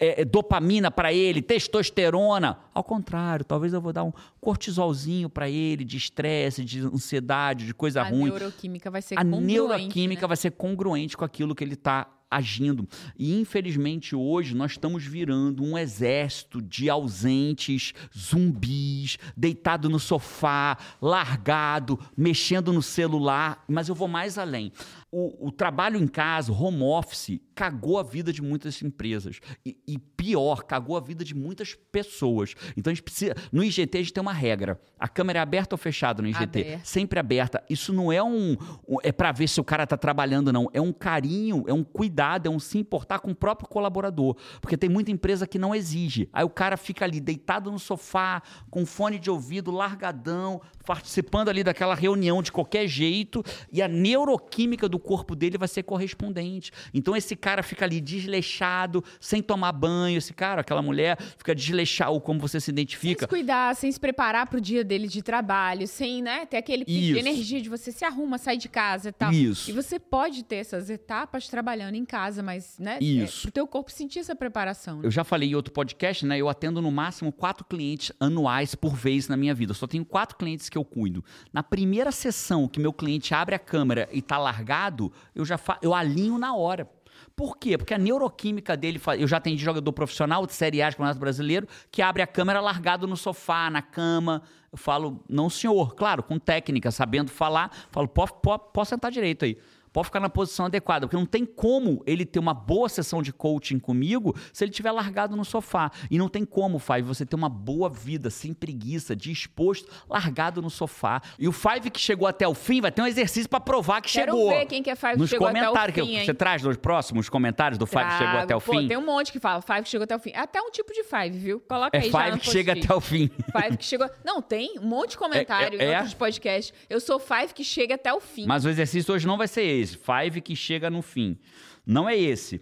é, 0.00 0.22
é 0.22 0.24
dopamina 0.24 0.90
para 0.90 1.12
ele, 1.12 1.40
testosterona. 1.40 2.58
Ao 2.74 2.82
contrário, 2.82 3.44
talvez 3.44 3.72
eu 3.72 3.80
vou 3.80 3.92
dar 3.92 4.02
um 4.02 4.12
cortisolzinho 4.40 5.30
para 5.30 5.48
ele, 5.48 5.84
de 5.84 5.96
estresse, 5.96 6.64
de 6.64 6.80
ansiedade, 6.80 7.64
de 7.64 7.72
coisa 7.72 8.00
a 8.00 8.04
ruim. 8.04 8.30
A 8.30 8.38
neuroquímica 8.38 8.90
vai 8.90 9.02
ser 9.02 9.14
a 9.14 9.22
congruente. 9.22 9.44
A 9.44 9.46
neuroquímica 9.46 10.22
né? 10.22 10.26
vai 10.26 10.36
ser 10.36 10.50
congruente 10.50 11.16
com 11.16 11.24
aquilo 11.24 11.54
que 11.54 11.62
ele 11.62 11.74
está 11.74 12.08
agindo. 12.32 12.88
E 13.16 13.38
infelizmente 13.38 14.16
hoje 14.16 14.54
nós 14.54 14.72
estamos 14.72 15.04
virando 15.04 15.62
um 15.62 15.76
exército 15.76 16.62
de 16.62 16.88
ausentes, 16.88 17.92
zumbis, 18.16 19.18
deitado 19.36 19.88
no 19.90 20.00
sofá, 20.00 20.78
largado, 21.00 21.98
mexendo 22.16 22.72
no 22.72 22.82
celular. 22.82 23.62
Mas 23.68 23.88
eu 23.88 23.94
vou 23.94 24.08
mais 24.08 24.38
além 24.38 24.72
o, 25.14 25.48
o, 25.48 25.52
trabalho 25.52 25.98
em 25.98 26.06
casa, 26.08 26.50
home 26.50 26.82
office, 26.82 27.38
cagou 27.54 27.98
a 27.98 28.02
vida 28.02 28.32
de 28.32 28.40
muitas 28.40 28.80
empresas. 28.80 29.40
E, 29.64 29.76
e, 29.86 29.98
pior, 29.98 30.62
cagou 30.64 30.96
a 30.96 31.00
vida 31.00 31.22
de 31.22 31.34
muitas 31.34 31.74
pessoas. 31.74 32.54
Então 32.74 32.90
a 32.90 32.94
gente 32.94 33.02
precisa. 33.02 33.34
No 33.52 33.62
IGT 33.62 33.98
a 33.98 34.00
gente 34.00 34.12
tem 34.14 34.22
uma 34.22 34.32
regra. 34.32 34.80
A 34.98 35.06
câmera 35.06 35.40
é 35.40 35.42
aberta 35.42 35.74
ou 35.74 35.78
fechada 35.78 36.22
no 36.22 36.28
IGT? 36.28 36.60
Aberta. 36.60 36.80
Sempre 36.82 37.18
aberta. 37.18 37.62
Isso 37.68 37.92
não 37.92 38.10
é 38.10 38.22
um. 38.22 38.56
um 38.88 38.96
é 39.02 39.12
para 39.12 39.32
ver 39.32 39.48
se 39.48 39.60
o 39.60 39.64
cara 39.64 39.86
tá 39.86 39.98
trabalhando, 39.98 40.50
não. 40.50 40.70
É 40.72 40.80
um 40.80 40.94
carinho, 40.94 41.64
é 41.66 41.74
um 41.74 41.84
cuidado, 41.84 42.46
é 42.46 42.50
um 42.50 42.58
se 42.58 42.78
importar 42.78 43.18
com 43.18 43.32
o 43.32 43.34
próprio 43.34 43.68
colaborador. 43.68 44.34
Porque 44.62 44.78
tem 44.78 44.88
muita 44.88 45.10
empresa 45.10 45.46
que 45.46 45.58
não 45.58 45.74
exige. 45.74 46.30
Aí 46.32 46.44
o 46.44 46.50
cara 46.50 46.78
fica 46.78 47.04
ali 47.04 47.20
deitado 47.20 47.70
no 47.70 47.78
sofá, 47.78 48.42
com 48.70 48.86
fone 48.86 49.18
de 49.18 49.30
ouvido, 49.30 49.70
largadão, 49.70 50.62
participando 50.86 51.50
ali 51.50 51.62
daquela 51.62 51.94
reunião 51.94 52.42
de 52.42 52.50
qualquer 52.50 52.86
jeito, 52.86 53.44
e 53.70 53.82
a 53.82 53.88
neuroquímica 53.88 54.88
do 54.88 55.01
corpo 55.02 55.34
dele 55.34 55.58
vai 55.58 55.68
ser 55.68 55.82
correspondente. 55.82 56.70
Então 56.94 57.16
esse 57.16 57.36
cara 57.36 57.62
fica 57.62 57.84
ali 57.84 58.00
desleixado, 58.00 59.04
sem 59.20 59.42
tomar 59.42 59.72
banho, 59.72 60.18
esse 60.18 60.32
cara, 60.32 60.60
aquela 60.60 60.82
mulher, 60.82 61.20
fica 61.36 61.54
desleixado, 61.54 62.20
como 62.20 62.40
você 62.40 62.60
se 62.60 62.70
identifica. 62.70 63.20
Sem 63.20 63.26
se 63.26 63.28
cuidar, 63.28 63.76
sem 63.76 63.92
se 63.92 64.00
preparar 64.00 64.46
para 64.46 64.58
o 64.58 64.60
dia 64.60 64.84
dele 64.84 65.08
de 65.08 65.22
trabalho, 65.22 65.86
sem 65.86 66.22
né, 66.22 66.46
ter 66.46 66.56
aquele 66.56 66.84
pico 66.84 67.14
de 67.14 67.18
energia 67.18 67.60
de 67.60 67.68
você 67.68 67.92
se 67.92 68.04
arruma, 68.04 68.38
sai 68.38 68.56
de 68.56 68.68
casa 68.68 69.08
e 69.10 69.12
tal. 69.12 69.32
Isso. 69.32 69.70
E 69.70 69.72
você 69.72 69.98
pode 69.98 70.44
ter 70.44 70.56
essas 70.56 70.90
etapas 70.90 71.48
trabalhando 71.48 71.94
em 71.94 72.04
casa, 72.04 72.42
mas, 72.42 72.78
né? 72.78 72.98
É, 73.00 73.04
Isso. 73.04 73.40
É, 73.40 73.42
pro 73.42 73.52
teu 73.52 73.66
corpo 73.66 73.90
sentir 73.90 74.20
essa 74.20 74.34
preparação. 74.34 74.98
Né? 74.98 75.06
Eu 75.06 75.10
já 75.10 75.24
falei 75.24 75.50
em 75.50 75.54
outro 75.54 75.72
podcast, 75.72 76.24
né? 76.26 76.38
Eu 76.38 76.48
atendo 76.48 76.82
no 76.82 76.90
máximo 76.90 77.32
quatro 77.32 77.64
clientes 77.64 78.12
anuais 78.20 78.74
por 78.74 78.94
vez 78.94 79.28
na 79.28 79.36
minha 79.36 79.54
vida. 79.54 79.72
Eu 79.72 79.76
só 79.76 79.86
tenho 79.86 80.04
quatro 80.04 80.36
clientes 80.36 80.68
que 80.68 80.76
eu 80.76 80.84
cuido. 80.84 81.24
Na 81.52 81.62
primeira 81.62 82.12
sessão 82.12 82.68
que 82.68 82.78
meu 82.78 82.92
cliente 82.92 83.34
abre 83.34 83.54
a 83.54 83.58
câmera 83.58 84.08
e 84.12 84.20
tá 84.20 84.38
largado, 84.38 84.91
eu 85.34 85.44
já 85.44 85.58
fa... 85.58 85.78
eu 85.82 85.94
alinho 85.94 86.38
na 86.38 86.54
hora. 86.54 86.88
Por 87.36 87.56
quê? 87.56 87.78
Porque 87.78 87.94
a 87.94 87.98
neuroquímica 87.98 88.76
dele. 88.76 89.00
Eu 89.18 89.26
já 89.26 89.36
atendi 89.36 89.62
jogador 89.62 89.92
profissional 89.92 90.46
de 90.46 90.52
Série 90.52 90.82
A 90.82 90.90
de 90.90 90.96
Campeonato 90.96 91.20
Brasileiro 91.20 91.66
que 91.90 92.02
abre 92.02 92.22
a 92.22 92.26
câmera 92.26 92.60
largado 92.60 93.06
no 93.06 93.16
sofá, 93.16 93.70
na 93.70 93.82
cama. 93.82 94.42
Eu 94.70 94.78
falo, 94.78 95.22
não, 95.28 95.48
senhor. 95.48 95.94
Claro, 95.94 96.22
com 96.22 96.38
técnica, 96.38 96.90
sabendo 96.90 97.30
falar. 97.30 97.70
Falo, 97.90 98.08
pode 98.08 98.88
sentar 98.88 99.10
direito 99.10 99.44
aí 99.44 99.58
pode 99.92 100.06
ficar 100.06 100.20
na 100.20 100.28
posição 100.28 100.66
adequada, 100.66 101.06
porque 101.06 101.16
não 101.16 101.26
tem 101.26 101.44
como 101.44 102.02
ele 102.06 102.24
ter 102.24 102.38
uma 102.38 102.54
boa 102.54 102.88
sessão 102.88 103.22
de 103.22 103.32
coaching 103.32 103.78
comigo 103.78 104.34
se 104.52 104.64
ele 104.64 104.72
tiver 104.72 104.90
largado 104.90 105.36
no 105.36 105.44
sofá. 105.44 105.90
E 106.10 106.18
não 106.18 106.28
tem 106.28 106.44
como, 106.44 106.78
Five, 106.78 107.02
você 107.02 107.26
ter 107.26 107.36
uma 107.36 107.48
boa 107.48 107.88
vida 107.88 108.30
sem 108.30 108.52
preguiça, 108.52 109.14
disposto, 109.14 109.90
largado 110.08 110.62
no 110.62 110.70
sofá. 110.70 111.20
E 111.38 111.46
o 111.46 111.52
Five 111.52 111.90
que 111.90 112.00
chegou 112.00 112.26
até 112.26 112.46
o 112.48 112.54
fim 112.54 112.80
vai 112.80 112.90
ter 112.90 113.02
um 113.02 113.06
exercício 113.06 113.48
para 113.48 113.60
provar 113.60 114.00
que 114.00 114.10
Quero 114.10 114.32
chegou. 114.32 114.48
Quero 114.48 114.60
ver 114.60 114.66
quem 114.66 114.82
que 114.82 114.90
é 114.90 114.96
Five 114.96 115.18
nos 115.18 115.30
que 115.30 115.36
chegou 115.36 115.48
até 115.48 115.68
o 115.68 115.74
fim, 115.74 115.92
que 115.92 116.24
Você 116.24 116.34
traz 116.34 116.62
nos 116.62 116.76
próximos 116.76 117.28
comentários 117.28 117.78
do 117.78 117.86
Five 117.86 118.04
que 118.04 118.18
chegou 118.18 118.40
até 118.40 118.56
o 118.56 118.60
Pô, 118.60 118.72
fim? 118.72 118.88
tem 118.88 118.96
um 118.96 119.04
monte 119.04 119.32
que 119.32 119.38
fala 119.38 119.60
Five 119.60 119.82
que 119.82 119.88
chegou 119.88 120.04
até 120.04 120.16
o 120.16 120.18
fim. 120.18 120.32
Até 120.34 120.60
um 120.60 120.70
tipo 120.70 120.92
de 120.92 121.04
Five, 121.04 121.38
viu? 121.38 121.60
Coloca 121.60 121.96
é 121.96 122.00
aí 122.00 122.10
Five 122.10 122.40
que 122.40 122.50
chega 122.50 122.72
até 122.72 122.94
o 122.94 123.00
fim. 123.00 123.30
Five 123.50 123.76
que 123.76 123.84
chegou... 123.84 124.08
Não, 124.24 124.40
tem 124.40 124.78
um 124.78 124.86
monte 124.86 125.10
de 125.10 125.18
comentário 125.18 125.80
é, 125.80 125.84
é, 125.84 125.92
em 125.92 125.96
outros 125.96 126.14
podcasts. 126.14 126.72
Eu 126.88 127.00
sou 127.00 127.18
Five 127.18 127.52
que 127.54 127.64
chega 127.64 127.94
até 127.94 128.12
o 128.12 128.20
fim. 128.20 128.46
Mas 128.46 128.64
o 128.64 128.68
exercício 128.68 129.14
hoje 129.14 129.26
não 129.26 129.36
vai 129.36 129.48
ser 129.48 129.62
esse. 129.62 129.81
Five 129.90 130.40
que 130.40 130.54
chega 130.54 130.88
no 130.90 131.02
fim. 131.02 131.38
Não 131.84 132.08
é 132.08 132.16
esse. 132.16 132.60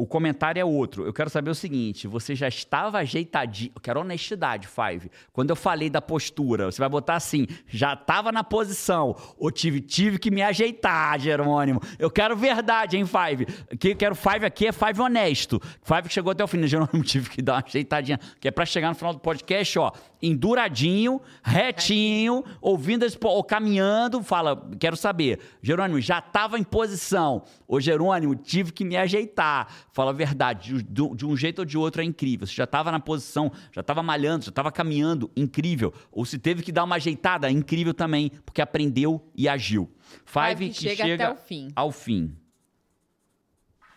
O 0.00 0.06
comentário 0.06 0.58
é 0.58 0.64
outro. 0.64 1.04
Eu 1.04 1.12
quero 1.12 1.28
saber 1.28 1.50
o 1.50 1.54
seguinte: 1.54 2.08
você 2.08 2.34
já 2.34 2.48
estava 2.48 2.96
ajeitadinho. 2.96 3.70
Eu 3.74 3.82
quero 3.82 4.00
honestidade, 4.00 4.66
Five. 4.66 5.10
Quando 5.30 5.50
eu 5.50 5.56
falei 5.56 5.90
da 5.90 6.00
postura, 6.00 6.72
você 6.72 6.80
vai 6.80 6.88
botar 6.88 7.16
assim: 7.16 7.46
já 7.66 7.92
estava 7.92 8.32
na 8.32 8.42
posição, 8.42 9.14
ou 9.36 9.50
tive, 9.50 9.78
tive 9.78 10.18
que 10.18 10.30
me 10.30 10.40
ajeitar, 10.40 11.20
Jerônimo. 11.20 11.82
Eu 11.98 12.10
quero 12.10 12.34
verdade, 12.34 12.96
hein, 12.96 13.04
Five? 13.04 13.44
Que 13.78 13.94
quero 13.94 14.14
Five 14.14 14.46
aqui 14.46 14.68
é 14.68 14.72
Five 14.72 15.02
honesto. 15.02 15.60
Five 15.82 16.08
chegou 16.08 16.32
até 16.32 16.42
o 16.42 16.48
fim, 16.48 16.56
né? 16.56 16.66
Jerônimo 16.66 17.04
tive 17.04 17.28
que 17.28 17.42
dar 17.42 17.56
uma 17.56 17.64
ajeitadinha. 17.66 18.18
Que 18.40 18.48
é 18.48 18.50
para 18.50 18.64
chegar 18.64 18.88
no 18.88 18.94
final 18.94 19.12
do 19.12 19.20
podcast, 19.20 19.78
ó, 19.78 19.92
enduradinho, 20.22 21.20
retinho, 21.42 22.42
ouvindo 22.62 23.04
esse, 23.04 23.18
ou 23.22 23.44
caminhando, 23.44 24.22
fala: 24.22 24.66
quero 24.78 24.96
saber, 24.96 25.40
Jerônimo, 25.60 26.00
já 26.00 26.20
estava 26.20 26.58
em 26.58 26.64
posição. 26.64 27.42
Ô, 27.68 27.78
Jerônimo, 27.78 28.34
tive 28.34 28.72
que 28.72 28.82
me 28.82 28.96
ajeitar 28.96 29.68
fala 29.92 30.10
a 30.10 30.14
verdade, 30.14 30.82
de, 30.82 31.14
de 31.14 31.26
um 31.26 31.36
jeito 31.36 31.60
ou 31.60 31.64
de 31.64 31.76
outro 31.76 32.02
é 32.02 32.04
incrível. 32.04 32.46
Você 32.46 32.54
já 32.54 32.64
estava 32.64 32.90
na 32.92 33.00
posição, 33.00 33.50
já 33.72 33.80
estava 33.80 34.02
malhando, 34.02 34.44
já 34.44 34.50
estava 34.50 34.70
caminhando, 34.70 35.30
incrível. 35.36 35.92
Ou 36.10 36.24
se 36.24 36.38
teve 36.38 36.62
que 36.62 36.72
dar 36.72 36.84
uma 36.84 36.96
ajeitada, 36.96 37.50
incrível 37.50 37.94
também, 37.94 38.30
porque 38.44 38.62
aprendeu 38.62 39.24
e 39.34 39.48
agiu. 39.48 39.90
Five, 40.24 40.68
que, 40.68 40.74
que 40.74 40.80
chega, 40.80 41.04
chega 41.04 41.24
até 41.24 41.32
o 41.32 41.36
fim. 41.36 41.68
Ao 41.74 41.92
fim. 41.92 42.36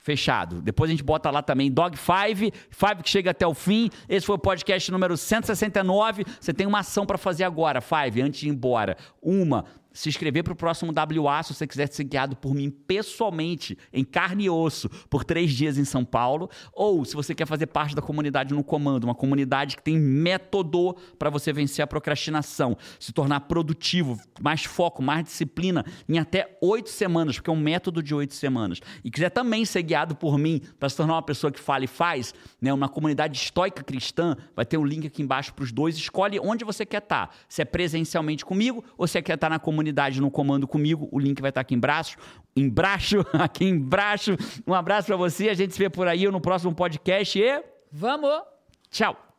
Fechado. 0.03 0.61
Depois 0.61 0.89
a 0.89 0.91
gente 0.91 1.03
bota 1.03 1.31
lá 1.31 1.41
também 1.41 1.71
Dog 1.71 1.97
Five, 1.97 2.51
Five 2.69 3.01
que 3.01 3.09
chega 3.09 3.31
até 3.31 3.47
o 3.47 3.53
fim. 3.53 3.89
Esse 4.09 4.25
foi 4.25 4.35
o 4.35 4.39
podcast 4.39 4.91
número 4.91 5.15
169. 5.15 6.25
Você 6.41 6.53
tem 6.53 6.67
uma 6.67 6.79
ação 6.79 7.05
para 7.05 7.17
fazer 7.17 7.45
agora, 7.45 7.79
Five, 7.79 8.21
antes 8.21 8.41
de 8.41 8.49
ir 8.49 8.51
embora. 8.51 8.97
Uma, 9.21 9.63
se 9.93 10.09
inscrever 10.09 10.43
para 10.43 10.53
o 10.53 10.55
próximo 10.55 10.91
WA, 10.91 11.43
se 11.43 11.53
você 11.53 11.67
quiser 11.67 11.87
ser 11.87 12.03
guiado 12.03 12.35
por 12.35 12.53
mim 12.55 12.69
pessoalmente, 12.69 13.77
em 13.93 14.03
carne 14.03 14.45
e 14.45 14.49
osso, 14.49 14.89
por 15.09 15.23
três 15.23 15.51
dias 15.51 15.77
em 15.77 15.85
São 15.85 16.03
Paulo, 16.03 16.49
ou 16.73 17.05
se 17.05 17.15
você 17.15 17.35
quer 17.35 17.45
fazer 17.45 17.67
parte 17.67 17.95
da 17.95 18.01
comunidade 18.01 18.53
no 18.53 18.63
comando, 18.63 19.03
uma 19.03 19.13
comunidade 19.13 19.77
que 19.77 19.83
tem 19.83 19.97
método 19.97 20.95
para 21.19 21.29
você 21.29 21.53
vencer 21.53 21.83
a 21.83 21.87
procrastinação, 21.87 22.75
se 22.99 23.13
tornar 23.13 23.41
produtivo, 23.41 24.19
mais 24.41 24.63
foco, 24.63 25.03
mais 25.03 25.25
disciplina, 25.25 25.85
em 26.09 26.17
até 26.17 26.57
oito 26.61 26.89
semanas, 26.89 27.35
porque 27.35 27.49
é 27.49 27.53
um 27.53 27.59
método 27.59 28.01
de 28.01 28.15
oito 28.15 28.33
semanas, 28.33 28.79
e 29.03 29.11
quiser 29.11 29.29
também 29.29 29.63
ser 29.63 29.83
guiado 29.83 30.15
por 30.15 30.37
mim 30.37 30.61
para 30.79 30.89
se 30.89 30.97
tornar 30.97 31.13
uma 31.13 31.21
pessoa 31.21 31.51
que 31.51 31.59
fala 31.59 31.83
e 31.83 31.87
faz, 31.87 32.33
né, 32.59 32.73
uma 32.73 32.89
comunidade 32.89 33.37
estoica 33.37 33.83
cristã, 33.83 34.35
vai 34.55 34.65
ter 34.65 34.77
um 34.77 34.85
link 34.85 35.05
aqui 35.05 35.21
embaixo 35.21 35.53
para 35.53 35.63
os 35.63 35.71
dois, 35.71 35.95
escolhe 35.95 36.39
onde 36.39 36.65
você 36.65 36.83
quer 36.85 37.03
estar, 37.03 37.27
tá. 37.27 37.33
se 37.47 37.61
é 37.61 37.65
presencialmente 37.65 38.43
comigo 38.43 38.83
ou 38.97 39.05
se 39.07 39.21
quer 39.21 39.35
estar 39.35 39.47
tá 39.47 39.49
na 39.49 39.59
comunidade 39.59 39.82
comunidade 39.83 40.21
no 40.21 40.31
comando 40.31 40.67
comigo. 40.67 41.09
O 41.11 41.19
link 41.19 41.41
vai 41.41 41.49
estar 41.49 41.61
aqui 41.61 41.75
embaixo. 41.75 42.17
Embaixo, 42.55 43.25
aqui 43.33 43.65
embaixo. 43.65 44.35
Um 44.65 44.73
abraço 44.73 45.07
para 45.07 45.17
você. 45.17 45.49
A 45.49 45.53
gente 45.53 45.73
se 45.73 45.79
vê 45.79 45.89
por 45.89 46.07
aí 46.07 46.25
no 46.29 46.39
próximo 46.39 46.73
podcast 46.73 47.37
e. 47.37 47.63
Vamos! 47.91 48.41
Tchau! 48.89 49.32